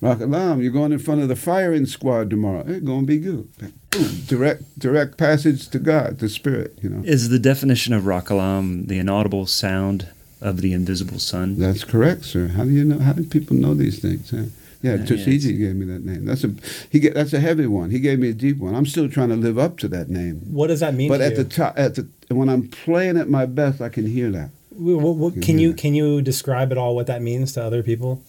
Ra 0.00 0.14
Kalam, 0.14 0.62
you're 0.62 0.72
going 0.72 0.92
in 0.92 0.98
front 0.98 1.20
of 1.20 1.28
the 1.28 1.36
firing 1.36 1.86
squad 1.86 2.30
tomorrow. 2.30 2.64
It's 2.66 2.84
gonna 2.84 3.06
be 3.06 3.18
good. 3.18 3.48
Boom, 3.90 4.08
direct 4.26 4.78
direct 4.78 5.18
passage 5.18 5.68
to 5.68 5.78
God, 5.78 6.18
the 6.18 6.28
Spirit. 6.28 6.78
You 6.82 6.90
know. 6.90 7.02
Is 7.04 7.28
the 7.28 7.38
definition 7.38 7.92
of 7.92 8.06
Ra 8.06 8.20
Kalam 8.20 8.86
the 8.86 8.98
inaudible 8.98 9.46
sound 9.46 10.08
of 10.40 10.60
the 10.60 10.72
invisible 10.72 11.18
sun? 11.18 11.58
That's 11.58 11.84
correct, 11.84 12.24
sir. 12.24 12.48
How 12.48 12.64
do 12.64 12.70
you 12.70 12.84
know? 12.84 12.98
How 12.98 13.12
do 13.12 13.24
people 13.24 13.56
know 13.56 13.74
these 13.74 13.98
things? 13.98 14.30
Huh? 14.30 14.44
Yeah, 14.82 14.94
yeah 14.94 15.04
Tisziji 15.04 15.58
gave 15.58 15.76
me 15.76 15.86
that 15.86 16.04
name. 16.04 16.24
That's 16.24 16.44
a 16.44 16.54
he. 16.90 17.00
Get, 17.00 17.14
that's 17.14 17.32
a 17.32 17.40
heavy 17.40 17.66
one. 17.66 17.90
He 17.90 18.00
gave 18.00 18.18
me 18.18 18.30
a 18.30 18.32
deep 18.32 18.58
one. 18.58 18.74
I'm 18.74 18.86
still 18.86 19.08
trying 19.08 19.28
to 19.28 19.36
live 19.36 19.58
up 19.58 19.78
to 19.78 19.88
that 19.88 20.08
name. 20.08 20.40
What 20.46 20.68
does 20.68 20.80
that 20.80 20.94
mean? 20.94 21.08
But 21.08 21.20
at 21.20 21.32
you? 21.32 21.38
the 21.38 21.44
top, 21.44 21.74
at 21.78 21.96
the 21.96 22.08
when 22.28 22.48
I'm 22.48 22.68
playing 22.68 23.18
at 23.18 23.28
my 23.28 23.46
best, 23.46 23.80
I 23.80 23.88
can 23.88 24.06
hear 24.06 24.30
that. 24.30 24.50
What, 24.70 25.16
what, 25.16 25.42
can 25.42 25.58
you 25.58 25.74
can 25.74 25.94
you 25.94 26.22
describe 26.22 26.72
at 26.72 26.78
all 26.78 26.94
what 26.94 27.06
that 27.08 27.20
means 27.20 27.52
to 27.54 27.62
other 27.62 27.82
people? 27.82 28.22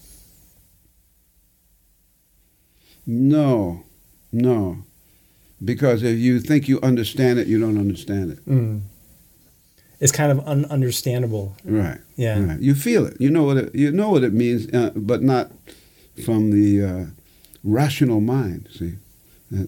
No, 3.06 3.84
no, 4.30 4.84
because 5.64 6.02
if 6.02 6.18
you 6.18 6.38
think 6.40 6.68
you 6.68 6.80
understand 6.82 7.38
it, 7.38 7.46
you 7.46 7.58
don't 7.58 7.78
understand 7.78 8.32
it. 8.32 8.46
Mm. 8.46 8.82
is 10.00 10.12
kind 10.12 10.30
of 10.30 10.44
ununderstandable. 10.44 11.52
Right. 11.64 11.98
Yeah. 12.16 12.44
Right. 12.44 12.60
You 12.60 12.74
feel 12.74 13.06
it. 13.06 13.18
You 13.18 13.30
know 13.30 13.44
what 13.44 13.56
it. 13.56 13.74
You 13.74 13.90
know 13.90 14.10
what 14.10 14.22
it 14.22 14.34
means, 14.34 14.72
uh, 14.74 14.90
but 14.94 15.22
not 15.22 15.50
from 16.24 16.50
the 16.50 16.84
uh, 16.84 17.04
rational 17.64 18.20
mind. 18.20 18.68
See, 18.72 18.94
Uh, 19.54 19.64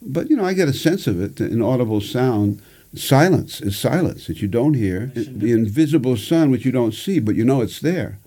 but 0.00 0.30
you 0.30 0.36
know, 0.36 0.44
I 0.44 0.54
get 0.54 0.68
a 0.68 0.72
sense 0.72 1.06
of 1.06 1.20
it. 1.20 1.40
An 1.40 1.62
audible 1.62 2.00
sound. 2.00 2.60
Silence 2.94 3.60
is 3.60 3.78
silence 3.78 4.26
that 4.26 4.40
you 4.40 4.48
don't 4.48 4.74
hear. 4.74 5.12
The 5.14 5.52
invisible 5.52 6.16
sun, 6.16 6.50
which 6.50 6.64
you 6.64 6.72
don't 6.72 6.94
see, 6.94 7.18
but 7.18 7.34
you 7.34 7.44
know 7.44 7.60
it's 7.60 7.80
there. 7.80 8.18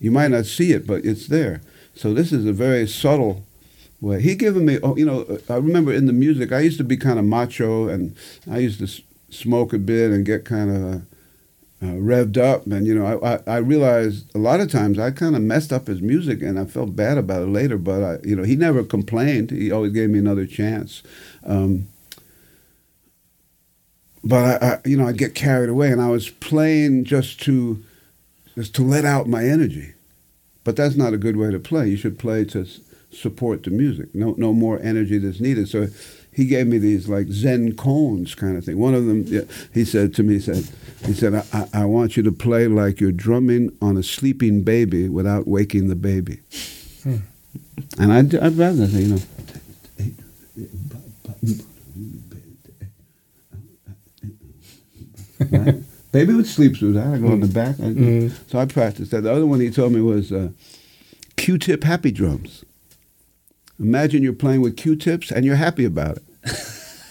You 0.00 0.10
might 0.10 0.30
not 0.30 0.46
see 0.46 0.72
it, 0.72 0.86
but 0.86 1.04
it's 1.04 1.26
there. 1.26 1.60
So 1.94 2.14
this 2.14 2.32
is 2.32 2.46
a 2.46 2.52
very 2.52 2.86
subtle 2.86 3.44
way. 4.00 4.20
He 4.22 4.34
given 4.36 4.64
me, 4.64 4.78
oh, 4.82 4.96
you 4.96 5.04
know, 5.04 5.38
I 5.48 5.56
remember 5.56 5.92
in 5.92 6.06
the 6.06 6.12
music, 6.12 6.52
I 6.52 6.60
used 6.60 6.78
to 6.78 6.84
be 6.84 6.96
kind 6.96 7.18
of 7.18 7.24
macho, 7.24 7.88
and 7.88 8.14
I 8.48 8.58
used 8.58 8.78
to 8.78 9.02
smoke 9.30 9.72
a 9.72 9.78
bit 9.78 10.10
and 10.12 10.24
get 10.24 10.44
kind 10.44 10.70
of 10.70 11.02
uh, 11.80 11.86
revved 11.86 12.36
up, 12.36 12.66
and 12.66 12.86
you 12.86 12.94
know, 12.94 13.06
I, 13.06 13.34
I, 13.34 13.40
I 13.46 13.56
realized 13.58 14.34
a 14.34 14.38
lot 14.38 14.60
of 14.60 14.70
times 14.70 14.98
I 14.98 15.12
kind 15.12 15.36
of 15.36 15.42
messed 15.42 15.72
up 15.72 15.86
his 15.86 16.02
music, 16.02 16.42
and 16.42 16.58
I 16.58 16.64
felt 16.64 16.96
bad 16.96 17.18
about 17.18 17.42
it 17.42 17.48
later. 17.48 17.78
But 17.78 18.02
I, 18.02 18.18
you 18.26 18.34
know, 18.34 18.42
he 18.42 18.56
never 18.56 18.82
complained. 18.82 19.50
He 19.50 19.70
always 19.70 19.92
gave 19.92 20.10
me 20.10 20.18
another 20.18 20.46
chance. 20.46 21.02
Um, 21.44 21.88
but 24.24 24.62
I, 24.62 24.66
I, 24.66 24.78
you 24.84 24.96
know, 24.96 25.06
I 25.06 25.12
get 25.12 25.36
carried 25.36 25.70
away, 25.70 25.92
and 25.92 26.00
I 26.00 26.10
was 26.10 26.28
playing 26.28 27.04
just 27.04 27.40
to, 27.42 27.82
just 28.56 28.74
to 28.74 28.82
let 28.82 29.04
out 29.04 29.28
my 29.28 29.44
energy. 29.44 29.94
But 30.64 30.74
that's 30.74 30.96
not 30.96 31.14
a 31.14 31.18
good 31.18 31.36
way 31.36 31.50
to 31.52 31.60
play. 31.60 31.88
You 31.88 31.96
should 31.96 32.18
play 32.18 32.44
to 32.46 32.66
support 33.10 33.62
the 33.62 33.70
music. 33.70 34.14
No, 34.14 34.34
no 34.36 34.52
more 34.52 34.80
energy 34.82 35.18
that's 35.18 35.40
needed. 35.40 35.68
So, 35.68 35.86
he 36.38 36.46
gave 36.46 36.68
me 36.68 36.78
these 36.78 37.08
like 37.08 37.26
Zen 37.28 37.72
koans 37.72 38.36
kind 38.36 38.56
of 38.56 38.64
thing. 38.64 38.78
One 38.78 38.94
of 38.94 39.06
them, 39.06 39.26
he 39.74 39.84
said 39.84 40.14
to 40.14 40.22
me, 40.22 40.34
he 40.34 40.40
said, 40.40 40.68
he 41.04 41.12
said, 41.12 41.34
I, 41.34 41.44
I 41.52 41.68
I 41.82 41.84
want 41.84 42.16
you 42.16 42.22
to 42.22 42.30
play 42.30 42.68
like 42.68 43.00
you're 43.00 43.10
drumming 43.12 43.76
on 43.82 43.96
a 43.96 44.04
sleeping 44.04 44.62
baby 44.62 45.08
without 45.08 45.48
waking 45.48 45.88
the 45.88 45.96
baby. 45.96 46.38
And 47.98 48.12
I'd, 48.12 48.34
I'd 48.36 48.56
rather 48.56 48.86
say, 48.86 49.00
you 49.02 49.08
know, 49.14 49.20
Right? 55.50 55.76
Baby 56.12 56.32
would 56.34 56.46
sleep 56.46 56.76
through 56.76 56.94
that. 56.94 57.06
I 57.08 57.18
go 57.18 57.32
in 57.32 57.40
the 57.40 57.46
back. 57.46 57.78
I, 57.80 57.82
Mhm. 57.92 58.32
So 58.50 58.58
I 58.58 58.64
practiced 58.64 59.10
that. 59.10 59.22
The 59.22 59.32
other 59.32 59.46
one 59.46 59.60
he 59.60 59.70
told 59.70 59.92
me 59.92 60.00
was 60.00 60.32
uh, 60.32 60.48
Q-tip 61.36 61.84
happy 61.84 62.10
drums. 62.10 62.64
Imagine 63.78 64.22
you're 64.22 64.32
playing 64.32 64.62
with 64.62 64.76
Q-tips 64.76 65.30
and 65.30 65.44
you're 65.44 65.56
happy 65.56 65.84
about 65.84 66.16
it. 66.16 66.22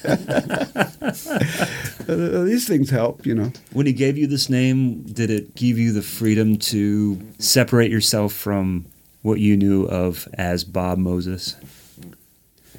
These 2.07 2.67
things 2.67 2.89
help, 2.89 3.25
you 3.25 3.35
know. 3.35 3.51
When 3.73 3.85
he 3.85 3.93
gave 3.93 4.17
you 4.17 4.27
this 4.27 4.49
name, 4.49 5.03
did 5.03 5.29
it 5.29 5.55
give 5.55 5.77
you 5.77 5.91
the 5.91 6.01
freedom 6.01 6.57
to 6.57 7.21
separate 7.39 7.91
yourself 7.91 8.33
from 8.33 8.85
what 9.21 9.39
you 9.39 9.57
knew 9.57 9.85
of 9.85 10.27
as 10.35 10.63
Bob 10.63 10.97
Moses? 10.97 11.55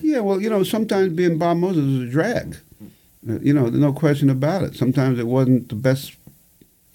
Yeah, 0.01 0.21
well, 0.21 0.41
you 0.41 0.49
know, 0.49 0.63
sometimes 0.63 1.13
being 1.13 1.39
Bob 1.39 1.59
Moses 1.59 1.85
is 1.85 2.09
a 2.09 2.11
drag. 2.11 2.57
Uh, 3.29 3.39
you 3.41 3.53
know, 3.53 3.69
no 3.69 3.93
question 3.93 4.31
about 4.31 4.63
it. 4.63 4.75
Sometimes 4.75 5.19
it 5.19 5.27
wasn't 5.27 5.69
the 5.69 5.75
best 5.75 6.17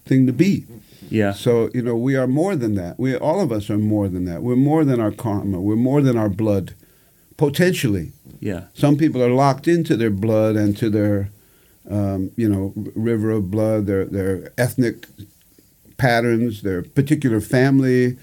thing 0.06 0.26
to 0.26 0.34
be. 0.34 0.66
Yeah. 1.10 1.34
So, 1.34 1.70
you 1.74 1.82
know, 1.82 1.96
we 1.96 2.16
are 2.16 2.28
more 2.28 2.56
than 2.56 2.76
that. 2.76 3.00
We 3.00 3.16
all 3.16 3.42
of 3.42 3.52
us 3.52 3.70
are 3.70 3.78
more 3.78 4.08
than 4.08 4.26
that. 4.26 4.42
We're 4.42 4.56
more 4.56 4.84
than 4.84 5.00
our 5.00 5.12
karma. 5.12 5.62
We're 5.62 5.76
more 5.76 6.02
than 6.02 6.18
our 6.18 6.30
blood. 6.30 6.74
Potentially. 7.38 8.14
Yeah. 8.44 8.66
Some 8.74 8.98
people 8.98 9.24
are 9.24 9.30
locked 9.30 9.70
into 9.70 9.96
their 9.96 10.10
blood 10.10 10.58
and 10.58 10.76
to 10.78 10.90
their, 10.90 11.30
um, 11.90 12.32
you 12.36 12.50
know, 12.50 12.74
river 12.94 13.32
of 13.32 13.50
blood, 13.50 13.86
their 13.86 14.04
their 14.04 14.52
ethnic 14.58 15.08
patterns, 15.96 16.62
their 16.62 16.84
particular 16.84 17.40
family 17.40 18.18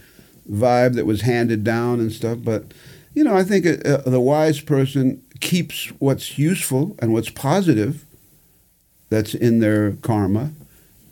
vibe 0.51 0.95
that 0.95 1.07
was 1.07 1.23
handed 1.23 1.65
down 1.65 2.01
and 2.01 2.13
stuff. 2.13 2.39
But, 2.45 2.75
you 3.15 3.25
know, 3.25 3.35
I 3.35 3.45
think 3.45 3.65
uh, 3.65 3.77
uh, 3.89 4.11
the 4.11 4.21
wise 4.21 4.61
person 4.61 5.23
keeps 5.41 5.87
what's 6.01 6.39
useful 6.39 6.95
and 6.99 7.15
what's 7.15 7.31
positive 7.31 8.05
that's 9.09 9.35
in 9.35 9.61
their 9.61 9.93
karma, 10.03 10.51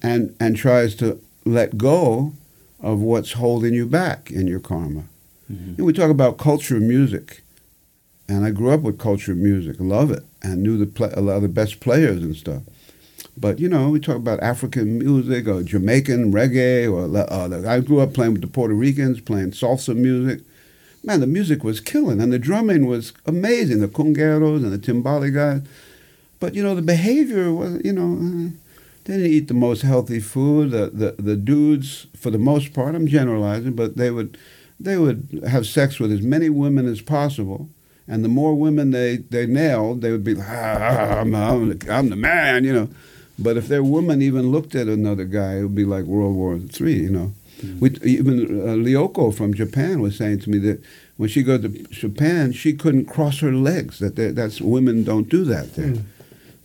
and 0.03 0.37
and 0.39 0.55
tries 0.55 0.95
to 0.97 1.19
let 1.47 1.79
go 1.79 2.35
of 2.81 3.01
what's 3.01 3.33
holding 3.33 3.73
you 3.73 3.87
back 3.87 4.31
in 4.31 4.47
your 4.47 4.61
karma. 4.61 5.05
And 5.79 5.87
we 5.87 5.95
talk 5.95 6.11
about 6.11 6.37
culture 6.37 6.79
music, 6.79 7.41
and 8.29 8.45
I 8.45 8.51
grew 8.51 8.71
up 8.71 8.81
with 8.83 8.99
culture 8.99 9.33
of 9.33 9.39
music, 9.39 9.77
love 9.79 10.11
it, 10.11 10.23
and 10.43 10.63
knew 10.63 10.77
the 10.77 10.87
play, 10.87 11.11
a 11.15 11.21
lot 11.21 11.37
of 11.37 11.43
the 11.43 11.49
best 11.49 11.81
players 11.81 12.23
and 12.23 12.37
stuff. 12.37 12.63
But 13.37 13.59
you 13.59 13.69
know, 13.69 13.89
we 13.89 14.01
talk 14.01 14.17
about 14.17 14.43
African 14.43 14.99
music 14.99 15.47
or 15.47 15.63
Jamaican 15.63 16.33
reggae, 16.33 16.91
or 16.91 17.17
uh, 17.17 17.71
I 17.71 17.81
grew 17.81 18.01
up 18.01 18.13
playing 18.13 18.33
with 18.33 18.43
the 18.43 18.49
Puerto 18.49 18.75
Ricans, 18.75 19.21
playing 19.21 19.53
salsa 19.53 19.97
music. 19.97 20.41
Man, 21.05 21.21
the 21.21 21.27
music 21.27 21.63
was 21.65 21.81
killing, 21.81 22.21
and 22.21 22.33
the 22.33 22.39
drumming 22.39 22.87
was 22.87 23.13
amazing. 23.25 23.81
The 23.81 23.89
congueros 23.89 24.65
and 24.65 24.73
the 24.73 24.79
timbali 24.79 25.33
guys. 25.33 25.63
But 26.41 26.55
you 26.55 26.63
know, 26.63 26.75
the 26.75 26.83
behavior 26.83 27.53
was, 27.53 27.81
you 27.85 27.93
know, 27.93 28.15
uh, 28.15 28.51
they 29.05 29.15
didn't 29.15 29.33
eat 29.33 29.49
the 29.49 29.55
most 29.55 29.83
healthy 29.83 30.21
food. 30.21 30.73
The, 30.73 30.91
the 30.91 31.23
the 31.23 31.37
dudes, 31.37 32.09
for 32.17 32.31
the 32.31 32.39
most 32.39 32.75
part, 32.75 32.95
I'm 32.95 33.07
generalizing, 33.07 33.75
but 33.75 33.97
they 33.97 34.11
would 34.11 34.37
they 34.79 34.99
would 34.99 35.43
have 35.49 35.67
sex 35.67 35.99
with 35.99 36.13
as 36.13 36.23
many 36.23 36.51
women 36.51 36.87
as 36.87 37.01
possible. 37.01 37.69
And 38.09 38.25
the 38.25 38.29
more 38.29 38.55
women 38.55 38.91
they, 38.91 39.17
they 39.17 39.47
nailed, 39.47 40.01
they 40.01 40.11
would 40.11 40.25
be 40.25 40.35
like, 40.35 40.49
ah, 40.49 41.21
I'm, 41.21 41.35
I'm, 41.35 41.79
the, 41.79 41.93
I'm 41.95 42.09
the 42.09 42.17
man, 42.17 42.65
you 42.65 42.73
know. 42.73 42.89
But 43.39 43.57
if 43.57 43.69
their 43.69 43.85
woman 43.85 44.23
even 44.23 44.51
looked 44.51 44.75
at 44.75 44.89
another 44.89 45.25
guy, 45.25 45.59
it 45.59 45.63
would 45.63 45.75
be 45.75 45.85
like 45.85 46.05
World 46.05 46.35
War 46.35 46.59
Three, 46.59 46.95
you 46.95 47.11
know. 47.11 47.33
We, 47.81 47.91
even 48.03 48.61
uh, 48.61 48.75
Lyoko 48.75 49.35
from 49.35 49.53
Japan 49.53 50.01
was 50.01 50.17
saying 50.17 50.41
to 50.41 50.51
me 50.51 50.59
that 50.59 50.81
when 51.17 51.29
she 51.29 51.43
goes 51.43 51.63
to 51.63 51.69
Japan, 51.69 52.53
she 52.53 52.73
couldn't 52.73 53.07
cross 53.07 53.41
her 53.41 53.53
legs. 53.53 53.99
That 53.99 54.17
that's 54.35 54.61
women 54.61 55.05
don't 55.05 55.29
do 55.29 55.45
that 55.45 55.75
there. 55.75 55.95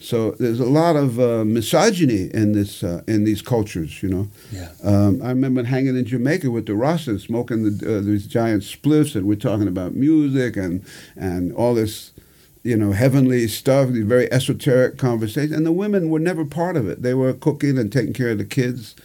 So 0.03 0.31
there's 0.31 0.59
a 0.59 0.65
lot 0.65 0.97
of 0.97 1.17
uh, 1.17 1.45
misogyny 1.45 2.29
in 2.33 2.51
this 2.51 2.83
uh, 2.83 3.03
in 3.07 3.23
these 3.23 3.41
cultures, 3.41 4.03
you 4.03 4.09
know. 4.09 4.27
Yeah. 4.51 4.69
Um, 4.83 5.21
I 5.23 5.29
remember 5.29 5.63
hanging 5.63 5.95
in 5.95 6.05
Jamaica 6.05 6.51
with 6.51 6.65
the 6.65 6.73
Rastas, 6.73 7.21
smoking 7.21 7.63
the, 7.63 7.99
uh, 7.99 8.01
these 8.01 8.27
giant 8.27 8.63
spliffs, 8.63 9.15
and 9.15 9.25
we're 9.25 9.35
talking 9.35 9.67
about 9.67 9.95
music 9.95 10.57
and 10.57 10.83
and 11.15 11.53
all 11.53 11.73
this, 11.73 12.11
you 12.63 12.75
know, 12.75 12.91
heavenly 12.91 13.47
stuff, 13.47 13.89
these 13.91 14.03
very 14.03 14.29
esoteric 14.29 14.97
conversations. 14.97 15.53
And 15.53 15.65
the 15.65 15.71
women 15.71 16.09
were 16.09 16.19
never 16.19 16.43
part 16.43 16.75
of 16.75 16.85
it. 16.89 17.01
They 17.01 17.13
were 17.13 17.31
cooking 17.31 17.77
and 17.77 17.89
taking 17.89 18.13
care 18.13 18.31
of 18.31 18.39
the 18.39 18.45
kids, 18.45 18.95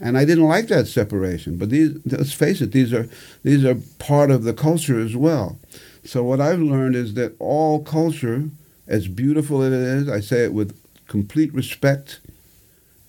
and 0.00 0.18
I 0.18 0.24
didn't 0.24 0.48
like 0.48 0.66
that 0.66 0.88
separation. 0.88 1.58
But 1.58 1.70
these, 1.70 1.96
let's 2.04 2.32
face 2.32 2.60
it, 2.60 2.72
these 2.72 2.92
are 2.92 3.08
these 3.44 3.64
are 3.64 3.76
part 4.00 4.32
of 4.32 4.42
the 4.42 4.52
culture 4.52 4.98
as 4.98 5.14
well. 5.14 5.60
So 6.04 6.24
what 6.24 6.40
I've 6.40 6.58
learned 6.58 6.96
is 6.96 7.14
that 7.14 7.36
all 7.38 7.84
culture, 7.84 8.50
as 8.90 9.08
beautiful 9.08 9.62
as 9.62 9.72
it 9.72 9.80
is, 9.80 10.08
I 10.08 10.20
say 10.20 10.44
it 10.44 10.52
with 10.52 10.78
complete 11.06 11.54
respect, 11.54 12.20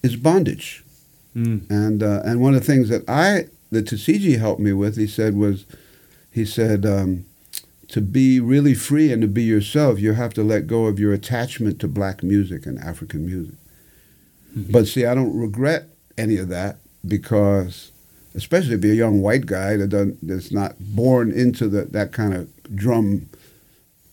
is 0.03 0.15
bondage. 0.15 0.84
Mm. 1.36 1.69
And 1.69 2.03
uh, 2.03 2.21
and 2.23 2.39
one 2.39 2.53
of 2.53 2.61
the 2.61 2.65
things 2.65 2.89
that 2.89 3.03
I 3.09 3.47
that 3.71 3.86
Tisziji 3.86 4.38
helped 4.38 4.61
me 4.61 4.73
with, 4.73 4.97
he 4.97 5.07
said 5.07 5.36
was, 5.36 5.65
he 6.32 6.45
said, 6.45 6.86
um, 6.86 7.25
to 7.88 8.01
be 8.01 8.39
really 8.39 8.73
free 8.73 9.11
and 9.11 9.21
to 9.21 9.27
be 9.27 9.43
yourself, 9.43 9.99
you 9.99 10.13
have 10.13 10.34
to 10.36 10.43
let 10.43 10.67
go 10.67 10.86
of 10.86 10.99
your 10.99 11.13
attachment 11.13 11.79
to 11.79 11.88
black 11.88 12.23
music 12.23 12.65
and 12.65 12.79
African 12.79 13.25
music. 13.25 13.55
But 14.55 14.88
see, 14.88 15.05
I 15.05 15.15
don't 15.15 15.38
regret 15.38 15.88
any 16.17 16.38
of 16.38 16.49
that 16.49 16.77
because, 17.07 17.91
especially 18.36 18.75
if 18.75 18.84
you're 18.84 18.93
a 18.93 18.97
young 18.97 19.21
white 19.21 19.45
guy 19.45 19.77
that 19.77 19.88
doesn't, 19.88 20.27
that's 20.27 20.51
not 20.51 20.75
born 20.79 21.32
into 21.32 21.67
the, 21.69 21.84
that 21.86 22.11
kind 22.11 22.34
of 22.34 22.49
drum 22.75 23.29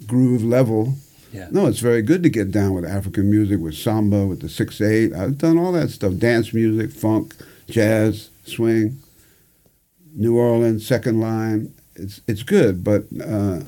groove 0.07 0.45
level. 0.45 0.95
Yeah. 1.33 1.49
No, 1.51 1.67
it's 1.67 1.81
very 1.81 2.03
good 2.03 2.23
to 2.23 2.31
get 2.31 2.51
down 2.51 2.75
with 2.75 2.85
African 2.85 3.31
music, 3.31 3.61
with 3.61 3.75
samba, 3.75 4.27
with 4.27 4.41
the 4.41 4.49
six 4.49 4.81
eight. 4.81 5.13
I've 5.13 5.39
done 5.39 5.59
all 5.59 5.73
that 5.73 5.91
stuff: 5.91 6.17
dance 6.17 6.55
music, 6.55 6.91
funk, 6.91 7.35
jazz, 7.69 8.31
swing. 8.45 8.99
New 10.15 10.37
Orleans, 10.37 10.87
second 10.87 11.21
line. 11.21 11.73
It's 11.95 12.21
it's 12.27 12.43
good, 12.43 12.83
but 12.83 13.05
uh, 13.23 13.61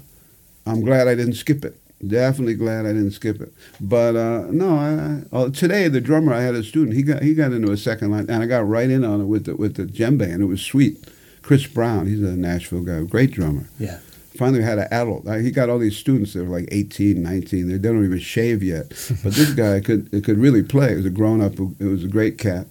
I'm 0.66 0.84
glad 0.84 1.06
I 1.06 1.14
didn't 1.14 1.34
skip 1.34 1.64
it. 1.64 1.76
Definitely 2.06 2.54
glad 2.54 2.86
I 2.86 2.92
didn't 2.92 3.10
skip 3.10 3.40
it. 3.40 3.52
But 3.80 4.16
uh, 4.16 4.46
no, 4.50 4.76
I, 4.76 4.88
I, 4.88 5.22
oh, 5.32 5.50
today 5.50 5.86
the 5.88 6.00
drummer 6.00 6.32
I 6.32 6.40
had 6.40 6.54
a 6.54 6.64
student. 6.64 6.96
He 6.96 7.02
got 7.02 7.22
he 7.22 7.34
got 7.34 7.52
into 7.52 7.70
a 7.72 7.76
second 7.76 8.10
line, 8.10 8.26
and 8.28 8.42
I 8.42 8.46
got 8.46 8.66
right 8.66 8.88
in 8.88 9.04
on 9.04 9.20
it 9.20 9.26
with 9.26 9.44
the 9.44 9.54
with 9.54 9.74
the 9.74 9.84
djembe, 9.84 10.22
and 10.22 10.42
it 10.42 10.46
was 10.46 10.62
sweet. 10.62 10.96
Chris 11.42 11.66
Brown, 11.66 12.06
he's 12.06 12.22
a 12.22 12.36
Nashville 12.36 12.82
guy, 12.82 13.02
great 13.02 13.30
drummer 13.32 13.68
Yeah. 13.78 13.98
Finally 14.40 14.62
had 14.62 14.78
an 14.78 14.88
adult. 14.90 15.28
Uh, 15.28 15.34
He 15.34 15.50
got 15.50 15.68
all 15.68 15.78
these 15.78 15.98
students 15.98 16.32
that 16.32 16.44
were 16.44 16.58
like 16.58 16.68
18, 16.72 17.22
19. 17.22 17.68
They 17.68 17.76
don't 17.76 18.02
even 18.02 18.18
shave 18.18 18.62
yet. 18.62 18.88
But 19.22 19.34
this 19.34 19.52
guy 19.52 19.80
could 19.86 20.10
could 20.24 20.38
really 20.38 20.62
play. 20.62 20.92
It 20.92 20.96
was 20.96 21.04
a 21.04 21.10
grown 21.10 21.42
up. 21.42 21.52
It 21.78 21.84
was 21.84 22.02
a 22.02 22.08
great 22.08 22.38
cat. 22.38 22.66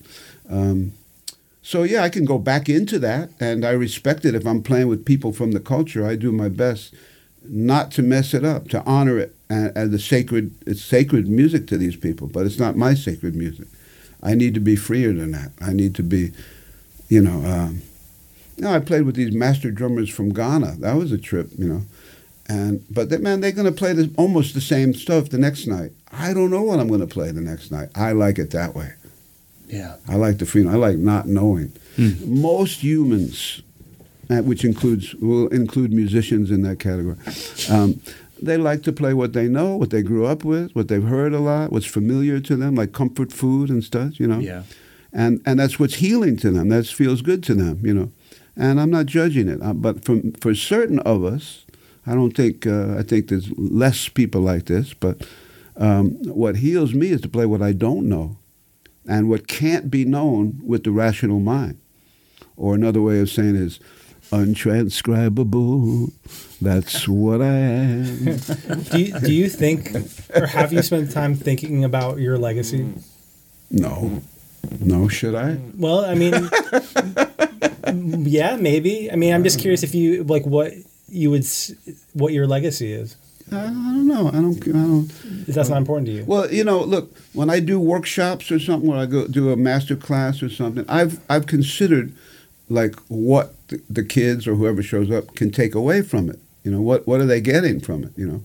Um, 0.49 0.93
so 1.61 1.84
yeah, 1.84 2.01
I 2.01 2.09
can 2.09 2.26
go 2.26 2.39
back 2.39 2.67
into 2.67 2.97
that, 2.99 3.30
and 3.39 3.63
I 3.63 3.72
respect 3.72 4.26
it. 4.26 4.34
If 4.34 4.47
I'm 4.47 4.63
playing 4.63 4.88
with 4.88 5.05
people 5.05 5.32
from 5.32 5.51
the 5.51 5.59
culture, 5.59 6.03
I 6.11 6.15
do 6.15 6.32
my 6.32 6.49
best 6.49 6.95
not 7.43 7.91
to 7.91 8.01
mess 8.01 8.34
it 8.34 8.43
up, 8.43 8.67
to 8.70 8.84
honor 8.86 9.20
it 9.20 9.36
as 9.49 9.91
the 9.91 9.99
sacred. 9.99 10.55
It's 10.65 10.84
sacred 10.84 11.28
music 11.28 11.67
to 11.67 11.78
these 11.78 11.95
people, 11.95 12.28
but 12.28 12.47
it's 12.47 12.59
not 12.59 12.76
my 12.76 12.95
sacred 12.95 13.36
music. 13.36 13.67
I 14.24 14.34
need 14.34 14.55
to 14.55 14.59
be 14.59 14.76
freer 14.76 15.13
than 15.13 15.32
that. 15.34 15.51
I 15.61 15.74
need 15.74 15.93
to 15.95 16.03
be, 16.03 16.32
you 17.09 17.22
know. 17.22 17.45
Um, 17.45 17.84
you 18.60 18.66
know, 18.66 18.74
I 18.74 18.80
played 18.80 19.03
with 19.03 19.16
these 19.16 19.34
master 19.34 19.72
drummers 19.72 20.10
from 20.10 20.34
Ghana. 20.34 20.76
That 20.80 20.97
was 20.97 21.14
a 21.14 21.18
trip, 21.18 21.49
you 21.57 21.66
know. 21.66 21.84
And 22.49 22.84
but 22.89 23.10
they, 23.10 23.18
man, 23.18 23.39
they're 23.39 23.53
going 23.53 23.72
to 23.72 23.78
play 23.78 23.93
this, 23.93 24.10
almost 24.18 24.53
the 24.53 24.60
same 24.60 24.93
stuff 24.93 25.30
the 25.30 25.38
next 25.38 25.66
night. 25.66 25.91
I 26.12 26.34
don't 26.34 26.49
know 26.49 26.64
what 26.64 26.78
I'm 26.80 26.89
going 26.89 26.99
to 26.99 27.07
play 27.07 27.32
the 27.32 27.39
next 27.39 27.72
night. 27.72 27.88
I 27.95 28.12
like 28.12 28.38
it 28.38 28.51
that 28.51 28.76
way. 28.76 28.93
Yeah. 29.68 29.95
I 30.10 30.16
like 30.16 30.39
the 30.39 30.45
freedom. 30.45 30.74
I 30.74 30.76
like 30.76 30.97
not 30.97 31.26
knowing. 31.26 31.72
Most 32.26 32.84
humans, 32.84 33.62
uh, 34.30 34.41
which 34.41 34.66
includes 34.66 35.16
will 35.16 35.47
include 35.49 35.93
musicians 35.93 36.51
in 36.51 36.62
that 36.64 36.80
category, 36.80 37.18
um, 37.70 38.01
they 38.41 38.57
like 38.57 38.84
to 38.84 38.91
play 38.91 39.14
what 39.14 39.32
they 39.32 39.47
know, 39.47 39.78
what 39.78 39.89
they 39.89 40.01
grew 40.01 40.26
up 40.26 40.43
with, 40.43 40.76
what 40.76 40.89
they've 40.89 41.03
heard 41.03 41.34
a 41.34 41.39
lot, 41.39 41.72
what's 41.72 41.86
familiar 41.86 42.41
to 42.41 42.55
them, 42.57 42.76
like 42.76 42.91
comfort 42.91 43.32
food 43.32 43.70
and 43.70 43.86
stuff. 43.86 44.20
You 44.20 44.28
know. 44.28 44.39
Yeah. 44.39 44.64
And 45.14 45.41
and 45.45 45.60
that's 45.60 45.80
what's 45.80 45.95
healing 45.95 46.36
to 46.38 46.51
them. 46.51 46.70
That 46.70 46.88
feels 46.88 47.22
good 47.22 47.41
to 47.43 47.53
them. 47.53 47.80
You 47.86 47.93
know. 47.93 48.12
And 48.60 48.80
I'm 48.80 48.91
not 48.91 49.05
judging 49.05 49.47
it, 49.47 49.62
uh, 49.64 49.74
but 49.74 50.03
for 50.05 50.22
for 50.39 50.53
certain 50.53 50.99
of 50.99 51.24
us, 51.24 51.66
I 52.05 52.14
don't 52.14 52.36
think 52.36 52.68
uh, 52.68 52.97
I 52.99 53.03
think 53.03 53.30
there's 53.30 53.49
less 53.57 54.07
people 54.10 54.41
like 54.41 54.66
this, 54.66 54.93
but. 54.93 55.28
Um, 55.82 56.18
what 56.26 56.57
heals 56.57 56.93
me 56.93 57.07
is 57.07 57.22
to 57.22 57.30
play 57.30 57.45
what 57.45 57.62
I 57.62 57.72
don't 57.72 58.10
know 58.10 58.36
and 59.07 59.28
what 59.28 59.47
can't 59.47 59.89
be 59.89 60.05
known 60.05 60.62
with 60.64 60.84
the 60.84 60.91
rational 60.91 61.39
mind. 61.39 61.80
Or 62.55 62.76
another 62.76 63.01
way 63.01 63.20
of 63.20 63.30
saying 63.30 63.55
is 63.55 63.80
untranscribable. 64.32 66.12
That's 66.62 67.07
what 67.07 67.41
I 67.41 67.55
am. 67.55 68.26
do 68.91 68.99
you, 68.99 69.20
do 69.20 69.34
you 69.34 69.49
think, 69.49 69.95
or 70.36 70.45
have 70.45 70.72
you 70.72 70.84
spent 70.84 71.12
time 71.12 71.34
thinking 71.34 71.84
about 71.84 72.20
your 72.20 72.38
legacy? 72.38 72.93
No. 73.72 74.22
No, 74.80 75.07
should 75.07 75.36
I? 75.36 75.57
Well, 75.78 76.05
I 76.05 76.14
mean, 76.14 76.34
yeah, 77.93 78.55
maybe. 78.55 79.11
I 79.11 79.15
mean, 79.15 79.34
I'm 79.34 79.43
just 79.43 79.59
curious 79.59 79.84
if 79.84 79.93
you 79.95 80.23
like 80.23 80.45
what 80.45 80.73
you 81.07 81.32
would, 81.32 81.45
what 82.13 82.34
your 82.34 82.47
legacy 82.47 82.91
is. 82.91 83.15
I, 83.51 83.61
I 83.61 83.63
don't 83.65 84.07
know. 84.07 84.27
I 84.27 84.34
don't. 84.34 84.67
I 84.67 84.71
don't. 84.71 85.07
That's 85.47 85.69
not 85.69 85.77
important 85.77 86.07
to 86.07 86.13
you. 86.13 86.25
Well, 86.25 86.51
you 86.51 86.63
know, 86.63 86.84
look, 86.84 87.15
when 87.34 87.49
I 87.49 87.59
do 87.59 87.80
workshops 87.80 88.51
or 88.51 88.59
something, 88.59 88.89
when 88.89 88.99
I 88.99 89.05
go 89.05 89.27
do 89.27 89.51
a 89.51 89.55
master 89.55 89.95
class 89.95 90.43
or 90.43 90.49
something, 90.49 90.86
I've 90.88 91.19
I've 91.30 91.47
considered 91.47 92.13
like 92.69 92.95
what 93.07 93.55
the, 93.69 93.82
the 93.89 94.03
kids 94.03 94.47
or 94.47 94.55
whoever 94.55 94.84
shows 94.84 95.09
up 95.09 95.36
can 95.36 95.51
take 95.51 95.73
away 95.73 96.01
from 96.01 96.30
it. 96.30 96.39
You 96.63 96.71
know, 96.71 96.82
what 96.82 97.07
what 97.07 97.21
are 97.21 97.25
they 97.25 97.41
getting 97.41 97.80
from 97.80 98.03
it? 98.03 98.11
You 98.15 98.27
know, 98.27 98.43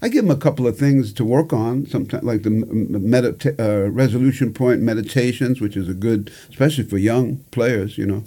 I 0.00 0.08
give 0.08 0.24
them 0.24 0.36
a 0.36 0.40
couple 0.40 0.66
of 0.66 0.78
things 0.78 1.12
to 1.14 1.24
work 1.24 1.52
on. 1.52 1.86
Sometimes, 1.86 2.22
like 2.22 2.42
the 2.42 2.50
medita- 2.50 3.58
uh, 3.58 3.90
resolution 3.90 4.52
point 4.52 4.82
meditations, 4.82 5.60
which 5.60 5.76
is 5.76 5.88
a 5.88 5.94
good, 5.94 6.30
especially 6.50 6.84
for 6.84 6.98
young 6.98 7.38
players. 7.50 7.98
You 7.98 8.06
know, 8.06 8.24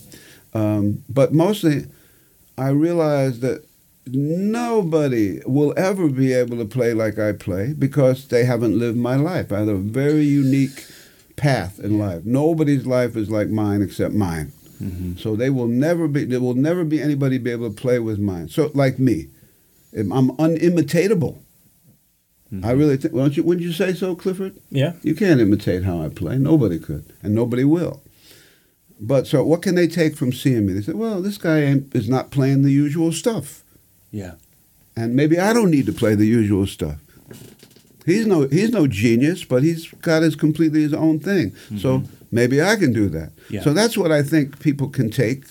um, 0.54 1.04
but 1.10 1.34
mostly, 1.34 1.86
I 2.58 2.70
realize 2.70 3.40
that 3.42 3.66
nobody 4.08 5.40
will 5.46 5.74
ever 5.78 6.10
be 6.10 6.34
able 6.34 6.58
to 6.58 6.66
play 6.66 6.94
like 6.94 7.20
I 7.20 7.34
play 7.34 7.74
because 7.74 8.28
they 8.28 8.46
haven't 8.46 8.78
lived 8.78 8.98
my 8.98 9.16
life. 9.16 9.52
I 9.52 9.60
have 9.60 9.68
a 9.68 9.76
very 9.76 10.24
unique 10.24 10.86
path 11.36 11.80
in 11.80 12.00
life. 12.00 12.26
Nobody's 12.26 12.86
life 12.86 13.16
is 13.16 13.30
like 13.30 13.50
mine 13.50 13.82
except 13.82 14.14
mine. 14.14 14.52
So 15.18 15.36
they 15.36 15.50
will 15.50 15.68
never 15.68 16.08
be. 16.08 16.24
There 16.24 16.40
will 16.40 16.54
never 16.54 16.86
be 16.86 17.02
anybody 17.02 17.38
be 17.38 17.52
able 17.52 17.70
to 17.70 17.76
play 17.76 18.00
with 18.00 18.18
mine. 18.18 18.48
So 18.48 18.72
like 18.74 18.98
me, 18.98 19.28
I'm 19.94 20.30
unimitatable. 20.38 21.38
I 22.64 22.72
really 22.72 22.96
think. 22.96 23.14
Don't 23.14 23.36
you? 23.36 23.44
Wouldn't 23.44 23.66
you 23.66 23.74
say 23.74 23.94
so, 23.94 24.16
Clifford? 24.16 24.58
yeah. 24.70 24.94
You 25.04 25.16
can't 25.16 25.42
imitate 25.42 25.84
how 25.84 26.02
I 26.02 26.08
play. 26.08 26.38
Nobody 26.38 26.80
could, 26.80 27.14
and 27.22 27.36
nobody 27.36 27.66
will. 27.66 28.02
But 29.00 29.28
so, 29.28 29.44
what 29.44 29.62
can 29.62 29.76
they 29.76 29.88
take 29.88 30.16
from 30.16 30.34
seeing 30.34 30.66
me? 30.66 30.74
They 30.74 30.82
say, 30.82 30.92
"Well, 30.94 31.22
this 31.22 31.38
guy 31.38 31.82
is 31.94 32.10
not 32.10 32.32
playing 32.32 32.64
the 32.64 32.72
usual 32.72 33.12
stuff, 33.12 33.64
Yeah. 34.12 34.34
and 34.96 35.16
maybe 35.16 35.40
I 35.40 35.54
don't 35.54 35.72
need 35.72 35.86
to 35.86 35.94
play 35.94 36.16
the 36.16 36.26
usual 36.26 36.68
stuff." 36.68 36.98
He's 38.06 38.26
no 38.26 38.48
he's 38.48 38.72
no 38.72 38.88
genius, 38.88 39.44
but 39.44 39.64
he's 39.64 39.88
got 40.02 40.24
his 40.24 40.36
completely 40.36 40.82
his 40.82 40.94
own 40.94 41.20
thing. 41.20 41.54
So 41.78 42.00
mm-hmm. 42.00 42.14
maybe 42.32 42.62
I 42.62 42.76
can 42.76 42.92
do 42.92 43.08
that. 43.10 43.32
Yeah. 43.50 43.62
So 43.62 43.74
that's 43.74 43.98
what 43.98 44.12
I 44.12 44.24
think 44.24 44.60
people 44.60 44.90
can 44.90 45.10
take 45.10 45.46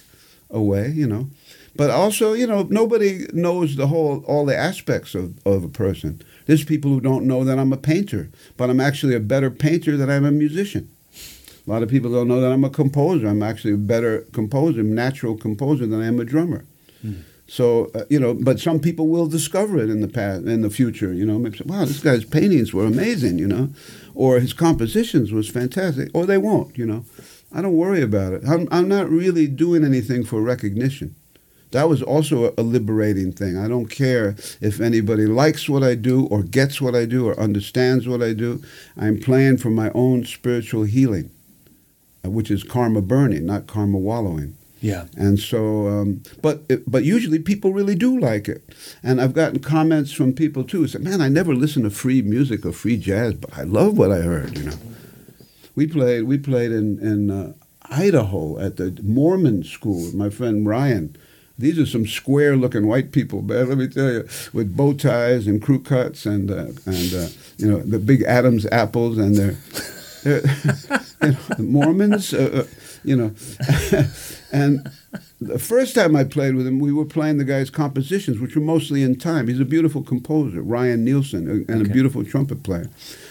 away, 0.51 0.91
you 0.91 1.07
know. 1.07 1.29
But 1.77 1.91
also, 1.91 2.33
you 2.33 2.47
know, 2.47 2.67
nobody 2.69 3.29
knows 3.33 3.77
the 3.77 3.87
whole 3.87 4.25
all 4.27 4.45
the 4.45 4.57
aspects 4.57 5.15
of, 5.15 5.39
of 5.47 5.63
a 5.63 5.69
person. 5.69 6.21
There's 6.47 6.65
people 6.65 6.91
who 6.91 7.01
don't 7.01 7.27
know 7.27 7.45
that 7.45 7.59
I'm 7.59 7.73
a 7.73 7.77
painter, 7.77 8.31
but 8.57 8.69
I'm 8.71 8.81
actually 8.81 9.15
a 9.15 9.21
better 9.21 9.51
painter 9.51 9.97
than 9.97 10.11
I'm 10.11 10.25
a 10.25 10.33
musician. 10.33 10.91
A 11.69 11.71
lot 11.71 11.83
of 11.83 11.91
people 11.91 12.11
don't 12.11 12.29
know 12.29 12.41
that 12.41 12.51
I'm 12.51 12.65
a 12.65 12.71
composer. 12.71 13.29
I'm 13.29 13.43
actually 13.43 13.75
a 13.75 13.77
better 13.77 14.21
composer, 14.33 14.83
natural 14.83 15.37
composer 15.37 15.87
than 15.87 16.01
I 16.01 16.07
am 16.07 16.19
a 16.19 16.25
drummer. 16.25 16.65
So 17.47 17.91
uh, 17.95 18.05
you 18.09 18.19
know, 18.19 18.35
but 18.35 18.61
some 18.61 18.79
people 18.79 19.09
will 19.09 19.27
discover 19.27 19.79
it 19.79 19.89
in 19.89 20.01
the 20.01 20.09
past, 20.09 20.45
in 20.47 20.63
the 20.63 20.71
future. 20.71 21.13
You 21.13 21.25
know, 21.25 21.39
maybe 21.39 21.59
say, 21.59 21.65
wow, 21.67 21.85
this 21.85 22.01
guy's 22.01 22.25
paintings 22.25 22.73
were 22.75 22.85
amazing. 22.85 23.39
You 23.39 23.49
know, 23.49 23.71
or 24.15 24.41
his 24.41 24.53
compositions 24.53 25.33
was 25.33 25.49
fantastic. 25.49 26.11
Or 26.15 26.27
they 26.27 26.39
won't. 26.39 26.77
You 26.77 26.87
know, 26.87 27.05
I 27.53 27.63
don't 27.63 27.77
worry 27.77 28.03
about 28.03 28.33
it. 28.33 28.43
I'm 28.47 28.67
I'm 28.71 28.89
not 28.89 29.09
really 29.09 29.47
doing 29.47 29.85
anything 29.85 30.25
for 30.25 30.43
recognition. 30.43 31.15
That 31.71 31.89
was 31.89 32.03
also 32.03 32.47
a, 32.47 32.53
a 32.59 32.63
liberating 32.63 33.33
thing. 33.33 33.59
I 33.59 33.69
don't 33.69 33.89
care 33.89 34.37
if 34.61 34.81
anybody 34.81 35.27
likes 35.27 35.69
what 35.69 35.83
I 35.83 35.95
do 35.97 36.27
or 36.27 36.43
gets 36.43 36.81
what 36.81 36.95
I 36.95 37.05
do 37.05 37.29
or 37.29 37.39
understands 37.39 38.09
what 38.09 38.23
I 38.23 38.33
do. 38.33 38.63
I'm 38.97 39.19
playing 39.19 39.59
for 39.59 39.71
my 39.71 39.91
own 39.95 40.25
spiritual 40.25 40.85
healing, 40.85 41.31
which 42.29 42.51
is 42.51 42.63
karma 42.63 43.03
burning, 43.03 43.47
not 43.47 43.67
karma 43.67 43.99
wallowing. 43.99 44.57
Yeah. 44.81 45.07
And 45.17 45.39
so, 45.39 45.89
um, 45.89 46.23
but 46.41 46.63
but 46.91 47.05
usually 47.05 47.39
people 47.39 47.73
really 47.73 47.95
do 47.95 48.19
like 48.19 48.49
it. 48.49 48.63
And 49.03 49.21
I've 49.21 49.35
gotten 49.35 49.59
comments 49.59 50.13
from 50.13 50.33
people 50.33 50.65
too 50.65 50.83
who 50.83 50.89
say, 50.89 50.99
"Man, 50.99 51.21
I 51.21 51.29
never 51.29 51.55
listened 51.55 51.85
to 51.85 51.91
free 51.91 52.23
music 52.23 52.65
or 52.65 52.73
free 52.73 52.97
jazz, 52.97 53.35
but 53.35 53.57
I 53.57 53.63
love 53.63 53.99
what 53.99 54.13
I 54.13 54.21
heard." 54.21 54.57
You 54.57 54.65
know, 54.67 54.79
we 55.75 55.87
played 55.87 56.25
we 56.25 56.39
played 56.39 56.71
in 56.71 56.99
in 57.01 57.31
uh, 57.31 57.55
Idaho 57.91 58.59
at 58.59 58.77
the 58.77 58.97
Mormon 59.03 59.65
school 59.65 60.05
with 60.05 60.15
my 60.15 60.31
friend 60.31 60.67
Ryan. 60.67 61.17
These 61.61 61.81
are 61.81 61.87
some 61.87 62.07
square-looking 62.07 62.87
white 62.87 63.11
people, 63.11 63.43
man. 63.43 63.69
Let 63.69 63.79
me 63.79 63.89
tell 63.89 64.13
you, 64.13 64.29
with 64.53 64.77
bow 64.77 64.93
ties 64.93 65.49
and 65.49 65.61
crew 65.61 65.81
cuts 65.81 66.25
and 66.25 66.53
uh, 66.53 66.69
and 66.87 67.15
uh, 67.15 67.29
you 67.57 67.69
know 67.69 67.81
the 67.81 67.99
big 67.99 68.23
Adam's 68.23 68.65
apples, 68.67 69.19
and 69.19 69.35
they're, 69.35 69.57
they're 71.21 71.31
you 71.31 71.37
know, 71.59 71.65
Mormons, 71.65 72.35
uh, 72.35 72.65
uh, 72.65 72.65
you 73.05 73.17
know. 73.17 73.35
and 74.53 74.91
the 75.41 75.59
first 75.59 75.95
time 75.95 76.17
I 76.17 76.25
played 76.25 76.55
with 76.55 76.67
him, 76.67 76.79
we 76.79 76.93
were 76.93 77.05
playing 77.05 77.39
the 77.39 77.45
guy's 77.45 77.71
compositions, 77.71 78.39
which 78.39 78.55
were 78.55 78.63
mostly 78.63 79.03
in 79.03 79.17
time. 79.17 79.49
He's 79.49 79.61
a 79.61 79.65
beautiful 79.65 80.03
composer, 80.03 80.63
Ryan 80.63 81.05
Nielsen, 81.05 81.49
uh, 81.49 81.73
and 81.73 81.87
a 81.87 81.91
beautiful 81.91 82.25
trumpet 82.25 82.63
player. 82.63 82.91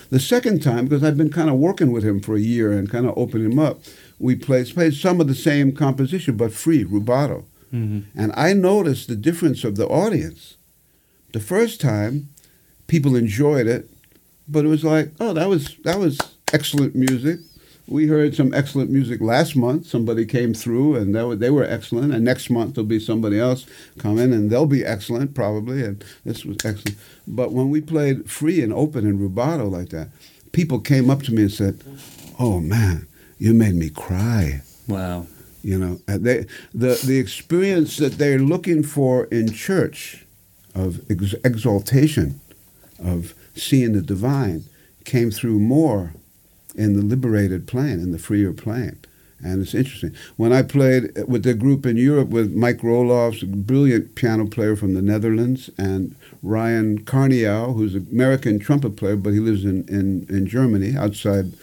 The 0.10 0.20
second 0.20 0.62
time, 0.62 0.86
because 0.86 1.04
I've 1.04 1.18
been 1.18 1.32
kind 1.32 1.50
of 1.50 1.56
working 1.56 1.92
with 1.92 2.04
him 2.04 2.20
for 2.20 2.36
a 2.36 2.42
year 2.42 2.72
and 2.72 2.90
kind 2.90 3.06
of 3.06 3.18
opening 3.18 3.52
him 3.52 3.60
up, 3.60 3.80
we 4.20 4.36
played, 4.36 4.68
played 4.74 4.94
some 4.94 5.20
of 5.22 5.28
the 5.28 5.36
same 5.36 5.74
composition, 5.74 6.38
but 6.38 6.54
free, 6.54 6.84
rubato. 6.84 7.46
And 8.16 8.32
I 8.36 8.54
noticed 8.54 9.08
the 9.08 9.16
difference 9.16 9.64
of 9.64 9.76
the 9.76 9.88
audience. 9.88 10.58
The 11.34 11.40
first 11.40 11.82
time, 11.82 12.30
people 12.88 13.16
enjoyed 13.16 13.68
it, 13.68 13.90
but 14.48 14.66
it 14.66 14.70
was 14.70 14.84
like, 14.84 15.12
oh, 15.20 15.34
that 15.34 15.50
was 15.50 15.76
that 15.84 16.00
was 16.00 16.18
excellent 16.54 16.96
music. 16.96 17.40
We 17.88 18.08
heard 18.08 18.36
some 18.36 18.54
excellent 18.54 18.92
music 18.92 19.22
last 19.22 19.56
month. 19.56 19.88
Somebody 19.88 20.26
came 20.26 20.54
through, 20.54 20.98
and 20.98 21.16
that 21.16 21.26
was, 21.26 21.40
they 21.40 21.50
were 21.50 21.64
excellent. 21.64 22.14
And 22.14 22.26
next 22.26 22.50
month 22.50 22.76
there'll 22.76 22.86
be 22.86 23.00
somebody 23.00 23.40
else 23.40 23.66
coming, 23.98 24.34
and 24.34 24.50
they'll 24.50 24.66
be 24.66 24.86
excellent 24.86 25.34
probably. 25.34 25.84
And 25.84 26.04
this 26.26 26.44
was 26.44 26.58
excellent. 26.66 26.98
But 27.26 27.54
when 27.54 27.70
we 27.70 27.80
played 27.80 28.30
free 28.30 28.62
and 28.62 28.74
open 28.74 29.06
and 29.06 29.20
rubato 29.20 29.72
like 29.72 29.90
that, 29.90 30.10
people 30.52 30.80
came 30.80 31.10
up 31.10 31.24
to 31.24 31.34
me 31.34 31.44
and 31.44 31.52
said, 31.52 31.82
"Oh 32.38 32.60
man, 32.60 33.08
you 33.38 33.54
made 33.54 33.76
me 33.76 33.90
cry." 33.90 34.62
Wow. 34.88 35.28
You 35.64 35.80
know, 35.80 35.96
they 36.06 36.46
the 36.74 37.00
the 37.06 37.20
experience 37.20 37.98
that 37.98 38.18
they're 38.18 38.40
looking 38.40 38.84
for 38.84 39.26
in 39.26 39.52
church 39.52 40.26
of 40.76 41.00
ex- 41.10 41.36
exaltation, 41.44 42.40
of 43.04 43.34
seeing 43.56 43.94
the 43.94 44.02
divine, 44.02 44.66
came 45.06 45.32
through 45.32 45.60
more 45.60 46.14
in 46.78 46.94
the 46.94 47.04
liberated 47.04 47.68
plane, 47.68 48.00
in 48.00 48.12
the 48.12 48.20
freer 48.20 48.54
plane. 48.54 48.98
And 49.44 49.62
it's 49.62 49.76
interesting. 49.76 50.16
When 50.36 50.52
I 50.52 50.64
played 50.64 51.12
with 51.28 51.44
the 51.44 51.54
group 51.54 51.86
in 51.86 51.96
Europe 51.98 52.30
with 52.30 52.54
Mike 52.54 52.80
Roelofs, 52.80 53.46
brilliant 53.46 54.16
piano 54.16 54.48
player 54.48 54.76
from 54.76 54.94
the 54.94 55.02
Netherlands, 55.02 55.70
and 55.78 56.16
Ryan 56.42 57.04
Carniaux, 57.04 57.74
who's 57.74 57.94
an 57.94 58.08
American 58.12 58.58
trumpet 58.58 58.96
player, 58.96 59.16
but 59.16 59.34
he 59.34 59.40
lives 59.40 59.64
in, 59.64 59.88
in, 59.88 60.26
in 60.30 60.48
Germany, 60.48 60.98
outside 60.98 61.54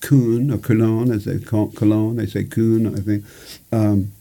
Köln 0.00 0.54
or 0.54 0.58
Cologne, 0.58 1.10
as 1.10 1.24
they 1.24 1.38
call 1.38 1.72
Cologne. 1.72 2.16
They 2.16 2.26
say 2.26 2.44
Köln, 2.44 2.96
I 2.96 3.00
think. 3.00 3.24
Um, 3.72 4.12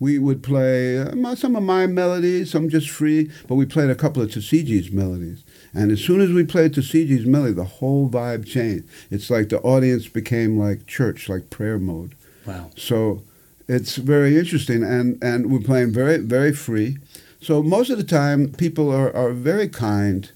we 0.00 0.18
would 0.18 0.42
play 0.42 0.98
uh, 0.98 1.34
some 1.34 1.56
of 1.56 1.62
my 1.62 1.86
melodies, 1.86 2.50
some 2.50 2.68
just 2.68 2.90
free, 2.90 3.30
but 3.48 3.56
we 3.56 3.66
played 3.66 3.90
a 3.90 3.94
couple 3.94 4.22
of 4.22 4.30
Tisziji's 4.30 4.92
melodies. 4.92 5.42
And 5.74 5.92
as 5.92 6.00
soon 6.00 6.20
as 6.20 6.30
we 6.30 6.44
played 6.44 6.72
Tisziji's 6.72 7.26
melody, 7.26 7.52
the 7.52 7.64
whole 7.64 8.08
vibe 8.08 8.46
changed. 8.46 8.88
It's 9.10 9.30
like 9.30 9.48
the 9.48 9.60
audience 9.60 10.08
became 10.08 10.58
like 10.58 10.86
church, 10.86 11.28
like 11.28 11.50
prayer 11.50 11.78
mode. 11.78 12.14
Wow. 12.46 12.70
So 12.76 13.22
it's 13.68 13.96
very 13.96 14.38
interesting, 14.38 14.82
and, 14.82 15.22
and 15.22 15.50
we're 15.50 15.60
playing 15.60 15.92
very, 15.92 16.18
very 16.18 16.52
free. 16.52 16.98
So 17.40 17.62
most 17.62 17.90
of 17.90 17.98
the 17.98 18.04
time, 18.04 18.52
people 18.52 18.90
are, 18.90 19.14
are 19.14 19.32
very 19.32 19.68
kind 19.68 20.30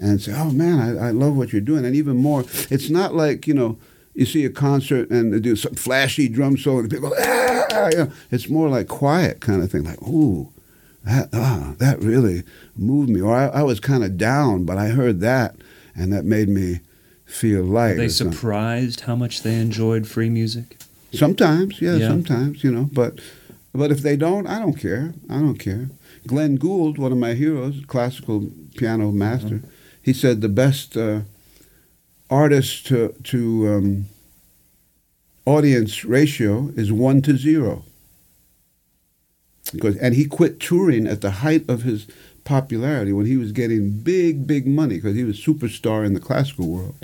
and 0.00 0.20
say, 0.20 0.32
oh 0.36 0.50
man, 0.50 0.98
I, 0.98 1.08
I 1.08 1.10
love 1.10 1.36
what 1.36 1.52
you're 1.52 1.60
doing. 1.60 1.84
And 1.84 1.94
even 1.94 2.16
more, 2.16 2.44
it's 2.70 2.90
not 2.90 3.14
like, 3.14 3.46
you 3.46 3.54
know, 3.54 3.78
you 4.14 4.26
see 4.26 4.44
a 4.44 4.50
concert 4.50 5.10
and 5.10 5.32
they 5.32 5.40
do 5.40 5.56
some 5.56 5.74
flashy 5.74 6.28
drum 6.28 6.56
solo 6.56 6.80
and 6.80 6.90
people 6.90 7.10
go, 7.10 7.16
ah, 7.18 7.88
you 7.90 7.96
know, 7.96 8.12
it's 8.30 8.48
more 8.48 8.68
like 8.68 8.86
quiet 8.88 9.40
kind 9.40 9.62
of 9.62 9.70
thing, 9.70 9.84
like, 9.84 10.00
ooh, 10.02 10.52
that, 11.04 11.28
ah, 11.32 11.74
that 11.78 12.00
really 12.00 12.42
moved 12.76 13.10
me. 13.10 13.20
Or 13.20 13.34
I, 13.34 13.46
I 13.46 13.62
was 13.62 13.80
kind 13.80 14.04
of 14.04 14.16
down, 14.16 14.64
but 14.64 14.78
I 14.78 14.88
heard 14.88 15.20
that 15.20 15.56
and 15.94 16.12
that 16.12 16.24
made 16.24 16.48
me 16.48 16.80
feel 17.24 17.62
light. 17.62 17.92
Are 17.92 17.96
they 17.96 18.08
surprised 18.08 19.00
how 19.02 19.16
much 19.16 19.42
they 19.42 19.54
enjoyed 19.58 20.06
free 20.06 20.30
music? 20.30 20.78
Sometimes, 21.12 21.80
yeah, 21.80 21.96
Yeah. 21.96 22.08
sometimes, 22.08 22.64
you 22.64 22.72
know, 22.72 22.88
but 22.92 23.20
but 23.76 23.90
if 23.90 24.02
they 24.02 24.16
don't, 24.16 24.46
I 24.46 24.58
don't 24.60 24.74
care. 24.78 25.14
I 25.28 25.38
don't 25.40 25.58
care. 25.58 25.88
Glenn 26.26 26.56
Gould, 26.56 26.96
one 26.96 27.10
of 27.12 27.18
my 27.18 27.34
heroes, 27.34 27.82
classical 27.86 28.48
piano 28.76 29.10
master, 29.10 29.62
he 30.00 30.12
said 30.12 30.40
the 30.40 30.48
best 30.48 30.96
uh, 30.96 31.20
artist 32.30 32.86
to 32.86 33.14
to 33.24 33.68
um, 33.74 34.06
audience 35.44 36.04
ratio 36.04 36.70
is 36.76 36.92
one 36.92 37.20
to 37.22 37.36
zero. 37.36 37.84
Because 39.74 39.96
and 39.96 40.14
he 40.14 40.24
quit 40.26 40.60
touring 40.60 41.06
at 41.06 41.20
the 41.20 41.30
height 41.30 41.68
of 41.68 41.82
his 41.82 42.06
popularity 42.44 43.12
when 43.12 43.26
he 43.26 43.36
was 43.36 43.52
getting 43.52 43.90
big, 43.90 44.46
big 44.46 44.66
money 44.66 44.96
because 44.96 45.16
he 45.16 45.24
was 45.24 45.38
a 45.38 45.42
superstar 45.42 46.04
in 46.04 46.14
the 46.14 46.20
classical 46.20 46.66
world. 46.68 46.94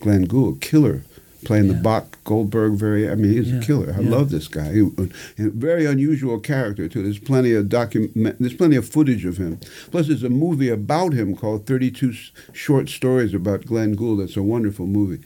Glenn 0.00 0.22
Gould, 0.24 0.60
killer, 0.60 1.04
playing 1.44 1.68
the 1.68 1.74
Bach 1.74 2.18
Goldberg. 2.24 2.72
Very, 2.74 3.10
I 3.10 3.14
mean, 3.16 3.32
he's 3.32 3.50
Yeah, 3.50 3.58
a 3.58 3.62
killer. 3.62 3.94
I 3.96 4.00
yeah. 4.00 4.10
love 4.10 4.30
this 4.30 4.48
guy. 4.48 4.72
He, 4.72 4.80
a 4.80 5.50
very 5.50 5.84
unusual 5.86 6.38
character 6.38 6.88
too. 6.88 7.02
There's 7.02 7.18
plenty 7.18 7.52
of 7.52 7.68
document. 7.68 8.36
There's 8.38 8.54
plenty 8.54 8.76
of 8.76 8.88
footage 8.88 9.24
of 9.24 9.36
him. 9.36 9.58
Plus, 9.90 10.06
there's 10.06 10.22
a 10.22 10.30
movie 10.30 10.68
about 10.68 11.12
him 11.12 11.36
called 11.36 11.66
Thirty 11.66 11.90
Two 11.90 12.12
Short 12.52 12.88
Stories 12.88 13.34
about 13.34 13.66
Glenn 13.66 13.94
Gould. 13.94 14.20
It's 14.20 14.36
a 14.36 14.42
wonderful 14.42 14.86
movie. 14.86 15.22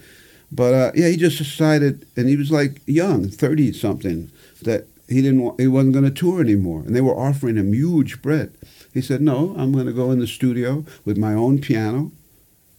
But 0.51 0.75
uh, 0.75 0.93
yeah, 0.95 1.09
he 1.09 1.17
just 1.17 1.39
decided, 1.39 2.07
and 2.17 2.29
he 2.29 2.37
was 2.37 2.51
like 2.51 2.83
young, 2.87 3.27
30 3.29 3.73
something, 3.73 4.31
that 4.63 4.87
he 5.13 5.23
didn't. 5.23 5.43
Want, 5.43 5.61
he 5.61 5.67
wasn't 5.67 5.93
going 5.95 6.05
to 6.05 6.11
tour 6.11 6.41
anymore, 6.41 6.81
and 6.87 6.95
they 6.97 7.01
were 7.01 7.17
offering 7.19 7.57
him 7.57 7.73
huge 7.73 8.23
bread. 8.23 8.53
He 8.93 9.01
said, 9.01 9.21
"No, 9.21 9.55
I'm 9.57 9.73
going 9.73 9.87
to 9.87 9.93
go 9.93 10.11
in 10.11 10.19
the 10.19 10.27
studio 10.27 10.85
with 11.05 11.17
my 11.17 11.35
own 11.35 11.61
piano, 11.61 12.13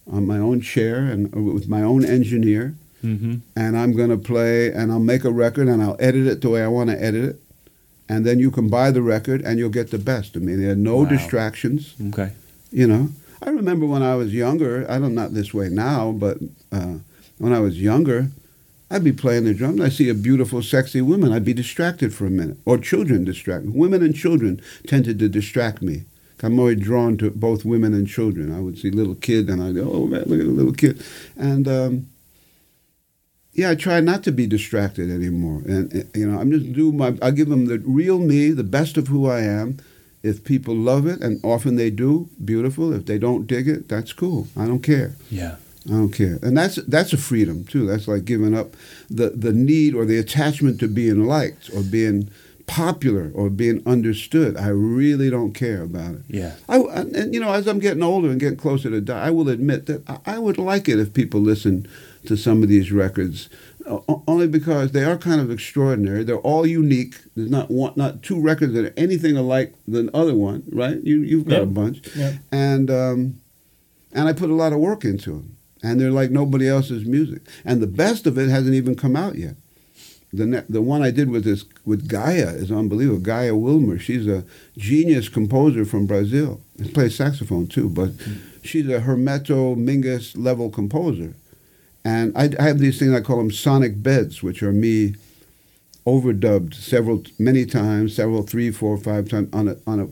on 0.06 0.26
my 0.26 0.38
own 0.38 0.60
chair, 0.60 0.98
and 0.98 1.34
uh, 1.36 1.40
with 1.40 1.68
my 1.68 1.82
own 1.82 2.04
engineer." 2.04 2.74
Mm-hmm. 3.04 3.34
and 3.54 3.76
I'm 3.76 3.92
going 3.94 4.08
to 4.08 4.16
play 4.16 4.72
and 4.72 4.90
I'll 4.90 4.98
make 4.98 5.24
a 5.24 5.30
record 5.30 5.68
and 5.68 5.82
I'll 5.82 5.96
edit 6.00 6.26
it 6.26 6.40
the 6.40 6.48
way 6.48 6.62
I 6.64 6.68
want 6.68 6.88
to 6.88 6.96
edit 7.04 7.22
it. 7.22 7.36
And 8.08 8.24
then 8.24 8.38
you 8.38 8.50
can 8.50 8.70
buy 8.70 8.90
the 8.92 9.02
record 9.02 9.42
and 9.42 9.58
you'll 9.58 9.68
get 9.80 9.90
the 9.90 9.98
best. 9.98 10.36
I 10.36 10.38
mean, 10.40 10.58
there 10.62 10.72
are 10.72 10.74
no 10.74 10.96
Wow. 11.02 11.10
distractions, 11.10 11.92
Okay. 12.08 12.30
you 12.72 12.86
know. 12.86 13.10
I 13.42 13.50
remember 13.50 13.84
when 13.84 14.02
I 14.02 14.14
was 14.14 14.32
younger, 14.32 14.86
I 14.90 14.98
don't 14.98 15.14
not 15.14 15.34
this 15.34 15.52
way 15.52 15.68
now, 15.68 16.12
but 16.12 16.38
uh, 16.72 16.94
when 17.36 17.52
I 17.52 17.60
was 17.60 17.78
younger, 17.78 18.30
I'd 18.94 19.02
be 19.02 19.12
playing 19.12 19.44
the 19.44 19.54
drums. 19.54 19.80
I 19.80 19.88
see 19.88 20.08
a 20.08 20.14
beautiful, 20.14 20.62
sexy 20.62 21.02
woman. 21.02 21.32
I'd 21.32 21.44
be 21.44 21.52
distracted 21.52 22.14
for 22.14 22.26
a 22.26 22.30
minute. 22.30 22.58
Or 22.64 22.78
children 22.78 23.24
distract 23.24 23.64
me. 23.64 23.72
Women 23.74 24.04
and 24.04 24.14
children 24.14 24.60
tended 24.86 25.18
to 25.18 25.28
distract 25.28 25.82
me. 25.82 26.04
I'm 26.44 26.60
always 26.60 26.78
drawn 26.78 27.16
to 27.16 27.30
both 27.30 27.64
women 27.64 27.92
and 27.92 28.06
children. 28.06 28.54
I 28.54 28.60
would 28.60 28.78
see 28.78 28.90
little 28.90 29.16
kid 29.16 29.48
and 29.48 29.60
I'd 29.60 29.74
go, 29.74 29.90
oh 29.90 30.06
man, 30.06 30.24
look 30.26 30.38
at 30.38 30.46
the 30.46 30.52
little 30.52 30.74
kid. 30.74 31.04
And 31.36 31.66
um, 31.66 32.08
yeah, 33.52 33.70
I 33.70 33.74
try 33.74 33.98
not 33.98 34.22
to 34.24 34.32
be 34.32 34.46
distracted 34.46 35.10
anymore. 35.10 35.62
And, 35.66 35.92
uh, 35.92 36.04
you 36.14 36.30
know, 36.30 36.38
I'm 36.38 36.52
just 36.52 36.72
do 36.72 36.92
my, 36.92 37.16
I 37.20 37.32
give 37.32 37.48
them 37.48 37.66
the 37.66 37.80
real 37.80 38.20
me, 38.20 38.50
the 38.50 38.62
best 38.62 38.96
of 38.96 39.08
who 39.08 39.28
I 39.28 39.40
am. 39.40 39.78
If 40.22 40.44
people 40.44 40.74
love 40.74 41.06
it, 41.06 41.20
and 41.20 41.38
often 41.44 41.76
they 41.76 41.90
do, 41.90 42.30
beautiful. 42.42 42.94
If 42.94 43.04
they 43.04 43.18
don't 43.18 43.46
dig 43.46 43.68
it, 43.68 43.88
that's 43.88 44.12
cool. 44.12 44.48
I 44.56 44.66
don't 44.66 44.82
care. 44.82 45.16
Yeah. 45.30 45.56
I 45.86 45.90
don't 45.92 46.12
care. 46.12 46.38
And 46.42 46.56
that's 46.56 46.76
that's 46.76 47.12
a 47.12 47.16
freedom 47.18 47.64
too. 47.64 47.86
That's 47.86 48.08
like 48.08 48.24
giving 48.24 48.54
up 48.56 48.74
the, 49.10 49.30
the 49.30 49.52
need 49.52 49.94
or 49.94 50.04
the 50.06 50.16
attachment 50.18 50.80
to 50.80 50.88
being 50.88 51.26
liked 51.26 51.70
or 51.74 51.82
being 51.82 52.30
popular 52.66 53.30
or 53.34 53.50
being 53.50 53.82
understood. 53.86 54.56
I 54.56 54.68
really 54.68 55.28
don't 55.28 55.52
care 55.52 55.82
about 55.82 56.14
it. 56.14 56.22
Yeah. 56.28 56.54
I, 56.68 56.78
and, 56.78 57.34
you 57.34 57.40
know, 57.40 57.52
as 57.52 57.66
I'm 57.66 57.78
getting 57.78 58.02
older 58.02 58.30
and 58.30 58.40
getting 58.40 58.56
closer 58.56 58.88
to 58.88 59.02
die, 59.02 59.26
I 59.26 59.30
will 59.30 59.50
admit 59.50 59.84
that 59.86 60.08
I, 60.08 60.18
I 60.36 60.38
would 60.38 60.56
like 60.56 60.88
it 60.88 60.98
if 60.98 61.12
people 61.12 61.40
listen 61.40 61.86
to 62.26 62.36
some 62.36 62.62
of 62.62 62.70
these 62.70 62.90
records, 62.90 63.50
uh, 63.86 63.98
only 64.26 64.46
because 64.48 64.92
they 64.92 65.04
are 65.04 65.18
kind 65.18 65.42
of 65.42 65.50
extraordinary. 65.50 66.24
They're 66.24 66.38
all 66.38 66.64
unique. 66.66 67.16
There's 67.36 67.50
not 67.50 67.70
one, 67.70 67.92
not 67.96 68.22
two 68.22 68.40
records 68.40 68.72
that 68.72 68.86
are 68.86 68.94
anything 68.96 69.36
alike 69.36 69.74
than 69.86 70.08
other 70.14 70.34
one, 70.34 70.62
right? 70.72 70.98
You 71.04 71.20
you've 71.20 71.44
got 71.44 71.56
Yep. 71.58 71.62
a 71.62 71.66
bunch, 71.66 72.16
Yep. 72.16 72.34
and 72.50 72.90
um, 72.90 73.40
and 74.12 74.26
I 74.26 74.32
put 74.32 74.48
a 74.48 74.54
lot 74.54 74.72
of 74.72 74.78
work 74.78 75.04
into 75.04 75.32
them, 75.32 75.56
and 75.84 76.00
they're 76.00 76.10
like 76.10 76.30
nobody 76.30 76.66
else's 76.66 77.04
music. 77.04 77.42
And 77.64 77.82
the 77.82 77.86
best 77.86 78.26
of 78.26 78.38
it 78.38 78.48
hasn't 78.48 78.74
even 78.74 78.94
come 78.94 79.14
out 79.14 79.36
yet. 79.36 79.54
The 80.32 80.46
ne- 80.46 80.64
the 80.68 80.80
one 80.80 81.02
I 81.02 81.10
did 81.10 81.28
with 81.28 81.44
this 81.44 81.64
with 81.84 82.08
Gaia 82.08 82.48
is 82.48 82.72
unbelievable. 82.72 83.20
Gaia 83.20 83.54
Wilmer, 83.54 83.98
she's 83.98 84.26
a 84.26 84.44
genius 84.78 85.28
composer 85.28 85.84
from 85.84 86.06
Brazil. 86.06 86.60
She 86.82 86.90
plays 86.90 87.14
saxophone 87.14 87.66
too, 87.66 87.88
but 87.90 88.08
mm. 88.08 88.40
she's 88.64 88.88
a 88.88 89.00
Hermeto 89.00 89.76
Mingus 89.76 90.36
level 90.36 90.70
composer. 90.70 91.34
And 92.04 92.36
I, 92.36 92.50
I 92.58 92.62
have 92.62 92.78
these 92.78 92.98
things 92.98 93.12
I 93.12 93.20
call 93.20 93.36
them 93.36 93.52
sonic 93.52 94.02
beds, 94.02 94.42
which 94.42 94.62
are 94.62 94.72
me 94.72 95.14
overdubbed 96.06 96.74
several 96.74 97.22
many 97.38 97.66
times, 97.66 98.16
several 98.16 98.42
three, 98.42 98.70
four, 98.70 98.96
five 98.96 99.28
times 99.28 99.50
on 99.52 99.68
a 99.68 99.76
on 99.86 100.00
a 100.00 100.08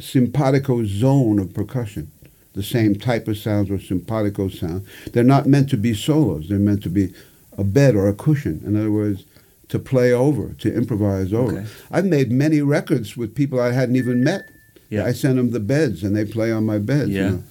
simpatico 0.00 0.84
zone 0.84 1.40
of 1.40 1.52
percussion. 1.52 2.10
The 2.54 2.62
same 2.62 2.94
type 2.96 3.28
of 3.28 3.38
sounds 3.38 3.70
or 3.70 3.78
simpatico 3.78 4.48
sound. 4.48 4.84
They're 5.12 5.24
not 5.24 5.46
meant 5.46 5.70
to 5.70 5.76
be 5.76 5.94
solos. 5.94 6.48
They're 6.48 6.58
meant 6.58 6.82
to 6.82 6.90
be 6.90 7.12
a 7.56 7.64
bed 7.64 7.94
or 7.94 8.08
a 8.08 8.12
cushion. 8.14 8.62
In 8.66 8.76
other 8.76 8.90
words, 8.90 9.24
to 9.68 9.78
play 9.78 10.12
over, 10.12 10.52
to 10.58 10.74
improvise 10.74 11.32
over. 11.32 11.58
Okay. 11.60 11.66
I've 11.90 12.04
made 12.04 12.30
many 12.30 12.60
records 12.60 13.16
with 13.16 13.34
people 13.34 13.58
I 13.58 13.72
hadn't 13.72 13.96
even 13.96 14.22
met. 14.22 14.42
Yeah. 14.90 15.06
I 15.06 15.12
send 15.12 15.38
them 15.38 15.50
the 15.52 15.60
beds 15.60 16.02
and 16.02 16.14
they 16.14 16.26
play 16.26 16.52
on 16.52 16.66
my 16.66 16.78
beds. 16.78 17.08
you 17.10 17.16
Yeah. 17.16 17.30
know. 17.30 17.42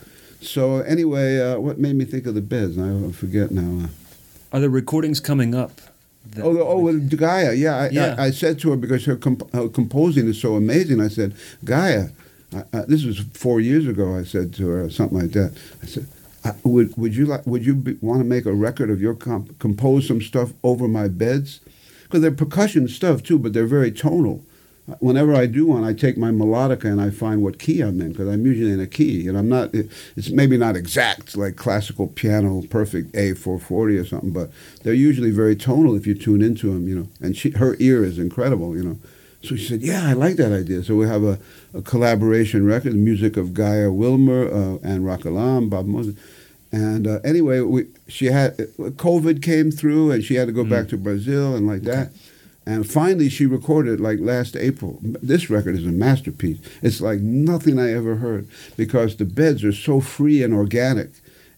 So 0.42 0.80
anyway, 0.82 1.40
uh, 1.40 1.60
what 1.60 1.80
made 1.80 1.96
me 1.96 2.06
think 2.06 2.28
of 2.28 2.36
the 2.36 2.42
beds? 2.42 2.78
I 2.78 3.12
forget 3.12 3.50
now. 3.52 3.90
Are 4.54 4.60
there 4.60 4.70
recordings 4.70 5.20
coming 5.20 5.56
up? 5.56 5.82
that- 6.36 6.44
Oh, 6.44 6.54
the- 6.54 6.64
oh, 6.64 6.80
with 6.80 7.18
Gaia. 7.18 7.54
Yeah, 7.54 7.76
I, 7.78 7.90
Yeah. 7.90 8.16
I, 8.20 8.26
I 8.26 8.32
said 8.32 8.60
to 8.60 8.70
her 8.70 8.78
because 8.78 9.06
her, 9.06 9.16
comp- 9.16 9.52
her 9.54 9.68
composing 9.68 10.28
is 10.28 10.40
so 10.40 10.56
amazing. 10.56 11.02
I 11.02 11.08
said, 11.08 11.34
Gaia, 11.66 12.10
I, 12.54 12.64
I, 12.78 12.82
this 12.88 13.04
was 13.06 13.20
four 13.34 13.60
years 13.62 13.88
ago. 13.88 14.16
I 14.16 14.24
said 14.24 14.54
to 14.56 14.68
her 14.68 14.90
something 14.90 15.20
like 15.20 15.32
that. 15.32 15.54
I 15.82 15.86
said, 15.86 16.08
I, 16.44 16.54
would 16.64 16.96
would 16.98 17.16
you 17.16 17.26
like 17.26 17.46
would 17.46 17.66
you 17.66 17.98
want 18.02 18.20
to 18.20 18.26
make 18.26 18.46
a 18.46 18.54
record 18.54 18.90
of 18.90 19.00
your 19.02 19.14
comp- 19.14 19.58
compose 19.60 20.08
some 20.08 20.22
stuff 20.22 20.54
over 20.64 20.88
my 20.88 21.08
beds? 21.08 21.60
Because 22.04 22.22
they're 22.22 22.32
percussion 22.32 22.88
stuff 22.88 23.24
too, 23.24 23.40
but 23.40 23.54
they're 23.54 23.66
very 23.66 23.92
tonal. 23.92 24.44
Uh, 24.92 24.96
whenever 25.00 25.34
I 25.36 25.46
do 25.46 25.68
one, 25.68 25.84
I 25.84 25.94
take 25.94 26.18
my 26.18 26.32
melodica 26.32 26.86
and 26.86 27.00
I 27.00 27.12
find 27.12 27.44
what 27.44 27.60
key 27.60 27.82
I'm 27.82 28.02
in 28.02 28.12
because 28.14 28.28
I'm 28.28 28.46
usually 28.46 28.72
in 28.72 28.80
a 28.82 28.88
key, 28.88 29.28
and 29.28 29.38
I'm 29.38 29.48
not. 29.48 29.74
it- 29.76 29.90
It's 30.18 30.30
maybe 30.32 30.58
not 30.58 30.76
exact 30.76 31.38
like 31.38 31.56
classical 31.56 32.08
piano, 32.08 32.64
perfect 32.70 33.16
A 33.16 33.34
440 33.36 33.98
or 33.98 34.06
something, 34.06 34.32
but 34.32 34.50
they're 34.84 34.94
usually 34.96 35.32
very 35.32 35.56
tonal 35.56 35.96
if 35.96 36.06
you 36.08 36.16
tune 36.16 36.42
into 36.42 36.74
them, 36.74 36.88
you 36.88 36.96
know. 36.96 37.08
And 37.22 37.38
she, 37.38 37.52
her 37.52 37.76
ear 37.80 38.04
is 38.04 38.18
incredible, 38.18 38.76
you 38.76 38.84
know. 38.84 38.98
So 39.44 39.56
she 39.56 39.66
said, 39.66 39.82
"Yeah, 39.82 40.08
I 40.08 40.14
like 40.14 40.36
that 40.36 40.52
idea." 40.52 40.84
So 40.84 40.96
we 40.96 41.08
have 41.08 41.24
a, 41.24 41.40
a 41.74 41.82
collaboration 41.82 42.66
record, 42.66 42.94
the 42.94 42.98
music 42.98 43.38
of 43.38 43.54
Gaia 43.54 43.92
Wilmer 43.92 44.48
uh, 44.48 44.78
and 44.84 45.06
Ra 45.06 45.18
Kalam, 45.18 45.70
Bob 45.70 45.86
Moses. 45.86 46.16
And 46.72 47.06
uh, 47.06 47.20
anyway, 47.24 47.60
we, 47.60 47.88
she 48.08 48.28
had 48.28 48.58
COVID 48.58 49.42
came 49.42 49.72
through, 49.72 50.12
and 50.12 50.24
she 50.24 50.36
had 50.36 50.48
to 50.48 50.54
go 50.54 50.64
back 50.64 50.88
to 50.90 50.98
Brazil 50.98 51.56
and 51.56 51.68
like 51.68 51.82
that. 51.82 52.12
And 52.66 52.90
finally, 52.90 53.28
she 53.28 53.46
recorded 53.46 54.00
like 54.00 54.20
last 54.20 54.56
April. 54.56 55.00
This 55.02 55.50
record 55.50 55.76
is 55.76 55.86
a 55.86 55.92
masterpiece. 55.92 56.60
It's 56.82 57.02
like 57.02 57.20
nothing 57.20 57.80
I 57.80 57.92
ever 57.92 58.18
heard 58.18 58.48
because 58.78 59.16
the 59.16 59.26
beds 59.26 59.64
are 59.64 59.74
so 59.74 60.00
free 60.00 60.44
and 60.44 60.54
organic, 60.54 61.10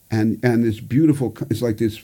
and 0.09 0.39
and 0.43 0.63
this 0.63 0.79
beautiful. 0.79 1.35
It's 1.49 1.61
like 1.61 1.77
this 1.77 2.01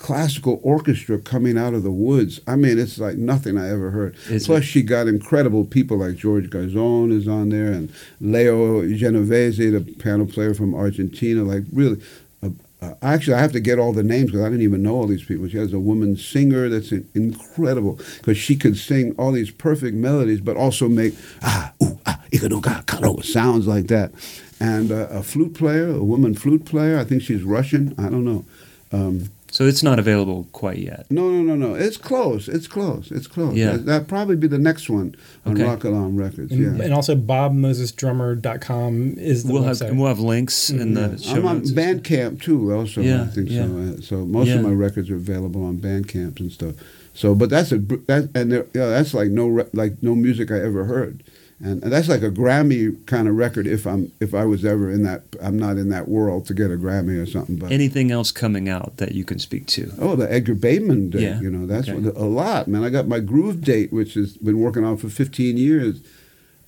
classical 0.00 0.60
orchestra 0.62 1.18
coming 1.18 1.58
out 1.58 1.74
of 1.74 1.82
the 1.82 1.90
woods. 1.90 2.40
I 2.46 2.56
mean, 2.56 2.78
it's 2.78 2.98
like 2.98 3.16
nothing 3.18 3.58
I 3.58 3.68
ever 3.68 3.90
heard. 3.90 4.16
Is 4.28 4.46
Plus, 4.46 4.62
it? 4.62 4.66
she 4.66 4.82
got 4.82 5.06
incredible 5.06 5.64
people 5.66 5.98
like 5.98 6.16
George 6.16 6.48
Garzone 6.48 7.12
is 7.12 7.28
on 7.28 7.50
there, 7.50 7.70
and 7.70 7.92
Leo 8.18 8.82
Genovese, 8.88 9.58
the 9.58 9.80
piano 9.98 10.24
player 10.24 10.54
from 10.54 10.74
Argentina. 10.74 11.42
Like 11.42 11.64
really, 11.70 12.00
a, 12.42 12.50
uh, 12.80 12.94
actually, 13.02 13.34
I 13.34 13.40
have 13.40 13.52
to 13.52 13.60
get 13.60 13.78
all 13.78 13.92
the 13.92 14.02
names 14.02 14.30
because 14.30 14.40
I 14.40 14.48
didn't 14.48 14.62
even 14.62 14.82
know 14.82 14.94
all 14.94 15.06
these 15.06 15.22
people. 15.24 15.46
She 15.48 15.58
has 15.58 15.74
a 15.74 15.78
woman 15.78 16.16
singer 16.16 16.70
that's 16.70 16.92
in- 16.92 17.06
incredible 17.14 18.00
because 18.16 18.38
she 18.38 18.56
could 18.56 18.78
sing 18.78 19.14
all 19.18 19.32
these 19.32 19.50
perfect 19.50 19.94
melodies, 19.94 20.40
but 20.40 20.56
also 20.56 20.88
make 20.88 21.14
ah 21.42 21.72
ooh 21.82 21.98
ah 22.06 22.18
ikaduka 22.32 22.86
karo 22.86 23.20
sounds 23.20 23.66
like 23.66 23.88
that. 23.88 24.12
And 24.58 24.90
uh, 24.90 25.08
a 25.10 25.22
flute 25.22 25.54
player, 25.54 25.90
a 25.90 26.02
woman 26.02 26.34
flute 26.34 26.64
player. 26.64 26.98
I 26.98 27.04
think 27.04 27.20
she's 27.20 27.42
Russian. 27.42 27.94
I 27.98 28.08
don't 28.08 28.24
know. 28.24 28.46
Um, 28.92 29.30
So 29.60 29.66
it's 29.66 29.82
not 29.82 29.98
available 29.98 30.48
quite 30.52 30.78
yet. 30.78 31.04
no, 31.10 31.28
no, 31.30 31.42
no, 31.42 31.54
no. 31.54 31.74
It's 31.74 31.98
close. 31.98 32.48
It's 32.48 32.66
close. 32.66 33.10
It's 33.10 33.26
close. 33.26 33.54
Yeah. 33.54 33.72
That, 33.72 33.84
that'll 33.84 34.06
probably 34.06 34.36
be 34.36 34.46
the 34.46 34.56
next 34.58 34.88
one 34.88 35.14
on 35.44 35.52
Okay. 35.52 35.64
Ra 35.64 35.76
Kalam 35.76 36.18
Records. 36.18 36.50
And, 36.50 36.78
yeah. 36.78 36.84
and 36.84 36.94
also 36.94 37.14
BobMosesDrummer.com 37.14 39.14
is 39.18 39.44
the 39.44 39.52
We'll 39.52 39.64
have 39.64 39.76
website. 39.76 39.96
we'll 39.96 40.08
have 40.08 40.18
links 40.20 40.70
in 40.70 40.94
the 40.94 41.18
show 41.18 41.34
I'm 41.36 41.46
on 41.46 41.58
notes. 41.58 41.72
Bandcamp 41.72 42.40
too. 42.42 42.72
Also, 42.72 43.02
Yeah, 43.02 43.24
I 43.24 43.26
think 43.26 43.50
yeah. 43.50 43.66
so. 43.66 43.78
Uh, 43.78 44.00
so 44.00 44.16
most 44.24 44.48
Yeah. 44.48 44.54
of 44.56 44.62
my 44.62 44.70
records 44.70 45.10
are 45.10 45.16
available 45.16 45.62
on 45.64 45.76
Bandcamp 45.78 46.40
and 46.40 46.50
stuff. 46.50 46.76
So, 47.12 47.34
but 47.34 47.50
that's 47.50 47.70
a 47.70 47.76
that 47.78 48.30
and 48.34 48.50
there, 48.52 48.66
yeah, 48.72 48.86
that's 48.86 49.12
like 49.12 49.28
no 49.28 49.46
re- 49.48 49.66
like 49.74 50.02
no 50.02 50.14
music 50.14 50.50
I 50.50 50.58
ever 50.60 50.84
heard, 50.84 51.22
and, 51.62 51.82
and 51.82 51.92
that's 51.92 52.08
like 52.08 52.22
a 52.22 52.30
Grammy 52.30 53.04
kind 53.06 53.28
of 53.28 53.36
record. 53.36 53.66
If 53.66 53.86
I'm 53.86 54.12
if 54.18 54.34
I 54.34 54.44
was 54.44 54.64
ever 54.64 54.90
in 54.90 55.02
that, 55.02 55.22
I'm 55.42 55.58
not 55.58 55.76
in 55.76 55.90
that 55.90 56.08
world 56.08 56.46
to 56.46 56.54
get 56.54 56.70
a 56.70 56.76
Grammy 56.76 57.22
or 57.22 57.26
something. 57.26 57.56
But 57.56 57.70
Anything 57.70 58.10
else 58.10 58.32
coming 58.32 58.68
out 58.68 58.96
that 58.96 59.12
you 59.12 59.24
can 59.24 59.38
speak 59.38 59.66
to? 59.68 59.92
Oh, 60.00 60.16
the 60.16 60.30
Edgar 60.32 60.54
Bateman 60.54 61.10
date, 61.10 61.22
Yeah, 61.22 61.40
you 61.40 61.50
know, 61.50 61.66
that's 61.66 61.88
okay. 61.88 61.98
what, 61.98 62.16
a 62.16 62.24
lot, 62.24 62.66
man. 62.66 62.82
I 62.82 62.88
got 62.88 63.06
my 63.08 63.20
groove 63.20 63.62
date, 63.62 63.92
which 63.92 64.14
has 64.14 64.36
been 64.38 64.58
working 64.58 64.84
on 64.84 64.96
for 64.96 65.08
15 65.10 65.56
years. 65.58 66.00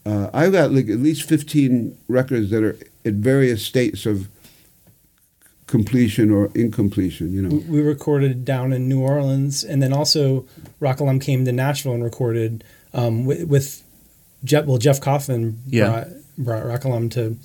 Uh, 0.04 0.28
I've 0.34 0.52
got 0.52 0.72
like 0.72 0.88
at 0.88 0.98
least 0.98 1.28
15 1.28 1.96
records 2.08 2.50
that 2.50 2.62
are 2.62 2.76
at 3.04 3.14
various 3.14 3.64
states 3.64 4.04
of 4.04 4.28
completion 5.66 6.30
or 6.30 6.50
incompletion, 6.54 7.32
you 7.32 7.40
know. 7.40 7.48
we, 7.48 7.80
we 7.80 7.80
recorded 7.80 8.44
down 8.44 8.74
in 8.74 8.88
New 8.88 9.00
Orleans, 9.00 9.64
and 9.64 9.82
then 9.82 9.92
also 9.92 10.44
Ra 10.80 10.94
Kalam 10.94 11.18
came 11.18 11.46
to 11.46 11.52
Nashville 11.52 11.94
and 11.94 12.04
recorded 12.04 12.62
um, 12.92 13.24
with, 13.24 13.44
with 13.48 13.82
Jeff. 14.44 14.64
Well, 14.66 14.78
Jeff 14.78 15.00
Coffin 15.00 15.58
Yeah. 15.68 15.86
brought 15.88 16.08
brought 16.38 16.66
Ra 16.66 16.76
Kalam 16.78 17.10
to 17.12 17.36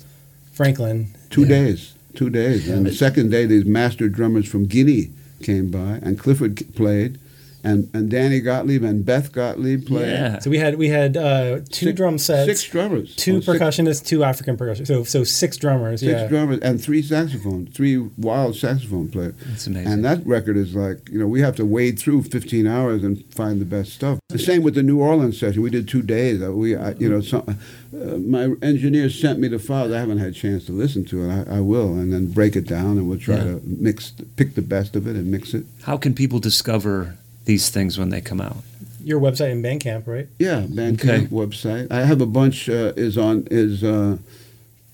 Franklin. 0.52 1.08
Two 1.30 1.42
Yeah. 1.42 1.48
days, 1.48 1.92
two 2.14 2.30
days. 2.30 2.68
And 2.68 2.86
the 2.86 2.92
second 2.92 3.30
day, 3.30 3.46
these 3.46 3.64
master 3.64 4.08
drummers 4.08 4.46
from 4.46 4.64
Guinea 4.66 5.10
came 5.42 5.70
by, 5.70 6.00
and 6.02 6.18
Clifford 6.18 6.56
played, 6.74 7.18
and, 7.64 7.90
and 7.92 8.10
Danny 8.10 8.40
Gottlieb 8.40 8.82
and 8.84 9.04
Beth 9.04 9.32
Gottlieb 9.32 9.86
played. 9.86 10.08
Yeah. 10.10 10.38
So 10.38 10.50
we 10.50 10.58
had 10.58 10.76
we 10.76 10.88
had 10.88 11.16
uh, 11.16 11.60
two 11.70 11.86
Six- 11.86 11.96
drum 11.96 12.18
sets, 12.18 12.46
Six 12.46 12.64
drummers. 12.64 13.16
two 13.16 13.36
Oh, 13.36 13.40
six- 13.40 13.58
percussionists, 13.58 14.04
two 14.06 14.22
African 14.24 14.56
percussionists. 14.56 14.86
So 14.86 15.04
so 15.04 15.24
six 15.24 15.56
drummers. 15.56 16.00
Six 16.00 16.12
yeah. 16.22 16.26
drummers 16.28 16.60
and 16.60 16.80
three 16.82 17.02
saxophones, 17.02 17.74
three 17.74 17.98
wild 18.16 18.56
saxophone 18.56 19.08
players. 19.08 19.34
That's 19.46 19.66
amazing. 19.66 19.92
And 19.92 20.04
that 20.04 20.24
record 20.26 20.56
is 20.56 20.74
like, 20.74 21.08
you 21.10 21.18
know, 21.18 21.26
we 21.26 21.40
have 21.40 21.56
to 21.56 21.64
wade 21.64 21.98
through 21.98 22.22
15 22.24 22.66
hours 22.66 23.02
and 23.02 23.24
find 23.34 23.60
the 23.60 23.64
best 23.64 23.92
stuff. 23.92 24.18
The 24.28 24.38
same 24.38 24.62
with 24.62 24.74
the 24.74 24.82
New 24.82 25.00
Orleans 25.00 25.38
session. 25.38 25.62
We 25.62 25.70
did 25.70 25.88
two 25.88 26.02
days. 26.02 26.42
Uh, 26.42 26.52
We, 26.52 26.76
I, 26.76 26.90
you 26.92 27.08
know, 27.08 27.20
some, 27.20 27.44
uh, 27.48 28.18
my 28.18 28.54
engineer 28.62 29.08
sent 29.10 29.38
me 29.38 29.48
the 29.48 29.58
files. 29.58 29.92
I 29.92 29.98
haven't 29.98 30.18
had 30.18 30.28
a 30.28 30.32
chance 30.32 30.64
to 30.66 30.72
listen 30.72 31.04
to 31.06 31.24
it. 31.28 31.48
I, 31.48 31.56
I 31.56 31.60
will, 31.60 31.94
and 31.94 32.12
then 32.12 32.26
break 32.26 32.54
it 32.56 32.66
down, 32.66 32.98
and 32.98 33.08
we'll 33.08 33.18
try 33.18 33.36
Yeah. 33.36 33.44
to 33.44 33.60
mix, 33.64 34.12
pick 34.36 34.54
the 34.54 34.62
best 34.62 34.94
of 34.96 35.06
it 35.06 35.16
and 35.16 35.30
mix 35.30 35.54
it. 35.54 35.64
How 35.82 35.96
can 35.96 36.14
people 36.14 36.38
discover 36.40 37.16
these 37.48 37.70
things 37.70 37.98
when 37.98 38.10
they 38.10 38.20
come 38.20 38.40
out? 38.40 38.58
Your 39.02 39.18
website 39.20 39.50
in 39.50 39.62
Bandcamp, 39.62 40.06
right? 40.06 40.28
Yeah, 40.38 40.60
Bandcamp 40.68 41.00
Okay. 41.00 41.26
website. 41.26 41.90
I 41.90 42.04
have 42.04 42.20
a 42.20 42.26
bunch 42.26 42.68
uh, 42.68 42.92
is 42.94 43.16
on 43.16 43.48
is 43.50 43.82
uh, 43.82 44.18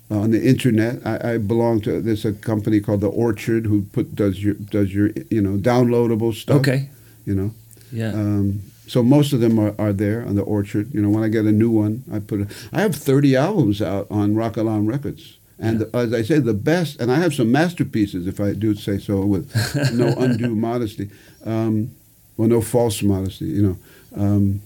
on 0.08 0.30
the 0.30 0.42
internet. 0.52 1.04
I, 1.04 1.32
I 1.32 1.38
belong 1.38 1.80
to 1.82 2.00
there's 2.00 2.24
a 2.24 2.32
company 2.32 2.78
called 2.80 3.00
the 3.00 3.08
Orchard 3.08 3.66
who 3.66 3.82
put 3.96 4.14
does 4.14 4.42
your 4.42 4.54
does 4.54 4.94
your 4.94 5.10
you 5.30 5.42
know 5.42 5.56
downloadable 5.58 6.32
stuff. 6.32 6.60
Okay. 6.60 6.88
You 7.26 7.34
know. 7.34 7.50
Yeah. 7.92 8.12
Um, 8.12 8.60
so 8.86 9.02
most 9.02 9.32
of 9.32 9.40
them 9.40 9.58
are, 9.58 9.74
are 9.78 9.92
there 9.92 10.24
on 10.24 10.36
the 10.36 10.42
Orchard. 10.42 10.94
You 10.94 11.02
know, 11.02 11.08
when 11.10 11.24
I 11.24 11.28
get 11.28 11.44
a 11.46 11.52
new 11.52 11.70
one, 11.70 12.04
I 12.12 12.20
put 12.20 12.40
it. 12.42 12.48
I 12.72 12.82
have 12.82 12.94
30 12.94 13.34
albums 13.34 13.82
out 13.82 14.06
on 14.10 14.36
Ra 14.36 14.50
Kalam 14.50 14.86
Records. 14.88 15.38
And 15.58 15.86
as 15.94 16.12
I 16.12 16.22
say, 16.22 16.38
the 16.40 16.52
best, 16.52 17.00
and 17.00 17.10
I 17.10 17.16
have 17.16 17.32
some 17.32 17.50
masterpieces, 17.50 18.26
if 18.26 18.40
I 18.40 18.52
do 18.52 18.74
say 18.74 18.98
so, 18.98 19.24
with 19.24 19.46
no 19.94 20.08
undue 20.18 20.54
modesty, 20.54 21.08
um, 21.46 21.90
well, 22.36 22.48
no 22.48 22.60
false 22.60 23.02
modesty, 23.02 23.46
you 23.46 23.62
know. 23.62 23.78
Um, 24.16 24.62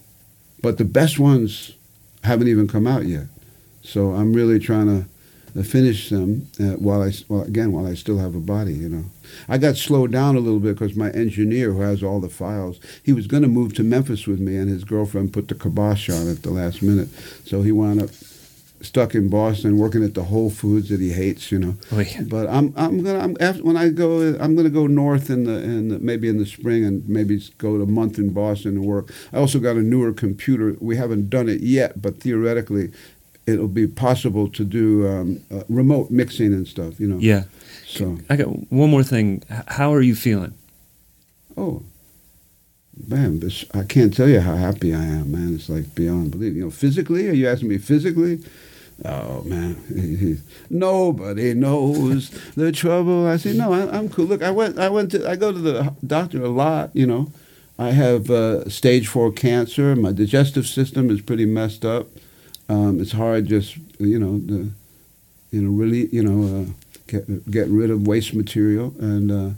but 0.63 0.79
the 0.79 0.85
best 0.85 1.19
ones 1.19 1.73
haven't 2.25 2.49
even 2.49 2.69
come 2.69 2.87
out 2.87 3.07
yet. 3.07 3.27
So 3.83 4.13
I'm 4.13 4.33
really 4.33 4.59
trying 4.59 4.87
to 4.87 5.09
finish 5.63 6.11
them 6.11 6.47
uh, 6.61 6.77
while 6.77 7.03
I, 7.03 7.13
well, 7.29 7.43
again, 7.43 7.73
while 7.73 7.87
I 7.87 7.95
still 7.95 8.19
have 8.19 8.35
a 8.35 8.41
body, 8.41 8.75
you 8.75 8.89
know. 8.89 9.05
I 9.49 9.59
got 9.59 9.77
slowed 9.77 10.13
down 10.13 10.37
a 10.37 10.41
little 10.41 10.61
bit 10.61 10.79
because 10.79 10.95
my 10.97 11.11
engineer, 11.11 11.73
who 11.73 11.81
has 11.81 12.03
all 12.03 12.21
the 12.21 12.29
files, 12.29 12.79
he 13.03 13.13
was 13.13 13.27
going 13.27 13.43
to 13.43 13.49
move 13.49 13.75
to 13.75 13.83
Memphis 13.83 14.27
with 14.27 14.41
me, 14.41 14.57
and 14.57 14.69
his 14.69 14.85
girlfriend 14.85 15.33
put 15.33 15.49
the 15.49 15.55
kibosh 15.55 16.09
on 16.11 16.29
at 16.31 16.43
the 16.43 16.51
last 16.51 16.83
minute. 16.83 17.09
So 17.45 17.63
he 17.63 17.73
wound 17.73 18.03
up 18.03 18.11
stuck 18.81 19.15
in 19.15 19.29
Boston, 19.29 19.79
working 19.79 20.05
at 20.05 20.15
the 20.15 20.25
Whole 20.25 20.51
Foods 20.51 20.89
that 20.89 21.01
he 21.01 21.13
hates, 21.13 21.51
you 21.51 21.59
know. 21.59 21.75
Oy. 21.93 22.09
But 22.29 22.49
I'm 22.49 22.73
I'm 22.77 23.03
gonna 23.03 23.19
I'm 23.19 23.37
after, 23.41 23.63
when 23.63 23.77
I 23.77 23.89
go 23.89 24.37
I'm 24.41 24.55
gonna 24.55 24.71
go 24.71 24.87
north 24.87 25.31
in 25.31 25.45
the 25.45 25.63
in 25.63 25.89
the, 25.89 25.99
maybe 25.99 26.29
in 26.29 26.39
the 26.39 26.47
spring 26.47 26.85
and 26.85 27.09
maybe 27.09 27.43
go 27.59 27.77
to 27.77 27.83
a 27.83 27.87
month 27.87 28.19
in 28.19 28.33
Boston 28.33 28.77
and 28.77 28.85
work. 28.85 29.13
I 29.33 29.39
also 29.39 29.59
got 29.59 29.77
a 29.77 29.83
newer 29.83 30.13
computer. 30.13 30.77
We 30.81 30.97
haven't 30.97 31.31
done 31.31 31.49
it 31.49 31.61
yet, 31.61 32.01
but 32.01 32.21
theoretically, 32.21 32.93
it'll 33.47 33.69
be 33.69 33.87
possible 33.87 34.49
to 34.49 34.65
do 34.65 35.07
um, 35.09 35.45
uh, 35.51 35.65
remote 35.69 36.11
mixing 36.11 36.53
and 36.53 36.67
stuff. 36.67 37.01
You 37.01 37.09
know. 37.09 37.19
yeah. 37.19 37.45
So 37.87 38.19
I 38.29 38.37
got 38.37 38.49
one 38.71 38.91
more 38.91 39.03
thing. 39.03 39.43
How 39.67 39.93
are 39.93 40.03
you 40.03 40.15
feeling? 40.15 40.55
oh. 41.57 41.83
Man, 43.07 43.39
this, 43.39 43.65
I 43.73 43.85
can't 43.85 44.15
tell 44.15 44.29
you 44.29 44.41
how 44.41 44.57
happy 44.57 44.93
I 44.93 45.05
am, 45.05 45.31
man. 45.31 45.55
It's 45.55 45.69
like 45.69 45.95
beyond 45.95 46.33
belief. 46.33 46.57
You 46.57 46.65
know, 46.65 46.71
physically, 46.71 47.29
are 47.29 47.33
you 47.33 47.49
asking 47.49 47.69
me 47.69 47.79
physically? 47.79 48.41
Oh 49.05 49.43
man, 49.45 50.43
nobody 50.71 51.55
knows 51.55 52.31
the 52.57 52.73
trouble. 52.73 53.27
I 53.27 53.37
say 53.37 53.53
no, 53.53 53.73
I, 53.73 53.97
I'm 53.97 54.09
cool. 54.09 54.25
Look, 54.25 54.43
I 54.43 54.51
went, 54.51 54.79
I 54.79 54.89
went 54.89 55.13
to, 55.13 55.29
I 55.29 55.37
go 55.37 55.53
to 55.53 55.59
the 55.59 55.95
doctor 56.05 56.43
a 56.43 56.49
lot. 56.49 56.91
You 56.95 57.07
know, 57.07 57.33
I 57.79 57.91
have 57.91 58.29
uh, 58.29 58.69
stage 58.69 59.07
four 59.07 59.31
cancer. 59.31 59.95
My 59.95 60.13
digestive 60.13 60.67
system 60.67 61.11
is 61.11 61.21
pretty 61.21 61.47
messed 61.47 61.85
up. 61.85 62.09
Um, 62.69 63.01
it's 63.01 63.13
hard, 63.13 63.47
just 63.47 63.77
you 64.01 64.19
know, 64.19 64.41
you 65.53 65.63
know, 65.63 65.71
really, 65.71 66.09
you 66.09 66.23
know, 66.25 66.63
uh, 66.63 66.65
get, 67.07 67.51
getting 67.51 67.77
rid 67.77 67.91
of 67.91 68.07
waste 68.07 68.35
material 68.35 68.95
and. 68.99 69.31
Uh, 69.31 69.51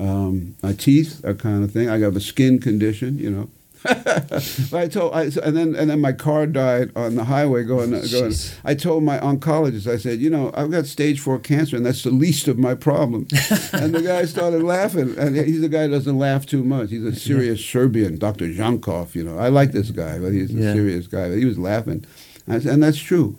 um, 0.00 0.56
my 0.64 0.72
teeth 0.72 1.24
are 1.24 1.34
kind 1.34 1.62
of 1.62 1.70
thing. 1.70 1.88
I 1.88 1.98
have 1.98 2.16
a 2.16 2.20
skin 2.20 2.58
condition, 2.58 3.18
you 3.18 3.30
know. 3.30 3.48
I 3.84 4.88
told, 4.90 5.14
I, 5.14 5.22
and 5.42 5.56
then 5.56 5.74
and 5.74 5.90
then 5.90 6.00
my 6.00 6.12
car 6.12 6.46
died 6.46 6.92
on 6.96 7.14
the 7.16 7.24
highway 7.24 7.64
going. 7.64 7.90
going 7.90 8.32
I 8.64 8.74
told 8.74 9.02
my 9.04 9.18
oncologist, 9.18 9.86
I 9.90 9.96
said, 9.96 10.20
you 10.20 10.30
know, 10.30 10.50
I've 10.54 10.70
got 10.70 10.86
stage 10.86 11.20
four 11.20 11.38
cancer, 11.38 11.76
and 11.76 11.84
that's 11.84 12.02
the 12.02 12.10
least 12.10 12.48
of 12.48 12.58
my 12.58 12.74
problems. 12.74 13.32
and 13.72 13.94
the 13.94 14.02
guy 14.02 14.24
started 14.24 14.62
laughing, 14.62 15.16
and 15.18 15.36
he's 15.36 15.62
a 15.62 15.68
guy 15.68 15.84
who 15.86 15.90
doesn't 15.90 16.18
laugh 16.18 16.46
too 16.46 16.62
much. 16.64 16.90
He's 16.90 17.04
a 17.04 17.14
serious 17.14 17.64
Serbian, 17.64 18.18
Dr. 18.18 18.46
Jankov. 18.48 19.14
You 19.14 19.24
know, 19.24 19.38
I 19.38 19.48
like 19.48 19.72
this 19.72 19.90
guy, 19.90 20.18
but 20.18 20.32
he's 20.32 20.50
a 20.50 20.54
Yeah. 20.58 20.72
serious 20.74 21.06
guy. 21.06 21.28
But 21.28 21.38
he 21.38 21.44
was 21.44 21.58
laughing, 21.58 22.04
I 22.48 22.58
said, 22.60 22.74
and 22.74 22.82
that's 22.82 22.98
true. 22.98 23.36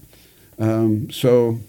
Um, 0.59 1.09
so 1.09 1.59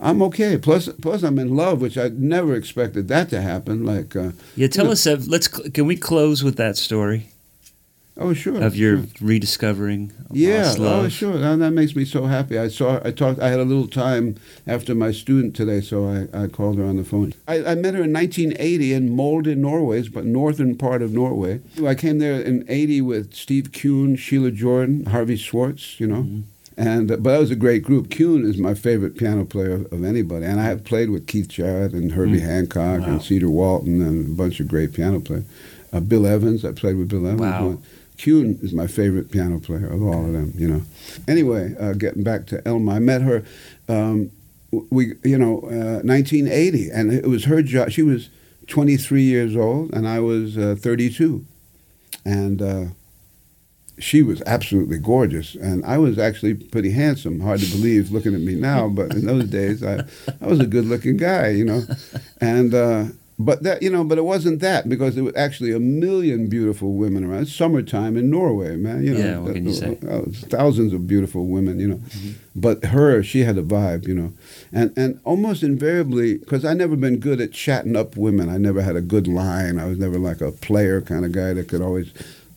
I'm 0.00 0.22
okay. 0.22 0.56
Plus, 0.56 0.88
plus 1.02 1.22
I'm 1.22 1.38
in 1.38 1.54
love, 1.56 1.80
which 1.80 1.98
I 1.98 2.08
never 2.08 2.54
expected 2.54 3.08
that 3.08 3.28
to 3.30 3.40
happen. 3.42 3.84
Like, 3.84 4.16
uh, 4.16 4.30
Yeah, 4.56 4.68
tell 4.68 4.86
know- 4.86 4.92
us. 4.92 5.06
Uh, 5.06 5.20
let's. 5.26 5.48
Can 5.48 5.86
we 5.86 5.96
close 5.96 6.42
with 6.42 6.56
that 6.56 6.76
story 6.78 7.28
oh 8.16 8.32
sure, 8.32 8.62
of 8.62 8.76
your 8.76 8.98
sure. 8.98 9.06
rediscovering 9.20 10.12
yeah, 10.32 10.74
oh 10.78 11.08
sure, 11.08 11.38
that, 11.38 11.56
that 11.56 11.72
makes 11.72 11.96
me 11.96 12.04
so 12.04 12.26
happy. 12.26 12.58
I 12.58 12.68
saw, 12.68 13.00
I 13.04 13.10
talked, 13.10 13.40
I 13.40 13.48
had 13.48 13.58
a 13.58 13.64
little 13.64 13.88
time 13.88 14.36
after 14.66 14.94
my 14.94 15.10
student 15.10 15.56
today, 15.56 15.80
so 15.80 16.06
I, 16.06 16.44
I 16.44 16.46
called 16.46 16.78
her 16.78 16.84
on 16.84 16.96
the 16.96 17.04
phone. 17.04 17.34
I, 17.48 17.64
I 17.64 17.74
met 17.74 17.94
her 17.94 18.04
in 18.04 18.12
1980 18.12 18.92
in 18.92 19.16
Molde, 19.16 19.56
Norway, 19.56 20.06
but 20.08 20.24
northern 20.24 20.76
part 20.76 21.02
of 21.02 21.12
Norway. 21.12 21.60
I 21.84 21.94
came 21.94 22.18
there 22.18 22.40
in 22.40 22.64
'80 22.68 23.00
with 23.00 23.34
Steve 23.34 23.72
Kuhn, 23.72 24.16
Sheila 24.16 24.50
Jordan, 24.52 25.06
Harvie 25.06 25.36
Swartz, 25.36 25.98
you 25.98 26.06
know. 26.06 26.44
And 26.76 27.10
uh, 27.10 27.16
but 27.16 27.32
that 27.32 27.40
was 27.40 27.50
a 27.50 27.56
great 27.56 27.82
group. 27.82 28.10
Kuhn 28.10 28.44
is 28.44 28.56
my 28.56 28.74
favorite 28.74 29.16
piano 29.18 29.44
player 29.44 29.84
of, 29.90 30.04
anybody, 30.04 30.46
and 30.46 30.60
I 30.60 30.64
have 30.64 30.84
played 30.84 31.10
with 31.10 31.26
Keith 31.26 31.48
Jarrett 31.48 31.92
and 31.92 32.12
Herbie 32.12 32.40
Hancock 32.40 33.00
Wow. 33.00 33.06
and 33.06 33.22
Cedar 33.22 33.50
Walton 33.50 34.00
and 34.00 34.26
a 34.26 34.34
bunch 34.34 34.60
of 34.60 34.68
great 34.68 34.94
piano 34.94 35.20
players. 35.20 35.44
Uh, 35.92 36.00
Bill 36.00 36.26
Evans, 36.26 36.64
I 36.64 36.72
played 36.72 36.96
with 36.96 37.08
Bill 37.08 37.26
Evans. 37.26 37.40
Wow. 37.40 37.78
Kuhn 38.20 38.58
is 38.62 38.72
my 38.74 38.86
favorite 38.86 39.30
piano 39.30 39.58
player 39.58 39.86
of 39.86 40.02
all 40.02 40.26
of 40.26 40.32
them, 40.32 40.52
you 40.54 40.68
know. 40.68 40.82
Anyway, 41.26 41.74
uh, 41.80 41.94
getting 41.94 42.22
back 42.22 42.46
to 42.48 42.66
Elma, 42.68 42.92
I 42.92 42.98
met 42.98 43.22
her, 43.22 43.42
um, 43.88 44.30
we, 44.90 45.14
you 45.24 45.38
know, 45.38 45.60
uh, 45.62 46.00
1980, 46.04 46.90
and 46.90 47.12
it 47.12 47.26
was 47.26 47.44
her 47.44 47.62
job. 47.62 47.90
She 47.90 48.02
was 48.02 48.28
23 48.66 49.22
years 49.22 49.56
old, 49.56 49.92
and 49.94 50.06
I 50.06 50.20
was 50.20 50.58
uh, 50.58 50.76
32, 50.78 51.44
and 52.24 52.60
uh, 52.62 52.84
she 53.98 54.22
was 54.22 54.42
absolutely 54.46 54.98
gorgeous, 54.98 55.54
and 55.54 55.84
I 55.84 55.98
was 55.98 56.18
actually 56.18 56.54
pretty 56.54 56.90
handsome. 56.90 57.40
Hard 57.40 57.60
to 57.60 57.70
believe 57.70 58.10
looking 58.10 58.34
at 58.34 58.40
me 58.40 58.54
now, 58.54 58.88
but 58.88 59.12
in 59.12 59.26
those 59.26 59.44
days, 59.44 59.82
I, 59.82 60.04
I 60.40 60.46
was 60.46 60.60
a 60.60 60.66
good-looking 60.66 61.16
guy, 61.16 61.48
you 61.48 61.64
know. 61.64 61.82
And 62.40 62.74
uh, 62.74 63.04
but 63.46 63.62
that 63.62 63.82
you 63.82 63.90
know, 63.90 64.04
but 64.04 64.18
it 64.18 64.24
wasn't 64.24 64.60
that 64.60 64.88
because 64.88 65.14
there 65.14 65.24
were 65.24 65.32
actually 65.36 65.72
a 65.72 65.80
million 65.80 66.48
beautiful 66.48 66.92
women 66.94 67.24
around. 67.24 67.42
It's 67.42 67.54
summertime 67.54 68.16
in 68.16 68.28
Norway, 68.28 68.76
man. 68.76 69.02
You 69.02 69.14
know, 69.14 69.20
Yeah, 69.20 69.38
what 69.38 69.54
can 69.54 69.64
you 69.66 69.72
say? 69.72 69.98
uh, 70.08 70.22
thousands 70.48 70.92
of 70.92 71.06
beautiful 71.06 71.46
women, 71.46 71.80
you 71.80 71.88
know. 71.88 71.96
Mm-hmm. 71.96 72.30
But 72.54 72.84
her, 72.86 73.22
she 73.22 73.40
had 73.40 73.56
a 73.56 73.62
vibe, 73.62 74.06
you 74.06 74.14
know, 74.14 74.32
and 74.72 74.92
and 74.96 75.20
almost 75.24 75.62
invariably, 75.62 76.38
because 76.38 76.64
I 76.64 76.74
never 76.74 76.96
been 76.96 77.18
good 77.18 77.40
at 77.40 77.52
chatting 77.52 77.96
up 77.96 78.16
women. 78.16 78.48
I 78.50 78.58
never 78.58 78.82
had 78.82 78.96
a 78.96 79.00
good 79.00 79.26
line. 79.26 79.78
I 79.78 79.86
was 79.86 79.98
never 79.98 80.18
like 80.18 80.40
a 80.42 80.52
player 80.52 81.00
kind 81.00 81.24
of 81.24 81.32
guy 81.32 81.54
that 81.54 81.68
could 81.68 81.80
always 81.80 82.12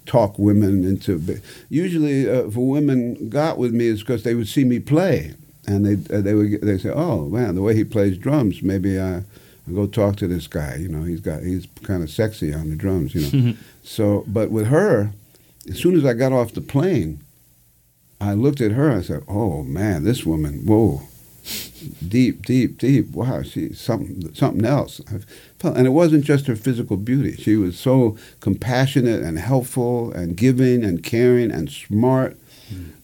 talk 0.06 0.38
women 0.38 0.84
into. 0.84 1.22
Usually, 1.70 2.28
uh, 2.30 2.48
if 2.48 2.58
a 2.58 2.60
women 2.60 3.30
got 3.30 3.58
with 3.58 3.74
me, 3.74 3.86
is 3.88 4.02
because 4.02 4.24
they 4.24 4.36
would 4.36 4.50
see 4.50 4.66
me 4.66 4.80
play, 4.80 5.34
and 5.66 5.86
they 5.86 5.96
uh, 6.16 6.20
they 6.22 6.34
would 6.34 6.60
they 6.62 6.78
say, 6.78 6.90
"Oh 6.90 7.30
man, 7.30 7.56
the 7.56 7.62
way 7.62 7.74
he 7.74 7.86
plays 7.86 8.18
drums, 8.18 8.62
maybe 8.62 9.00
I." 9.00 9.24
Go 9.72 9.88
talk 9.88 10.18
to 10.18 10.28
this 10.28 10.48
guy. 10.48 10.76
You 10.76 10.90
know, 10.90 11.04
he's 11.04 11.22
got 11.22 11.42
he's 11.42 11.68
kind 11.84 12.04
of 12.04 12.10
sexy 12.10 12.54
on 12.54 12.70
the 12.70 12.76
drums. 12.76 13.16
You 13.16 13.42
know, 13.42 13.54
so 13.84 14.26
but 14.28 14.52
with 14.52 14.68
her, 14.68 15.14
as 15.70 15.80
soon 15.80 15.96
as 15.96 16.06
I 16.06 16.14
got 16.14 16.34
off 16.34 16.54
the 16.54 16.62
plane, 16.62 17.22
I 18.20 18.34
looked 18.34 18.60
at 18.62 18.72
her. 18.72 18.92
I 18.92 19.02
said, 19.02 19.24
"Oh 19.28 19.64
man, 19.64 20.04
this 20.04 20.26
woman, 20.26 20.66
whoa, 20.66 21.04
deep, 22.06 22.46
deep, 22.46 22.78
deep. 22.78 23.12
Wow, 23.12 23.44
she's 23.44 23.80
something, 23.80 24.34
something 24.34 24.66
else." 24.66 25.00
I 25.08 25.20
felt, 25.60 25.78
and 25.78 25.88
it 25.88 25.92
wasn't 25.92 26.26
just 26.26 26.48
her 26.48 26.58
physical 26.58 26.98
beauty. 26.98 27.36
She 27.38 27.56
was 27.56 27.80
so 27.80 28.18
compassionate 28.42 29.22
and 29.22 29.40
helpful 29.40 30.12
and 30.12 30.36
giving 30.36 30.84
and 30.84 31.02
caring 31.04 31.52
and 31.52 31.70
smart. 31.70 32.38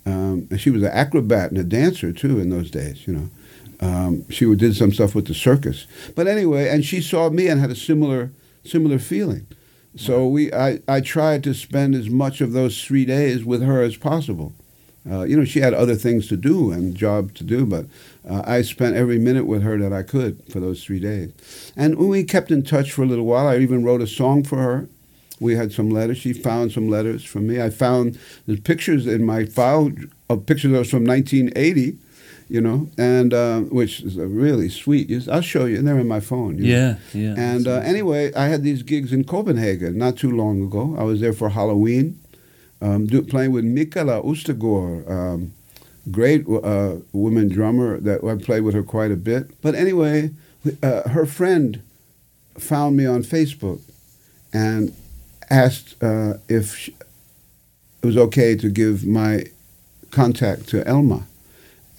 Um, 0.06 0.48
and 0.50 0.60
she 0.60 0.72
was 0.72 0.82
an 0.82 0.90
acrobat 0.90 1.52
and 1.52 1.60
a 1.60 1.64
dancer 1.64 2.12
too 2.12 2.40
in 2.40 2.50
those 2.50 2.72
days. 2.72 3.08
You 3.08 3.14
know, 3.14 3.30
um, 3.80 4.30
she 4.30 4.54
did 4.56 4.76
some 4.76 4.92
stuff 4.92 5.16
with 5.16 5.28
the 5.28 5.34
circus. 5.34 5.88
But 6.16 6.28
anyway, 6.28 6.70
and 6.70 6.84
she 6.84 7.02
saw 7.02 7.30
me 7.30 7.48
and 7.48 7.60
had 7.60 7.72
a 7.72 7.76
similar 7.76 8.32
similar 8.64 9.00
feeling. 9.00 9.48
So 9.96 10.28
we, 10.28 10.54
I, 10.54 10.80
I 10.88 11.02
tried 11.02 11.44
to 11.46 11.54
spend 11.54 11.96
as 11.96 12.10
much 12.10 12.42
of 12.42 12.52
those 12.52 12.84
three 12.84 13.06
days 13.06 13.44
with 13.44 13.62
her 13.64 13.82
as 13.82 13.98
possible. 13.98 14.54
Uh, 15.10 15.24
you 15.24 15.36
know, 15.36 15.46
she 15.46 15.60
had 15.60 15.74
other 15.74 15.96
things 15.96 16.28
to 16.28 16.38
do 16.38 16.72
and 16.72 16.96
job 16.96 17.34
to 17.34 17.44
do, 17.44 17.66
but 17.66 17.86
uh, 18.30 18.44
I 18.46 18.62
spent 18.62 18.96
every 18.96 19.18
minute 19.18 19.46
with 19.46 19.64
her 19.64 19.78
that 19.80 19.94
I 19.94 20.04
could 20.04 20.44
for 20.52 20.60
those 20.60 20.84
three 20.84 21.00
days. 21.00 21.32
And 21.76 21.98
we 21.98 22.24
kept 22.24 22.52
in 22.52 22.64
touch 22.64 22.92
for 22.92 23.04
a 23.04 23.08
little 23.08 23.26
while. 23.26 23.48
I 23.48 23.58
even 23.58 23.84
wrote 23.84 24.02
a 24.02 24.08
song 24.08 24.44
for 24.44 24.58
her. 24.58 24.88
We 25.40 25.56
had 25.56 25.72
some 25.72 25.90
letters. 25.90 26.18
She 26.18 26.34
found 26.34 26.74
some 26.74 26.90
letters 26.90 27.24
from 27.24 27.48
me. 27.48 27.62
I 27.62 27.70
found 27.70 28.20
the 28.46 28.58
pictures 28.58 29.08
in 29.08 29.26
my 29.26 29.46
file 29.46 29.92
of 30.30 30.46
pictures 30.46 30.74
that 30.74 30.80
was 30.80 30.92
from 30.92 31.06
1980, 31.06 31.98
you 32.50 32.60
know, 32.60 32.90
and 32.98 33.34
uh, 33.34 33.60
which 33.60 34.02
is 34.02 34.18
a 34.18 34.28
really 34.28 34.70
sweet. 34.70 35.12
I'll 35.30 35.42
show 35.42 35.66
you. 35.66 35.82
They're 35.82 36.00
in 36.00 36.08
my 36.08 36.20
phone. 36.20 36.58
you 36.58 36.64
know. 36.64 36.98
Yeah, 37.14 37.22
yeah. 37.22 37.36
And 37.38 37.68
uh, 37.68 37.76
anyway, 37.76 38.34
I 38.34 38.48
had 38.48 38.64
these 38.64 38.82
gigs 38.82 39.14
in 39.14 39.24
Copenhagen 39.24 39.98
not 39.98 40.18
too 40.18 40.32
long 40.32 40.64
ago. 40.64 40.96
I 40.98 41.04
was 41.04 41.22
there 41.22 41.34
for 41.34 41.50
Halloween, 41.50 42.20
um, 42.82 43.06
do, 43.06 43.22
playing 43.22 43.52
with 43.52 43.64
Mikala 43.66 44.26
Ustegor, 44.26 45.10
um, 45.10 45.54
great 46.10 46.46
uh, 46.50 46.96
woman 47.14 47.50
drummer 47.50 48.00
that 48.00 48.24
I 48.24 48.44
played 48.44 48.64
with 48.64 48.74
her 48.74 48.84
quite 48.84 49.12
a 49.12 49.16
bit. 49.16 49.62
But 49.62 49.76
anyway, 49.76 50.32
uh, 50.82 51.08
her 51.10 51.28
friend 51.28 51.82
found 52.58 52.98
me 52.98 53.06
on 53.06 53.22
Facebook 53.24 53.80
and 54.52 54.94
asked 55.52 56.02
uh, 56.02 56.34
if 56.48 56.76
sh 56.76 56.90
it 58.02 58.06
was 58.06 58.18
okay 58.18 58.56
to 58.56 58.70
give 58.70 59.06
my 59.06 59.44
contact 60.10 60.70
to 60.70 60.88
Elma. 60.88 61.28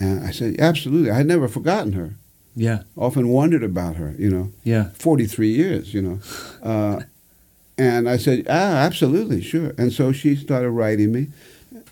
And 0.01 0.27
I 0.27 0.31
said, 0.33 0.59
absolutely. 0.59 1.11
I 1.11 1.17
had 1.19 1.27
never 1.27 1.47
forgotten 1.47 1.93
her. 1.93 2.15
yeah, 2.57 2.83
Often 2.97 3.29
wondered 3.29 3.63
about 3.63 3.97
her, 3.97 4.15
you 4.19 4.31
know. 4.31 4.51
yeah. 4.65 4.89
43 4.95 5.49
years, 5.49 5.93
you 5.95 6.01
know. 6.03 6.19
Uh, 6.63 7.01
and 7.79 8.09
I 8.09 8.17
said, 8.17 8.47
ah, 8.49 8.77
absolutely, 8.79 9.41
sure. 9.43 9.73
And 9.79 9.93
so 9.93 10.11
she 10.13 10.35
started 10.37 10.71
writing 10.71 11.13
me. 11.13 11.29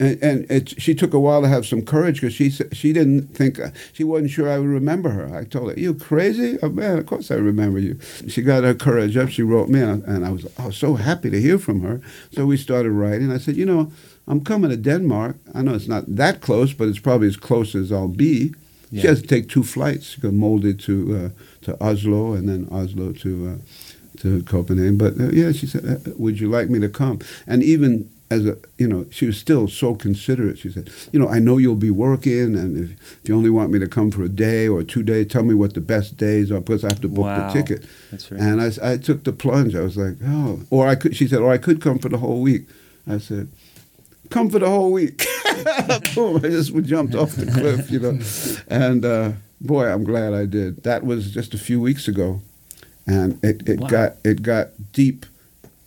And, 0.00 0.22
and 0.22 0.50
it, 0.50 0.80
she 0.80 0.94
took 0.94 1.12
a 1.12 1.18
while 1.20 1.42
to 1.42 1.48
have 1.48 1.66
some 1.66 1.82
courage 1.82 2.20
because 2.20 2.32
she 2.34 2.50
she 2.50 2.92
didn't 2.92 3.34
think 3.34 3.58
she 3.92 4.04
wasn't 4.04 4.30
sure 4.30 4.48
I 4.48 4.58
would 4.58 4.68
remember 4.68 5.10
her. 5.10 5.34
I 5.36 5.42
told 5.44 5.70
her, 5.72 5.78
"You 5.80 5.92
crazy? 5.94 6.56
Oh 6.62 6.68
man, 6.68 6.98
of 6.98 7.06
course 7.06 7.32
I 7.32 7.34
remember 7.34 7.80
you." 7.80 7.98
She 8.28 8.42
got 8.42 8.62
her 8.62 8.74
courage 8.74 9.16
up. 9.16 9.28
She 9.28 9.42
wrote 9.42 9.68
me, 9.68 9.80
and 9.80 10.04
I, 10.04 10.12
and 10.14 10.24
I 10.26 10.30
was 10.30 10.46
I 10.56 10.66
was 10.66 10.76
so 10.76 10.94
happy 10.94 11.30
to 11.30 11.40
hear 11.40 11.58
from 11.58 11.80
her. 11.82 12.00
So 12.32 12.46
we 12.46 12.56
started 12.56 12.92
writing. 12.92 13.32
I 13.32 13.38
said, 13.38 13.56
"You 13.56 13.66
know, 13.66 13.90
I'm 14.28 14.40
coming 14.44 14.70
to 14.70 14.76
Denmark. 14.76 15.36
I 15.54 15.62
know 15.62 15.74
it's 15.74 15.88
not 15.88 16.04
that 16.16 16.40
close, 16.40 16.72
but 16.74 16.88
it's 16.88 16.98
probably 17.00 17.28
as 17.28 17.36
close 17.36 17.74
as 17.74 17.90
I'll 17.90 18.08
be." 18.08 18.52
She 18.90 19.06
has 19.06 19.20
to 19.20 19.26
take 19.28 19.48
two 19.48 19.62
flights. 19.64 20.04
She 20.12 20.20
got 20.20 20.32
Molde 20.32 20.78
to 20.86 20.94
uh, 21.16 21.28
to 21.62 21.76
Oslo 21.82 22.32
and 22.34 22.48
then 22.48 22.66
Oslo 22.70 23.12
to 23.12 23.30
uh, 23.50 24.20
to 24.22 24.42
Copenhagen. 24.44 24.96
But 24.96 25.12
uh, 25.20 25.28
yeah, 25.30 25.52
she 25.52 25.66
said, 25.66 25.84
uh, 25.84 26.10
"Would 26.16 26.40
you 26.40 26.48
like 26.50 26.70
me 26.70 26.78
to 26.80 26.88
come?" 26.88 27.18
And 27.46 27.62
even 27.62 28.08
as 28.30 28.46
a 28.46 28.56
you 28.78 28.88
know, 28.88 29.04
she 29.10 29.26
was 29.26 29.36
still 29.38 29.68
so 29.68 29.94
considerate. 29.94 30.58
She 30.58 30.70
said, 30.70 30.88
"You 31.12 31.18
know, 31.20 31.28
I 31.28 31.38
know 31.38 31.58
you'll 31.58 31.74
be 31.90 31.90
working, 31.90 32.56
and 32.56 32.76
if, 32.82 32.90
if 33.22 33.28
you 33.28 33.36
only 33.36 33.50
want 33.50 33.70
me 33.72 33.78
to 33.78 33.86
come 33.88 34.10
for 34.10 34.22
a 34.24 34.28
day 34.28 34.68
or 34.68 34.82
two 34.82 35.02
days, 35.02 35.26
tell 35.28 35.44
me 35.44 35.54
what 35.54 35.72
the 35.74 35.80
best 35.82 36.16
days 36.16 36.50
are 36.50 36.60
because 36.60 36.82
I 36.84 36.88
have 36.88 37.00
to 37.02 37.08
book 37.08 37.24
Wow. 37.26 37.46
the 37.52 37.52
ticket." 37.52 37.84
That's 38.10 38.30
right. 38.32 38.40
And 38.40 38.60
I, 38.62 38.92
I 38.92 38.96
took 38.96 39.24
the 39.24 39.32
plunge. 39.32 39.74
I 39.74 39.82
was 39.82 39.96
like, 39.96 40.16
"Oh," 40.24 40.60
or 40.70 40.88
I 40.92 40.94
could. 40.96 41.14
She 41.14 41.28
said, 41.28 41.40
"Or 41.40 41.52
I 41.54 41.58
could 41.58 41.80
come 41.82 41.98
for 41.98 42.08
the 42.08 42.18
whole 42.18 42.40
week." 42.40 42.62
I 43.06 43.18
said, 43.18 43.48
"Come 44.30 44.50
for 44.50 44.58
the 44.58 44.68
whole 44.68 44.92
week." 44.92 45.26
Boom! 46.14 46.36
I 46.36 46.48
just 46.50 46.74
jumped 46.84 47.14
off 47.14 47.32
the 47.36 47.46
cliff, 47.46 47.90
you 47.90 47.98
know. 48.00 48.18
And 48.68 49.04
uh, 49.04 49.32
boy, 49.60 49.86
I'm 49.86 50.04
glad 50.04 50.34
I 50.34 50.46
did. 50.46 50.82
That 50.84 51.04
was 51.04 51.30
just 51.32 51.54
a 51.54 51.58
few 51.58 51.80
weeks 51.80 52.08
ago, 52.08 52.40
and 53.06 53.42
it, 53.44 53.68
it 53.68 53.80
Wow. 53.80 53.88
got 53.88 54.12
it 54.24 54.42
got 54.42 54.68
deep, 54.92 55.26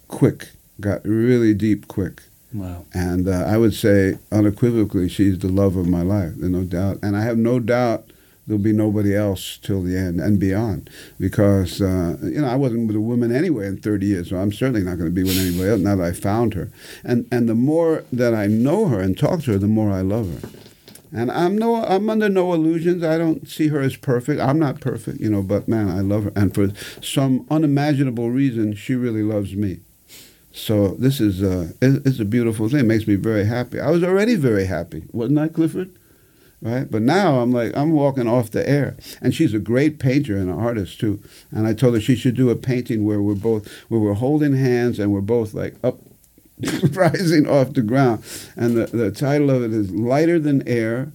quick. 0.08 0.50
Got 0.80 1.06
really 1.06 1.54
deep, 1.54 1.88
quick. 1.88 2.24
wow. 2.54 2.86
And 2.94 3.28
uh, 3.28 3.46
I 3.48 3.58
would 3.58 3.74
say 3.74 4.18
unequivocally, 4.32 5.08
she's 5.10 5.40
the 5.40 5.48
love 5.48 5.76
of 5.76 5.88
my 5.88 6.02
life. 6.02 6.34
There's 6.38 6.52
no 6.52 6.64
doubt. 6.64 6.98
And 7.04 7.16
I 7.16 7.22
have 7.22 7.38
no 7.38 7.60
doubt 7.60 8.11
there'll 8.48 8.62
be 8.62 8.74
nobody 8.74 9.16
else 9.16 9.58
till 9.62 9.82
the 9.84 9.98
end 9.98 10.20
and 10.20 10.40
beyond. 10.40 10.90
Because, 11.20 11.82
uh, 11.82 12.18
you 12.24 12.42
know, 12.42 12.48
I 12.48 12.56
wasn't 12.56 12.88
with 12.88 12.96
a 12.96 13.02
woman 13.02 13.34
anyway 13.34 13.68
in 13.68 13.78
30 13.78 14.06
years, 14.06 14.30
so 14.30 14.38
I'm 14.38 14.52
certainly 14.52 14.84
not 14.84 14.98
going 14.98 15.10
to 15.10 15.16
be 15.16 15.24
with 15.24 15.38
anybody 15.38 15.70
else 15.70 15.82
now 15.82 15.96
that 15.96 16.06
I 16.06 16.12
found 16.12 16.54
her. 16.56 16.72
And, 17.04 17.28
and 17.32 17.48
the 17.48 17.56
more 17.56 18.04
that 18.12 18.34
I 18.34 18.48
know 18.48 18.88
her 18.88 19.00
and 19.00 19.18
talk 19.18 19.44
to 19.44 19.52
her, 19.54 19.58
the 19.58 19.68
more 19.68 19.92
I 19.92 20.02
love 20.02 20.42
her. 20.42 20.50
And 21.14 21.30
I'm 21.30 21.58
no, 21.58 21.84
I'm 21.84 22.10
under 22.10 22.30
no 22.30 22.54
illusions. 22.54 23.04
I 23.04 23.18
don't 23.18 23.46
see 23.46 23.68
her 23.68 23.82
as 23.82 23.98
perfect. 23.98 24.40
I'm 24.40 24.58
not 24.58 24.80
perfect, 24.80 25.20
you 25.20 25.30
know. 25.30 25.42
But 25.44 25.68
man, 25.68 25.90
I 25.90 26.00
love 26.00 26.24
her, 26.24 26.32
and 26.38 26.56
for 26.56 26.70
some 27.02 27.46
unimaginable 27.52 28.30
reason, 28.30 28.76
she 28.76 28.96
really 28.96 29.22
loves 29.22 29.54
me. 29.54 29.80
So 30.54 30.90
this 31.00 31.20
is 31.20 31.44
uh, 31.44 31.72
it- 31.82 32.04
it's 32.06 32.20
a 32.22 32.26
beautiful 32.26 32.70
thing. 32.70 32.80
It 32.80 32.86
makes 32.86 33.08
me 33.08 33.16
very 33.16 33.44
happy. 33.46 33.78
I 33.78 33.92
was 33.92 34.04
already 34.06 34.36
very 34.36 34.66
happy, 34.68 35.04
wasn't 35.12 35.40
I, 35.40 35.50
Clifford? 35.50 35.90
Right, 36.64 36.90
but 36.92 37.02
now 37.02 37.40
I'm 37.40 37.52
like 37.52 37.76
I'm 37.76 37.92
walking 37.92 38.28
off 38.28 38.52
the 38.52 38.68
air, 38.70 38.96
and 39.20 39.34
she's 39.34 39.56
a 39.56 39.60
great 39.60 39.98
painter 39.98 40.38
and 40.38 40.48
an 40.48 40.60
artist 40.60 41.00
too. 41.00 41.20
And 41.50 41.66
I 41.66 41.74
told 41.74 41.96
her 41.96 42.00
she 42.00 42.16
should 42.16 42.36
do 42.36 42.52
a 42.52 42.56
painting 42.56 43.04
where 43.04 43.20
we're 43.20 43.34
both 43.34 43.68
where 43.90 44.00
we're 44.00 44.14
holding 44.14 44.54
hands 44.54 45.00
and 45.00 45.12
we're 45.12 45.22
both 45.22 45.56
like 45.56 45.74
up, 45.84 45.98
rising 46.92 47.48
off 47.50 47.74
the 47.74 47.82
ground. 47.82 48.24
And 48.56 48.78
the 48.78 48.86
the 48.86 49.10
title 49.10 49.50
of 49.50 49.64
it 49.64 49.74
is 49.74 49.90
"Lighter 49.92 50.40
Than 50.40 50.68
Air." 50.68 51.12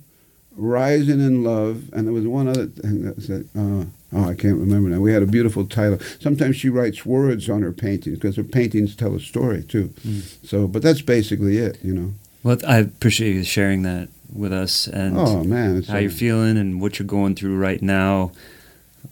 Rising 0.59 1.21
in 1.21 1.45
Love, 1.45 1.93
and 1.93 2.07
there 2.07 2.15
was 2.15 2.27
one 2.27 2.49
other 2.49 2.65
thing 2.65 3.03
that 3.03 3.21
said, 3.21 3.47
uh, 3.55 3.85
oh, 4.15 4.31
I 4.31 4.33
can't 4.33 4.57
remember 4.57 4.89
now. 4.89 5.01
We 5.01 5.13
had 5.13 5.23
a 5.23 5.27
beautiful 5.27 5.67
title. 5.67 5.99
Sometimes 6.19 6.57
she 6.57 6.71
writes 6.71 7.05
words 7.05 7.51
on 7.51 7.61
her 7.61 7.73
paintings 7.73 8.19
because 8.19 8.37
her 8.37 8.43
paintings 8.43 8.97
tell 8.97 9.15
a 9.15 9.21
story 9.21 9.63
too. 9.63 9.93
So, 10.43 10.67
but 10.67 10.81
that's 10.81 11.03
basically 11.03 11.59
it, 11.59 11.79
you 11.85 11.93
know. 11.93 12.15
Well, 12.43 12.57
I 12.67 12.79
appreciate 12.79 13.35
you 13.35 13.45
sharing 13.45 13.83
that 13.83 14.09
with 14.33 14.53
us 14.53 14.87
and 14.87 15.17
oh 15.17 15.45
man, 15.45 15.83
how 15.85 15.95
so- 15.95 15.99
you're 15.99 16.11
feeling 16.11 16.57
and 16.57 16.81
what 16.81 16.99
you're 16.99 17.07
going 17.07 17.35
through 17.35 17.57
right 17.57 17.81
now 17.83 18.33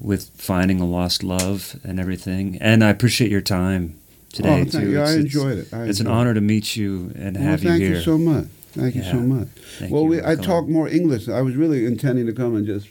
with 0.01 0.29
finding 0.37 0.81
a 0.81 0.85
lost 0.87 1.23
love 1.23 1.77
and 1.85 2.01
everything. 2.01 2.59
And 2.61 2.83
I 2.83 2.89
appreciate 2.91 3.31
your 3.31 3.41
time 3.41 3.99
today 4.33 4.49
Oh, 4.63 4.65
thank 4.65 4.73
too. 4.73 4.91
you. 4.91 4.99
I 4.99 5.03
It's- 5.05 5.15
enjoyed 5.17 5.59
it. 5.59 5.69
I 5.73 5.85
it's 5.85 6.01
an 6.01 6.07
enjoyed 6.07 6.17
honor 6.19 6.35
to 6.35 6.41
meet 6.41 6.77
you 6.77 7.13
and 7.15 7.37
Well, 7.37 7.45
have 7.45 7.61
thank 7.63 7.81
you 7.81 7.89
here. 7.95 8.03
so 8.03 8.19
much. 8.19 8.47
Thank 8.75 8.95
you 8.97 9.03
Yeah. 9.03 9.13
so 9.13 9.21
much. 9.21 9.49
Thank 9.79 9.93
well, 9.93 10.03
you, 10.03 10.09
we, 10.09 10.23
I 10.23 10.35
talk 10.35 10.67
more 10.69 10.89
English. 10.89 11.29
I 11.29 11.43
was 11.43 11.55
really 11.55 11.87
intending 11.87 12.27
to 12.27 12.33
come 12.33 12.57
and 12.57 12.67
just. 12.67 12.89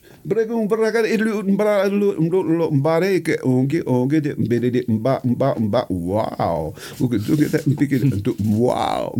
Wow. 5.89 6.73
Look 6.99 7.13
at 7.13 7.21
that 7.51 7.63
and 7.67 7.77
pick 7.77 7.91
it. 7.91 8.39
Wow. 8.45 9.13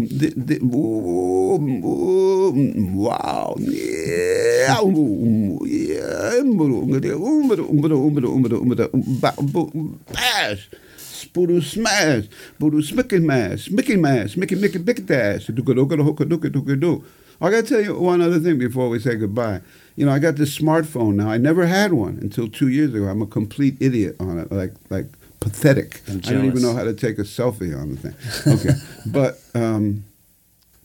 Wow. 2.93 3.55
Yeah. 3.59 4.79
Bash. 10.13 10.69
Boodoo 11.33 11.61
smash, 11.61 12.25
boodoo 12.59 12.81
smicky 12.81 13.21
mash, 13.21 13.69
Mickey 13.69 13.95
mash, 13.97 14.37
Mickey 14.37 14.55
Mickey 14.55 14.79
Mickey 14.79 15.01
dash, 15.01 15.47
doo. 15.47 17.03
I 17.41 17.49
got 17.49 17.65
to 17.65 17.69
tell 17.69 17.81
you 17.81 17.99
one 17.99 18.21
other 18.21 18.39
thing 18.39 18.57
before 18.57 18.87
we 18.89 18.99
say 18.99 19.15
goodbye. 19.15 19.61
You 19.95 20.05
know, 20.05 20.11
I 20.13 20.19
got 20.19 20.37
this 20.37 20.57
smartphone 20.57 21.15
now. 21.15 21.29
I 21.29 21.37
never 21.37 21.65
had 21.65 21.91
one 21.93 22.17
until 22.21 22.47
two 22.47 22.69
years 22.69 22.93
ago. 22.93 23.05
I'm 23.05 23.21
a 23.21 23.27
complete 23.27 23.75
idiot 23.79 24.15
on 24.19 24.39
it, 24.39 24.51
like 24.51 24.73
like 24.89 25.07
pathetic. 25.39 26.01
I 26.07 26.13
don't 26.19 26.45
even 26.45 26.61
know 26.61 26.73
how 26.73 26.83
to 26.83 26.93
take 26.93 27.19
a 27.19 27.23
selfie 27.23 27.77
on 27.77 27.95
the 27.95 27.97
thing. 27.97 28.53
Okay, 28.53 28.79
but 29.07 29.41
um, 29.53 30.05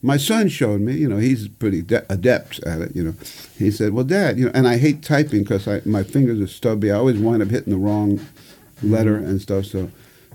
my 0.03 0.17
son 0.17 0.49
showed 0.49 0.81
me. 0.81 0.95
You 0.95 1.09
know, 1.09 1.19
he's 1.19 1.49
pretty 1.49 1.83
de- 1.83 2.05
adept 2.13 2.61
at 2.65 2.81
it. 2.81 2.97
You 2.97 3.05
know, 3.05 3.15
he 3.57 3.71
said, 3.71 3.93
"Well, 3.93 4.05
Dad, 4.05 4.39
you 4.39 4.47
know," 4.47 4.53
and 4.55 4.67
I 4.67 4.79
hate 4.79 5.03
typing 5.03 5.45
because 5.45 5.69
I 5.69 5.81
my 5.85 6.03
fingers 6.03 6.41
are 6.41 6.47
stubby. 6.49 6.91
I 6.91 6.97
always 6.97 7.19
wind 7.19 7.43
up 7.43 7.51
hitting 7.51 7.73
the 7.73 7.79
wrong 7.79 8.21
letter 8.83 9.17
and 9.17 9.41
stuff. 9.41 9.67
So 9.67 9.91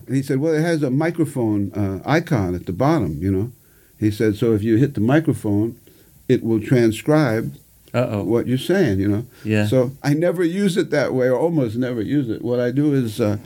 and 0.07 0.15
he 0.15 0.21
said, 0.21 0.39
"Well, 0.39 0.53
it 0.53 0.61
has 0.61 0.83
a 0.83 0.89
microphone 0.89 1.71
uh, 1.73 2.01
icon 2.05 2.55
at 2.55 2.65
the 2.65 2.73
bottom." 2.73 3.21
You 3.21 3.31
know, 3.31 3.51
he 3.99 4.11
said, 4.11 4.35
"So 4.35 4.53
if 4.53 4.63
you 4.63 4.77
hit 4.77 4.93
the 4.93 5.01
microphone, 5.01 5.79
it 6.27 6.43
will 6.43 6.61
transcribe." 6.61 7.55
Uh 7.95 8.07
oh. 8.09 8.23
what 8.23 8.47
you're 8.47 8.57
saying, 8.57 8.99
you 8.99 9.07
know. 9.07 9.23
Yeah. 9.43 9.67
So 9.67 9.91
I 10.01 10.15
never 10.15 10.43
use 10.43 10.77
it 10.77 10.89
that 10.89 11.13
way, 11.13 11.27
or 11.27 11.37
almost 11.37 11.75
never 11.75 12.01
use 12.01 12.27
it. 12.27 12.41
What 12.41 12.59
I 12.59 12.71
do 12.71 12.91
is 12.91 13.21
uh, 13.21 13.37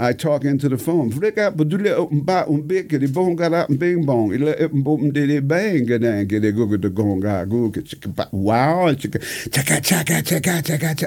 I 0.00 0.12
talk 0.12 0.44
into 0.44 0.68
the 0.68 0.78
phone. 0.78 1.10
Flick 1.10 1.38
out, 1.38 1.56
but 1.56 1.68
do 1.68 1.78
let 1.78 1.96
open 1.96 2.22
bat 2.22 2.48
un 2.48 2.62
big 2.62 2.90
kitty 2.90 3.06
bone 3.06 3.36
got 3.36 3.52
out 3.52 3.68
and 3.68 3.78
bing 3.78 4.04
bong. 4.04 4.34
It 4.34 4.40
let 4.40 4.60
open 4.60 4.82
boom 4.82 5.12
did 5.12 5.30
it 5.30 5.46
bang 5.46 5.86
get 5.86 6.02
down 6.02 6.26
get 6.26 6.44
it 6.44 6.52
go 6.52 6.66
get 6.66 6.82
the 6.82 6.90
gong 6.90 7.20
guy 7.20 7.44
go 7.44 7.68
get 7.68 7.84
chicka 7.84 8.14
ba 8.14 8.28
wow 8.32 8.88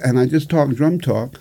and 0.05 0.19
I 0.19 0.25
just 0.25 0.49
talk 0.49 0.69
drum 0.69 0.99
talk, 0.99 1.37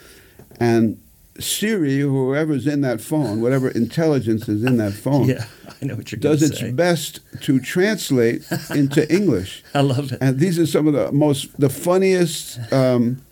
and 0.58 1.00
Siri, 1.42 2.00
whoever's 2.00 2.66
in 2.66 2.80
that 2.82 3.00
phone, 3.00 3.40
whatever 3.40 3.68
intelligence 3.70 4.48
is 4.48 4.64
in 4.64 4.76
that 4.78 4.92
phone, 5.04 5.28
Yeah, 5.28 5.44
I 5.82 5.84
know 5.86 5.96
what 5.96 6.10
you're 6.12 6.18
does 6.18 6.42
its 6.42 6.60
say. 6.60 6.72
best 6.72 7.20
to 7.42 7.58
translate 7.60 8.42
into 8.70 9.10
English. 9.14 9.62
I 9.74 9.80
love 9.80 10.12
it. 10.12 10.18
And 10.20 10.38
these 10.38 10.58
are 10.58 10.66
some 10.66 10.86
of 10.86 10.94
the 10.94 11.12
most, 11.12 11.58
the 11.60 11.68
funniest 11.68 12.58
um, 12.72 13.22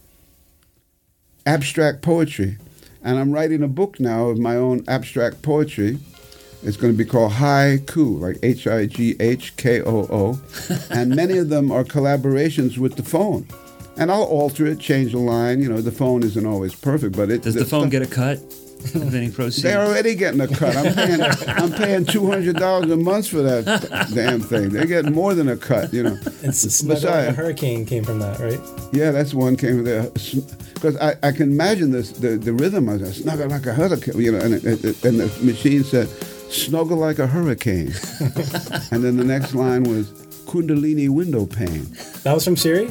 abstract 1.47 2.03
poetry. 2.03 2.59
And 3.03 3.19
I'm 3.19 3.33
writing 3.33 3.63
a 3.63 3.69
book 3.69 4.01
now 4.01 4.29
of 4.29 4.39
my 4.39 4.57
own 4.57 4.85
abstract 4.89 5.43
poetry. 5.43 5.99
It's 6.63 6.79
going 6.79 6.93
to 6.95 6.97
be 6.97 7.05
called 7.05 7.33
Haiku, 7.33 8.19
like 8.21 8.39
H 8.43 8.67
I 8.67 8.87
G 8.87 9.17
H 9.21 9.55
K 9.57 9.83
O 9.83 10.07
O. 10.11 10.41
And 10.91 11.15
many 11.15 11.37
of 11.37 11.51
them 11.51 11.71
are 11.71 11.85
collaborations 11.85 12.79
with 12.79 12.97
the 12.97 13.03
phone. 13.03 13.47
And 13.97 14.11
I'll 14.11 14.25
alter 14.25 14.67
it, 14.67 14.81
change 14.81 15.13
the 15.13 15.19
line. 15.19 15.61
You 15.61 15.69
know, 15.69 15.81
the 15.81 15.93
phone 15.93 16.23
isn't 16.25 16.47
always 16.47 16.75
perfect, 16.75 17.17
but 17.17 17.31
it. 17.31 17.43
Does 17.43 17.55
the 17.55 17.65
phone 17.65 17.89
get 17.91 18.03
a 18.03 18.07
cut 18.07 18.39
of 18.95 19.15
any 19.15 19.31
proceeds? 19.31 19.63
They're 19.63 19.81
already 19.87 20.15
getting 20.17 20.41
a 20.41 20.49
cut. 20.49 20.77
I'm 20.77 20.93
paying, 20.95 21.21
I'm 21.49 21.73
paying 21.73 22.05
two 22.05 22.29
hundred 22.29 22.57
dollars 22.57 22.91
a 22.91 22.97
month 22.97 23.29
for 23.29 23.43
that 23.43 23.65
damn 24.13 24.41
thing. 24.41 24.71
They 24.71 24.87
get 24.87 25.05
more 25.13 25.33
than 25.35 25.49
a 25.49 25.57
cut, 25.57 25.93
you 25.95 26.03
know. 26.03 26.19
And 26.43 26.49
s- 26.49 26.63
Snuggle 26.63 27.09
Like 27.11 27.29
a 27.29 27.33
Hurricane 27.33 27.87
came 27.87 28.03
from 28.03 28.19
that, 28.19 28.41
right? 28.41 28.61
Yeah, 28.93 29.13
that's 29.13 29.33
one 29.33 29.57
came 29.57 29.77
with 29.77 29.87
there 29.87 30.11
because 30.75 30.97
I, 30.97 31.15
I 31.23 31.31
can 31.33 31.51
imagine 31.53 31.93
this 31.93 32.11
the, 32.13 32.31
the 32.37 32.53
rhythm 32.53 32.89
of 32.89 32.99
that 33.01 33.13
snuggle 33.15 33.49
like 33.49 33.65
a 33.67 33.75
hurricane, 33.75 34.21
you 34.21 34.33
know, 34.33 34.39
and, 34.41 34.55
it, 34.55 34.85
it, 34.85 35.05
and 35.05 35.21
the 35.21 35.27
machine 35.45 35.85
said 35.85 36.09
snuggle 36.51 36.99
like 36.99 37.21
a 37.21 37.27
hurricane, 37.29 37.93
and 38.91 39.05
then 39.05 39.17
the 39.17 39.25
next 39.25 39.55
line 39.55 39.85
was 39.85 40.11
Kundalini 40.47 41.09
window 41.09 41.47
pane. 41.47 41.87
That 42.25 42.35
was 42.35 42.45
from 42.45 42.57
Siri? 42.57 42.91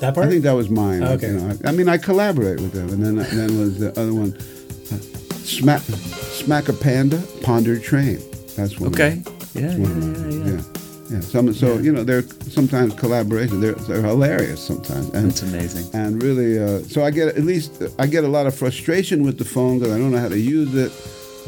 That 0.00 0.14
part? 0.14 0.26
I 0.26 0.30
think 0.30 0.42
that 0.44 0.52
was 0.52 0.70
mine. 0.70 1.02
Okay. 1.04 1.28
You 1.28 1.34
know, 1.40 1.58
I, 1.64 1.68
I 1.68 1.72
mean, 1.72 1.88
I 1.88 1.96
collaborate 1.98 2.60
with 2.60 2.72
them, 2.72 2.88
and 2.88 3.04
then 3.04 3.16
then 3.16 3.58
was 3.58 3.78
the 3.78 3.90
other 4.00 4.12
one, 4.14 4.32
uh, 4.34 4.98
smack 5.44 5.82
smack 5.82 6.68
a 6.68 6.72
panda 6.72 7.22
ponder 7.42 7.78
train. 7.78 8.18
That's 8.56 8.78
one. 8.80 8.88
of 8.88 8.94
Okay. 8.94 9.16
them. 9.16 9.34
Yeah, 9.54 9.60
That's 9.62 9.74
yeah, 9.78 9.82
one 9.82 9.90
of 9.92 10.00
them. 10.00 10.30
yeah, 10.30 10.46
yeah. 10.46 10.56
yeah. 10.56 10.62
Yeah. 11.10 11.18
Some, 11.20 11.52
so 11.52 11.76
you 11.78 11.90
know, 11.92 12.04
they're 12.04 12.22
sometimes 12.22 12.94
collaborations. 12.94 13.60
They're, 13.60 13.72
they're 13.74 14.00
hilarious 14.06 14.64
sometimes, 14.64 15.08
and 15.10 15.28
That's 15.30 15.42
amazing. 15.42 15.90
and 15.92 16.22
really, 16.22 16.56
uh, 16.62 16.82
so 16.84 17.02
I 17.04 17.10
get 17.10 17.28
at 17.36 17.42
least 17.44 17.82
I 17.98 18.06
get 18.06 18.22
a 18.22 18.28
lot 18.28 18.46
of 18.46 18.54
frustration 18.54 19.24
with 19.24 19.36
the 19.36 19.44
phone 19.44 19.80
because 19.80 19.92
I 19.92 19.98
don't 19.98 20.12
know 20.12 20.18
how 20.18 20.28
to 20.28 20.38
use 20.38 20.72
it, 20.76 20.92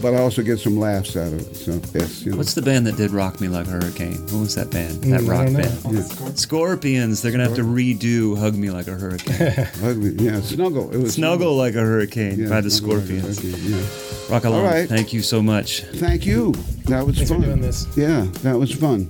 but 0.01 0.15
I 0.15 0.19
also 0.19 0.43
get 0.43 0.59
some 0.59 0.79
laughs 0.79 1.17
out 1.17 1.33
of 1.33 1.41
it. 1.41 1.55
So 1.55 1.81
yes, 1.95 2.23
you 2.25 2.31
know. 2.33 2.37
What's 2.39 2.55
the 2.55 2.63
band 2.63 2.87
that 2.87 2.97
did 2.97 3.11
Rock 3.11 3.41
Me 3.41 3.49
Like 3.49 3.67
a 3.67 3.71
Hurricane? 3.71 4.19
What 4.31 4.41
was 4.41 4.55
that 4.55 4.71
band? 4.71 5.03
That 5.05 5.21
Mm, 5.23 5.29
rock 5.29 5.45
don't 5.47 5.55
band? 5.55 6.25
Yeah. 6.25 6.33
Scorpions. 6.35 7.23
They're 7.23 7.33
going 7.33 7.41
to 7.43 7.47
have 7.49 7.57
to 7.57 7.65
redo 7.65 8.37
Hug 8.39 8.55
Me 8.55 8.71
Like 8.71 8.87
a 8.89 8.93
Hurricane. 8.95 9.67
ugly? 9.83 10.11
Yeah, 10.25 10.41
snuggle. 10.41 10.91
It 10.93 10.99
was 10.99 11.15
Snuggle 11.15 11.57
Like 11.57 11.75
a 11.75 11.81
Hurricane 11.81 12.39
Yeah, 12.39 12.49
by 12.49 12.61
the 12.61 12.71
Snuggle 12.71 12.97
like 12.99 13.07
Scorpions. 13.07 13.43
Hurricane, 13.43 13.73
yeah. 13.73 14.33
Rock 14.35 14.45
along. 14.45 14.61
All 14.61 14.67
right. 14.67 14.89
Thank 14.89 15.13
you 15.13 15.23
so 15.23 15.43
much. 15.43 15.83
Thank 15.83 16.25
you. 16.27 16.53
That 16.87 17.07
was 17.07 17.17
Thanks 17.17 17.31
for 17.31 17.37
fun. 17.37 17.45
doing 17.45 17.61
this. 17.61 17.87
Yeah, 17.97 18.27
that 18.43 18.59
was 18.59 18.73
fun. 18.73 19.09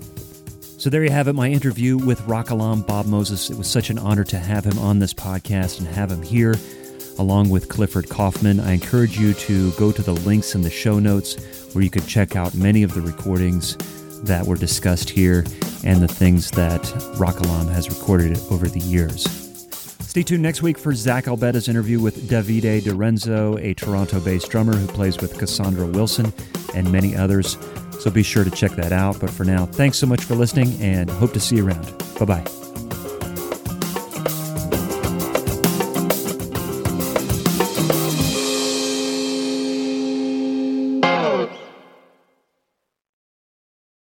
So 0.79 0.91
there 0.91 1.05
you 1.05 1.11
have 1.11 1.29
it, 1.29 1.35
my 1.35 1.49
interview 1.49 1.97
with 1.97 2.21
Ra 2.27 2.43
Kalam 2.43 2.85
Bob 2.85 3.07
Moses. 3.07 3.51
It 3.51 3.57
was 3.57 3.71
such 3.71 3.89
an 3.91 3.99
honor 3.99 4.25
to 4.25 4.37
have 4.39 4.65
him 4.65 4.79
on 4.81 4.99
this 4.99 5.15
podcast 5.15 5.79
and 5.79 5.87
have 5.87 6.11
him 6.11 6.23
here, 6.23 6.57
along 7.19 7.49
with 7.51 7.69
Clifford 7.69 8.09
Kaufman. 8.09 8.61
I 8.61 8.73
encourage 8.73 9.19
you 9.19 9.35
to 9.35 9.71
go 9.73 9.93
to 9.93 10.03
the 10.03 10.13
links 10.13 10.55
in 10.55 10.63
the 10.63 10.71
show 10.71 10.99
notes 10.99 11.37
where 11.75 11.85
you 11.85 11.91
can 11.91 12.07
check 12.07 12.37
out 12.37 12.55
many 12.55 12.83
of 12.83 12.95
the 12.95 13.01
recordings 13.01 13.77
that 14.23 14.47
were 14.47 14.57
discussed 14.57 15.11
here 15.11 15.45
and 15.85 16.01
the 16.01 16.09
things 16.09 16.51
that 16.53 16.83
Ra 17.19 17.33
Kalam 17.33 17.73
has 17.73 17.89
recorded 17.89 18.39
over 18.51 18.69
the 18.69 18.81
years. 18.81 19.25
Stay 20.01 20.23
tuned 20.23 20.43
next 20.43 20.63
week 20.63 20.77
for 20.77 20.95
Zach 20.95 21.25
Albetta's 21.25 21.69
interview 21.69 21.99
with 21.99 22.29
Davide 22.29 22.83
DiRenzo, 22.83 23.59
a 23.63 23.73
Toronto 23.75 24.21
based 24.21 24.51
drummer 24.51 24.77
who 24.77 24.87
plays 24.89 25.19
with 25.21 25.39
Cassandra 25.39 25.87
Wilson 25.87 26.33
and 26.75 26.91
many 26.93 27.17
others. 27.17 27.57
So 27.99 28.11
be 28.11 28.23
sure 28.23 28.45
to 28.45 28.51
check 28.51 28.73
that 28.73 28.93
out. 28.93 29.21
But 29.21 29.31
for 29.31 29.45
now, 29.45 29.65
thanks 29.65 29.97
so 29.97 30.07
much 30.07 30.23
for 30.23 30.35
listening 30.35 30.79
and 30.83 31.09
hope 31.09 31.33
to 31.33 31.41
see 31.41 31.57
you 31.57 31.67
around. 31.67 31.87
Bye 32.19 32.25
bye. 32.27 32.72